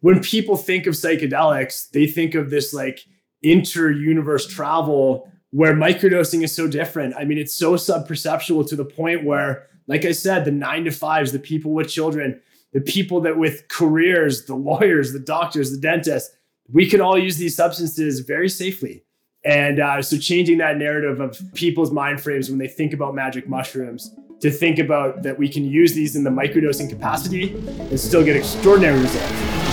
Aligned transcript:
when 0.00 0.20
people 0.20 0.56
think 0.56 0.86
of 0.86 0.94
psychedelics, 0.94 1.90
they 1.90 2.06
think 2.06 2.34
of 2.34 2.50
this 2.50 2.72
like 2.72 3.00
inter-universe 3.42 4.46
travel 4.46 5.30
where 5.50 5.74
microdosing 5.74 6.42
is 6.42 6.52
so 6.52 6.68
different. 6.68 7.14
I 7.16 7.24
mean, 7.24 7.38
it's 7.38 7.54
so 7.54 7.76
sub-perceptual 7.76 8.64
to 8.68 8.76
the 8.76 8.84
point 8.84 9.24
where, 9.24 9.66
like 9.86 10.04
I 10.04 10.12
said, 10.12 10.44
the 10.44 10.50
nine 10.50 10.84
to 10.84 10.90
fives, 10.90 11.32
the 11.32 11.38
people 11.38 11.72
with 11.72 11.88
children, 11.88 12.40
the 12.72 12.80
people 12.80 13.20
that 13.22 13.38
with 13.38 13.68
careers, 13.68 14.44
the 14.44 14.54
lawyers, 14.54 15.12
the 15.12 15.18
doctors, 15.18 15.70
the 15.70 15.78
dentists, 15.78 16.34
we 16.70 16.88
can 16.88 17.00
all 17.00 17.18
use 17.18 17.38
these 17.38 17.56
substances 17.56 18.20
very 18.20 18.48
safely. 18.48 19.04
And 19.44 19.80
uh, 19.80 20.02
so 20.02 20.18
changing 20.18 20.58
that 20.58 20.76
narrative 20.76 21.20
of 21.20 21.40
people's 21.54 21.90
mind 21.90 22.20
frames 22.20 22.50
when 22.50 22.58
they 22.58 22.68
think 22.68 22.92
about 22.92 23.14
magic 23.14 23.48
mushrooms 23.48 24.14
to 24.40 24.50
think 24.50 24.78
about 24.78 25.22
that 25.22 25.38
we 25.38 25.48
can 25.48 25.64
use 25.64 25.94
these 25.94 26.14
in 26.14 26.24
the 26.24 26.30
microdosing 26.30 26.90
capacity 26.90 27.54
and 27.54 27.98
still 27.98 28.24
get 28.24 28.36
extraordinary 28.36 29.00
results. 29.00 29.67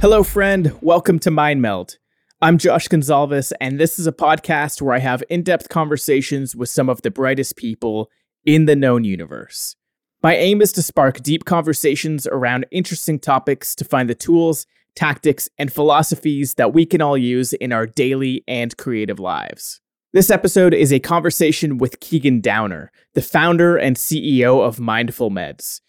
Hello, 0.00 0.22
friend. 0.22 0.72
Welcome 0.80 1.18
to 1.18 1.30
Mind 1.32 1.60
Meld. 1.60 1.98
I'm 2.40 2.56
Josh 2.56 2.86
Gonzalez, 2.86 3.52
and 3.60 3.80
this 3.80 3.98
is 3.98 4.06
a 4.06 4.12
podcast 4.12 4.80
where 4.80 4.94
I 4.94 5.00
have 5.00 5.24
in 5.28 5.42
depth 5.42 5.68
conversations 5.70 6.54
with 6.54 6.68
some 6.68 6.88
of 6.88 7.02
the 7.02 7.10
brightest 7.10 7.56
people 7.56 8.08
in 8.44 8.66
the 8.66 8.76
known 8.76 9.02
universe. 9.02 9.74
My 10.22 10.36
aim 10.36 10.62
is 10.62 10.72
to 10.74 10.82
spark 10.82 11.20
deep 11.20 11.44
conversations 11.44 12.28
around 12.28 12.64
interesting 12.70 13.18
topics 13.18 13.74
to 13.74 13.84
find 13.84 14.08
the 14.08 14.14
tools, 14.14 14.68
tactics, 14.94 15.48
and 15.58 15.72
philosophies 15.72 16.54
that 16.54 16.72
we 16.72 16.86
can 16.86 17.02
all 17.02 17.18
use 17.18 17.52
in 17.54 17.72
our 17.72 17.84
daily 17.84 18.44
and 18.46 18.76
creative 18.76 19.18
lives. 19.18 19.80
This 20.12 20.30
episode 20.30 20.74
is 20.74 20.92
a 20.92 21.00
conversation 21.00 21.76
with 21.76 21.98
Keegan 21.98 22.40
Downer, 22.40 22.92
the 23.14 23.20
founder 23.20 23.76
and 23.76 23.96
CEO 23.96 24.64
of 24.64 24.78
Mindful 24.78 25.32
Meds. 25.32 25.80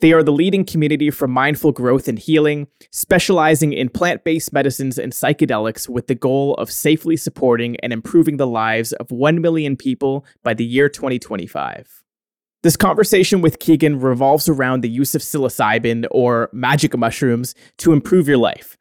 They 0.00 0.12
are 0.12 0.22
the 0.22 0.32
leading 0.32 0.64
community 0.64 1.10
for 1.10 1.28
mindful 1.28 1.72
growth 1.72 2.08
and 2.08 2.18
healing, 2.18 2.68
specializing 2.90 3.72
in 3.72 3.88
plant 3.88 4.24
based 4.24 4.52
medicines 4.52 4.98
and 4.98 5.12
psychedelics 5.12 5.88
with 5.88 6.06
the 6.06 6.14
goal 6.14 6.54
of 6.54 6.70
safely 6.70 7.16
supporting 7.16 7.76
and 7.80 7.92
improving 7.92 8.36
the 8.36 8.46
lives 8.46 8.92
of 8.94 9.10
1 9.10 9.40
million 9.40 9.76
people 9.76 10.24
by 10.42 10.54
the 10.54 10.64
year 10.64 10.88
2025. 10.88 12.04
This 12.62 12.76
conversation 12.76 13.40
with 13.40 13.60
Keegan 13.60 14.00
revolves 14.00 14.48
around 14.48 14.80
the 14.80 14.88
use 14.88 15.14
of 15.14 15.22
psilocybin 15.22 16.06
or 16.10 16.48
magic 16.52 16.96
mushrooms 16.96 17.54
to 17.78 17.92
improve 17.92 18.26
your 18.26 18.38
life. 18.38 18.77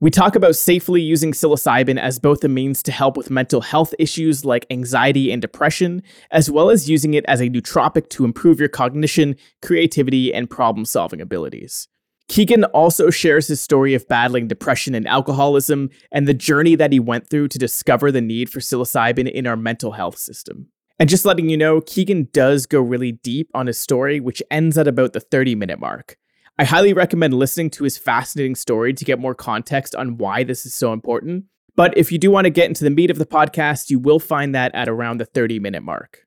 We 0.00 0.10
talk 0.10 0.36
about 0.36 0.56
safely 0.56 1.00
using 1.00 1.32
psilocybin 1.32 1.98
as 1.98 2.18
both 2.18 2.44
a 2.44 2.48
means 2.48 2.82
to 2.84 2.92
help 2.92 3.16
with 3.16 3.30
mental 3.30 3.60
health 3.60 3.94
issues 3.98 4.44
like 4.44 4.66
anxiety 4.70 5.32
and 5.32 5.40
depression, 5.40 6.02
as 6.30 6.50
well 6.50 6.70
as 6.70 6.88
using 6.88 7.14
it 7.14 7.24
as 7.26 7.40
a 7.40 7.48
nootropic 7.48 8.08
to 8.10 8.24
improve 8.24 8.60
your 8.60 8.68
cognition, 8.68 9.36
creativity, 9.62 10.32
and 10.32 10.50
problem 10.50 10.84
solving 10.84 11.20
abilities. 11.20 11.88
Keegan 12.28 12.64
also 12.64 13.10
shares 13.10 13.46
his 13.46 13.60
story 13.60 13.94
of 13.94 14.08
battling 14.08 14.48
depression 14.48 14.94
and 14.94 15.06
alcoholism 15.06 15.90
and 16.10 16.26
the 16.26 16.34
journey 16.34 16.74
that 16.74 16.92
he 16.92 16.98
went 16.98 17.30
through 17.30 17.48
to 17.48 17.58
discover 17.58 18.10
the 18.10 18.20
need 18.20 18.50
for 18.50 18.60
psilocybin 18.60 19.30
in 19.30 19.46
our 19.46 19.56
mental 19.56 19.92
health 19.92 20.18
system. 20.18 20.68
And 20.98 21.08
just 21.08 21.24
letting 21.24 21.50
you 21.50 21.56
know, 21.56 21.80
Keegan 21.80 22.28
does 22.32 22.66
go 22.66 22.80
really 22.80 23.12
deep 23.12 23.50
on 23.54 23.66
his 23.66 23.78
story, 23.78 24.18
which 24.18 24.42
ends 24.50 24.78
at 24.78 24.88
about 24.88 25.12
the 25.12 25.20
30 25.20 25.54
minute 25.54 25.78
mark. 25.78 26.16
I 26.58 26.64
highly 26.64 26.94
recommend 26.94 27.34
listening 27.34 27.68
to 27.70 27.84
his 27.84 27.98
fascinating 27.98 28.54
story 28.54 28.94
to 28.94 29.04
get 29.04 29.18
more 29.18 29.34
context 29.34 29.94
on 29.94 30.16
why 30.16 30.42
this 30.42 30.64
is 30.64 30.72
so 30.72 30.94
important. 30.94 31.44
But 31.74 31.96
if 31.98 32.10
you 32.10 32.18
do 32.18 32.30
want 32.30 32.46
to 32.46 32.50
get 32.50 32.68
into 32.68 32.82
the 32.82 32.88
meat 32.88 33.10
of 33.10 33.18
the 33.18 33.26
podcast, 33.26 33.90
you 33.90 33.98
will 33.98 34.18
find 34.18 34.54
that 34.54 34.74
at 34.74 34.88
around 34.88 35.18
the 35.18 35.26
30 35.26 35.58
minute 35.58 35.82
mark. 35.82 36.20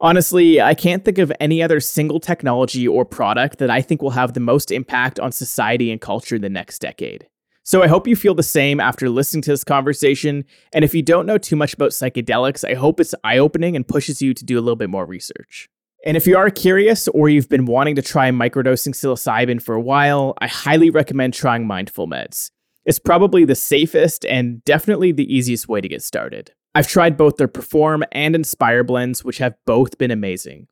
Honestly, 0.00 0.60
I 0.60 0.74
can't 0.74 1.04
think 1.04 1.18
of 1.18 1.32
any 1.40 1.60
other 1.60 1.80
single 1.80 2.20
technology 2.20 2.86
or 2.86 3.04
product 3.04 3.58
that 3.58 3.68
I 3.68 3.82
think 3.82 4.00
will 4.00 4.10
have 4.10 4.34
the 4.34 4.40
most 4.40 4.70
impact 4.70 5.18
on 5.18 5.32
society 5.32 5.90
and 5.90 6.00
culture 6.00 6.36
in 6.36 6.42
the 6.42 6.48
next 6.48 6.78
decade. 6.78 7.26
So 7.64 7.82
I 7.82 7.88
hope 7.88 8.06
you 8.06 8.14
feel 8.14 8.34
the 8.34 8.44
same 8.44 8.78
after 8.78 9.08
listening 9.08 9.42
to 9.42 9.50
this 9.50 9.64
conversation. 9.64 10.44
And 10.72 10.84
if 10.84 10.94
you 10.94 11.02
don't 11.02 11.26
know 11.26 11.38
too 11.38 11.56
much 11.56 11.74
about 11.74 11.90
psychedelics, 11.90 12.68
I 12.68 12.74
hope 12.74 13.00
it's 13.00 13.14
eye 13.24 13.38
opening 13.38 13.74
and 13.74 13.88
pushes 13.88 14.22
you 14.22 14.34
to 14.34 14.44
do 14.44 14.56
a 14.56 14.60
little 14.60 14.76
bit 14.76 14.90
more 14.90 15.04
research. 15.06 15.68
And 16.06 16.18
if 16.18 16.26
you 16.26 16.36
are 16.36 16.50
curious 16.50 17.08
or 17.08 17.30
you've 17.30 17.48
been 17.48 17.64
wanting 17.64 17.94
to 17.94 18.02
try 18.02 18.30
microdosing 18.30 18.94
psilocybin 18.94 19.60
for 19.60 19.74
a 19.74 19.80
while, 19.80 20.34
I 20.38 20.46
highly 20.46 20.90
recommend 20.90 21.32
trying 21.32 21.66
Mindful 21.66 22.06
Meds. 22.06 22.50
It's 22.84 22.98
probably 22.98 23.46
the 23.46 23.54
safest 23.54 24.26
and 24.26 24.62
definitely 24.64 25.12
the 25.12 25.34
easiest 25.34 25.66
way 25.66 25.80
to 25.80 25.88
get 25.88 26.02
started. 26.02 26.52
I've 26.74 26.86
tried 26.86 27.16
both 27.16 27.36
their 27.36 27.48
Perform 27.48 28.04
and 28.12 28.34
Inspire 28.34 28.84
blends, 28.84 29.24
which 29.24 29.38
have 29.38 29.54
both 29.64 29.96
been 29.96 30.10
amazing. 30.10 30.66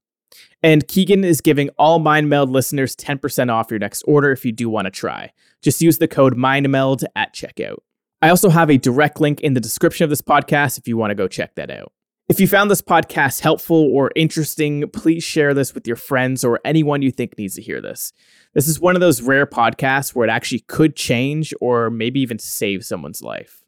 And 0.63 0.87
Keegan 0.87 1.25
is 1.25 1.41
giving 1.41 1.71
all 1.79 1.99
MindMeld 1.99 2.51
listeners 2.51 2.95
10% 2.95 3.51
off 3.51 3.71
your 3.71 3.79
next 3.79 4.03
order 4.03 4.33
if 4.33 4.45
you 4.45 4.53
do 4.53 4.69
want 4.69 4.85
to 4.85 4.91
try. 4.91 5.33
Just 5.63 5.81
use 5.81 5.97
the 5.97 6.09
code 6.09 6.37
MindMeld 6.37 7.05
at 7.17 7.35
checkout. 7.35 7.79
I 8.21 8.29
also 8.29 8.51
have 8.51 8.71
a 8.71 8.77
direct 8.77 9.19
link 9.19 9.41
in 9.41 9.55
the 9.55 9.61
description 9.61 10.05
of 10.05 10.11
this 10.11 10.21
podcast 10.21 10.77
if 10.77 10.87
you 10.87 10.99
want 10.99 11.11
to 11.11 11.15
go 11.15 11.27
check 11.27 11.55
that 11.55 11.71
out. 11.71 11.93
If 12.29 12.41
you 12.41 12.47
found 12.47 12.71
this 12.71 12.81
podcast 12.81 13.41
helpful 13.41 13.91
or 13.93 14.11
interesting, 14.15 14.89
please 14.91 15.25
share 15.25 15.55
this 15.55 15.75
with 15.75 15.87
your 15.87 15.97
friends 15.97 16.45
or 16.45 16.61
anyone 16.65 17.03
you 17.03 17.11
think 17.11 17.37
needs 17.37 17.57
to 17.57 17.63
hear 17.63 17.81
this. 17.81 18.13
This 18.55 18.69
is 18.69 18.81
one 18.81 18.95
of 18.95 19.01
those 19.01 19.21
rare 19.21 19.45
podcasts 19.45 20.15
where 20.15 20.27
it 20.27 20.31
actually 20.31 20.61
could 20.61 20.97
change 20.97 21.53
or 21.61 21.91
maybe 21.91 22.21
even 22.21 22.39
save 22.39 22.85
someone's 22.85 23.23
life. 23.23 23.65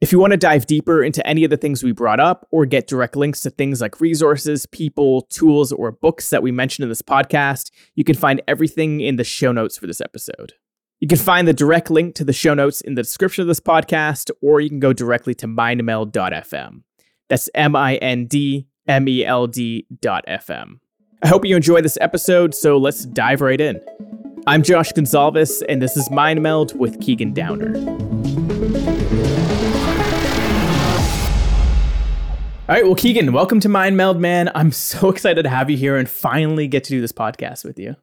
If 0.00 0.12
you 0.12 0.18
want 0.18 0.32
to 0.32 0.36
dive 0.36 0.66
deeper 0.66 1.02
into 1.02 1.24
any 1.26 1.44
of 1.44 1.50
the 1.50 1.56
things 1.56 1.84
we 1.84 1.92
brought 1.92 2.20
up 2.20 2.48
or 2.50 2.66
get 2.66 2.86
direct 2.86 3.16
links 3.16 3.40
to 3.42 3.50
things 3.50 3.80
like 3.80 4.00
resources, 4.00 4.66
people, 4.66 5.22
tools, 5.30 5.72
or 5.72 5.92
books 5.92 6.30
that 6.30 6.42
we 6.42 6.50
mentioned 6.50 6.84
in 6.84 6.88
this 6.88 7.02
podcast, 7.02 7.70
you 7.94 8.02
can 8.02 8.16
find 8.16 8.42
everything 8.48 9.00
in 9.00 9.16
the 9.16 9.24
show 9.24 9.52
notes 9.52 9.78
for 9.78 9.86
this 9.86 10.00
episode. 10.00 10.54
You 10.98 11.08
can 11.08 11.18
find 11.18 11.46
the 11.46 11.52
direct 11.52 11.90
link 11.90 12.14
to 12.16 12.24
the 12.24 12.32
show 12.32 12.52
notes 12.52 12.80
in 12.80 12.94
the 12.94 13.02
description 13.02 13.42
of 13.42 13.48
this 13.48 13.60
podcast, 13.60 14.30
or 14.42 14.60
you 14.60 14.68
can 14.68 14.80
go 14.80 14.92
directly 14.92 15.34
to 15.36 15.46
mindmeld.fm. 15.46 16.82
That's 17.30 17.48
M 17.54 17.76
I 17.76 17.94
N 17.96 18.26
D 18.26 18.66
M 18.88 19.08
E 19.08 19.24
L 19.24 19.46
D 19.46 19.86
dot 20.00 20.24
FM. 20.26 20.80
I 21.22 21.28
hope 21.28 21.44
you 21.44 21.54
enjoy 21.54 21.80
this 21.80 21.96
episode, 22.00 22.56
so 22.56 22.76
let's 22.76 23.04
dive 23.04 23.40
right 23.40 23.60
in. 23.60 23.80
I'm 24.48 24.64
Josh 24.64 24.90
Gonzalez, 24.90 25.62
and 25.68 25.80
this 25.80 25.96
is 25.96 26.10
Mind 26.10 26.42
Meld 26.42 26.76
with 26.76 27.00
Keegan 27.00 27.32
Downer. 27.32 27.78
All 32.68 32.76
right, 32.76 32.84
well, 32.84 32.96
Keegan, 32.96 33.32
welcome 33.32 33.60
to 33.60 33.68
Mind 33.68 33.96
Meld, 33.96 34.20
man. 34.20 34.50
I'm 34.56 34.72
so 34.72 35.08
excited 35.10 35.44
to 35.44 35.48
have 35.48 35.70
you 35.70 35.76
here 35.76 35.96
and 35.96 36.08
finally 36.08 36.66
get 36.66 36.82
to 36.84 36.90
do 36.90 37.00
this 37.00 37.12
podcast 37.12 37.64
with 37.64 37.78
you. 37.78 37.94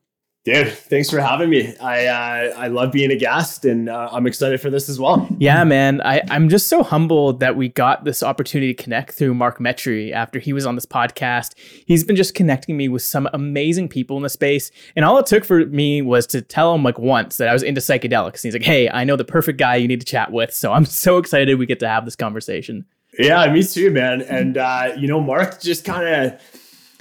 Dude, 0.47 0.71
thanks 0.71 1.09
for 1.09 1.19
having 1.19 1.49
me. 1.49 1.75
I 1.75 2.05
uh, 2.05 2.53
I 2.55 2.67
love 2.69 2.93
being 2.93 3.11
a 3.11 3.17
guest, 3.17 3.65
and 3.65 3.89
uh, 3.89 4.07
I'm 4.13 4.25
excited 4.25 4.61
for 4.61 4.69
this 4.69 4.87
as 4.87 4.97
well. 4.97 5.27
Yeah, 5.39 5.65
man. 5.65 5.99
I 5.99 6.21
I'm 6.29 6.47
just 6.47 6.69
so 6.69 6.83
humbled 6.83 7.41
that 7.41 7.57
we 7.57 7.67
got 7.67 8.05
this 8.05 8.23
opportunity 8.23 8.73
to 8.73 8.81
connect 8.81 9.11
through 9.11 9.33
Mark 9.33 9.59
Metry 9.59 10.13
after 10.13 10.39
he 10.39 10.53
was 10.53 10.65
on 10.65 10.75
this 10.75 10.85
podcast. 10.85 11.55
He's 11.85 12.05
been 12.05 12.15
just 12.15 12.33
connecting 12.33 12.77
me 12.77 12.87
with 12.87 13.01
some 13.01 13.27
amazing 13.33 13.89
people 13.89 14.15
in 14.15 14.23
the 14.23 14.29
space, 14.29 14.71
and 14.95 15.03
all 15.03 15.17
it 15.17 15.25
took 15.25 15.43
for 15.43 15.65
me 15.65 16.01
was 16.01 16.25
to 16.27 16.41
tell 16.41 16.73
him 16.73 16.81
like 16.81 16.97
once 16.97 17.35
that 17.35 17.49
I 17.49 17.53
was 17.53 17.61
into 17.61 17.81
psychedelics. 17.81 18.35
And 18.35 18.43
he's 18.43 18.53
like, 18.53 18.63
"Hey, 18.63 18.87
I 18.89 19.03
know 19.03 19.17
the 19.17 19.25
perfect 19.25 19.59
guy 19.59 19.75
you 19.75 19.89
need 19.89 19.99
to 19.99 20.07
chat 20.07 20.31
with." 20.31 20.53
So 20.53 20.71
I'm 20.71 20.85
so 20.85 21.17
excited 21.17 21.59
we 21.59 21.65
get 21.65 21.81
to 21.81 21.89
have 21.89 22.05
this 22.05 22.15
conversation. 22.15 22.85
Yeah, 23.19 23.51
me 23.51 23.63
too, 23.63 23.91
man. 23.91 24.21
And 24.21 24.57
uh, 24.57 24.93
you 24.97 25.09
know, 25.09 25.19
Mark 25.19 25.59
just 25.59 25.83
kind 25.83 26.07
of, 26.07 26.41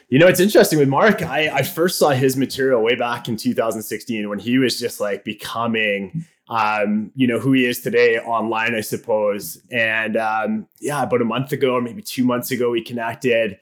you 0.09 0.19
know, 0.19 0.29
it's 0.29 0.41
interesting 0.41 0.79
with 0.79 0.89
Mark. 0.89 1.23
I 1.23 1.49
I 1.49 1.63
first 1.63 1.99
saw 1.99 2.11
his 2.11 2.37
material 2.37 2.83
way 2.83 2.95
back 2.95 3.29
in 3.29 3.37
2016 3.37 4.29
when 4.29 4.39
he 4.39 4.59
was 4.59 4.79
just 4.79 5.01
like 5.01 5.25
becoming, 5.25 6.25
um, 6.49 7.11
you 7.17 7.27
know, 7.27 7.41
who 7.41 7.53
he 7.53 7.67
is 7.67 7.81
today 7.81 8.19
online, 8.19 8.75
I 8.75 8.83
suppose. 8.83 9.61
And 9.71 10.17
um, 10.17 10.69
yeah, 10.81 11.03
about 11.03 11.23
a 11.23 11.25
month 11.25 11.53
ago, 11.53 11.75
or 11.75 11.83
maybe 11.83 12.03
two 12.03 12.25
months 12.25 12.51
ago, 12.53 12.71
we 12.71 12.83
connected. 12.83 13.59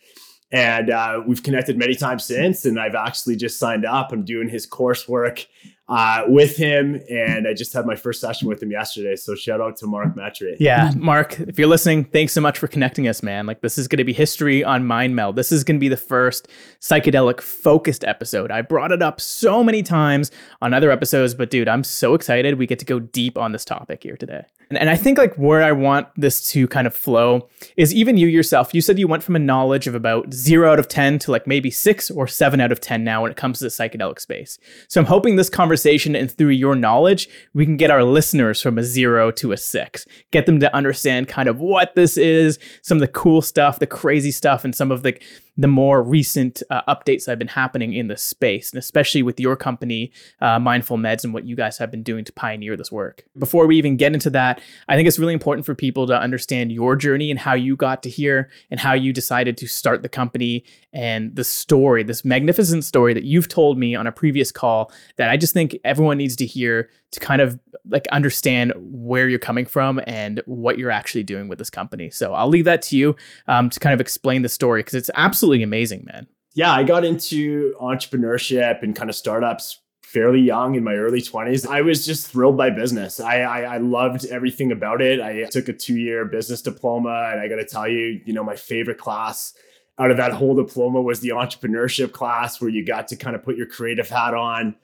And 0.52 0.90
uh, 0.90 1.22
we've 1.26 1.42
connected 1.42 1.76
many 1.78 1.96
times 1.96 2.24
since, 2.24 2.64
and 2.64 2.78
I've 2.78 2.94
actually 2.94 3.34
just 3.34 3.58
signed 3.58 3.84
up. 3.84 4.12
I'm 4.12 4.24
doing 4.24 4.48
his 4.48 4.68
coursework 4.68 5.46
uh, 5.86 6.22
with 6.26 6.56
him, 6.56 7.00
and 7.10 7.46
I 7.46 7.52
just 7.52 7.72
had 7.74 7.84
my 7.84 7.94
first 7.94 8.20
session 8.20 8.48
with 8.48 8.62
him 8.62 8.70
yesterday. 8.70 9.16
So 9.16 9.34
shout 9.34 9.60
out 9.60 9.76
to 9.78 9.86
Mark 9.86 10.16
Metry. 10.16 10.56
Yeah, 10.58 10.92
Mark, 10.96 11.38
if 11.40 11.58
you're 11.58 11.68
listening, 11.68 12.04
thanks 12.04 12.32
so 12.32 12.40
much 12.40 12.58
for 12.58 12.68
connecting 12.68 13.06
us, 13.06 13.22
man. 13.22 13.44
Like 13.46 13.60
this 13.60 13.76
is 13.76 13.86
going 13.86 13.98
to 13.98 14.04
be 14.04 14.14
history 14.14 14.64
on 14.64 14.86
Mind 14.86 15.14
Meld. 15.14 15.36
This 15.36 15.52
is 15.52 15.62
going 15.62 15.76
to 15.76 15.80
be 15.80 15.88
the 15.88 15.96
first 15.98 16.48
psychedelic 16.80 17.42
focused 17.42 18.02
episode. 18.04 18.50
I 18.50 18.62
brought 18.62 18.92
it 18.92 19.02
up 19.02 19.20
so 19.20 19.62
many 19.62 19.82
times 19.82 20.30
on 20.62 20.72
other 20.72 20.90
episodes, 20.90 21.34
but 21.34 21.50
dude, 21.50 21.68
I'm 21.68 21.84
so 21.84 22.14
excited 22.14 22.58
we 22.58 22.66
get 22.66 22.78
to 22.78 22.86
go 22.86 22.98
deep 22.98 23.36
on 23.36 23.52
this 23.52 23.64
topic 23.64 24.02
here 24.02 24.16
today. 24.16 24.44
And, 24.70 24.78
and 24.78 24.88
I 24.88 24.96
think 24.96 25.18
like 25.18 25.34
where 25.34 25.62
I 25.62 25.72
want 25.72 26.08
this 26.16 26.50
to 26.52 26.66
kind 26.68 26.86
of 26.86 26.94
flow 26.94 27.48
is 27.76 27.92
even 27.92 28.16
you 28.16 28.26
yourself. 28.26 28.72
You 28.72 28.80
said 28.80 28.98
you 28.98 29.06
went 29.06 29.22
from 29.22 29.36
a 29.36 29.40
knowledge 29.40 29.86
of 29.86 29.94
about 29.94 30.32
zero 30.32 30.72
out 30.72 30.78
of 30.78 30.88
10 30.88 31.18
to 31.20 31.30
like 31.30 31.46
maybe 31.46 31.70
six 31.70 32.10
or 32.10 32.26
seven 32.26 32.58
out 32.58 32.72
of 32.72 32.80
10 32.80 33.04
now 33.04 33.20
when 33.22 33.30
it 33.30 33.36
comes 33.36 33.58
to 33.58 33.64
the 33.64 33.68
psychedelic 33.68 34.18
space. 34.18 34.58
So 34.88 34.98
I'm 34.98 35.06
hoping 35.06 35.36
this 35.36 35.50
conversation 35.50 35.73
and 36.16 36.30
through 36.30 36.48
your 36.48 36.74
knowledge, 36.74 37.28
we 37.52 37.64
can 37.64 37.76
get 37.76 37.90
our 37.90 38.04
listeners 38.04 38.60
from 38.60 38.78
a 38.78 38.82
zero 38.82 39.30
to 39.32 39.52
a 39.52 39.56
six, 39.56 40.06
get 40.30 40.46
them 40.46 40.60
to 40.60 40.74
understand 40.74 41.28
kind 41.28 41.48
of 41.48 41.60
what 41.60 41.94
this 41.94 42.16
is, 42.16 42.58
some 42.82 42.96
of 42.96 43.00
the 43.00 43.08
cool 43.08 43.42
stuff, 43.42 43.78
the 43.78 43.86
crazy 43.86 44.30
stuff, 44.30 44.64
and 44.64 44.74
some 44.74 44.90
of 44.90 45.02
the 45.02 45.18
the 45.56 45.68
more 45.68 46.02
recent 46.02 46.62
uh, 46.70 46.82
updates 46.88 47.24
that 47.24 47.32
have 47.32 47.38
been 47.38 47.48
happening 47.48 47.92
in 47.92 48.08
the 48.08 48.16
space, 48.16 48.72
and 48.72 48.78
especially 48.78 49.22
with 49.22 49.38
your 49.38 49.56
company, 49.56 50.10
uh, 50.40 50.58
Mindful 50.58 50.98
Meds, 50.98 51.24
and 51.24 51.32
what 51.32 51.44
you 51.44 51.54
guys 51.54 51.78
have 51.78 51.90
been 51.90 52.02
doing 52.02 52.24
to 52.24 52.32
pioneer 52.32 52.76
this 52.76 52.90
work. 52.90 53.24
Before 53.38 53.66
we 53.66 53.76
even 53.76 53.96
get 53.96 54.14
into 54.14 54.30
that, 54.30 54.60
I 54.88 54.96
think 54.96 55.06
it's 55.06 55.18
really 55.18 55.34
important 55.34 55.64
for 55.64 55.74
people 55.74 56.06
to 56.08 56.18
understand 56.18 56.72
your 56.72 56.96
journey 56.96 57.30
and 57.30 57.38
how 57.38 57.54
you 57.54 57.76
got 57.76 58.02
to 58.02 58.10
here 58.10 58.50
and 58.70 58.80
how 58.80 58.94
you 58.94 59.12
decided 59.12 59.56
to 59.58 59.66
start 59.68 60.02
the 60.02 60.08
company 60.08 60.64
and 60.92 61.34
the 61.36 61.44
story, 61.44 62.02
this 62.02 62.24
magnificent 62.24 62.84
story 62.84 63.14
that 63.14 63.24
you've 63.24 63.48
told 63.48 63.78
me 63.78 63.94
on 63.94 64.06
a 64.06 64.12
previous 64.12 64.50
call 64.50 64.92
that 65.16 65.30
I 65.30 65.36
just 65.36 65.52
think 65.52 65.76
everyone 65.84 66.18
needs 66.18 66.36
to 66.36 66.46
hear 66.46 66.90
to 67.14 67.20
kind 67.20 67.40
of 67.40 67.58
like 67.88 68.06
understand 68.08 68.72
where 68.76 69.28
you're 69.28 69.38
coming 69.38 69.66
from 69.66 70.00
and 70.06 70.42
what 70.46 70.78
you're 70.78 70.90
actually 70.90 71.22
doing 71.22 71.48
with 71.48 71.58
this 71.58 71.70
company. 71.70 72.10
So 72.10 72.34
I'll 72.34 72.48
leave 72.48 72.64
that 72.64 72.82
to 72.82 72.96
you 72.96 73.14
um, 73.46 73.70
to 73.70 73.78
kind 73.78 73.94
of 73.94 74.00
explain 74.00 74.42
the 74.42 74.48
story 74.48 74.80
because 74.80 74.94
it's 74.94 75.10
absolutely 75.14 75.43
amazing, 75.62 76.04
man. 76.04 76.26
Yeah, 76.54 76.72
I 76.72 76.84
got 76.84 77.04
into 77.04 77.74
entrepreneurship 77.80 78.82
and 78.82 78.94
kind 78.94 79.10
of 79.10 79.16
startups 79.16 79.80
fairly 80.02 80.40
young 80.40 80.76
in 80.76 80.84
my 80.84 80.94
early 80.94 81.20
20s. 81.20 81.66
I 81.66 81.82
was 81.82 82.06
just 82.06 82.30
thrilled 82.30 82.56
by 82.56 82.70
business. 82.70 83.18
I, 83.18 83.40
I, 83.40 83.60
I 83.62 83.76
loved 83.78 84.24
everything 84.26 84.70
about 84.70 85.02
it. 85.02 85.20
I 85.20 85.44
took 85.50 85.68
a 85.68 85.72
two 85.72 85.96
year 85.96 86.24
business 86.24 86.62
diploma, 86.62 87.30
and 87.32 87.40
I 87.40 87.48
got 87.48 87.56
to 87.56 87.64
tell 87.64 87.88
you, 87.88 88.20
you 88.24 88.32
know, 88.32 88.44
my 88.44 88.54
favorite 88.54 88.98
class 88.98 89.54
out 89.98 90.10
of 90.12 90.16
that 90.16 90.32
whole 90.32 90.54
diploma 90.54 91.02
was 91.02 91.20
the 91.20 91.30
entrepreneurship 91.30 92.12
class 92.12 92.60
where 92.60 92.70
you 92.70 92.84
got 92.84 93.08
to 93.08 93.16
kind 93.16 93.34
of 93.34 93.42
put 93.42 93.56
your 93.56 93.66
creative 93.66 94.08
hat 94.08 94.34
on. 94.34 94.76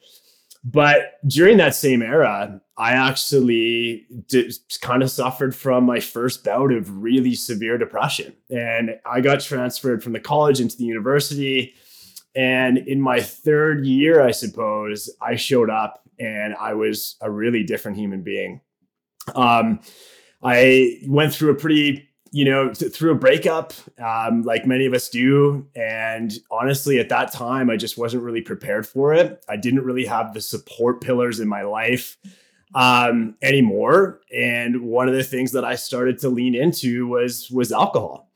But 0.63 1.19
during 1.27 1.57
that 1.57 1.75
same 1.75 2.03
era, 2.03 2.61
I 2.77 2.93
actually 2.93 4.07
did, 4.29 4.53
kind 4.83 5.03
of 5.03 5.11
suffered 5.11 5.55
from 5.55 5.85
my 5.85 6.01
first 6.01 6.45
bout 6.45 6.73
of 6.73 7.03
really 7.03 7.35
severe 7.35 7.79
depression. 7.79 8.35
And 8.51 8.99
I 9.07 9.23
got 9.23 9.41
transferred 9.41 10.03
from 10.03 10.13
the 10.13 10.21
college 10.21 10.61
into 10.61 10.77
the 10.77 10.85
university. 10.85 11.75
And 12.35 12.79
in 12.79 13.01
my 13.01 13.21
third 13.21 13.87
year, 13.87 14.23
I 14.23 14.33
suppose, 14.33 15.09
I 15.23 15.37
showed 15.37 15.71
up 15.71 16.03
and 16.19 16.55
I 16.61 16.75
was 16.75 17.17
a 17.23 17.31
really 17.31 17.65
different 17.65 17.97
human 17.97 18.23
being. 18.23 18.61
Um, 19.35 19.81
I 20.43 21.01
went 21.07 21.35
through 21.35 21.53
a 21.53 21.55
pretty 21.57 22.10
you 22.33 22.45
know, 22.45 22.73
th- 22.73 22.95
through 22.95 23.13
a 23.13 23.17
breakup, 23.17 23.73
um, 23.99 24.43
like 24.43 24.67
many 24.67 24.87
of 24.87 24.95
us 24.95 25.09
do. 25.09 25.67
And 25.75 26.33
honestly, 26.51 26.99
at 26.99 27.09
that 27.09 27.33
time, 27.33 27.71
I 27.71 27.77
just 27.77 27.99
wasn't 27.99 28.23
really 28.23 28.41
prepared 28.41 28.87
for 28.87 29.13
it. 29.13 29.45
I 29.49 29.57
didn't 29.57 29.85
really 29.85 30.05
have 30.07 30.33
the 30.33 30.41
support 30.41 31.01
pillars 31.01 31.41
in 31.41 31.49
my 31.49 31.63
life 31.63 32.17
um, 32.75 33.35
anymore. 33.43 34.21
And 34.35 34.83
one 34.83 35.09
of 35.09 35.15
the 35.15 35.25
things 35.25 35.53
that 35.53 35.65
I 35.65 35.75
started 35.75 36.19
to 36.19 36.29
lean 36.29 36.55
into 36.55 37.07
was 37.09 37.51
was 37.51 37.73
alcohol. 37.73 38.31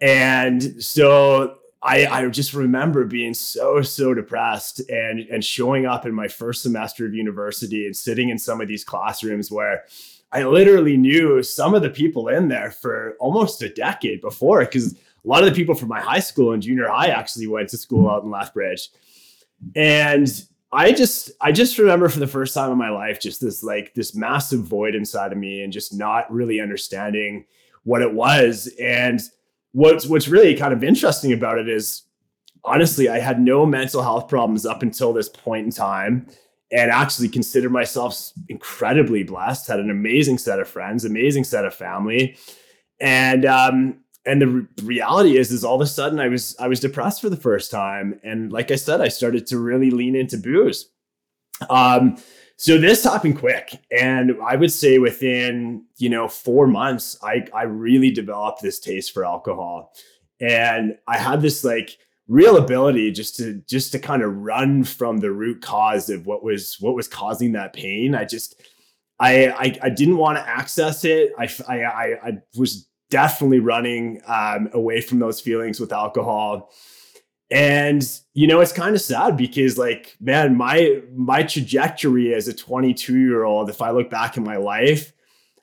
And 0.00 0.82
so 0.82 1.58
I, 1.82 2.06
I 2.06 2.28
just 2.28 2.52
remember 2.52 3.04
being 3.04 3.34
so 3.34 3.82
so 3.82 4.12
depressed 4.12 4.80
and 4.90 5.20
and 5.20 5.44
showing 5.44 5.86
up 5.86 6.04
in 6.04 6.14
my 6.14 6.28
first 6.28 6.62
semester 6.62 7.06
of 7.06 7.14
university 7.14 7.86
and 7.86 7.96
sitting 7.96 8.28
in 8.28 8.38
some 8.38 8.60
of 8.60 8.68
these 8.68 8.84
classrooms 8.84 9.50
where 9.50 9.84
I 10.32 10.44
literally 10.44 10.96
knew 10.96 11.42
some 11.42 11.74
of 11.74 11.82
the 11.82 11.90
people 11.90 12.28
in 12.28 12.48
there 12.48 12.70
for 12.70 13.16
almost 13.18 13.62
a 13.62 13.68
decade 13.68 14.20
before 14.20 14.60
because 14.60 14.94
a 14.94 15.28
lot 15.28 15.42
of 15.42 15.50
the 15.50 15.56
people 15.56 15.74
from 15.74 15.88
my 15.88 16.00
high 16.00 16.20
school 16.20 16.52
and 16.52 16.62
junior 16.62 16.88
high 16.88 17.08
actually 17.08 17.46
went 17.46 17.68
to 17.70 17.76
school 17.76 18.08
out 18.08 18.22
in 18.22 18.30
Lethbridge. 18.30 18.90
And 19.74 20.28
I 20.72 20.92
just 20.92 21.32
I 21.40 21.50
just 21.50 21.78
remember 21.78 22.08
for 22.08 22.20
the 22.20 22.26
first 22.28 22.54
time 22.54 22.70
in 22.70 22.78
my 22.78 22.90
life 22.90 23.20
just 23.20 23.40
this 23.40 23.62
like 23.62 23.92
this 23.94 24.14
massive 24.14 24.60
void 24.60 24.94
inside 24.94 25.32
of 25.32 25.38
me 25.38 25.62
and 25.62 25.72
just 25.72 25.92
not 25.92 26.32
really 26.32 26.60
understanding 26.60 27.44
what 27.82 28.02
it 28.02 28.14
was. 28.14 28.72
And 28.80 29.20
what's 29.72 30.06
what's 30.06 30.28
really 30.28 30.54
kind 30.54 30.72
of 30.72 30.84
interesting 30.84 31.32
about 31.32 31.58
it 31.58 31.68
is 31.68 32.02
honestly 32.64 33.08
I 33.08 33.18
had 33.18 33.40
no 33.40 33.66
mental 33.66 34.02
health 34.02 34.28
problems 34.28 34.64
up 34.64 34.82
until 34.82 35.12
this 35.12 35.28
point 35.28 35.66
in 35.66 35.72
time 35.72 36.28
and 36.72 36.90
actually 36.90 37.28
consider 37.28 37.68
myself 37.68 38.32
incredibly 38.48 39.22
blessed. 39.22 39.66
Had 39.66 39.80
an 39.80 39.90
amazing 39.90 40.38
set 40.38 40.60
of 40.60 40.68
friends, 40.68 41.04
amazing 41.04 41.44
set 41.44 41.64
of 41.64 41.74
family, 41.74 42.36
and 43.00 43.44
um, 43.44 44.00
and 44.26 44.42
the 44.42 44.46
re- 44.46 44.66
reality 44.82 45.36
is, 45.36 45.50
is 45.50 45.64
all 45.64 45.76
of 45.76 45.80
a 45.80 45.86
sudden 45.86 46.20
I 46.20 46.28
was 46.28 46.56
I 46.58 46.68
was 46.68 46.80
depressed 46.80 47.20
for 47.20 47.30
the 47.30 47.36
first 47.36 47.70
time, 47.70 48.20
and 48.22 48.52
like 48.52 48.70
I 48.70 48.76
said, 48.76 49.00
I 49.00 49.08
started 49.08 49.46
to 49.48 49.58
really 49.58 49.90
lean 49.90 50.14
into 50.14 50.38
booze. 50.38 50.90
Um, 51.68 52.16
so 52.56 52.76
this 52.76 53.04
happened 53.04 53.38
quick, 53.38 53.80
and 53.90 54.36
I 54.44 54.56
would 54.56 54.72
say 54.72 54.98
within 54.98 55.86
you 55.96 56.08
know 56.08 56.28
four 56.28 56.66
months, 56.66 57.18
I 57.22 57.46
I 57.54 57.62
really 57.62 58.10
developed 58.10 58.62
this 58.62 58.78
taste 58.78 59.12
for 59.12 59.24
alcohol, 59.24 59.94
and 60.40 60.96
I 61.08 61.16
had 61.16 61.42
this 61.42 61.64
like 61.64 61.98
real 62.30 62.56
ability 62.56 63.10
just 63.10 63.34
to 63.34 63.60
just 63.68 63.90
to 63.90 63.98
kind 63.98 64.22
of 64.22 64.32
run 64.32 64.84
from 64.84 65.18
the 65.18 65.32
root 65.32 65.60
cause 65.60 66.08
of 66.08 66.26
what 66.26 66.44
was 66.44 66.76
what 66.78 66.94
was 66.94 67.08
causing 67.08 67.50
that 67.52 67.72
pain 67.72 68.14
i 68.14 68.24
just 68.24 68.62
i 69.18 69.48
i, 69.48 69.78
I 69.82 69.90
didn't 69.90 70.16
want 70.16 70.38
to 70.38 70.48
access 70.48 71.04
it 71.04 71.32
I, 71.36 71.50
I 71.68 72.28
i 72.28 72.32
was 72.56 72.88
definitely 73.10 73.58
running 73.58 74.22
um, 74.28 74.70
away 74.72 75.00
from 75.00 75.18
those 75.18 75.40
feelings 75.40 75.80
with 75.80 75.92
alcohol 75.92 76.70
and 77.50 78.08
you 78.32 78.46
know 78.46 78.60
it's 78.60 78.72
kind 78.72 78.94
of 78.94 79.00
sad 79.00 79.36
because 79.36 79.76
like 79.76 80.16
man 80.20 80.56
my 80.56 81.02
my 81.12 81.42
trajectory 81.42 82.32
as 82.32 82.46
a 82.46 82.54
22 82.54 83.18
year 83.18 83.42
old 83.42 83.68
if 83.68 83.82
i 83.82 83.90
look 83.90 84.08
back 84.08 84.36
in 84.36 84.44
my 84.44 84.56
life 84.56 85.12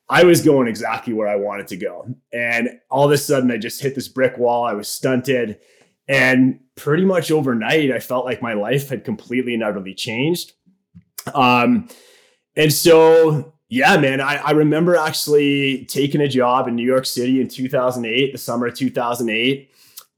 I 0.10 0.24
was 0.24 0.42
going 0.42 0.70
exactly 0.70 1.12
where 1.12 1.28
I 1.28 1.36
wanted 1.36 1.68
to 1.68 1.76
go. 1.76 2.08
And 2.32 2.80
all 2.90 3.06
of 3.06 3.12
a 3.12 3.18
sudden, 3.18 3.52
I 3.52 3.58
just 3.58 3.82
hit 3.82 3.94
this 3.94 4.08
brick 4.08 4.38
wall. 4.38 4.64
I 4.64 4.72
was 4.72 4.88
stunted. 4.88 5.60
And 6.08 6.60
pretty 6.76 7.04
much 7.04 7.32
overnight, 7.32 7.92
I 7.92 8.00
felt 8.00 8.26
like 8.26 8.42
my 8.42 8.54
life 8.54 8.90
had 8.90 9.04
completely 9.04 9.54
and 9.54 9.64
utterly 9.64 9.94
changed. 9.94 10.54
Um, 11.34 11.90
and 12.56 12.72
so, 12.72 13.54
yeah, 13.70 13.98
man, 13.98 14.22
I, 14.22 14.38
I 14.38 14.52
remember 14.52 14.96
actually 14.96 15.86
taking 15.86 16.22
a 16.22 16.28
job 16.28 16.68
in 16.68 16.76
New 16.76 16.86
York 16.86 17.06
City 17.06 17.42
in 17.42 17.50
2008, 17.50 18.32
the 18.32 18.38
summer 18.38 18.68
of 18.68 18.76
2008. 18.76 19.70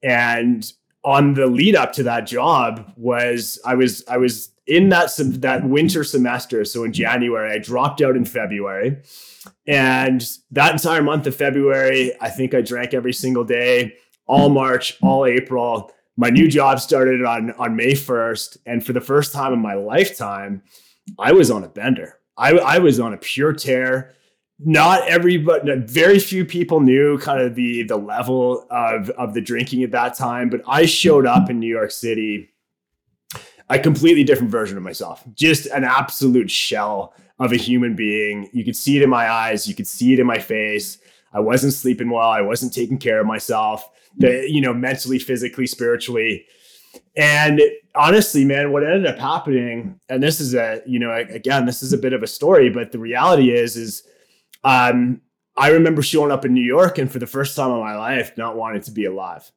And 0.03 0.71
on 1.03 1.33
the 1.33 1.47
lead 1.47 1.75
up 1.75 1.94
to 1.94 2.03
that 2.03 2.27
job 2.27 2.92
was 2.95 3.59
I 3.65 3.75
was 3.75 4.03
I 4.07 4.18
was 4.18 4.50
in 4.68 4.89
that 4.89 5.12
that 5.18 5.63
winter 5.68 6.03
semester. 6.03 6.65
So 6.65 6.83
in 6.83 6.94
January, 6.94 7.51
I 7.51 7.57
dropped 7.57 8.01
out 8.01 8.15
in 8.15 8.25
February, 8.25 8.97
and 9.65 10.25
that 10.51 10.74
entire 10.74 11.01
month 11.01 11.25
of 11.27 11.35
February, 11.35 12.12
I 12.21 12.30
think 12.30 12.53
I 12.53 12.62
drank 12.62 12.94
every 12.94 13.13
single 13.13 13.44
day 13.44 13.95
all 14.30 14.50
March, 14.50 14.96
all 15.02 15.26
April. 15.26 15.92
My 16.16 16.30
new 16.30 16.48
job 16.48 16.80
started 16.80 17.26
on 17.26 17.52
on 17.54 17.76
May 17.76 17.94
1st, 17.94 18.60
and 18.66 18.86
for 18.86 18.94
the 18.94 19.02
first 19.02 19.34
time 19.34 19.52
in 19.52 19.60
my 19.60 19.74
lifetime, 19.74 20.62
I 21.18 21.33
was 21.33 21.50
on 21.50 21.64
a 21.64 21.68
bender. 21.68 22.19
I, 22.38 22.52
I 22.52 22.78
was 22.78 23.00
on 23.00 23.14
a 23.14 23.18
pure 23.18 23.52
tear. 23.52 24.14
Not 24.59 25.07
everybody, 25.07 25.71
very 25.78 26.19
few 26.19 26.45
people 26.45 26.80
knew 26.80 27.18
kind 27.18 27.42
of 27.42 27.56
the 27.56 27.83
the 27.83 27.98
level 27.98 28.68
of 28.69 29.09
of 29.12 29.33
the 29.33 29.42
drinking 29.42 29.83
at 29.83 29.92
that 29.92 30.16
time, 30.16 30.50
but 30.50 30.62
I 30.68 30.86
showed 30.86 31.26
up 31.26 31.50
in 31.50 31.59
New 31.59 31.68
York 31.68 31.92
City 31.92 32.50
a 33.69 33.80
completely 33.80 34.24
different 34.24 34.52
version 34.52 34.78
of 34.78 34.83
myself, 34.83 35.24
just 35.33 35.66
an 35.68 35.83
absolute 35.83 36.52
shell 36.52 37.14
of 37.40 37.52
a 37.52 37.57
human 37.57 37.95
being. 37.95 38.50
You 38.52 38.66
could 38.66 38.76
see 38.76 38.98
it 38.98 39.04
in 39.04 39.09
my 39.09 39.30
eyes, 39.30 39.68
you 39.68 39.74
could 39.74 39.88
see 39.88 40.14
it 40.14 40.19
in 40.19 40.28
my 40.28 40.40
face. 40.40 41.00
I 41.31 41.40
wasn't 41.40 41.74
sleeping 41.74 42.09
well, 42.09 42.30
I 42.30 42.42
wasn't 42.42 42.74
taking 42.74 42.98
care 42.98 43.19
of 43.19 43.26
myself 43.26 43.90
the, 44.19 44.45
you 44.47 44.61
know, 44.61 44.73
mentally, 44.73 45.18
physically, 45.18 45.66
spiritually. 45.66 46.45
And 47.16 47.61
honestly, 47.95 48.45
man, 48.45 48.71
what 48.71 48.83
ended 48.83 49.07
up 49.07 49.18
happening, 49.18 49.99
and 50.09 50.21
this 50.21 50.40
is 50.40 50.54
a, 50.54 50.81
you 50.85 50.99
know, 50.99 51.11
again, 51.11 51.66
this 51.66 51.81
is 51.81 51.94
a 51.94 51.97
bit 51.97 52.14
of 52.14 52.21
a 52.23 52.28
story, 52.28 52.69
but 52.69 52.92
the 52.92 52.99
reality 52.99 53.52
is, 53.52 53.76
is 53.76 54.04
um, 54.64 55.21
I 55.57 55.69
remember 55.69 56.02
showing 56.02 56.31
up 56.31 56.45
in 56.45 56.54
New 56.54 56.64
York 56.64 56.97
and 56.97 57.11
for 57.11 57.19
the 57.19 57.28
first 57.28 57.56
time 57.56 57.71
in 57.71 57.80
my 57.80 57.95
life, 57.95 58.38
not 58.38 58.56
wanting 58.56 58.81
to 58.83 58.92
be 58.92 59.06
alive. 59.06 59.49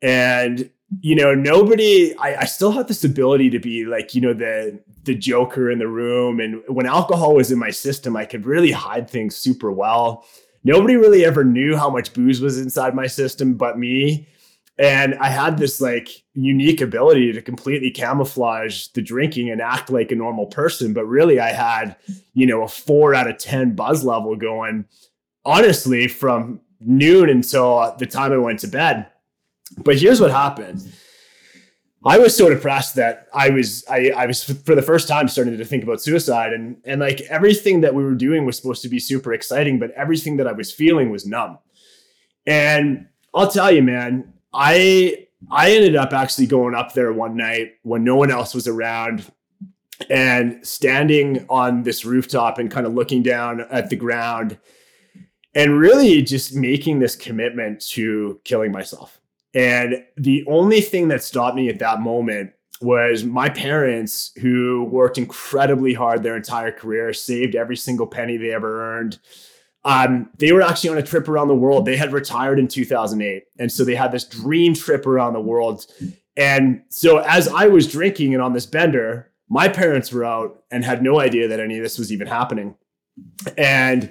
And, 0.00 0.70
you 1.00 1.14
know, 1.14 1.34
nobody, 1.34 2.16
I, 2.18 2.36
I 2.40 2.44
still 2.44 2.72
have 2.72 2.88
this 2.88 3.04
ability 3.04 3.50
to 3.50 3.58
be 3.58 3.84
like, 3.84 4.14
you 4.14 4.20
know, 4.20 4.34
the, 4.34 4.82
the 5.04 5.14
joker 5.14 5.70
in 5.70 5.78
the 5.78 5.88
room. 5.88 6.40
And 6.40 6.62
when 6.68 6.86
alcohol 6.86 7.34
was 7.34 7.52
in 7.52 7.58
my 7.58 7.70
system, 7.70 8.16
I 8.16 8.24
could 8.24 8.44
really 8.46 8.72
hide 8.72 9.08
things 9.08 9.36
super 9.36 9.70
well 9.70 10.24
nobody 10.64 10.96
really 10.96 11.24
ever 11.24 11.44
knew 11.44 11.76
how 11.76 11.90
much 11.90 12.12
booze 12.12 12.40
was 12.40 12.58
inside 12.58 12.94
my 12.94 13.06
system 13.06 13.54
but 13.54 13.78
me. 13.78 14.28
And 14.78 15.14
I 15.16 15.28
had 15.28 15.58
this 15.58 15.80
like 15.80 16.08
unique 16.34 16.80
ability 16.80 17.32
to 17.32 17.42
completely 17.42 17.90
camouflage 17.90 18.88
the 18.88 19.02
drinking 19.02 19.50
and 19.50 19.60
act 19.60 19.90
like 19.90 20.10
a 20.10 20.16
normal 20.16 20.46
person. 20.46 20.92
But 20.94 21.04
really, 21.04 21.38
I 21.38 21.52
had, 21.52 21.96
you 22.32 22.46
know, 22.46 22.62
a 22.62 22.68
four 22.68 23.14
out 23.14 23.28
of 23.28 23.38
10 23.38 23.74
buzz 23.74 24.02
level 24.02 24.34
going, 24.34 24.86
honestly, 25.44 26.08
from 26.08 26.60
noon 26.80 27.28
until 27.28 27.94
the 27.98 28.06
time 28.06 28.32
I 28.32 28.38
went 28.38 28.60
to 28.60 28.66
bed. 28.66 29.06
But 29.78 29.98
here's 29.98 30.20
what 30.20 30.30
happened 30.30 30.90
I 32.04 32.18
was 32.18 32.36
so 32.36 32.48
depressed 32.48 32.96
that 32.96 33.28
I 33.32 33.50
was 33.50 33.84
I, 33.88 34.10
I 34.10 34.26
was 34.26 34.42
for 34.42 34.74
the 34.74 34.82
first 34.82 35.06
time 35.06 35.28
starting 35.28 35.56
to 35.56 35.64
think 35.64 35.84
about 35.84 36.00
suicide 36.00 36.52
and 36.52 36.76
and 36.84 37.00
like 37.00 37.20
everything 37.22 37.80
that 37.82 37.94
we 37.94 38.02
were 38.02 38.14
doing 38.14 38.44
was 38.44 38.56
supposed 38.56 38.82
to 38.82 38.88
be 38.88 38.98
super 38.98 39.32
exciting, 39.32 39.78
but 39.78 39.92
everything 39.92 40.36
that 40.38 40.46
I 40.46 40.52
was 40.52 40.72
feeling 40.72 41.10
was 41.10 41.26
numb. 41.26 41.58
And 42.46 43.06
I'll 43.34 43.50
tell 43.50 43.70
you, 43.70 43.82
man, 43.82 44.32
I 44.52 45.26
I 45.50 45.72
ended 45.72 45.94
up 45.94 46.12
actually 46.12 46.46
going 46.46 46.74
up 46.74 46.92
there 46.92 47.12
one 47.12 47.36
night 47.36 47.74
when 47.82 48.02
no 48.02 48.16
one 48.16 48.30
else 48.30 48.54
was 48.54 48.66
around 48.66 49.30
and 50.10 50.66
standing 50.66 51.46
on 51.48 51.84
this 51.84 52.04
rooftop 52.04 52.58
and 52.58 52.70
kind 52.70 52.86
of 52.86 52.94
looking 52.94 53.22
down 53.22 53.60
at 53.70 53.90
the 53.90 53.96
ground 53.96 54.58
and 55.54 55.78
really 55.78 56.22
just 56.22 56.54
making 56.54 56.98
this 56.98 57.14
commitment 57.14 57.80
to 57.80 58.40
killing 58.44 58.72
myself. 58.72 59.21
And 59.54 60.04
the 60.16 60.44
only 60.46 60.80
thing 60.80 61.08
that 61.08 61.22
stopped 61.22 61.56
me 61.56 61.68
at 61.68 61.78
that 61.80 62.00
moment 62.00 62.52
was 62.80 63.24
my 63.24 63.48
parents, 63.48 64.32
who 64.40 64.84
worked 64.90 65.18
incredibly 65.18 65.94
hard 65.94 66.22
their 66.22 66.36
entire 66.36 66.72
career, 66.72 67.12
saved 67.12 67.54
every 67.54 67.76
single 67.76 68.06
penny 68.06 68.36
they 68.36 68.52
ever 68.52 68.96
earned. 68.96 69.18
Um, 69.84 70.30
they 70.38 70.52
were 70.52 70.62
actually 70.62 70.90
on 70.90 70.98
a 70.98 71.02
trip 71.02 71.28
around 71.28 71.48
the 71.48 71.54
world. 71.54 71.84
They 71.84 71.96
had 71.96 72.12
retired 72.12 72.58
in 72.58 72.68
2008. 72.68 73.44
And 73.58 73.70
so 73.70 73.84
they 73.84 73.94
had 73.94 74.12
this 74.12 74.24
dream 74.24 74.74
trip 74.74 75.06
around 75.06 75.32
the 75.32 75.40
world. 75.40 75.86
And 76.36 76.82
so 76.88 77.18
as 77.18 77.48
I 77.48 77.66
was 77.66 77.90
drinking 77.90 78.34
and 78.34 78.42
on 78.42 78.52
this 78.52 78.66
bender, 78.66 79.30
my 79.48 79.68
parents 79.68 80.12
were 80.12 80.24
out 80.24 80.62
and 80.70 80.84
had 80.84 81.02
no 81.02 81.20
idea 81.20 81.48
that 81.48 81.60
any 81.60 81.76
of 81.76 81.82
this 81.82 81.98
was 81.98 82.12
even 82.12 82.26
happening. 82.26 82.74
And 83.58 84.10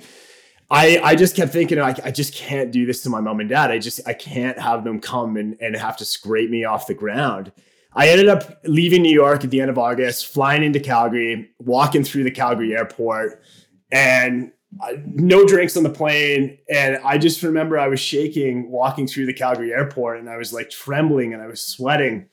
I, 0.71 1.01
I 1.03 1.15
just 1.15 1.35
kept 1.35 1.51
thinking, 1.51 1.79
I, 1.79 1.93
I 2.03 2.11
just 2.11 2.33
can't 2.33 2.71
do 2.71 2.85
this 2.85 3.03
to 3.03 3.09
my 3.09 3.19
mom 3.19 3.41
and 3.41 3.49
dad. 3.49 3.71
I 3.71 3.77
just, 3.77 3.99
I 4.07 4.13
can't 4.13 4.57
have 4.57 4.85
them 4.85 5.01
come 5.01 5.35
and, 5.35 5.57
and 5.59 5.75
have 5.75 5.97
to 5.97 6.05
scrape 6.05 6.49
me 6.49 6.63
off 6.63 6.87
the 6.87 6.93
ground. 6.93 7.51
I 7.93 8.07
ended 8.07 8.29
up 8.29 8.61
leaving 8.63 9.01
New 9.01 9.13
York 9.13 9.43
at 9.43 9.51
the 9.51 9.59
end 9.59 9.69
of 9.69 9.77
August, 9.77 10.27
flying 10.27 10.63
into 10.63 10.79
Calgary, 10.79 11.51
walking 11.59 12.05
through 12.05 12.23
the 12.23 12.31
Calgary 12.31 12.73
airport, 12.73 13.43
and 13.91 14.53
uh, 14.79 14.93
no 15.05 15.45
drinks 15.45 15.75
on 15.75 15.83
the 15.83 15.89
plane. 15.89 16.57
And 16.73 16.99
I 17.03 17.17
just 17.17 17.43
remember 17.43 17.77
I 17.77 17.89
was 17.89 17.99
shaking 17.99 18.71
walking 18.71 19.07
through 19.07 19.25
the 19.25 19.33
Calgary 19.33 19.73
airport 19.73 20.19
and 20.19 20.29
I 20.29 20.37
was 20.37 20.53
like 20.53 20.69
trembling 20.69 21.33
and 21.33 21.43
I 21.43 21.47
was 21.47 21.61
sweating 21.61 22.29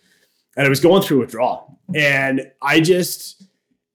and 0.56 0.64
I 0.64 0.68
was 0.68 0.78
going 0.78 1.02
through 1.02 1.18
withdrawal. 1.18 1.80
And 1.92 2.52
I 2.62 2.80
just, 2.80 3.47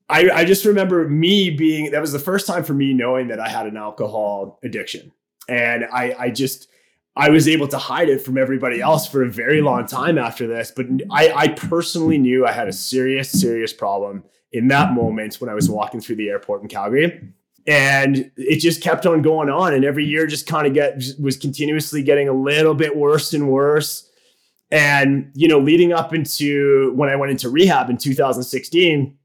I, 0.10 0.30
I 0.30 0.46
just 0.46 0.66
remember 0.66 1.08
me 1.08 1.50
being, 1.50 1.92
that 1.92 2.02
was 2.02 2.12
the 2.12 2.20
first 2.20 2.46
time 2.46 2.64
for 2.64 2.74
me 2.74 2.94
knowing 2.94 3.30
that 3.30 3.40
I 3.40 3.50
had 3.50 3.66
an 3.66 3.78
alcohol 3.78 4.60
addiction. 4.64 5.12
And 5.48 5.86
I, 5.92 6.16
I 6.18 6.30
just, 6.30 6.68
I 7.16 7.30
was 7.30 7.48
able 7.48 7.68
to 7.70 7.78
hide 7.78 8.10
it 8.10 8.22
from 8.22 8.38
everybody 8.38 8.82
else 8.82 9.08
for 9.08 9.24
a 9.24 9.30
very 9.30 9.58
mm-hmm. 9.58 9.68
long 9.68 9.86
time 9.86 10.18
after 10.18 10.48
this. 10.48 10.72
But 10.76 10.88
I, 11.12 11.32
I 11.32 11.48
personally 11.50 12.18
knew 12.18 12.46
I 12.46 12.52
had 12.52 12.68
a 12.68 12.74
serious, 12.74 13.32
serious 13.32 13.74
problem 13.74 14.24
in 14.52 14.68
that 14.68 14.94
moment 14.94 15.36
when 15.36 15.50
I 15.50 15.54
was 15.54 15.70
walking 15.70 16.02
through 16.02 16.18
the 16.18 16.30
airport 16.30 16.62
in 16.62 16.68
Calgary 16.68 17.34
and 17.66 18.32
it 18.36 18.58
just 18.60 18.82
kept 18.82 19.06
on 19.06 19.22
going 19.22 19.50
on 19.50 19.74
and 19.74 19.86
every 19.86 20.06
year 20.06 20.28
just 20.28 20.48
kind 20.48 20.68
of 20.68 20.74
get 20.74 21.02
was 21.20 21.38
continuously 21.38 22.04
getting 22.04 22.28
a 22.28 22.34
little 22.34 22.76
bit 22.76 22.96
worse 22.96 23.34
and 23.34 23.50
worse 23.50 24.10
and, 24.70 25.32
you 25.36 25.48
know, 25.48 25.60
leading 25.60 25.94
up 25.94 26.14
into 26.14 26.94
when 26.96 27.08
I 27.08 27.16
went 27.16 27.32
into 27.32 27.48
rehab 27.48 27.92
in 27.92 27.98
2016, 27.98 29.16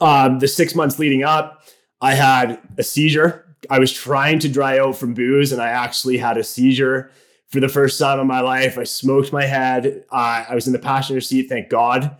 um, 0.00 0.38
the 0.38 0.48
six 0.48 0.74
months 0.74 0.98
leading 0.98 1.22
up, 1.22 1.62
I 2.00 2.14
had 2.14 2.60
a 2.78 2.82
seizure. 2.82 3.56
I 3.70 3.78
was 3.78 3.92
trying 3.92 4.38
to 4.40 4.48
dry 4.48 4.78
out 4.78 4.96
from 4.96 5.14
booze 5.14 5.52
and 5.52 5.60
I 5.60 5.68
actually 5.68 6.18
had 6.18 6.36
a 6.36 6.44
seizure 6.44 7.10
for 7.48 7.60
the 7.60 7.68
first 7.68 7.98
time 7.98 8.20
in 8.20 8.26
my 8.26 8.40
life. 8.40 8.78
I 8.78 8.84
smoked 8.84 9.32
my 9.32 9.44
head. 9.44 10.04
Uh, 10.10 10.44
I 10.48 10.54
was 10.54 10.66
in 10.66 10.72
the 10.72 10.78
passenger 10.78 11.20
seat, 11.20 11.48
thank 11.48 11.68
God. 11.68 12.16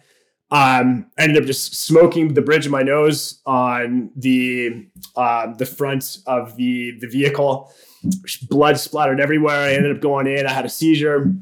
Um, 0.50 1.10
I 1.18 1.24
ended 1.24 1.42
up 1.42 1.46
just 1.46 1.74
smoking 1.74 2.34
the 2.34 2.42
bridge 2.42 2.66
of 2.66 2.72
my 2.72 2.82
nose 2.82 3.40
on 3.46 4.10
the 4.14 4.86
uh, 5.16 5.52
the 5.54 5.66
front 5.66 6.18
of 6.26 6.56
the 6.56 6.96
the 7.00 7.08
vehicle. 7.08 7.72
Blood 8.48 8.78
splattered 8.78 9.20
everywhere. 9.20 9.56
I 9.56 9.72
ended 9.72 9.96
up 9.96 10.00
going 10.00 10.28
in. 10.28 10.46
I 10.46 10.52
had 10.52 10.64
a 10.64 10.68
seizure. 10.68 11.34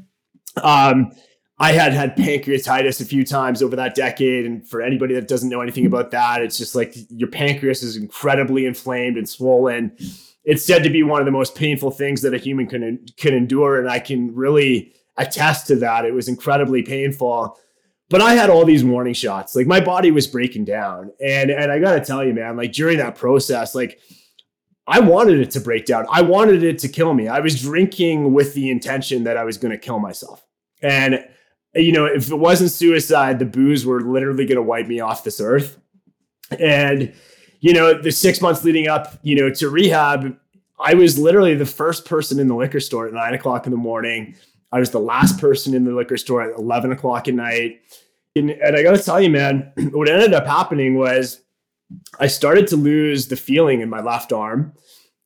Um, 0.63 1.11
I 1.57 1.71
had 1.71 1.93
had 1.93 2.17
pancreatitis 2.17 2.99
a 2.99 3.05
few 3.05 3.23
times 3.25 3.63
over 3.63 3.77
that 3.77 3.95
decade. 3.95 4.45
And 4.45 4.67
for 4.67 4.81
anybody 4.81 5.13
that 5.15 5.27
doesn't 5.27 5.49
know 5.49 5.61
anything 5.61 5.85
about 5.85 6.11
that, 6.11 6.41
it's 6.41 6.57
just 6.57 6.75
like 6.75 6.93
your 7.09 7.29
pancreas 7.29 7.81
is 7.81 7.95
incredibly 7.95 8.65
inflamed 8.65 9.17
and 9.17 9.27
swollen. 9.27 9.95
It's 10.43 10.65
said 10.65 10.83
to 10.83 10.89
be 10.89 11.01
one 11.01 11.21
of 11.21 11.25
the 11.25 11.31
most 11.31 11.55
painful 11.55 11.91
things 11.91 12.21
that 12.23 12.33
a 12.33 12.37
human 12.37 12.67
can, 12.67 13.05
can 13.17 13.33
endure. 13.33 13.79
And 13.79 13.89
I 13.89 13.99
can 13.99 14.35
really 14.35 14.93
attest 15.17 15.67
to 15.67 15.77
that. 15.77 16.03
It 16.03 16.13
was 16.13 16.27
incredibly 16.27 16.83
painful. 16.83 17.57
But 18.09 18.21
I 18.21 18.33
had 18.33 18.49
all 18.49 18.65
these 18.65 18.83
warning 18.83 19.13
shots. 19.13 19.55
Like 19.55 19.65
my 19.65 19.79
body 19.79 20.11
was 20.11 20.27
breaking 20.27 20.65
down. 20.65 21.11
And, 21.25 21.49
and 21.49 21.71
I 21.71 21.79
got 21.79 21.93
to 21.93 22.03
tell 22.03 22.23
you, 22.23 22.33
man, 22.33 22.57
like 22.57 22.73
during 22.73 22.97
that 22.97 23.15
process, 23.15 23.73
like, 23.73 23.99
I 24.87 24.99
wanted 24.99 25.39
it 25.39 25.49
to 25.51 25.61
break 25.61 25.85
down. 25.85 26.05
I 26.11 26.21
wanted 26.21 26.63
it 26.63 26.77
to 26.79 26.89
kill 26.89 27.13
me. 27.13 27.27
I 27.27 27.39
was 27.39 27.59
drinking 27.59 28.33
with 28.33 28.53
the 28.53 28.69
intention 28.69 29.23
that 29.23 29.37
I 29.37 29.43
was 29.45 29.57
going 29.57 29.71
to 29.71 29.79
kill 29.79 29.99
myself. 29.99 30.45
And, 30.81 31.25
you 31.75 31.91
know, 31.91 32.05
if 32.05 32.31
it 32.31 32.35
wasn't 32.35 32.71
suicide, 32.71 33.39
the 33.39 33.45
booze 33.45 33.85
were 33.85 34.01
literally 34.01 34.45
going 34.45 34.55
to 34.55 34.61
wipe 34.61 34.87
me 34.87 34.99
off 34.99 35.23
this 35.23 35.41
earth. 35.41 35.77
And, 36.59 37.13
you 37.59 37.73
know, 37.73 37.93
the 37.93 38.11
six 38.11 38.41
months 38.41 38.63
leading 38.63 38.87
up, 38.87 39.19
you 39.23 39.35
know, 39.35 39.49
to 39.49 39.69
rehab, 39.69 40.37
I 40.79 40.93
was 40.93 41.17
literally 41.17 41.55
the 41.55 41.65
first 41.65 42.05
person 42.05 42.39
in 42.39 42.47
the 42.47 42.55
liquor 42.55 42.79
store 42.79 43.07
at 43.07 43.13
nine 43.13 43.33
o'clock 43.33 43.65
in 43.65 43.71
the 43.71 43.77
morning. 43.77 44.35
I 44.71 44.79
was 44.79 44.91
the 44.91 44.99
last 44.99 45.39
person 45.39 45.73
in 45.73 45.85
the 45.85 45.93
liquor 45.93 46.17
store 46.17 46.41
at 46.41 46.57
11 46.57 46.91
o'clock 46.91 47.27
at 47.27 47.33
night. 47.33 47.81
And, 48.35 48.51
and 48.51 48.75
I 48.75 48.83
got 48.83 48.95
to 48.95 49.01
tell 49.01 49.21
you, 49.21 49.29
man, 49.29 49.71
what 49.91 50.09
ended 50.09 50.33
up 50.33 50.45
happening 50.45 50.95
was 50.95 51.41
I 52.19 52.27
started 52.27 52.67
to 52.67 52.77
lose 52.77 53.27
the 53.27 53.35
feeling 53.35 53.81
in 53.81 53.89
my 53.89 54.01
left 54.01 54.33
arm. 54.33 54.73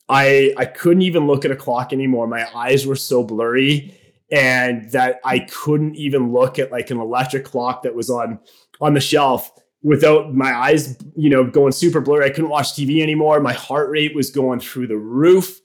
I 0.08 0.54
I 0.58 0.66
couldn't 0.66 1.04
even 1.04 1.28
look 1.28 1.46
at 1.46 1.52
a 1.52 1.56
clock 1.56 1.94
anymore. 1.94 2.28
My 2.28 2.48
eyes 2.56 2.86
were 2.86 2.96
so 2.96 3.24
blurry 3.24 3.99
and 4.32 4.92
that 4.92 5.20
I 5.24 5.40
couldn't 5.40 5.96
even 5.96 6.32
look 6.32 6.60
at 6.60 6.72
like 6.72 6.92
an 6.92 7.00
electric 7.00 7.46
clock 7.46 7.84
that 7.84 7.96
was 7.96 8.10
on 8.10 8.40
on 8.82 8.94
the 8.94 9.02
shelf 9.02 9.52
without 9.82 10.34
my 10.34 10.54
eyes, 10.54 10.98
you 11.16 11.30
know, 11.30 11.44
going 11.44 11.72
super 11.72 12.02
blurry. 12.02 12.26
I 12.26 12.30
couldn't 12.30 12.50
watch 12.50 12.74
TV 12.74 13.02
anymore. 13.02 13.40
My 13.40 13.54
heart 13.54 13.90
rate 13.90 14.16
was 14.16 14.30
going 14.30 14.60
through 14.60 14.88
the 14.88 14.98
roof. 14.98 15.60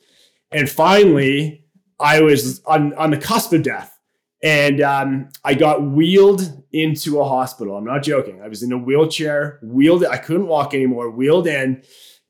And 0.52 0.68
finally, 0.71 1.64
I 1.99 2.21
was 2.21 2.62
on, 2.64 2.94
on 2.94 3.11
the 3.11 3.16
cusp 3.16 3.52
of 3.52 3.62
death. 3.62 3.99
And 4.42 4.80
um, 4.83 5.30
I 5.42 5.54
got 5.54 5.83
wheeled 5.83 6.64
into 6.73 7.21
a 7.21 7.25
hospital. 7.25 7.76
I'm 7.76 7.85
not 7.85 8.02
joking. 8.02 8.42
I 8.42 8.49
was 8.49 8.62
in 8.62 8.73
a 8.73 8.78
wheelchair, 8.78 9.59
wheeled. 9.62 10.04
I 10.04 10.18
couldn't 10.18 10.49
walk 10.49 10.75
anymore. 10.75 11.09
Wheeled 11.09 11.47
in, 11.47 11.83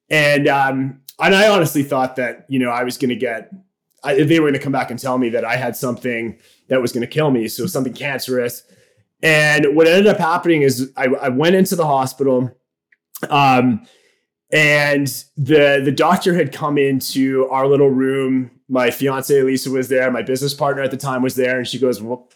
and 0.09 0.47
um, 0.47 1.01
and 1.19 1.35
I 1.35 1.49
honestly 1.49 1.83
thought 1.83 2.15
that 2.17 2.47
you 2.49 2.61
know 2.61 2.71
I 2.71 2.85
was 2.85 2.99
going 2.99 3.09
to 3.09 3.17
get. 3.17 3.51
I, 4.05 4.23
they 4.23 4.41
were 4.41 4.45
going 4.45 4.55
to 4.55 4.61
come 4.61 4.73
back 4.73 4.91
and 4.91 4.99
tell 4.99 5.19
me 5.19 5.29
that 5.31 5.45
I 5.45 5.57
had 5.57 5.77
something 5.77 6.39
that 6.69 6.81
was 6.81 6.93
going 6.93 7.03
to 7.03 7.07
kill 7.07 7.31
me, 7.31 7.49
so 7.49 7.67
something 7.67 7.95
cancerous. 7.95 8.63
And 9.23 9.75
what 9.75 9.87
ended 9.87 10.07
up 10.07 10.19
happening 10.19 10.63
is 10.63 10.93
I, 10.97 11.07
I 11.07 11.29
went 11.31 11.57
into 11.57 11.77
the 11.77 11.87
hospital, 11.87 12.51
um, 13.31 13.87
and 14.53 15.07
the 15.37 15.81
the 15.85 15.93
doctor 15.93 16.35
had 16.35 16.53
come 16.53 16.79
into 16.79 17.49
our 17.49 17.67
little 17.67 17.91
room. 17.91 18.51
My 18.69 18.91
fiance 18.91 19.43
Lisa 19.43 19.71
was 19.71 19.89
there. 19.89 20.11
My 20.11 20.23
business 20.23 20.55
partner 20.55 20.83
at 20.83 20.91
the 20.91 20.97
time 20.97 21.23
was 21.23 21.35
there, 21.35 21.59
and 21.59 21.67
she 21.67 21.79
goes, 21.79 22.03
"Well, 22.03 22.29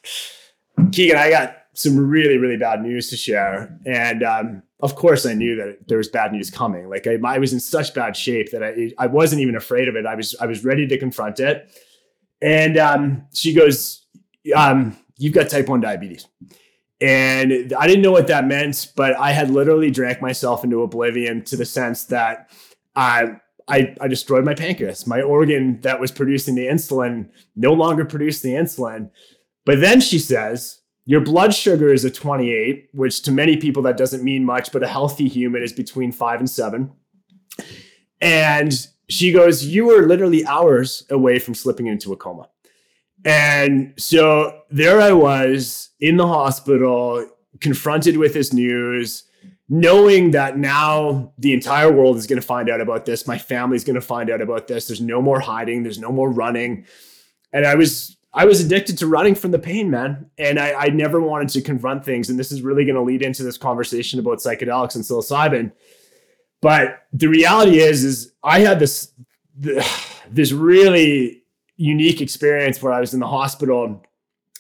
Keegan, 0.93 1.17
I 1.17 1.31
got 1.31 1.57
some 1.79 1.97
really, 1.97 2.39
really 2.39 2.57
bad 2.57 2.83
news 2.83 3.09
to 3.11 3.17
share. 3.17 3.79
And 3.87 4.23
um, 4.23 4.63
of 4.81 4.95
course, 4.95 5.27
I 5.27 5.35
knew 5.35 5.57
that 5.57 5.89
there 5.89 5.99
was 5.99 6.09
bad 6.09 6.33
news 6.33 6.51
coming. 6.51 6.89
Like 6.89 7.07
I, 7.07 7.19
I 7.25 7.39
was 7.39 7.53
in 7.53 7.61
such 7.61 7.95
bad 7.95 8.17
shape 8.17 8.51
that 8.53 8.63
I, 8.63 8.93
I 8.99 9.07
wasn't 9.09 9.43
even 9.43 9.57
afraid 9.57 9.89
of 9.89 9.97
it. 9.97 10.07
I 10.07 10.15
was, 10.15 10.37
I 10.41 10.47
was 10.47 10.65
ready 10.65 10.87
to 10.87 10.99
confront 10.99 11.41
it. 11.41 11.71
And 12.41 12.79
um, 12.79 13.27
she 13.33 13.53
goes, 13.53 14.07
um, 14.55 14.97
"You've 15.17 15.35
got 15.35 15.49
type 15.49 15.69
one 15.69 15.81
diabetes." 15.81 16.27
And 17.01 17.73
I 17.79 17.87
didn't 17.87 18.03
know 18.03 18.13
what 18.13 18.27
that 18.27 18.47
meant, 18.47 18.93
but 18.97 19.17
I 19.19 19.33
had 19.33 19.51
literally 19.51 19.91
drank 19.91 20.21
myself 20.21 20.65
into 20.65 20.83
oblivion 20.83 21.45
to 21.45 21.57
the 21.57 21.65
sense 21.65 22.05
that 22.07 22.51
I, 22.97 23.37
I, 23.69 23.95
I 24.01 24.09
destroyed 24.09 24.45
my 24.45 24.55
pancreas. 24.55 25.07
My 25.07 25.21
organ 25.21 25.81
that 25.83 26.01
was 26.01 26.11
producing 26.11 26.57
the 26.57 26.67
insulin 26.67 27.29
no 27.55 27.73
longer 27.73 28.05
produced 28.05 28.43
the 28.43 28.51
insulin. 28.51 29.11
But 29.65 29.81
then 29.81 30.01
she 30.01 30.19
says, 30.19 30.81
your 31.09 31.23
blood 31.23 31.55
sugar 31.55 31.91
is 31.91 32.05
a 32.05 32.11
28, 32.11 32.91
which 32.93 33.23
to 33.23 33.33
many 33.33 33.57
people 33.57 33.83
that 33.85 33.97
doesn't 33.97 34.23
mean 34.23 34.45
much, 34.45 34.71
but 34.71 34.83
a 34.83 34.87
healthy 34.87 35.27
human 35.27 35.63
is 35.63 35.73
between 35.73 36.13
five 36.13 36.39
and 36.39 36.51
seven. 36.51 36.93
And 38.21 38.75
she 39.09 39.33
goes, 39.33 39.65
You 39.65 39.87
were 39.87 40.07
literally 40.07 40.45
hours 40.45 41.07
away 41.09 41.39
from 41.39 41.55
slipping 41.55 41.87
into 41.87 42.13
a 42.13 42.17
coma. 42.17 42.51
And 43.25 43.95
so 43.97 44.61
there 44.71 45.01
I 45.01 45.13
was 45.13 45.89
in 45.99 46.19
the 46.19 46.27
hospital, 46.27 47.27
confronted 47.59 48.19
with 48.19 48.35
this 48.35 48.53
news, 48.53 49.25
knowing 49.67 50.33
that 50.33 50.59
now 50.59 51.33
the 51.39 51.55
entire 51.55 51.91
world 51.91 52.19
is 52.19 52.27
going 52.27 52.39
to 52.41 52.47
find 52.47 52.69
out 52.69 52.83
about 52.83 53.07
this. 53.07 53.27
My 53.27 53.39
family's 53.39 53.83
going 53.83 53.95
to 53.95 54.03
find 54.03 54.29
out 54.29 54.43
about 54.43 54.69
this. 54.69 54.89
There's 54.89 55.01
no 55.01 55.23
more 55.23 55.41
hiding, 55.41 55.85
there's 55.85 55.99
no 55.99 56.13
more 56.13 56.31
running. 56.31 56.85
And 57.51 57.65
I 57.65 57.77
was 57.77 58.18
I 58.39 58.45
was 58.45 58.61
addicted 58.61 58.97
to 58.99 59.09
running 59.09 59.35
from 59.35 59.51
the 59.51 59.59
pain, 59.59 59.91
man. 59.91 60.31
And 60.39 60.61
I, 60.61 60.73
I 60.73 60.89
never 60.91 61.21
wanted 61.21 61.49
to 61.49 61.61
confront 61.61 62.05
things. 62.05 62.31
And 62.31 62.39
this 62.39 62.53
is 62.53 62.63
really 62.63 62.85
going 62.85 62.95
to 62.95 63.03
lead 63.03 63.21
into 63.21 63.43
this 63.43 63.59
conversation 63.59 64.21
about 64.21 64.39
psychedelics 64.39 64.95
and 64.95 65.03
psilocybin. 65.03 65.73
But 66.61 67.03
the 67.13 67.27
reality 67.27 67.81
is, 67.81 68.05
is 68.05 68.33
I 68.45 68.61
had 68.61 68.79
this, 68.79 69.13
this 70.31 70.53
really 70.53 71.43
unique 71.75 72.21
experience 72.21 72.81
where 72.81 72.93
I 72.93 73.01
was 73.01 73.13
in 73.13 73.19
the 73.19 73.27
hospital 73.27 74.05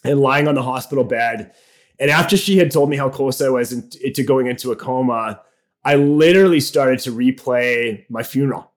and 0.02 0.20
lying 0.20 0.48
on 0.48 0.56
the 0.56 0.62
hospital 0.62 1.04
bed. 1.04 1.54
And 2.00 2.10
after 2.10 2.36
she 2.36 2.58
had 2.58 2.72
told 2.72 2.90
me 2.90 2.96
how 2.96 3.08
close 3.08 3.40
I 3.40 3.48
was 3.48 3.70
to 3.70 4.22
going 4.24 4.48
into 4.48 4.72
a 4.72 4.76
coma, 4.76 5.40
I 5.84 5.94
literally 5.94 6.58
started 6.58 6.98
to 7.00 7.12
replay 7.12 8.04
my 8.10 8.24
funeral. 8.24 8.72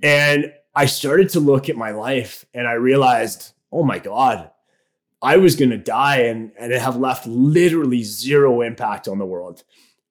And 0.00 0.52
I 0.76 0.86
started 0.86 1.30
to 1.30 1.40
look 1.40 1.68
at 1.68 1.74
my 1.74 1.90
life 1.90 2.46
and 2.54 2.68
I 2.68 2.74
realized, 2.74 3.52
oh 3.72 3.82
my 3.82 3.98
God, 3.98 4.50
I 5.22 5.36
was 5.36 5.56
going 5.56 5.70
to 5.70 5.78
die 5.78 6.18
and, 6.22 6.52
and 6.58 6.72
have 6.72 6.96
left 6.96 7.26
literally 7.26 8.02
zero 8.02 8.60
impact 8.60 9.08
on 9.08 9.18
the 9.18 9.26
world. 9.26 9.62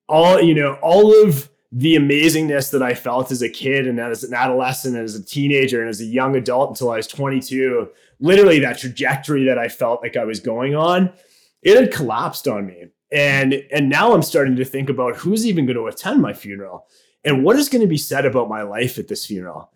All, 0.08 0.42
you 0.42 0.54
know, 0.54 0.76
all 0.82 1.14
of 1.24 1.50
the 1.72 1.96
amazingness 1.96 2.72
that 2.72 2.82
I 2.82 2.94
felt 2.94 3.32
as 3.32 3.42
a 3.42 3.50
kid 3.50 3.88
and 3.88 4.00
as 4.00 4.24
an 4.24 4.34
adolescent 4.34 4.96
and 4.96 5.04
as 5.04 5.16
a 5.16 5.24
teenager 5.24 5.80
and 5.80 5.90
as 5.90 6.02
a 6.02 6.06
young 6.06 6.36
adult 6.36 6.70
until 6.70 6.92
I 6.92 6.98
was 6.98 7.08
22, 7.08 7.90
literally 8.20 8.60
that 8.60 8.80
trajectory 8.80 9.46
that 9.46 9.58
I 9.58 9.70
felt 9.70 10.02
like 10.02 10.18
I 10.18 10.26
was 10.26 10.40
going 10.40 10.76
on, 10.76 11.14
it 11.62 11.80
had 11.80 11.94
collapsed 11.94 12.48
on 12.48 12.66
me. 12.66 12.88
And 13.12 13.54
and 13.72 13.90
now 13.90 14.14
I'm 14.14 14.24
starting 14.24 14.56
to 14.56 14.66
think 14.66 14.90
about 14.90 15.18
who's 15.18 15.46
even 15.46 15.66
going 15.66 15.76
to 15.76 15.88
attend 15.88 16.22
my 16.22 16.34
funeral 16.34 16.88
and 17.26 17.44
what 17.44 17.58
is 17.58 17.68
going 17.68 17.82
to 17.82 17.88
be 17.88 17.98
said 17.98 18.26
about 18.26 18.50
my 18.50 18.62
life 18.62 18.98
at 18.98 19.10
this 19.10 19.26
funeral. 19.26 19.70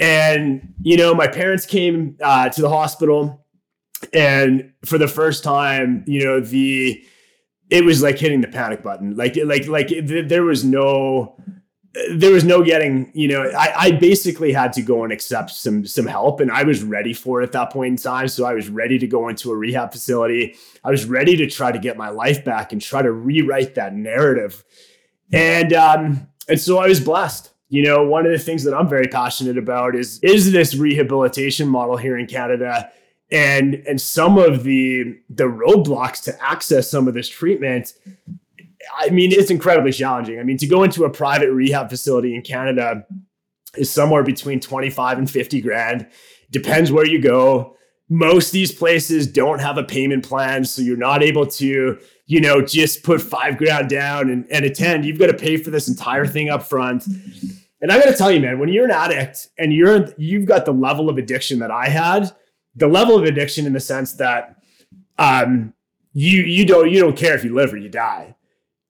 And 0.00 0.74
you 0.82 0.96
know, 0.96 1.14
my 1.14 1.26
parents 1.26 1.66
came 1.66 2.16
uh, 2.22 2.48
to 2.50 2.62
the 2.62 2.68
hospital 2.68 3.44
and 4.12 4.72
for 4.84 4.98
the 4.98 5.08
first 5.08 5.42
time, 5.42 6.04
you 6.06 6.24
know, 6.24 6.40
the 6.40 7.04
it 7.70 7.84
was 7.84 8.02
like 8.02 8.18
hitting 8.18 8.40
the 8.40 8.48
panic 8.48 8.82
button. 8.82 9.16
Like 9.16 9.36
like 9.44 9.66
like 9.66 9.88
there 10.04 10.44
was 10.44 10.64
no 10.64 11.36
there 12.12 12.30
was 12.30 12.44
no 12.44 12.62
getting, 12.62 13.10
you 13.14 13.26
know, 13.26 13.42
I, 13.58 13.72
I 13.76 13.90
basically 13.92 14.52
had 14.52 14.72
to 14.74 14.82
go 14.82 15.02
and 15.02 15.12
accept 15.12 15.50
some 15.50 15.84
some 15.86 16.06
help 16.06 16.40
and 16.40 16.50
I 16.50 16.62
was 16.62 16.82
ready 16.82 17.12
for 17.12 17.40
it 17.40 17.44
at 17.44 17.52
that 17.52 17.72
point 17.72 17.92
in 17.92 17.96
time. 17.96 18.28
So 18.28 18.44
I 18.44 18.54
was 18.54 18.68
ready 18.68 18.98
to 18.98 19.06
go 19.06 19.28
into 19.28 19.50
a 19.50 19.56
rehab 19.56 19.92
facility. 19.92 20.54
I 20.84 20.90
was 20.90 21.06
ready 21.06 21.36
to 21.36 21.48
try 21.48 21.72
to 21.72 21.78
get 21.78 21.96
my 21.96 22.10
life 22.10 22.44
back 22.44 22.72
and 22.72 22.80
try 22.80 23.02
to 23.02 23.10
rewrite 23.10 23.74
that 23.74 23.94
narrative. 23.94 24.64
And 25.32 25.72
um 25.72 26.28
and 26.48 26.60
so 26.60 26.78
I 26.78 26.86
was 26.86 27.00
blessed. 27.00 27.50
You 27.68 27.82
know, 27.82 28.02
one 28.02 28.24
of 28.24 28.32
the 28.32 28.38
things 28.38 28.64
that 28.64 28.74
I'm 28.74 28.88
very 28.88 29.08
passionate 29.08 29.58
about 29.58 29.94
is 29.94 30.18
is 30.22 30.52
this 30.52 30.74
rehabilitation 30.74 31.68
model 31.68 31.96
here 31.96 32.16
in 32.16 32.26
Canada. 32.26 32.90
And 33.30 33.82
and 33.86 34.00
some 34.00 34.38
of 34.38 34.64
the 34.64 35.18
the 35.28 35.44
roadblocks 35.44 36.22
to 36.24 36.42
access 36.42 36.90
some 36.90 37.06
of 37.08 37.14
this 37.14 37.28
treatment 37.28 37.92
i 38.96 39.10
mean 39.10 39.32
it's 39.32 39.50
incredibly 39.50 39.92
challenging. 39.92 40.38
I 40.38 40.42
mean 40.42 40.56
to 40.58 40.66
go 40.66 40.82
into 40.82 41.04
a 41.04 41.10
private 41.10 41.52
rehab 41.52 41.90
facility 41.90 42.34
in 42.34 42.42
canada 42.42 43.06
is 43.76 43.90
somewhere 43.90 44.22
between 44.22 44.60
25 44.60 45.18
and 45.18 45.30
50 45.30 45.60
grand. 45.60 46.06
Depends 46.50 46.90
where 46.90 47.06
you 47.06 47.20
go. 47.20 47.76
Most 48.08 48.50
these 48.52 48.72
places 48.72 49.26
don't 49.26 49.58
have 49.58 49.76
a 49.76 49.84
payment 49.84 50.26
plan 50.26 50.64
so 50.64 50.80
you're 50.80 50.96
not 50.96 51.22
able 51.22 51.46
to 51.46 51.98
you 52.26 52.40
know 52.40 52.62
just 52.62 53.02
put 53.02 53.20
five 53.20 53.58
grand 53.58 53.88
down 53.88 54.30
and, 54.30 54.46
and 54.50 54.64
attend. 54.64 55.04
You've 55.04 55.18
got 55.18 55.26
to 55.26 55.34
pay 55.34 55.56
for 55.58 55.70
this 55.70 55.88
entire 55.88 56.26
thing 56.26 56.48
up 56.48 56.62
front 56.62 57.04
and 57.80 57.90
i 57.92 57.98
got 57.98 58.06
to 58.06 58.16
tell 58.16 58.30
you 58.30 58.40
man 58.40 58.58
when 58.58 58.68
you're 58.68 58.84
an 58.84 58.90
addict 58.90 59.48
and 59.58 59.72
you're 59.72 60.08
you've 60.16 60.46
got 60.46 60.64
the 60.64 60.72
level 60.72 61.08
of 61.08 61.18
addiction 61.18 61.58
that 61.58 61.70
i 61.70 61.88
had 61.88 62.30
the 62.78 62.88
level 62.88 63.16
of 63.16 63.24
addiction 63.24 63.66
in 63.66 63.72
the 63.72 63.80
sense 63.80 64.14
that 64.14 64.56
um, 65.18 65.74
you 66.12 66.42
you 66.42 66.64
don't 66.64 66.90
you 66.90 67.00
don't 67.00 67.16
care 67.16 67.34
if 67.34 67.44
you 67.44 67.54
live 67.54 67.72
or 67.72 67.76
you 67.76 67.88
die. 67.88 68.34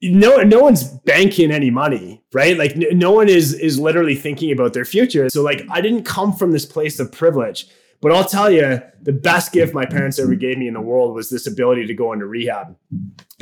No, 0.01 0.37
no 0.43 0.61
one's 0.61 0.85
banking 0.85 1.51
any 1.51 1.71
money, 1.71 2.23
right? 2.33 2.57
Like 2.57 2.77
no 2.77 3.11
one 3.11 3.29
is 3.29 3.55
is 3.55 3.81
literally 3.81 4.15
thinking 4.15 4.53
about 4.53 4.73
their 4.73 4.85
future. 4.85 5.29
So 5.29 5.43
like 5.43 5.67
I 5.71 5.81
didn't 5.81 6.05
come 6.05 6.33
from 6.33 6.53
this 6.53 6.65
place 6.65 7.01
of 7.01 7.11
privilege, 7.11 7.67
but 8.01 8.13
I'll 8.13 8.25
tell 8.25 8.51
you, 8.51 8.81
the 9.03 9.13
best 9.13 9.53
gift 9.53 9.75
my 9.75 9.87
parents 9.87 10.19
ever 10.19 10.35
gave 10.37 10.59
me 10.59 10.69
in 10.69 10.75
the 10.75 10.81
world 10.81 11.15
was 11.15 11.31
this 11.31 11.47
ability 11.47 11.87
to 11.87 11.95
go 11.95 12.13
into 12.13 12.27
rehab. 12.27 12.77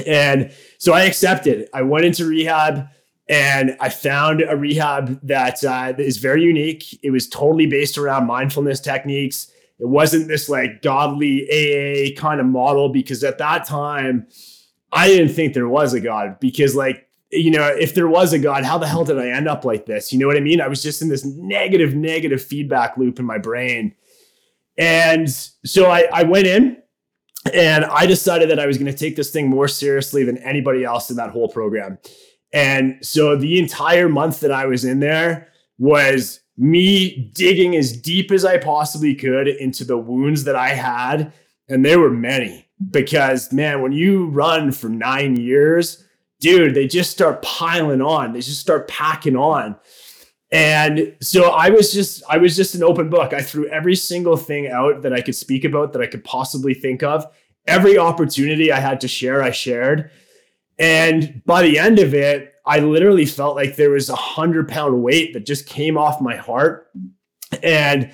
And 0.06 0.52
so 0.78 0.94
I 0.94 1.02
accepted. 1.02 1.68
I 1.74 1.82
went 1.82 2.06
into 2.06 2.24
rehab 2.24 2.88
and 3.28 3.76
I 3.80 3.88
found 3.88 4.42
a 4.42 4.56
rehab 4.56 5.20
that 5.26 5.64
uh, 5.64 5.94
is 5.98 6.18
very 6.18 6.42
unique. 6.42 6.98
It 7.02 7.10
was 7.10 7.28
totally 7.28 7.66
based 7.66 7.98
around 7.98 8.26
mindfulness 8.26 8.80
techniques. 8.80 9.50
It 9.78 9.88
wasn't 9.88 10.28
this 10.28 10.48
like 10.48 10.80
godly 10.80 11.44
AA 11.50 12.18
kind 12.18 12.40
of 12.40 12.46
model 12.46 12.88
because 12.88 13.24
at 13.24 13.38
that 13.38 13.66
time, 13.66 14.26
I 14.92 15.08
didn't 15.08 15.34
think 15.34 15.54
there 15.54 15.68
was 15.68 15.92
a 15.92 16.00
God 16.00 16.38
because, 16.40 16.76
like, 16.76 17.08
you 17.32 17.50
know, 17.50 17.66
if 17.66 17.94
there 17.94 18.08
was 18.08 18.32
a 18.32 18.38
God, 18.38 18.64
how 18.64 18.78
the 18.78 18.86
hell 18.86 19.04
did 19.04 19.18
I 19.18 19.28
end 19.28 19.48
up 19.48 19.64
like 19.64 19.86
this? 19.86 20.12
You 20.12 20.18
know 20.20 20.28
what 20.28 20.36
I 20.36 20.40
mean? 20.40 20.60
I 20.60 20.68
was 20.68 20.82
just 20.82 21.02
in 21.02 21.08
this 21.08 21.24
negative, 21.24 21.94
negative 21.94 22.42
feedback 22.42 22.96
loop 22.96 23.18
in 23.18 23.24
my 23.24 23.38
brain. 23.38 23.94
And 24.78 25.28
so 25.28 25.90
I, 25.90 26.06
I 26.12 26.22
went 26.22 26.46
in 26.46 26.76
and 27.52 27.84
I 27.84 28.06
decided 28.06 28.50
that 28.50 28.60
I 28.60 28.66
was 28.66 28.78
going 28.78 28.90
to 28.90 28.96
take 28.96 29.16
this 29.16 29.30
thing 29.30 29.48
more 29.48 29.68
seriously 29.68 30.22
than 30.22 30.38
anybody 30.38 30.84
else 30.84 31.10
in 31.10 31.16
that 31.16 31.30
whole 31.30 31.48
program. 31.48 31.98
And 32.56 32.96
so 33.02 33.36
the 33.36 33.58
entire 33.58 34.08
month 34.08 34.40
that 34.40 34.50
I 34.50 34.64
was 34.64 34.82
in 34.82 35.00
there 35.00 35.48
was 35.78 36.40
me 36.56 37.30
digging 37.34 37.76
as 37.76 37.92
deep 37.92 38.32
as 38.32 38.46
I 38.46 38.56
possibly 38.56 39.14
could 39.14 39.46
into 39.46 39.84
the 39.84 39.98
wounds 39.98 40.44
that 40.44 40.56
I 40.56 40.70
had. 40.70 41.34
And 41.68 41.84
there 41.84 42.00
were 42.00 42.10
many 42.10 42.66
because, 42.90 43.52
man, 43.52 43.82
when 43.82 43.92
you 43.92 44.28
run 44.28 44.72
for 44.72 44.88
nine 44.88 45.36
years, 45.36 46.02
dude, 46.40 46.74
they 46.74 46.86
just 46.86 47.10
start 47.10 47.42
piling 47.42 48.00
on, 48.00 48.32
they 48.32 48.40
just 48.40 48.60
start 48.60 48.88
packing 48.88 49.36
on. 49.36 49.76
And 50.50 51.14
so 51.20 51.50
I 51.50 51.68
was 51.68 51.92
just, 51.92 52.22
I 52.26 52.38
was 52.38 52.56
just 52.56 52.74
an 52.74 52.82
open 52.82 53.10
book. 53.10 53.34
I 53.34 53.42
threw 53.42 53.68
every 53.68 53.96
single 53.96 54.38
thing 54.38 54.68
out 54.68 55.02
that 55.02 55.12
I 55.12 55.20
could 55.20 55.36
speak 55.36 55.64
about 55.64 55.92
that 55.92 56.00
I 56.00 56.06
could 56.06 56.24
possibly 56.24 56.72
think 56.72 57.02
of. 57.02 57.26
Every 57.66 57.98
opportunity 57.98 58.72
I 58.72 58.80
had 58.80 59.02
to 59.02 59.08
share, 59.08 59.42
I 59.42 59.50
shared. 59.50 60.10
And 60.78 61.42
by 61.46 61.62
the 61.62 61.78
end 61.78 61.98
of 61.98 62.14
it, 62.14 62.52
I 62.66 62.80
literally 62.80 63.26
felt 63.26 63.56
like 63.56 63.76
there 63.76 63.90
was 63.90 64.10
a 64.10 64.16
hundred 64.16 64.68
pound 64.68 65.02
weight 65.02 65.32
that 65.32 65.46
just 65.46 65.66
came 65.66 65.96
off 65.96 66.20
my 66.20 66.36
heart. 66.36 66.90
And 67.62 68.12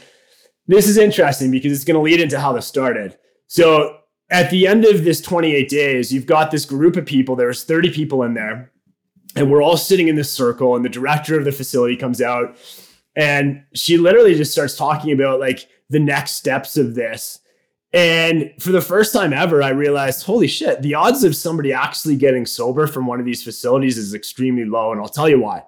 this 0.67 0.87
is 0.87 0.99
interesting 0.99 1.51
because 1.51 1.73
it's 1.73 1.85
going 1.85 1.97
to 1.97 2.03
lead 2.03 2.21
into 2.21 2.39
how 2.39 2.53
this 2.53 2.67
started. 2.67 3.19
So 3.47 3.99
at 4.31 4.51
the 4.51 4.67
end 4.67 4.85
of 4.85 5.05
this 5.05 5.21
28 5.21 5.69
days, 5.69 6.13
you've 6.13 6.27
got 6.27 6.51
this 6.51 6.65
group 6.65 6.97
of 6.97 7.07
people. 7.07 7.37
There 7.37 7.49
was 7.49 7.65
30 7.65 7.93
people 7.93 8.23
in 8.23 8.35
there, 8.35 8.73
and 9.37 9.51
we're 9.51 9.63
all 9.63 9.77
sitting 9.77 10.09
in 10.09 10.17
this 10.17 10.31
circle. 10.31 10.77
And 10.77 10.85
the 10.85 10.91
director 10.91 11.39
of 11.39 11.45
the 11.45 11.53
facility 11.53 11.97
comes 11.97 12.21
out, 12.21 12.57
and 13.17 13.65
she 13.75 13.97
literally 13.97 14.35
just 14.35 14.53
starts 14.53 14.77
talking 14.77 15.13
about 15.13 15.41
like 15.41 15.69
the 15.91 16.01
next 16.01 16.33
steps 16.33 16.77
of 16.77 16.95
this. 16.95 17.41
And 17.93 18.53
for 18.59 18.73
the 18.73 18.81
first 18.81 19.13
time 19.13 19.33
ever, 19.33 19.63
I 19.63 19.69
realized, 19.69 20.25
holy 20.25 20.49
shit, 20.49 20.81
the 20.81 20.95
odds 20.95 21.25
of 21.25 21.37
somebody 21.37 21.73
actually 21.73 22.17
getting 22.17 22.47
sober 22.47 22.87
from 22.87 23.07
one 23.07 23.21
of 23.21 23.27
these 23.27 23.43
facilities 23.43 23.99
is 23.99 24.15
extremely 24.15 24.65
low. 24.65 24.93
And 24.93 25.01
I'll 25.01 25.09
tell 25.09 25.29
you 25.29 25.41
why. 25.41 25.65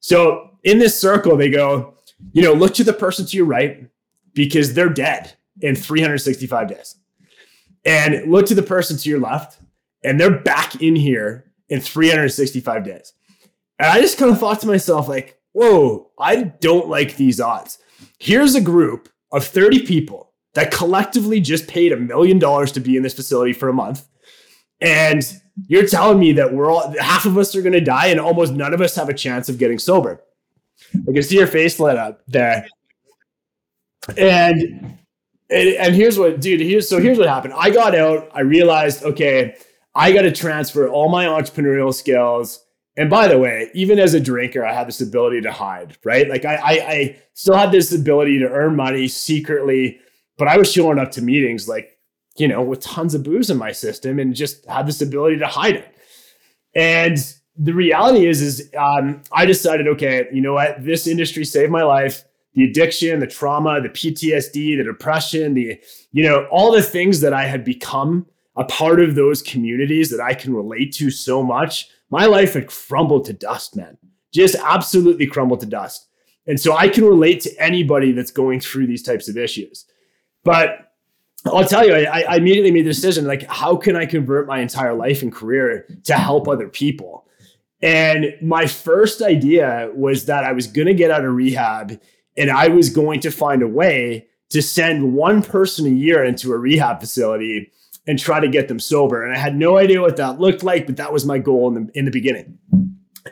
So 0.00 0.50
in 0.64 0.78
this 0.78 1.00
circle, 1.00 1.36
they 1.36 1.50
go, 1.50 1.94
you 2.32 2.42
know, 2.42 2.52
look 2.52 2.74
to 2.74 2.84
the 2.84 2.92
person 2.92 3.24
to 3.26 3.36
your 3.36 3.46
right 3.46 3.88
because 4.34 4.74
they're 4.74 4.90
dead 4.90 5.32
in 5.62 5.74
365 5.74 6.68
days. 6.68 6.96
And 7.86 8.30
look 8.30 8.46
to 8.46 8.54
the 8.54 8.62
person 8.62 8.98
to 8.98 9.08
your 9.08 9.20
left 9.20 9.58
and 10.04 10.20
they're 10.20 10.38
back 10.38 10.82
in 10.82 10.94
here 10.94 11.52
in 11.68 11.80
365 11.80 12.84
days. 12.84 13.12
And 13.78 13.88
I 13.88 14.00
just 14.00 14.18
kind 14.18 14.30
of 14.30 14.38
thought 14.38 14.60
to 14.60 14.66
myself, 14.66 15.08
like, 15.08 15.40
whoa, 15.52 16.10
I 16.18 16.42
don't 16.42 16.88
like 16.88 17.16
these 17.16 17.40
odds. 17.40 17.78
Here's 18.18 18.54
a 18.54 18.60
group 18.60 19.08
of 19.32 19.44
30 19.44 19.86
people 19.86 20.32
that 20.56 20.70
collectively 20.70 21.38
just 21.38 21.68
paid 21.68 21.92
a 21.92 21.96
million 21.96 22.38
dollars 22.38 22.72
to 22.72 22.80
be 22.80 22.96
in 22.96 23.02
this 23.02 23.12
facility 23.12 23.52
for 23.52 23.68
a 23.68 23.74
month. 23.74 24.08
And 24.80 25.22
you're 25.68 25.86
telling 25.86 26.18
me 26.18 26.32
that 26.32 26.52
we're 26.52 26.70
all 26.70 26.94
half 26.98 27.26
of 27.26 27.36
us 27.36 27.54
are 27.54 27.60
going 27.60 27.74
to 27.74 27.80
die 27.80 28.06
and 28.06 28.18
almost 28.18 28.54
none 28.54 28.72
of 28.72 28.80
us 28.80 28.96
have 28.96 29.10
a 29.10 29.14
chance 29.14 29.50
of 29.50 29.58
getting 29.58 29.78
sober. 29.78 30.22
I 30.94 31.12
can 31.12 31.22
see 31.22 31.36
your 31.36 31.46
face 31.46 31.78
lit 31.78 31.98
up 31.98 32.22
there. 32.26 32.66
And 34.16 34.98
and, 35.48 35.94
here's 35.94 36.18
what, 36.18 36.40
dude, 36.40 36.60
here's 36.60 36.88
so 36.88 37.00
here's 37.00 37.18
what 37.18 37.28
happened. 37.28 37.52
I 37.54 37.70
got 37.70 37.94
out, 37.94 38.30
I 38.32 38.40
realized, 38.40 39.04
okay, 39.04 39.56
I 39.94 40.12
got 40.12 40.22
to 40.22 40.32
transfer 40.32 40.88
all 40.88 41.10
my 41.10 41.26
entrepreneurial 41.26 41.92
skills. 41.92 42.64
And 42.96 43.10
by 43.10 43.28
the 43.28 43.38
way, 43.38 43.70
even 43.74 43.98
as 43.98 44.14
a 44.14 44.20
drinker, 44.20 44.64
I 44.64 44.72
had 44.72 44.88
this 44.88 45.02
ability 45.02 45.42
to 45.42 45.52
hide, 45.52 45.98
right? 46.02 46.28
Like 46.30 46.46
I, 46.46 46.54
I, 46.54 46.70
I 46.70 47.16
still 47.34 47.56
had 47.56 47.72
this 47.72 47.92
ability 47.92 48.38
to 48.38 48.48
earn 48.48 48.74
money 48.74 49.06
secretly 49.06 50.00
but 50.38 50.48
I 50.48 50.56
was 50.56 50.70
showing 50.70 50.98
up 50.98 51.10
to 51.12 51.22
meetings 51.22 51.68
like, 51.68 51.98
you 52.36 52.48
know, 52.48 52.62
with 52.62 52.80
tons 52.80 53.14
of 53.14 53.22
booze 53.22 53.50
in 53.50 53.56
my 53.56 53.72
system 53.72 54.18
and 54.18 54.34
just 54.34 54.66
had 54.66 54.86
this 54.86 55.00
ability 55.00 55.38
to 55.38 55.46
hide 55.46 55.76
it. 55.76 55.94
And 56.74 57.16
the 57.56 57.72
reality 57.72 58.26
is, 58.26 58.42
is 58.42 58.70
um, 58.76 59.22
I 59.32 59.46
decided, 59.46 59.88
okay, 59.88 60.26
you 60.32 60.42
know 60.42 60.54
what? 60.54 60.84
This 60.84 61.06
industry 61.06 61.44
saved 61.44 61.72
my 61.72 61.82
life. 61.82 62.24
The 62.54 62.64
addiction, 62.64 63.20
the 63.20 63.26
trauma, 63.26 63.80
the 63.80 63.88
PTSD, 63.88 64.78
the 64.78 64.84
depression, 64.84 65.54
the, 65.54 65.78
you 66.12 66.22
know, 66.22 66.46
all 66.50 66.72
the 66.72 66.82
things 66.82 67.20
that 67.20 67.34
I 67.34 67.44
had 67.44 67.64
become 67.64 68.26
a 68.56 68.64
part 68.64 69.00
of 69.00 69.14
those 69.14 69.42
communities 69.42 70.10
that 70.10 70.20
I 70.20 70.34
can 70.34 70.54
relate 70.54 70.92
to 70.94 71.10
so 71.10 71.42
much. 71.42 71.88
My 72.10 72.24
life 72.26 72.54
had 72.54 72.66
crumbled 72.66 73.26
to 73.26 73.34
dust, 73.34 73.76
man. 73.76 73.98
Just 74.32 74.56
absolutely 74.64 75.26
crumbled 75.26 75.60
to 75.60 75.66
dust. 75.66 76.08
And 76.46 76.58
so 76.58 76.74
I 76.76 76.88
can 76.88 77.04
relate 77.04 77.40
to 77.42 77.62
anybody 77.62 78.12
that's 78.12 78.30
going 78.30 78.60
through 78.60 78.86
these 78.86 79.02
types 79.02 79.28
of 79.28 79.36
issues. 79.36 79.84
But 80.46 80.92
I'll 81.44 81.64
tell 81.64 81.84
you, 81.84 81.92
I, 81.92 82.20
I 82.22 82.36
immediately 82.36 82.70
made 82.70 82.86
the 82.86 82.90
decision 82.90 83.26
like, 83.26 83.42
how 83.48 83.74
can 83.76 83.96
I 83.96 84.06
convert 84.06 84.46
my 84.46 84.60
entire 84.60 84.94
life 84.94 85.22
and 85.22 85.32
career 85.32 85.88
to 86.04 86.14
help 86.14 86.46
other 86.46 86.68
people? 86.68 87.26
And 87.82 88.34
my 88.40 88.66
first 88.66 89.22
idea 89.22 89.90
was 89.92 90.26
that 90.26 90.44
I 90.44 90.52
was 90.52 90.68
going 90.68 90.86
to 90.86 90.94
get 90.94 91.10
out 91.10 91.24
of 91.24 91.34
rehab 91.34 92.00
and 92.36 92.48
I 92.48 92.68
was 92.68 92.90
going 92.90 93.18
to 93.20 93.30
find 93.32 93.60
a 93.60 93.66
way 93.66 94.28
to 94.50 94.62
send 94.62 95.14
one 95.14 95.42
person 95.42 95.84
a 95.86 95.90
year 95.90 96.24
into 96.24 96.52
a 96.52 96.58
rehab 96.58 97.00
facility 97.00 97.72
and 98.06 98.16
try 98.16 98.38
to 98.38 98.46
get 98.46 98.68
them 98.68 98.78
sober. 98.78 99.24
And 99.24 99.34
I 99.34 99.38
had 99.38 99.56
no 99.56 99.78
idea 99.78 100.00
what 100.00 100.16
that 100.18 100.38
looked 100.38 100.62
like, 100.62 100.86
but 100.86 100.96
that 100.98 101.12
was 101.12 101.26
my 101.26 101.38
goal 101.38 101.76
in 101.76 101.86
the, 101.86 101.98
in 101.98 102.04
the 102.04 102.12
beginning. 102.12 102.56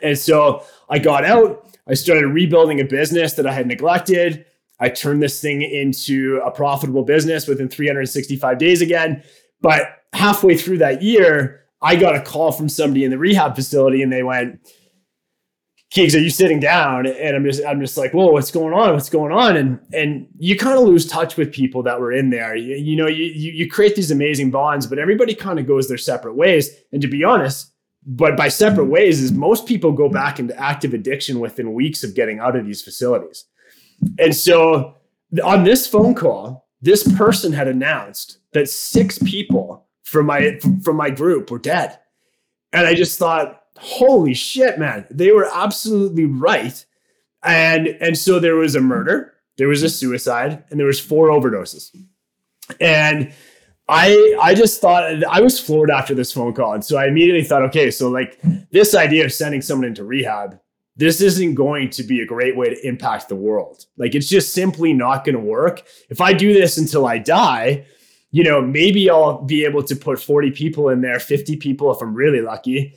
And 0.03 0.17
so 0.17 0.65
I 0.89 0.99
got 0.99 1.23
out, 1.23 1.65
I 1.87 1.93
started 1.93 2.27
rebuilding 2.27 2.81
a 2.81 2.85
business 2.85 3.33
that 3.35 3.47
I 3.47 3.53
had 3.53 3.67
neglected. 3.67 4.45
I 4.79 4.89
turned 4.89 5.23
this 5.23 5.41
thing 5.41 5.61
into 5.61 6.41
a 6.45 6.51
profitable 6.51 7.03
business 7.03 7.47
within 7.47 7.69
365 7.69 8.57
days 8.57 8.81
again. 8.81 9.23
But 9.61 9.83
halfway 10.13 10.57
through 10.57 10.79
that 10.79 11.01
year, 11.01 11.65
I 11.81 11.95
got 11.95 12.15
a 12.15 12.21
call 12.21 12.51
from 12.51 12.69
somebody 12.69 13.03
in 13.03 13.11
the 13.11 13.17
rehab 13.17 13.55
facility 13.55 14.01
and 14.01 14.11
they 14.11 14.23
went, 14.23 14.59
Keegs, 15.91 16.15
are 16.15 16.19
you 16.19 16.29
sitting 16.29 16.59
down? 16.59 17.05
And 17.05 17.35
I'm 17.35 17.45
just, 17.45 17.63
I'm 17.63 17.79
just 17.79 17.95
like, 17.95 18.13
whoa, 18.13 18.27
what's 18.27 18.51
going 18.51 18.73
on? 18.73 18.93
What's 18.93 19.09
going 19.09 19.31
on? 19.31 19.55
And 19.55 19.79
and 19.93 20.27
you 20.37 20.57
kind 20.57 20.77
of 20.77 20.83
lose 20.83 21.07
touch 21.07 21.37
with 21.37 21.53
people 21.53 21.83
that 21.83 22.01
were 22.01 22.11
in 22.11 22.31
there. 22.31 22.55
You, 22.55 22.75
you 22.75 22.95
know, 22.97 23.07
you, 23.07 23.25
you 23.25 23.51
you 23.51 23.69
create 23.69 23.95
these 23.95 24.11
amazing 24.11 24.51
bonds, 24.51 24.87
but 24.87 24.99
everybody 24.99 25.35
kind 25.35 25.57
of 25.57 25.67
goes 25.67 25.87
their 25.87 25.97
separate 25.97 26.35
ways. 26.35 26.69
And 26.91 27.01
to 27.01 27.07
be 27.07 27.23
honest, 27.23 27.71
but 28.05 28.35
by 28.35 28.49
separate 28.49 28.87
mm. 28.87 28.91
ways 28.91 29.21
is 29.21 29.31
most 29.31 29.67
people 29.67 29.91
go 29.91 30.09
back 30.09 30.39
into 30.39 30.59
active 30.59 30.93
addiction 30.93 31.39
within 31.39 31.73
weeks 31.73 32.03
of 32.03 32.13
getting 32.13 32.39
out 32.39 32.55
of 32.55 32.65
these 32.65 32.81
facilities. 32.81 33.45
And 34.19 34.35
so 34.35 34.95
on 35.43 35.63
this 35.63 35.87
phone 35.87 36.15
call, 36.15 36.67
this 36.81 37.09
person 37.15 37.51
had 37.51 37.67
announced 37.67 38.39
that 38.53 38.69
six 38.69 39.17
people 39.19 39.85
from 40.03 40.27
my 40.27 40.59
from 40.83 40.95
my 40.95 41.09
group 41.09 41.51
were 41.51 41.59
dead. 41.59 41.99
And 42.71 42.85
I 42.85 42.93
just 42.93 43.17
thought, 43.17 43.63
holy 43.77 44.33
shit, 44.33 44.77
man, 44.77 45.05
they 45.09 45.31
were 45.31 45.49
absolutely 45.51 46.25
right. 46.25 46.85
And 47.43 47.87
and 47.87 48.17
so 48.17 48.39
there 48.39 48.55
was 48.55 48.75
a 48.75 48.81
murder, 48.81 49.33
there 49.57 49.67
was 49.67 49.83
a 49.83 49.89
suicide, 49.89 50.63
and 50.69 50.79
there 50.79 50.87
was 50.87 50.99
four 50.99 51.29
overdoses. 51.29 51.95
And 52.79 53.33
I 53.87 54.37
I 54.41 54.55
just 54.55 54.81
thought 54.81 55.23
I 55.25 55.41
was 55.41 55.59
floored 55.59 55.91
after 55.91 56.15
this 56.15 56.31
phone 56.31 56.53
call. 56.53 56.73
And 56.73 56.83
so 56.83 56.97
I 56.97 57.07
immediately 57.07 57.43
thought, 57.43 57.63
okay, 57.63 57.91
so 57.91 58.09
like 58.09 58.39
this 58.71 58.95
idea 58.95 59.25
of 59.25 59.33
sending 59.33 59.61
someone 59.61 59.87
into 59.87 60.03
rehab, 60.03 60.59
this 60.97 61.21
isn't 61.21 61.55
going 61.55 61.89
to 61.91 62.03
be 62.03 62.21
a 62.21 62.25
great 62.25 62.55
way 62.55 62.69
to 62.69 62.87
impact 62.87 63.27
the 63.27 63.35
world. 63.35 63.85
Like 63.97 64.15
it's 64.15 64.29
just 64.29 64.53
simply 64.53 64.93
not 64.93 65.25
going 65.25 65.35
to 65.35 65.41
work. 65.41 65.83
If 66.09 66.21
I 66.21 66.33
do 66.33 66.53
this 66.53 66.77
until 66.77 67.05
I 67.05 67.17
die, 67.17 67.85
you 68.31 68.43
know, 68.43 68.61
maybe 68.61 69.09
I'll 69.09 69.41
be 69.41 69.65
able 69.65 69.83
to 69.83 69.95
put 69.95 70.21
40 70.21 70.51
people 70.51 70.89
in 70.89 71.01
there, 71.01 71.19
50 71.19 71.57
people 71.57 71.91
if 71.91 72.01
I'm 72.01 72.13
really 72.13 72.41
lucky. 72.41 72.95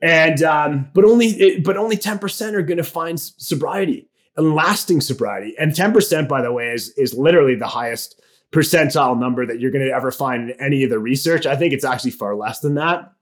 And 0.00 0.42
um, 0.42 0.88
but 0.94 1.04
only 1.04 1.60
but 1.60 1.76
only 1.76 1.96
10% 1.96 2.54
are 2.54 2.62
going 2.62 2.78
to 2.78 2.84
find 2.84 3.20
sobriety 3.20 4.08
and 4.36 4.54
lasting 4.54 5.00
sobriety. 5.00 5.54
And 5.58 5.72
10% 5.72 6.28
by 6.28 6.42
the 6.42 6.52
way 6.52 6.70
is 6.70 6.90
is 6.90 7.14
literally 7.14 7.56
the 7.56 7.66
highest 7.66 8.20
percentile 8.52 9.18
number 9.18 9.46
that 9.46 9.60
you're 9.60 9.70
going 9.70 9.86
to 9.86 9.92
ever 9.92 10.10
find 10.10 10.50
in 10.50 10.60
any 10.60 10.82
of 10.84 10.90
the 10.90 10.98
research. 10.98 11.46
I 11.46 11.56
think 11.56 11.72
it's 11.72 11.84
actually 11.84 12.12
far 12.12 12.34
less 12.34 12.60
than 12.60 12.74
that. 12.74 13.12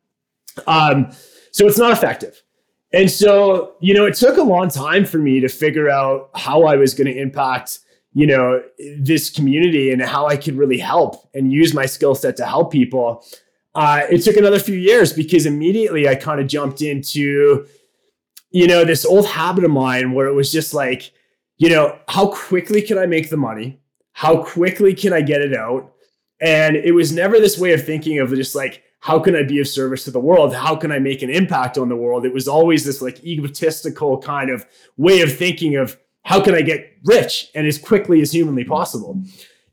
Um, 0.67 1.11
so 1.51 1.67
it's 1.67 1.79
not 1.79 1.93
effective 1.93 2.43
and 2.93 3.11
so 3.11 3.75
you 3.81 3.95
know 3.95 4.07
it 4.07 4.15
took 4.15 4.37
a 4.37 4.43
long 4.43 4.69
time 4.69 5.05
for 5.05 5.19
me 5.19 5.41
to 5.41 5.49
figure 5.49 5.91
out 5.91 6.31
how 6.35 6.65
i 6.65 6.77
was 6.77 6.95
going 6.95 7.07
to 7.07 7.19
impact 7.19 7.81
you 8.15 8.27
know 8.27 8.63
this 8.99 9.31
community 9.31 9.91
and 9.91 10.03
how 10.03 10.27
i 10.27 10.37
could 10.37 10.57
really 10.57 10.79
help 10.79 11.29
and 11.35 11.53
use 11.53 11.75
my 11.75 11.87
skill 11.87 12.15
set 12.15 12.37
to 12.37 12.47
help 12.47 12.73
people 12.73 13.25
uh, 13.79 14.03
it 14.11 14.23
took 14.23 14.37
another 14.37 14.59
few 14.59 14.77
years 14.77 15.13
because 15.13 15.47
immediately 15.47 16.09
I 16.09 16.17
kind 16.17 16.41
of 16.41 16.49
jumped 16.49 16.83
into, 16.83 17.65
you 18.51 18.67
know, 18.67 18.85
this 18.85 19.07
old 19.07 19.25
habit 19.27 19.63
of 19.63 19.71
mine 19.71 20.13
where 20.13 20.27
it 20.27 20.35
was 20.35 20.51
just 20.51 20.75
like, 20.75 21.13
you 21.59 21.69
know, 21.69 21.97
how 22.09 22.27
quickly 22.27 22.83
can 22.83 22.99
I 22.99 23.07
make 23.07 23.31
the 23.31 23.37
money? 23.37 23.79
How 24.15 24.43
quickly 24.43 24.95
can 24.95 25.13
I 25.13 25.21
get 25.21 25.43
it 25.43 25.55
out? 25.55 25.93
And 26.41 26.75
it 26.75 26.91
was 26.91 27.13
never 27.13 27.39
this 27.39 27.57
way 27.57 27.73
of 27.73 27.85
thinking 27.85 28.19
of 28.19 28.31
just 28.31 28.57
like, 28.57 28.83
how 29.01 29.19
can 29.19 29.37
I 29.37 29.43
be 29.43 29.61
of 29.61 29.69
service 29.69 30.05
to 30.05 30.11
the 30.11 30.21
world? 30.21 30.55
How 30.55 30.75
can 30.75 30.91
I 30.91 30.99
make 30.99 31.23
an 31.23 31.31
impact 31.31 31.79
on 31.79 31.89
the 31.89 31.97
world? 31.97 32.25
It 32.25 32.35
was 32.35 32.49
always 32.49 32.85
this 32.85 33.01
like 33.01 33.25
egotistical 33.25 34.19
kind 34.19 34.51
of 34.51 34.67
way 34.97 35.21
of 35.21 35.37
thinking 35.37 35.77
of 35.77 35.97
how 36.25 36.43
can 36.43 36.55
I 36.55 36.63
get 36.63 36.85
rich 37.05 37.49
and 37.55 37.67
as 37.67 37.79
quickly 37.79 38.21
as 38.21 38.33
humanly 38.33 38.65
possible. 38.65 39.23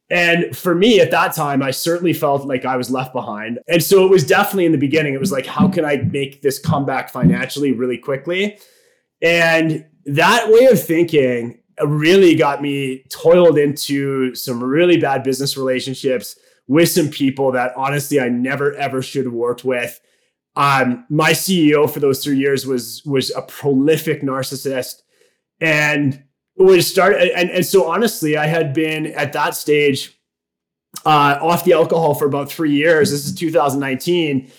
And 0.09 0.55
for 0.55 0.75
me 0.75 0.99
at 0.99 1.09
that 1.11 1.33
time, 1.33 1.63
I 1.63 1.71
certainly 1.71 2.13
felt 2.13 2.45
like 2.45 2.63
I 2.63 2.77
was 2.77 2.91
left 2.91 3.11
behind. 3.11 3.59
And 3.67 3.81
so 3.81 4.05
it 4.05 4.11
was 4.11 4.25
definitely 4.25 4.67
in 4.67 4.71
the 4.71 4.77
beginning, 4.77 5.15
it 5.15 5.19
was 5.19 5.31
like, 5.31 5.47
how 5.47 5.67
can 5.67 5.83
I 5.83 5.97
make 5.97 6.43
this 6.43 6.59
comeback 6.59 7.09
financially 7.09 7.71
really 7.71 7.97
quickly? 7.97 8.59
And 9.21 9.85
that 10.05 10.49
way 10.49 10.65
of 10.65 10.81
thinking 10.81 11.59
really 11.83 12.35
got 12.35 12.61
me 12.61 13.03
toiled 13.09 13.57
into 13.57 14.35
some 14.35 14.63
really 14.63 14.97
bad 14.97 15.23
business 15.23 15.57
relationships 15.57 16.37
with 16.67 16.89
some 16.89 17.09
people 17.09 17.51
that 17.51 17.73
honestly 17.75 18.19
I 18.19 18.29
never 18.29 18.73
ever 18.75 19.01
should 19.01 19.25
have 19.25 19.33
worked 19.33 19.63
with. 19.63 19.99
Um, 20.55 21.05
my 21.09 21.31
CEO 21.31 21.89
for 21.89 21.99
those 21.99 22.23
three 22.23 22.37
years 22.37 22.65
was 22.65 23.03
was 23.05 23.31
a 23.31 23.41
prolific 23.41 24.21
narcissist, 24.21 25.01
and 25.59 26.23
was 26.57 26.89
start 26.89 27.15
and, 27.15 27.49
and 27.49 27.65
so 27.65 27.91
honestly 27.91 28.37
i 28.37 28.45
had 28.45 28.73
been 28.73 29.07
at 29.07 29.33
that 29.33 29.55
stage 29.55 30.17
uh, 31.05 31.37
off 31.41 31.65
the 31.65 31.73
alcohol 31.73 32.15
for 32.15 32.25
about 32.25 32.49
three 32.49 32.71
years. 32.71 33.11
This 33.11 33.25
is 33.25 33.35
2019 33.35 34.49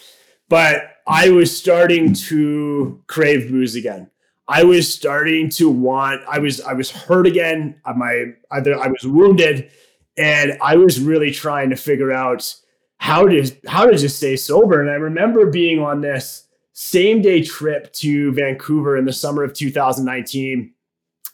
but 0.49 0.97
i 1.07 1.31
was 1.31 1.57
starting 1.57 2.13
to 2.13 3.03
crave 3.07 3.51
booze 3.51 3.75
again. 3.75 4.11
I 4.49 4.63
was 4.63 4.93
starting 4.93 5.49
to 5.51 5.71
want 5.71 6.23
i 6.29 6.39
was 6.39 6.61
i 6.61 6.73
was 6.73 6.91
hurt 6.91 7.27
again. 7.27 7.81
My 7.97 8.27
either 8.51 8.79
i 8.79 8.89
was 8.89 9.07
wounded 9.07 9.71
and 10.17 10.57
i 10.63 10.77
was 10.77 11.01
really 11.01 11.31
trying 11.31 11.71
to 11.71 11.77
figure 11.77 12.13
out 12.13 12.55
how 12.99 13.27
to 13.27 13.51
how 13.67 13.87
to 13.87 13.97
just 13.97 14.17
stay 14.17 14.37
sober 14.37 14.81
and 14.81 14.91
i 14.91 14.95
remember 14.95 15.51
being 15.51 15.81
on 15.81 16.01
this 16.01 16.47
same 16.73 17.23
day 17.23 17.43
trip 17.43 17.93
to 17.93 18.33
vancouver 18.33 18.97
in 18.97 19.05
the 19.05 19.13
summer 19.13 19.43
of 19.43 19.53
2019 19.53 20.73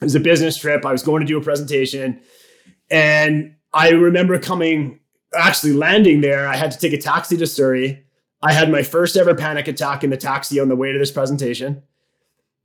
it 0.03 0.07
was 0.07 0.17
a 0.17 0.21
business 0.21 0.57
trip. 0.57 0.85
I 0.85 0.91
was 0.91 1.05
going 1.05 1.21
to 1.21 1.27
do 1.27 1.39
a 1.39 1.41
presentation. 1.41 2.21
And 2.91 3.55
I 3.73 3.91
remember 3.91 4.37
coming, 4.41 4.99
actually 5.33 5.75
landing 5.75 6.23
there. 6.23 6.49
I 6.49 6.57
had 6.57 6.73
to 6.73 6.79
take 6.79 6.93
a 6.93 7.01
taxi 7.01 7.37
to 7.37 7.47
Surrey. 7.47 8.05
I 8.43 8.53
had 8.53 8.69
my 8.69 8.83
first 8.83 9.17
ever 9.17 9.33
panic 9.33 9.69
attack 9.69 10.03
in 10.03 10.11
the 10.11 10.17
taxi 10.17 10.59
on 10.59 10.69
the 10.69 10.75
way 10.75 10.91
to 10.91 10.99
this 10.99 11.13
presentation, 11.13 11.85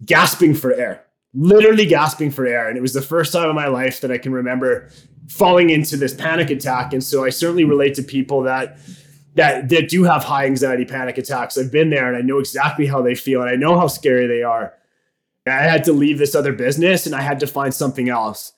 gasping 0.03 0.56
for 0.56 0.73
air, 0.73 1.06
literally 1.38 1.86
gasping 1.86 2.32
for 2.32 2.45
air. 2.45 2.67
And 2.67 2.78
it 2.78 2.82
was 2.82 2.93
the 2.93 3.02
first 3.02 3.32
time 3.32 3.50
in 3.50 3.56
my 3.56 3.67
life 3.67 4.02
that 4.02 4.12
I 4.12 4.17
can 4.17 4.32
remember 4.32 4.89
falling 5.30 5.69
into 5.69 5.95
this 5.95 6.13
panic 6.13 6.50
attack. 6.50 6.93
And 6.93 7.04
so 7.04 7.23
I 7.23 7.30
certainly 7.30 7.63
relate 7.63 7.93
to 7.95 8.04
people 8.04 8.41
that 8.43 8.80
that 9.36 9.69
that 9.69 9.88
do 9.88 10.04
have 10.04 10.23
high 10.23 10.45
anxiety 10.45 10.84
panic 10.84 11.17
attacks. 11.17 11.58
I've 11.58 11.71
been 11.71 11.91
there 11.91 12.08
and 12.08 12.17
I 12.17 12.21
know 12.21 12.39
exactly 12.39 12.88
how 12.88 13.04
they 13.04 13.13
feel 13.13 13.41
and 13.41 13.52
I 13.52 13.56
know 13.56 13.80
how 13.80 13.88
scary 13.88 14.26
they 14.26 14.41
are. 14.41 14.73
I 15.45 15.52
had 15.52 15.84
to 15.86 15.93
leave 15.93 16.17
this 16.17 16.36
other 16.36 16.52
business 16.52 17.06
and 17.06 17.15
I 17.15 17.21
had 17.21 17.39
to 17.41 17.47
find 17.47 17.73
something 17.73 18.10
else. 18.10 18.52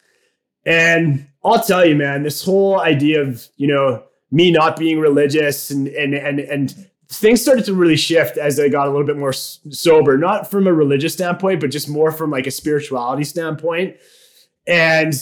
And 0.66 1.28
I'll 1.44 1.62
tell 1.62 1.86
you, 1.86 1.96
man, 1.96 2.24
this 2.24 2.44
whole 2.44 2.80
idea 2.80 3.22
of, 3.22 3.48
you 3.58 3.68
know, 3.68 4.04
me 4.32 4.52
not 4.52 4.78
being 4.78 5.00
religious 5.00 5.70
and 5.70 5.88
and 5.90 6.14
and 6.14 6.40
and 6.40 6.89
things 7.12 7.42
started 7.42 7.66
to 7.66 7.74
really 7.74 7.98
shift 7.98 8.38
as 8.38 8.60
I 8.60 8.70
got 8.70 8.88
a 8.88 8.92
little 8.92 9.06
bit 9.06 9.18
more 9.18 9.34
sober, 9.34 10.18
not 10.18 10.50
from 10.50 10.68
a 10.68 10.74
religious 10.74 11.14
standpoint, 11.14 11.60
but 11.60 11.72
just 11.72 11.90
more 11.90 12.12
from 12.12 12.32
like 12.32 12.48
a 12.48 12.52
spirituality 12.52 13.24
standpoint. 13.24 13.98
And 14.68 15.14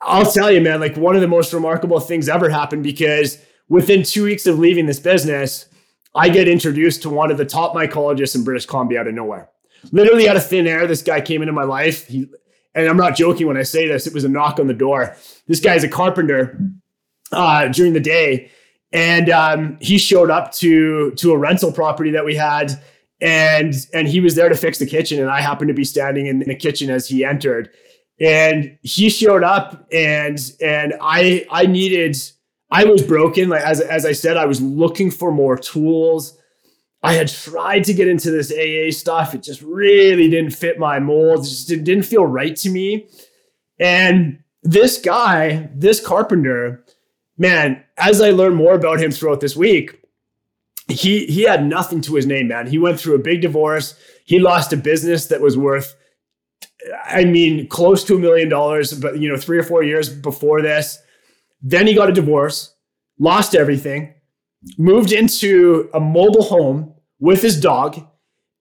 I'll 0.00 0.30
tell 0.30 0.50
you, 0.50 0.60
man, 0.60 0.80
like 0.80 0.96
one 0.96 1.14
of 1.14 1.20
the 1.20 1.28
most 1.28 1.52
remarkable 1.52 2.00
things 2.00 2.28
ever 2.28 2.48
happened 2.48 2.82
because 2.82 3.38
within 3.68 4.02
two 4.02 4.24
weeks 4.24 4.46
of 4.46 4.58
leaving 4.58 4.86
this 4.86 5.00
business, 5.00 5.66
I 6.14 6.30
get 6.30 6.48
introduced 6.48 7.02
to 7.02 7.10
one 7.10 7.30
of 7.30 7.36
the 7.36 7.44
top 7.44 7.74
mycologists 7.74 8.34
in 8.34 8.44
British 8.44 8.66
Columbia 8.66 9.00
out 9.00 9.08
of 9.08 9.14
nowhere 9.14 9.50
literally 9.92 10.28
out 10.28 10.36
of 10.36 10.46
thin 10.46 10.66
air, 10.66 10.86
this 10.86 11.02
guy 11.02 11.20
came 11.20 11.42
into 11.42 11.52
my 11.52 11.64
life. 11.64 12.06
He, 12.06 12.26
and 12.74 12.88
I'm 12.88 12.96
not 12.96 13.16
joking 13.16 13.46
when 13.46 13.56
I 13.56 13.62
say 13.62 13.88
this, 13.88 14.06
it 14.06 14.14
was 14.14 14.24
a 14.24 14.28
knock 14.28 14.60
on 14.60 14.66
the 14.66 14.74
door. 14.74 15.16
This 15.46 15.60
guy's 15.60 15.84
a 15.84 15.88
carpenter 15.88 16.58
uh, 17.32 17.68
during 17.68 17.92
the 17.92 18.00
day. 18.00 18.50
And 18.92 19.28
um, 19.30 19.76
he 19.80 19.98
showed 19.98 20.30
up 20.30 20.52
to 20.54 21.10
to 21.12 21.32
a 21.32 21.38
rental 21.38 21.72
property 21.72 22.10
that 22.12 22.24
we 22.24 22.34
had, 22.34 22.72
and 23.20 23.74
and 23.92 24.08
he 24.08 24.20
was 24.20 24.34
there 24.34 24.48
to 24.48 24.56
fix 24.56 24.78
the 24.78 24.86
kitchen. 24.86 25.20
And 25.20 25.30
I 25.30 25.40
happened 25.40 25.68
to 25.68 25.74
be 25.74 25.84
standing 25.84 26.26
in 26.26 26.38
the 26.38 26.54
kitchen 26.54 26.90
as 26.90 27.08
he 27.08 27.24
entered. 27.24 27.70
And 28.20 28.78
he 28.82 29.10
showed 29.10 29.44
up, 29.44 29.86
and 29.92 30.38
and 30.60 30.94
I 31.00 31.46
I 31.50 31.66
needed 31.66 32.16
I 32.70 32.84
was 32.84 33.02
broken. 33.02 33.48
Like 33.48 33.62
as 33.62 33.80
as 33.80 34.06
I 34.06 34.12
said, 34.12 34.36
I 34.36 34.46
was 34.46 34.60
looking 34.60 35.10
for 35.10 35.32
more 35.32 35.56
tools. 35.56 36.38
I 37.02 37.12
had 37.12 37.28
tried 37.28 37.84
to 37.84 37.94
get 37.94 38.08
into 38.08 38.30
this 38.30 38.50
AA 38.50 38.90
stuff. 38.90 39.34
It 39.34 39.42
just 39.42 39.62
really 39.62 40.28
didn't 40.28 40.50
fit 40.50 40.78
my 40.78 40.98
mold. 40.98 41.40
It 41.40 41.48
just 41.48 41.68
didn't 41.68 42.02
feel 42.02 42.26
right 42.26 42.56
to 42.56 42.70
me. 42.70 43.08
And 43.78 44.42
this 44.62 45.00
guy, 45.00 45.70
this 45.74 46.04
carpenter, 46.04 46.84
man, 47.38 47.82
as 47.96 48.20
I 48.20 48.30
learned 48.30 48.56
more 48.56 48.74
about 48.74 49.00
him 49.00 49.10
throughout 49.10 49.40
this 49.40 49.56
week, 49.56 50.00
he 50.88 51.26
he 51.26 51.42
had 51.42 51.64
nothing 51.64 52.00
to 52.02 52.14
his 52.14 52.26
name, 52.26 52.48
man. 52.48 52.66
He 52.66 52.78
went 52.78 52.98
through 52.98 53.14
a 53.14 53.20
big 53.20 53.40
divorce. 53.40 53.94
He 54.24 54.38
lost 54.38 54.72
a 54.72 54.76
business 54.76 55.26
that 55.26 55.40
was 55.40 55.56
worth, 55.56 55.94
I 57.04 57.24
mean, 57.24 57.68
close 57.68 58.04
to 58.04 58.16
a 58.16 58.18
million 58.18 58.48
dollars, 58.48 58.92
but 58.92 59.18
you 59.18 59.28
know, 59.28 59.36
three 59.36 59.58
or 59.58 59.62
four 59.62 59.82
years 59.82 60.08
before 60.08 60.62
this. 60.62 60.98
Then 61.60 61.86
he 61.86 61.94
got 61.94 62.08
a 62.08 62.12
divorce, 62.12 62.74
lost 63.18 63.54
everything, 63.54 64.14
moved 64.76 65.12
into 65.12 65.90
a 65.92 66.00
mobile 66.00 66.44
home 66.44 66.94
with 67.18 67.42
his 67.42 67.60
dog. 67.60 68.00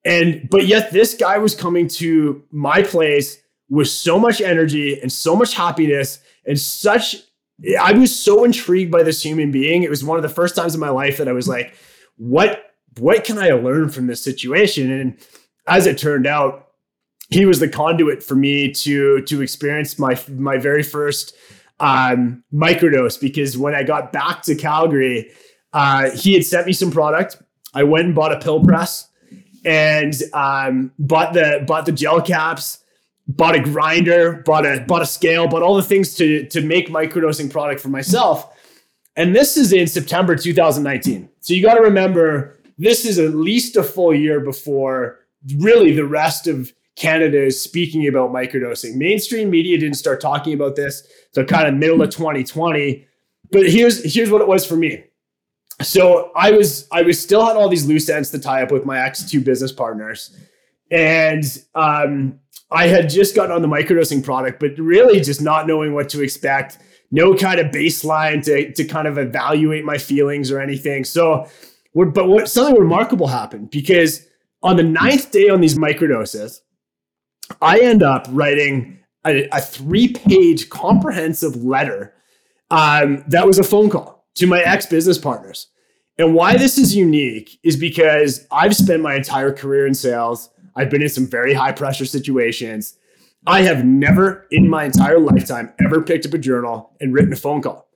And 0.04 0.50
but 0.50 0.68
yet 0.68 0.92
this 0.92 1.14
guy 1.14 1.38
was 1.38 1.56
coming 1.56 1.88
to 1.90 2.44
my 2.52 2.82
place 2.82 3.42
with 3.70 3.88
so 3.88 4.20
much 4.20 4.42
energy 4.42 5.00
and 5.02 5.12
so 5.12 5.36
much 5.36 5.54
happiness 5.54 6.20
and 6.46 6.60
such 6.60 7.18
I 7.80 7.94
was 7.94 8.16
so 8.16 8.44
intrigued 8.44 8.92
by 8.92 9.04
this 9.04 9.24
human 9.24 9.52
being. 9.52 9.84
It 9.84 9.90
was 9.90 10.04
one 10.04 10.18
of 10.18 10.24
the 10.24 10.30
first 10.30 10.56
times 10.56 10.74
in 10.74 10.80
my 10.80 10.90
life 10.90 11.18
that 11.18 11.28
I 11.28 11.34
was 11.34 11.48
like, 11.48 11.74
what 12.18 12.64
what 12.98 13.24
can 13.24 13.38
I 13.38 13.52
learn 13.52 13.90
from 13.90 14.08
this 14.08 14.24
situation? 14.24 14.92
And 14.92 15.18
as 15.68 15.86
it 15.86 15.98
turned 15.98 16.26
out, 16.26 16.68
he 17.30 17.46
was 17.46 17.60
the 17.60 17.70
conduit 17.70 18.24
for 18.24 18.36
me 18.36 18.72
to 18.72 19.22
to 19.22 19.42
experience 19.42 20.00
my 20.00 20.20
my 20.30 20.58
very 20.58 20.84
first 20.84 21.36
um, 21.80 22.44
microdose 22.54 23.20
because 23.20 23.58
when 23.58 23.76
I 23.76 23.84
got 23.84 24.12
back 24.12 24.44
to 24.44 24.56
Calgary, 24.56 25.32
uh, 25.74 26.12
he 26.12 26.34
had 26.34 26.46
sent 26.46 26.68
me 26.68 26.74
some 26.74 26.92
product. 26.92 27.38
I 27.74 27.84
went 27.84 28.06
and 28.06 28.16
bought 28.16 28.32
a 28.32 28.40
pill 28.40 28.64
press 28.64 29.10
and 29.66 30.14
um, 30.34 30.92
bought 30.98 31.34
the 31.34 31.64
bought 31.68 31.86
the 31.86 31.92
gel 31.92 32.22
caps, 32.22 32.80
bought 33.28 33.56
a 33.56 33.60
grinder, 33.60 34.42
bought 34.46 34.66
a 34.66 34.84
bought 34.88 35.02
a 35.02 35.06
scale, 35.06 35.48
bought 35.48 35.64
all 35.64 35.76
the 35.76 35.84
things 35.84 36.16
to 36.16 36.46
to 36.48 36.62
make 36.62 36.90
microdosing 36.90 37.52
product 37.52 37.82
for 37.82 37.90
myself. 37.90 38.54
And 39.16 39.36
this 39.36 39.58
is 39.58 39.74
in 39.74 39.88
September 39.88 40.36
2019. 40.36 41.30
So 41.40 41.54
you 41.54 41.64
got 41.64 41.76
to 41.76 41.82
remember 41.82 42.60
this 42.78 43.06
is 43.06 43.18
at 43.18 43.34
least 43.34 43.76
a 43.76 43.84
full 43.84 44.14
year 44.14 44.40
before 44.40 45.20
really 45.58 45.94
the 45.94 46.06
rest 46.06 46.48
of 46.48 46.72
Canada 46.96 47.42
is 47.42 47.60
speaking 47.60 48.08
about 48.08 48.32
microdosing. 48.32 48.96
Mainstream 48.96 49.50
media 49.50 49.78
didn't 49.78 49.98
start 49.98 50.22
talking 50.22 50.54
about 50.54 50.76
this 50.76 51.08
so 51.32 51.44
kind 51.44 51.68
of 51.68 51.74
middle 51.74 52.02
of 52.02 52.10
2020. 52.10 53.06
But 53.52 53.70
here's 53.70 54.14
here's 54.14 54.30
what 54.30 54.42
it 54.42 54.48
was 54.48 54.66
for 54.66 54.76
me 54.76 55.04
so 55.82 56.32
I 56.36 56.52
was 56.52 56.88
I 56.92 57.04
was 57.04 57.22
still 57.22 57.46
had 57.46 57.56
all 57.56 57.70
these 57.70 57.86
loose 57.86 58.10
ends 58.10 58.32
to 58.32 58.40
tie 58.40 58.64
up 58.64 58.72
with 58.72 58.86
my 58.86 59.00
ex 59.00 59.30
two 59.30 59.42
business 59.42 59.72
partners, 59.72 60.36
and 60.92 61.44
um, 61.76 62.40
I 62.72 62.88
had 62.88 63.10
just 63.10 63.36
gotten 63.36 63.52
on 63.52 63.62
the 63.62 63.68
microdosing 63.68 64.24
product, 64.24 64.60
but 64.60 64.78
really 64.78 65.20
just 65.20 65.42
not 65.42 65.68
knowing 65.68 65.94
what 65.94 66.10
to 66.10 66.22
expect, 66.22 66.80
no 67.12 67.36
kind 67.36 67.60
of 67.60 67.68
baseline 67.68 68.44
to 68.46 68.72
to 68.74 68.84
kind 68.84 69.08
of 69.08 69.18
evaluate 69.18 69.86
my 69.86 69.98
feelings 69.98 70.52
or 70.52 70.60
anything. 70.60 71.04
So, 71.04 71.48
but 71.94 72.28
what 72.28 72.50
something 72.50 72.76
remarkable 72.76 73.28
happened 73.28 73.70
because 73.70 74.26
on 74.64 74.76
the 74.76 74.84
ninth 74.84 75.32
day 75.32 75.50
on 75.50 75.62
these 75.62 75.78
microdoses, 75.78 76.60
I 77.62 77.80
end 77.80 78.04
up 78.04 78.28
writing 78.30 79.00
a, 79.26 79.48
a 79.52 79.62
three 79.62 80.10
page 80.10 80.70
comprehensive 80.70 81.64
letter 81.64 82.14
um, 82.72 83.24
that 83.28 83.48
was 83.48 83.60
a 83.60 83.64
phone 83.64 83.90
call 83.90 84.26
to 84.36 84.48
my 84.48 84.62
ex 84.62 84.86
business 84.86 85.18
partners. 85.18 85.68
And 86.18 86.34
why 86.34 86.58
this 86.58 86.78
is 86.78 86.96
unique 86.96 87.60
is 87.64 87.76
because 87.76 88.48
I've 88.52 88.76
spent 88.76 89.04
my 89.04 89.16
entire 89.16 89.54
career 89.54 89.86
in 89.86 89.94
sales. 89.94 90.50
I've 90.78 90.90
been 90.90 91.02
in 91.02 91.10
some 91.10 91.28
very 91.28 91.54
high 91.54 91.72
pressure 91.72 92.06
situations. 92.06 92.98
I 93.46 93.62
have 93.62 93.84
never 93.84 94.46
in 94.52 94.70
my 94.70 94.86
entire 94.86 95.20
lifetime 95.20 95.74
ever 95.84 96.02
picked 96.02 96.26
up 96.26 96.34
a 96.34 96.38
journal 96.38 96.96
and 97.02 97.14
written 97.14 97.34
a 97.34 97.38
phone 97.38 97.62
call. 97.62 97.88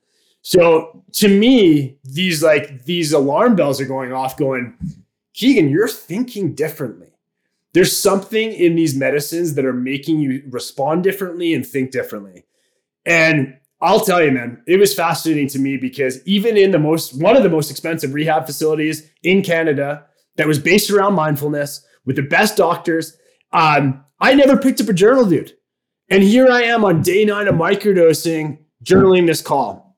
So 0.42 1.04
to 1.12 1.28
me, 1.28 1.98
these 2.04 2.42
like 2.42 2.84
these 2.84 3.12
alarm 3.12 3.54
bells 3.54 3.80
are 3.80 3.86
going 3.86 4.12
off, 4.12 4.36
going, 4.36 4.76
Keegan, 5.34 5.68
you're 5.68 5.88
thinking 5.88 6.54
differently. 6.54 7.08
There's 7.72 7.96
something 7.96 8.52
in 8.52 8.74
these 8.74 8.94
medicines 8.94 9.54
that 9.54 9.64
are 9.64 9.72
making 9.72 10.20
you 10.20 10.42
respond 10.50 11.04
differently 11.04 11.54
and 11.54 11.66
think 11.66 11.90
differently. 11.90 12.44
And 13.06 13.56
I'll 13.80 14.00
tell 14.00 14.22
you, 14.22 14.30
man, 14.30 14.62
it 14.66 14.78
was 14.78 14.94
fascinating 14.94 15.48
to 15.48 15.58
me 15.58 15.76
because 15.76 16.24
even 16.26 16.56
in 16.56 16.70
the 16.70 16.78
most 16.78 17.20
one 17.20 17.36
of 17.36 17.42
the 17.42 17.48
most 17.48 17.70
expensive 17.70 18.12
rehab 18.12 18.46
facilities 18.46 19.10
in 19.22 19.42
Canada 19.42 20.06
that 20.36 20.46
was 20.46 20.58
based 20.58 20.90
around 20.90 21.14
mindfulness 21.14 21.84
with 22.04 22.16
the 22.16 22.22
best 22.22 22.56
doctors, 22.56 23.16
um, 23.52 24.04
I 24.20 24.34
never 24.34 24.56
picked 24.56 24.80
up 24.80 24.88
a 24.88 24.92
journal, 24.92 25.26
dude. 25.26 25.52
And 26.10 26.22
here 26.22 26.48
I 26.50 26.62
am 26.62 26.84
on 26.84 27.02
day 27.02 27.24
nine 27.24 27.48
of 27.48 27.54
microdosing, 27.54 28.58
journaling 28.84 29.26
this 29.26 29.40
call. 29.40 29.96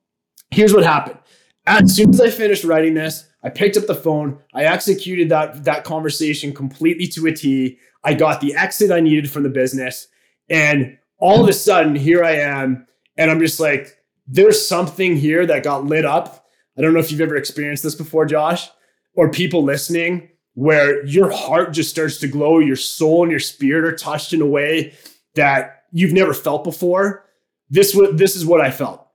Here's 0.51 0.73
what 0.73 0.83
happened. 0.83 1.19
As 1.67 1.95
soon 1.95 2.11
as 2.11 2.21
I 2.21 2.29
finished 2.29 2.63
writing 2.63 2.93
this, 2.93 3.27
I 3.43 3.49
picked 3.49 3.77
up 3.77 3.87
the 3.87 3.95
phone. 3.95 4.39
I 4.53 4.65
executed 4.65 5.29
that, 5.29 5.63
that 5.63 5.83
conversation 5.83 6.53
completely 6.53 7.07
to 7.07 7.27
a 7.27 7.33
T. 7.33 7.77
I 8.03 8.13
got 8.13 8.39
the 8.39 8.55
exit 8.55 8.91
I 8.91 8.99
needed 8.99 9.29
from 9.29 9.43
the 9.43 9.49
business. 9.49 10.07
And 10.49 10.97
all 11.17 11.41
of 11.41 11.49
a 11.49 11.53
sudden, 11.53 11.95
here 11.95 12.23
I 12.23 12.33
am 12.33 12.87
and 13.17 13.31
I'm 13.31 13.39
just 13.39 13.59
like, 13.59 13.97
there's 14.27 14.65
something 14.65 15.15
here 15.15 15.45
that 15.45 15.63
got 15.63 15.85
lit 15.85 16.05
up. 16.05 16.45
I 16.77 16.81
don't 16.81 16.93
know 16.93 16.99
if 16.99 17.11
you've 17.11 17.21
ever 17.21 17.37
experienced 17.37 17.83
this 17.83 17.95
before, 17.95 18.25
Josh, 18.25 18.69
or 19.13 19.31
people 19.31 19.63
listening, 19.63 20.29
where 20.55 21.05
your 21.05 21.29
heart 21.29 21.73
just 21.73 21.89
starts 21.89 22.17
to 22.17 22.27
glow, 22.27 22.59
your 22.59 22.75
soul 22.75 23.23
and 23.23 23.31
your 23.31 23.39
spirit 23.39 23.85
are 23.85 23.95
touched 23.95 24.33
in 24.33 24.41
a 24.41 24.45
way 24.45 24.93
that 25.35 25.83
you've 25.91 26.13
never 26.13 26.33
felt 26.33 26.63
before. 26.63 27.25
This 27.69 27.93
was 27.93 28.17
this 28.17 28.35
is 28.35 28.45
what 28.45 28.61
I 28.61 28.71
felt. 28.71 29.05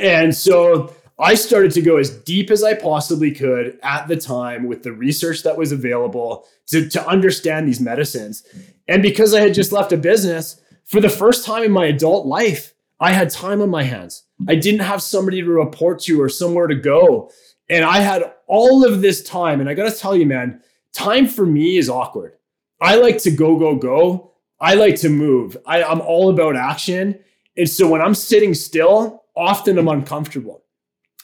And 0.00 0.34
so 0.34 0.94
I 1.18 1.34
started 1.34 1.72
to 1.72 1.82
go 1.82 1.96
as 1.96 2.10
deep 2.10 2.50
as 2.50 2.62
I 2.62 2.74
possibly 2.74 3.30
could 3.30 3.78
at 3.82 4.06
the 4.06 4.16
time 4.16 4.66
with 4.66 4.82
the 4.82 4.92
research 4.92 5.42
that 5.44 5.56
was 5.56 5.72
available 5.72 6.46
to, 6.66 6.88
to 6.90 7.08
understand 7.08 7.66
these 7.66 7.80
medicines. 7.80 8.44
And 8.86 9.02
because 9.02 9.32
I 9.32 9.40
had 9.40 9.54
just 9.54 9.72
left 9.72 9.92
a 9.92 9.96
business 9.96 10.60
for 10.84 11.00
the 11.00 11.08
first 11.08 11.46
time 11.46 11.62
in 11.62 11.72
my 11.72 11.86
adult 11.86 12.26
life, 12.26 12.74
I 13.00 13.12
had 13.12 13.30
time 13.30 13.62
on 13.62 13.70
my 13.70 13.82
hands. 13.82 14.24
I 14.48 14.56
didn't 14.56 14.80
have 14.80 15.02
somebody 15.02 15.40
to 15.40 15.48
report 15.48 16.00
to 16.00 16.20
or 16.20 16.28
somewhere 16.28 16.66
to 16.66 16.74
go. 16.74 17.30
And 17.68 17.84
I 17.84 17.98
had 17.98 18.34
all 18.46 18.84
of 18.84 19.02
this 19.02 19.22
time. 19.22 19.60
And 19.60 19.68
I 19.68 19.74
got 19.74 19.90
to 19.90 19.98
tell 19.98 20.16
you, 20.16 20.26
man, 20.26 20.62
time 20.92 21.26
for 21.26 21.44
me 21.44 21.78
is 21.78 21.88
awkward. 21.88 22.34
I 22.80 22.96
like 22.96 23.18
to 23.18 23.30
go, 23.30 23.58
go, 23.58 23.74
go. 23.74 24.32
I 24.60 24.74
like 24.74 24.96
to 24.96 25.08
move. 25.08 25.56
I, 25.66 25.82
I'm 25.82 26.00
all 26.00 26.30
about 26.30 26.56
action. 26.56 27.18
And 27.56 27.68
so 27.68 27.88
when 27.88 28.00
I'm 28.00 28.14
sitting 28.14 28.54
still, 28.54 29.24
often 29.34 29.78
I'm 29.78 29.88
uncomfortable. 29.88 30.62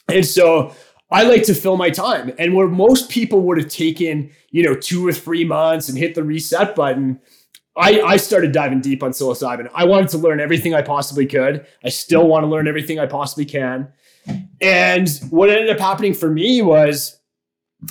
And 0.09 0.25
so 0.25 0.73
I 1.09 1.23
like 1.23 1.43
to 1.43 1.53
fill 1.53 1.77
my 1.77 1.89
time. 1.89 2.31
And 2.37 2.55
where 2.55 2.67
most 2.67 3.09
people 3.09 3.41
would 3.41 3.57
have 3.57 3.69
taken, 3.69 4.31
you 4.51 4.63
know, 4.63 4.75
two 4.75 5.07
or 5.07 5.13
three 5.13 5.45
months 5.45 5.89
and 5.89 5.97
hit 5.97 6.15
the 6.15 6.23
reset 6.23 6.75
button, 6.75 7.19
I, 7.75 8.01
I 8.01 8.17
started 8.17 8.51
diving 8.51 8.81
deep 8.81 9.01
on 9.01 9.11
psilocybin. 9.11 9.69
I 9.73 9.85
wanted 9.85 10.09
to 10.09 10.17
learn 10.17 10.39
everything 10.39 10.75
I 10.75 10.81
possibly 10.81 11.25
could. 11.25 11.65
I 11.83 11.89
still 11.89 12.27
want 12.27 12.43
to 12.43 12.47
learn 12.47 12.67
everything 12.67 12.99
I 12.99 13.05
possibly 13.05 13.45
can. 13.45 13.91
And 14.61 15.09
what 15.29 15.49
ended 15.49 15.69
up 15.69 15.79
happening 15.79 16.13
for 16.13 16.29
me 16.29 16.61
was 16.61 17.19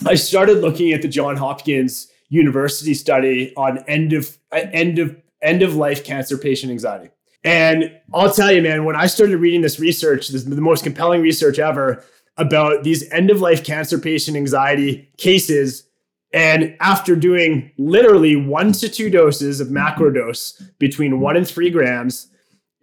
I 0.06 0.14
started 0.14 0.58
looking 0.58 0.92
at 0.92 1.02
the 1.02 1.08
John 1.08 1.36
Hopkins 1.36 2.08
University 2.28 2.94
study 2.94 3.54
on 3.56 3.78
end 3.86 4.12
of 4.12 4.38
end 4.52 4.98
of 4.98 5.16
end 5.42 5.62
of 5.62 5.76
life 5.76 6.04
cancer 6.04 6.38
patient 6.38 6.72
anxiety. 6.72 7.10
And 7.44 7.92
I'll 8.14 8.32
tell 8.32 8.52
you, 8.52 8.62
man, 8.62 8.84
when 8.84 8.96
I 8.96 9.06
started 9.06 9.36
reading 9.38 9.62
this 9.62 9.80
research, 9.80 10.28
this 10.28 10.42
is 10.42 10.44
the 10.46 10.60
most 10.60 10.84
compelling 10.84 11.20
research 11.20 11.58
ever 11.58 12.04
about 12.38 12.84
these 12.84 13.10
end 13.10 13.30
of 13.30 13.40
life 13.40 13.64
cancer 13.64 13.98
patient 13.98 14.36
anxiety 14.36 15.10
cases 15.18 15.84
and 16.32 16.74
after 16.80 17.14
doing 17.14 17.70
literally 17.76 18.36
one 18.36 18.72
to 18.72 18.88
two 18.88 19.10
doses 19.10 19.60
of 19.60 19.68
macrodose 19.68 20.62
between 20.78 21.20
one 21.20 21.36
and 21.36 21.46
three 21.46 21.70
grams, 21.70 22.28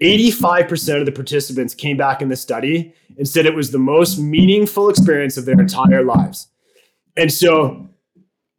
85% 0.02 1.00
of 1.00 1.06
the 1.06 1.12
participants 1.12 1.74
came 1.74 1.98
back 1.98 2.22
in 2.22 2.30
the 2.30 2.36
study 2.36 2.94
and 3.18 3.28
said 3.28 3.46
it 3.46 3.54
was 3.54 3.72
the 3.72 3.80
most 3.80 4.18
meaningful 4.18 4.90
experience 4.90 5.38
of 5.38 5.46
their 5.46 5.60
entire 5.60 6.04
lives. 6.04 6.48
And 7.18 7.32
so 7.32 7.90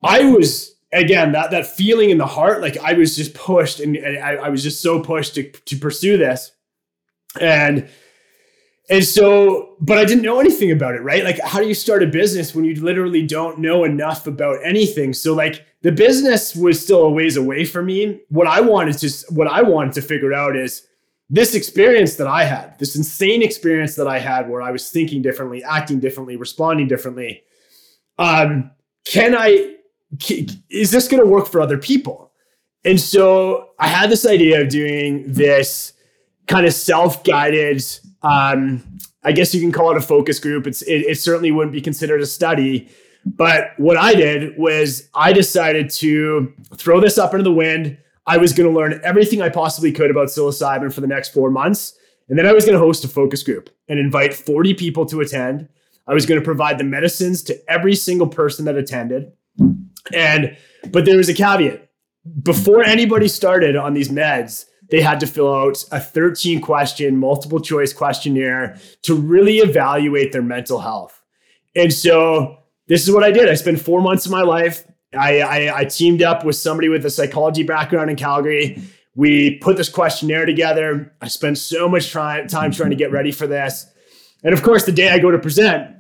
I 0.02 0.24
was, 0.24 0.74
again, 0.92 1.32
that, 1.32 1.50
that 1.50 1.66
feeling 1.66 2.10
in 2.10 2.18
the 2.18 2.26
heart, 2.26 2.60
like 2.60 2.76
I 2.78 2.92
was 2.92 3.16
just 3.16 3.34
pushed 3.34 3.80
and, 3.80 3.96
and 3.96 4.18
I, 4.18 4.34
I 4.34 4.48
was 4.50 4.62
just 4.62 4.82
so 4.82 5.00
pushed 5.00 5.34
to, 5.36 5.50
to 5.50 5.76
pursue 5.76 6.18
this. 6.18 6.52
And 7.40 7.88
and 8.90 9.04
so, 9.04 9.76
but 9.80 9.98
I 9.98 10.04
didn't 10.04 10.24
know 10.24 10.40
anything 10.40 10.72
about 10.72 10.96
it, 10.96 11.02
right? 11.02 11.22
Like, 11.22 11.38
how 11.44 11.60
do 11.60 11.68
you 11.68 11.74
start 11.74 12.02
a 12.02 12.08
business 12.08 12.56
when 12.56 12.64
you 12.64 12.74
literally 12.74 13.24
don't 13.24 13.60
know 13.60 13.84
enough 13.84 14.26
about 14.26 14.58
anything? 14.64 15.12
So, 15.12 15.32
like, 15.32 15.64
the 15.82 15.92
business 15.92 16.56
was 16.56 16.82
still 16.82 17.02
a 17.02 17.10
ways 17.10 17.36
away 17.36 17.64
from 17.64 17.86
me. 17.86 18.20
What 18.30 18.48
I 18.48 18.60
wanted 18.60 18.98
to, 18.98 19.26
what 19.32 19.46
I 19.46 19.62
wanted 19.62 19.92
to 19.92 20.02
figure 20.02 20.34
out 20.34 20.56
is 20.56 20.88
this 21.32 21.54
experience 21.54 22.16
that 22.16 22.26
I 22.26 22.44
had, 22.44 22.76
this 22.78 22.96
insane 22.96 23.42
experience 23.42 23.94
that 23.94 24.08
I 24.08 24.18
had, 24.18 24.50
where 24.50 24.60
I 24.60 24.72
was 24.72 24.90
thinking 24.90 25.22
differently, 25.22 25.62
acting 25.62 26.00
differently, 26.00 26.36
responding 26.36 26.88
differently. 26.88 27.42
Um, 28.18 28.72
can 29.04 29.36
I? 29.36 29.76
Is 30.68 30.90
this 30.90 31.06
going 31.08 31.22
to 31.22 31.28
work 31.28 31.46
for 31.46 31.60
other 31.60 31.78
people? 31.78 32.32
And 32.84 33.00
so, 33.00 33.70
I 33.78 33.86
had 33.86 34.10
this 34.10 34.26
idea 34.26 34.60
of 34.60 34.68
doing 34.68 35.24
this 35.32 35.92
kind 36.46 36.66
of 36.66 36.74
self-guided 36.74 37.82
Um, 38.22 38.82
I 39.22 39.32
guess 39.32 39.54
you 39.54 39.60
can 39.60 39.72
call 39.72 39.90
it 39.90 39.96
a 39.96 40.00
focus 40.00 40.38
group. 40.38 40.66
It's 40.66 40.82
it, 40.82 41.04
it 41.06 41.18
certainly 41.18 41.50
wouldn't 41.50 41.72
be 41.72 41.80
considered 41.80 42.20
a 42.20 42.26
study. 42.26 42.88
But 43.24 43.72
what 43.76 43.96
I 43.96 44.14
did 44.14 44.58
was 44.58 45.08
I 45.14 45.32
decided 45.32 45.90
to 45.90 46.52
throw 46.74 47.00
this 47.00 47.18
up 47.18 47.34
into 47.34 47.44
the 47.44 47.52
wind. 47.52 47.98
I 48.26 48.36
was 48.36 48.52
going 48.52 48.68
to 48.68 48.78
learn 48.78 49.00
everything 49.02 49.42
I 49.42 49.48
possibly 49.48 49.92
could 49.92 50.10
about 50.10 50.28
psilocybin 50.28 50.92
for 50.92 51.00
the 51.00 51.06
next 51.06 51.32
four 51.32 51.50
months. 51.50 51.94
And 52.28 52.38
then 52.38 52.46
I 52.46 52.52
was 52.52 52.64
going 52.64 52.78
to 52.78 52.84
host 52.84 53.04
a 53.04 53.08
focus 53.08 53.42
group 53.42 53.70
and 53.88 53.98
invite 53.98 54.32
40 54.34 54.74
people 54.74 55.04
to 55.06 55.20
attend. 55.20 55.68
I 56.06 56.14
was 56.14 56.26
going 56.26 56.40
to 56.40 56.44
provide 56.44 56.78
the 56.78 56.84
medicines 56.84 57.42
to 57.44 57.70
every 57.70 57.94
single 57.94 58.28
person 58.28 58.64
that 58.66 58.76
attended. 58.76 59.32
And, 60.12 60.56
but 60.90 61.04
there 61.04 61.16
was 61.16 61.28
a 61.28 61.34
caveat. 61.34 61.88
Before 62.42 62.84
anybody 62.84 63.28
started 63.28 63.76
on 63.76 63.94
these 63.94 64.10
meds, 64.10 64.66
they 64.90 65.00
had 65.00 65.20
to 65.20 65.26
fill 65.26 65.52
out 65.54 65.84
a 65.92 66.00
13 66.00 66.60
question 66.60 67.16
multiple 67.16 67.60
choice 67.60 67.92
questionnaire 67.92 68.78
to 69.02 69.14
really 69.14 69.58
evaluate 69.58 70.32
their 70.32 70.42
mental 70.42 70.80
health. 70.80 71.20
And 71.74 71.92
so 71.92 72.58
this 72.88 73.06
is 73.06 73.14
what 73.14 73.22
I 73.22 73.30
did. 73.30 73.48
I 73.48 73.54
spent 73.54 73.80
four 73.80 74.00
months 74.00 74.26
of 74.26 74.32
my 74.32 74.42
life. 74.42 74.84
I, 75.18 75.40
I, 75.40 75.78
I 75.80 75.84
teamed 75.84 76.22
up 76.22 76.44
with 76.44 76.56
somebody 76.56 76.88
with 76.88 77.04
a 77.04 77.10
psychology 77.10 77.62
background 77.62 78.10
in 78.10 78.16
Calgary. 78.16 78.80
We 79.16 79.58
put 79.58 79.76
this 79.76 79.88
questionnaire 79.88 80.46
together. 80.46 81.14
I 81.20 81.28
spent 81.28 81.58
so 81.58 81.88
much 81.88 82.10
try, 82.10 82.44
time 82.46 82.70
trying 82.70 82.90
to 82.90 82.96
get 82.96 83.10
ready 83.10 83.32
for 83.32 83.46
this. 83.46 83.86
And 84.44 84.54
of 84.54 84.62
course, 84.62 84.84
the 84.84 84.92
day 84.92 85.10
I 85.10 85.18
go 85.18 85.30
to 85.30 85.38
present 85.38 85.96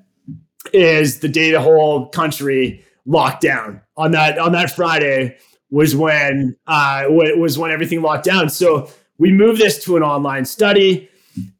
is 0.72 1.20
the 1.20 1.28
day 1.28 1.50
the 1.50 1.60
whole 1.60 2.08
country 2.08 2.84
locked 3.04 3.42
down. 3.42 3.80
On 3.96 4.12
that 4.12 4.38
on 4.38 4.52
that 4.52 4.70
Friday 4.70 5.36
was 5.70 5.94
when 5.94 6.56
uh, 6.66 7.04
was 7.08 7.58
when 7.58 7.70
everything 7.70 8.02
locked 8.02 8.24
down. 8.24 8.48
So 8.48 8.90
we 9.18 9.32
moved 9.32 9.60
this 9.60 9.82
to 9.84 9.96
an 9.96 10.02
online 10.02 10.44
study. 10.44 11.08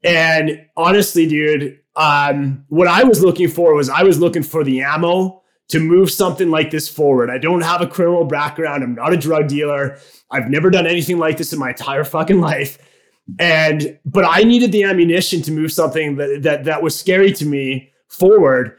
And 0.02 0.66
honestly, 0.76 1.26
dude, 1.26 1.78
um, 1.96 2.64
what 2.68 2.88
I 2.88 3.04
was 3.04 3.22
looking 3.22 3.48
for 3.48 3.74
was 3.74 3.88
I 3.88 4.02
was 4.02 4.18
looking 4.18 4.42
for 4.42 4.64
the 4.64 4.82
ammo 4.82 5.39
to 5.70 5.80
move 5.80 6.10
something 6.10 6.50
like 6.50 6.70
this 6.70 6.88
forward. 6.88 7.30
I 7.30 7.38
don't 7.38 7.62
have 7.62 7.80
a 7.80 7.86
criminal 7.86 8.24
background. 8.24 8.82
I'm 8.82 8.94
not 8.94 9.12
a 9.12 9.16
drug 9.16 9.48
dealer. 9.48 9.98
I've 10.30 10.50
never 10.50 10.68
done 10.68 10.86
anything 10.86 11.18
like 11.18 11.38
this 11.38 11.52
in 11.52 11.58
my 11.58 11.70
entire 11.70 12.04
fucking 12.04 12.40
life. 12.40 12.78
And 13.38 13.98
but 14.04 14.24
I 14.28 14.42
needed 14.42 14.72
the 14.72 14.84
ammunition 14.84 15.42
to 15.42 15.52
move 15.52 15.72
something 15.72 16.16
that 16.16 16.42
that, 16.42 16.64
that 16.64 16.82
was 16.82 16.98
scary 16.98 17.32
to 17.34 17.46
me 17.46 17.92
forward. 18.08 18.78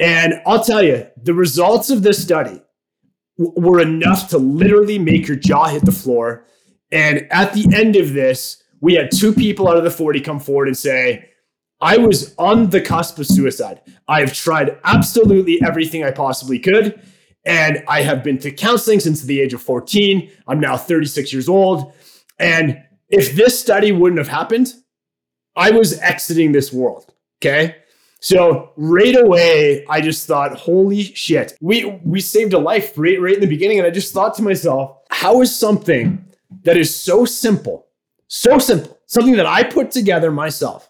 And 0.00 0.34
I'll 0.46 0.64
tell 0.64 0.82
you, 0.82 1.06
the 1.22 1.34
results 1.34 1.90
of 1.90 2.02
this 2.02 2.20
study 2.20 2.60
w- 3.38 3.54
were 3.56 3.80
enough 3.80 4.28
to 4.30 4.38
literally 4.38 4.98
make 4.98 5.28
your 5.28 5.36
jaw 5.36 5.68
hit 5.68 5.84
the 5.84 5.92
floor. 5.92 6.44
And 6.90 7.28
at 7.30 7.52
the 7.52 7.72
end 7.72 7.94
of 7.94 8.12
this, 8.12 8.60
we 8.80 8.94
had 8.94 9.12
two 9.12 9.32
people 9.32 9.68
out 9.68 9.76
of 9.76 9.84
the 9.84 9.90
40 9.90 10.20
come 10.20 10.40
forward 10.40 10.66
and 10.66 10.76
say, 10.76 11.28
I 11.82 11.96
was 11.98 12.34
on 12.38 12.70
the 12.70 12.80
cusp 12.80 13.18
of 13.18 13.26
suicide. 13.26 13.80
I 14.06 14.20
have 14.20 14.32
tried 14.32 14.78
absolutely 14.84 15.60
everything 15.62 16.04
I 16.04 16.12
possibly 16.12 16.60
could. 16.60 17.02
And 17.44 17.82
I 17.88 18.02
have 18.02 18.22
been 18.22 18.38
to 18.38 18.52
counseling 18.52 19.00
since 19.00 19.22
the 19.22 19.40
age 19.40 19.52
of 19.52 19.60
14. 19.60 20.30
I'm 20.46 20.60
now 20.60 20.76
36 20.76 21.32
years 21.32 21.48
old. 21.48 21.92
And 22.38 22.80
if 23.08 23.34
this 23.34 23.58
study 23.58 23.90
wouldn't 23.90 24.18
have 24.18 24.28
happened, 24.28 24.72
I 25.56 25.72
was 25.72 25.98
exiting 25.98 26.52
this 26.52 26.72
world. 26.72 27.12
Okay. 27.40 27.76
So 28.20 28.70
right 28.76 29.16
away, 29.16 29.84
I 29.88 30.00
just 30.00 30.28
thought, 30.28 30.56
holy 30.56 31.02
shit, 31.02 31.58
we 31.60 32.00
we 32.04 32.20
saved 32.20 32.52
a 32.52 32.58
life 32.58 32.96
right, 32.96 33.20
right 33.20 33.34
in 33.34 33.40
the 33.40 33.48
beginning. 33.48 33.78
And 33.78 33.86
I 33.86 33.90
just 33.90 34.14
thought 34.14 34.36
to 34.36 34.42
myself, 34.42 34.98
how 35.10 35.40
is 35.40 35.54
something 35.54 36.24
that 36.62 36.76
is 36.76 36.94
so 36.94 37.24
simple, 37.24 37.88
so 38.28 38.58
simple, 38.58 39.00
something 39.06 39.34
that 39.34 39.46
I 39.46 39.64
put 39.64 39.90
together 39.90 40.30
myself, 40.30 40.88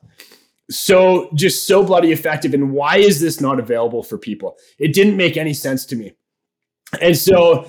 so 0.71 1.29
just 1.35 1.67
so 1.67 1.83
bloody 1.85 2.13
effective 2.13 2.55
and 2.55 2.73
why 2.73 2.99
is 2.99 3.21
this 3.21 3.41
not 3.41 3.59
available 3.59 4.03
for 4.03 4.19
people? 4.19 4.57
It 4.79 4.95
didn't 4.95 5.17
make 5.17 5.37
any 5.37 5.55
sense 5.55 5.85
to 5.87 5.97
me. 5.97 6.15
And 7.01 7.17
so 7.17 7.69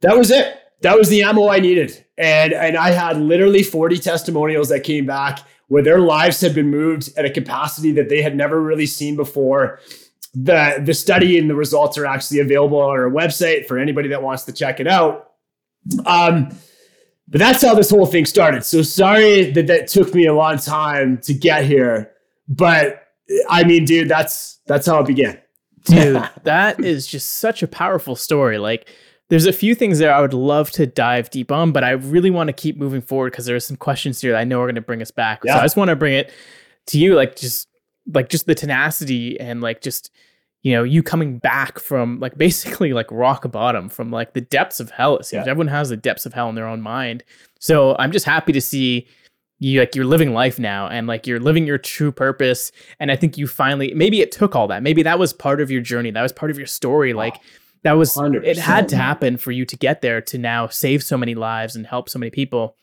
that 0.00 0.16
was 0.16 0.30
it. 0.30 0.58
That 0.82 0.98
was 0.98 1.08
the 1.08 1.22
ammo 1.22 1.48
i 1.48 1.60
needed. 1.60 2.04
And 2.18 2.52
and 2.52 2.76
i 2.76 2.90
had 2.90 3.18
literally 3.18 3.62
40 3.62 3.98
testimonials 3.98 4.68
that 4.68 4.80
came 4.80 5.06
back 5.06 5.40
where 5.68 5.82
their 5.82 6.00
lives 6.00 6.40
had 6.40 6.54
been 6.54 6.68
moved 6.68 7.10
at 7.16 7.24
a 7.24 7.30
capacity 7.30 7.92
that 7.92 8.08
they 8.08 8.20
had 8.20 8.36
never 8.36 8.60
really 8.60 8.86
seen 8.86 9.16
before. 9.16 9.80
The 10.34 10.82
the 10.84 10.94
study 10.94 11.38
and 11.38 11.48
the 11.48 11.54
results 11.54 11.96
are 11.98 12.06
actually 12.06 12.40
available 12.40 12.80
on 12.80 12.90
our 12.90 13.10
website 13.10 13.66
for 13.66 13.78
anybody 13.78 14.08
that 14.08 14.22
wants 14.22 14.44
to 14.44 14.52
check 14.52 14.80
it 14.80 14.86
out. 14.86 15.30
Um 16.04 16.54
but 17.28 17.38
that's 17.38 17.62
how 17.62 17.74
this 17.74 17.90
whole 17.90 18.04
thing 18.04 18.26
started. 18.26 18.64
So 18.64 18.82
sorry 18.82 19.52
that 19.52 19.66
that 19.68 19.86
took 19.86 20.14
me 20.14 20.26
a 20.26 20.34
long 20.34 20.58
time 20.58 21.18
to 21.22 21.32
get 21.32 21.64
here 21.64 22.11
but 22.56 23.08
I 23.48 23.64
mean, 23.64 23.84
dude, 23.84 24.08
that's 24.08 24.60
that's 24.66 24.86
how 24.86 25.00
it 25.00 25.06
began. 25.06 25.40
dude, 25.84 26.22
that 26.44 26.80
is 26.80 27.06
just 27.06 27.34
such 27.34 27.62
a 27.62 27.66
powerful 27.66 28.16
story. 28.16 28.58
Like 28.58 28.88
there's 29.28 29.46
a 29.46 29.52
few 29.52 29.74
things 29.74 29.98
there 29.98 30.12
I 30.12 30.20
would 30.20 30.34
love 30.34 30.70
to 30.72 30.86
dive 30.86 31.30
deep 31.30 31.50
on, 31.50 31.72
but 31.72 31.84
I 31.84 31.90
really 31.92 32.30
want 32.30 32.48
to 32.48 32.52
keep 32.52 32.76
moving 32.76 33.00
forward 33.00 33.32
because 33.32 33.46
there's 33.46 33.66
some 33.66 33.76
questions 33.76 34.20
here 34.20 34.32
that 34.32 34.38
I 34.38 34.44
know 34.44 34.60
are 34.60 34.66
going 34.66 34.74
to 34.74 34.82
bring 34.82 35.02
us 35.02 35.10
back. 35.10 35.42
Yeah. 35.44 35.54
So 35.54 35.60
I 35.60 35.62
just 35.64 35.76
want 35.76 35.88
to 35.88 35.96
bring 35.96 36.14
it 36.14 36.30
to 36.88 36.98
you, 36.98 37.14
like 37.14 37.36
just 37.36 37.68
like 38.12 38.28
just 38.28 38.46
the 38.46 38.54
tenacity 38.54 39.38
and 39.38 39.60
like 39.60 39.80
just 39.80 40.10
you 40.62 40.72
know 40.72 40.82
you 40.82 41.02
coming 41.02 41.38
back 41.38 41.78
from 41.78 42.20
like 42.20 42.36
basically 42.38 42.92
like 42.92 43.10
rock 43.10 43.50
bottom 43.50 43.88
from 43.88 44.10
like 44.10 44.34
the 44.34 44.40
depths 44.40 44.80
of 44.80 44.90
hell. 44.90 45.16
It 45.16 45.24
seems 45.24 45.46
yeah. 45.46 45.50
everyone 45.50 45.68
has 45.68 45.88
the 45.88 45.96
depths 45.96 46.26
of 46.26 46.34
hell 46.34 46.48
in 46.48 46.54
their 46.54 46.68
own 46.68 46.80
mind. 46.80 47.24
So 47.58 47.96
I'm 47.98 48.12
just 48.12 48.26
happy 48.26 48.52
to 48.52 48.60
see 48.60 49.06
you 49.62 49.80
like 49.80 49.94
you're 49.94 50.04
living 50.04 50.32
life 50.32 50.58
now 50.58 50.88
and 50.88 51.06
like 51.06 51.26
you're 51.26 51.40
living 51.40 51.66
your 51.66 51.78
true 51.78 52.10
purpose. 52.10 52.72
And 52.98 53.10
i 53.10 53.16
think 53.16 53.38
you 53.38 53.46
finally 53.46 53.94
maybe 53.94 54.20
it 54.20 54.32
took 54.32 54.56
all 54.56 54.66
that. 54.68 54.82
Maybe 54.82 55.02
that 55.02 55.18
was 55.18 55.32
part 55.32 55.60
of 55.60 55.70
your 55.70 55.80
journey. 55.80 56.10
That 56.10 56.22
was 56.22 56.32
part 56.32 56.50
of 56.50 56.58
your 56.58 56.66
story. 56.66 57.12
Like 57.12 57.36
that 57.82 57.92
was 57.92 58.14
100%. 58.14 58.44
it 58.44 58.58
had 58.58 58.88
to 58.90 58.96
happen 58.96 59.36
for 59.36 59.52
you 59.52 59.64
to 59.64 59.76
get 59.76 60.02
there 60.02 60.20
to 60.20 60.38
now 60.38 60.68
save 60.68 61.02
so 61.02 61.16
many 61.16 61.34
lives 61.34 61.76
and 61.76 61.86
help 61.86 62.08
so 62.08 62.18
many 62.18 62.30
people. 62.30 62.76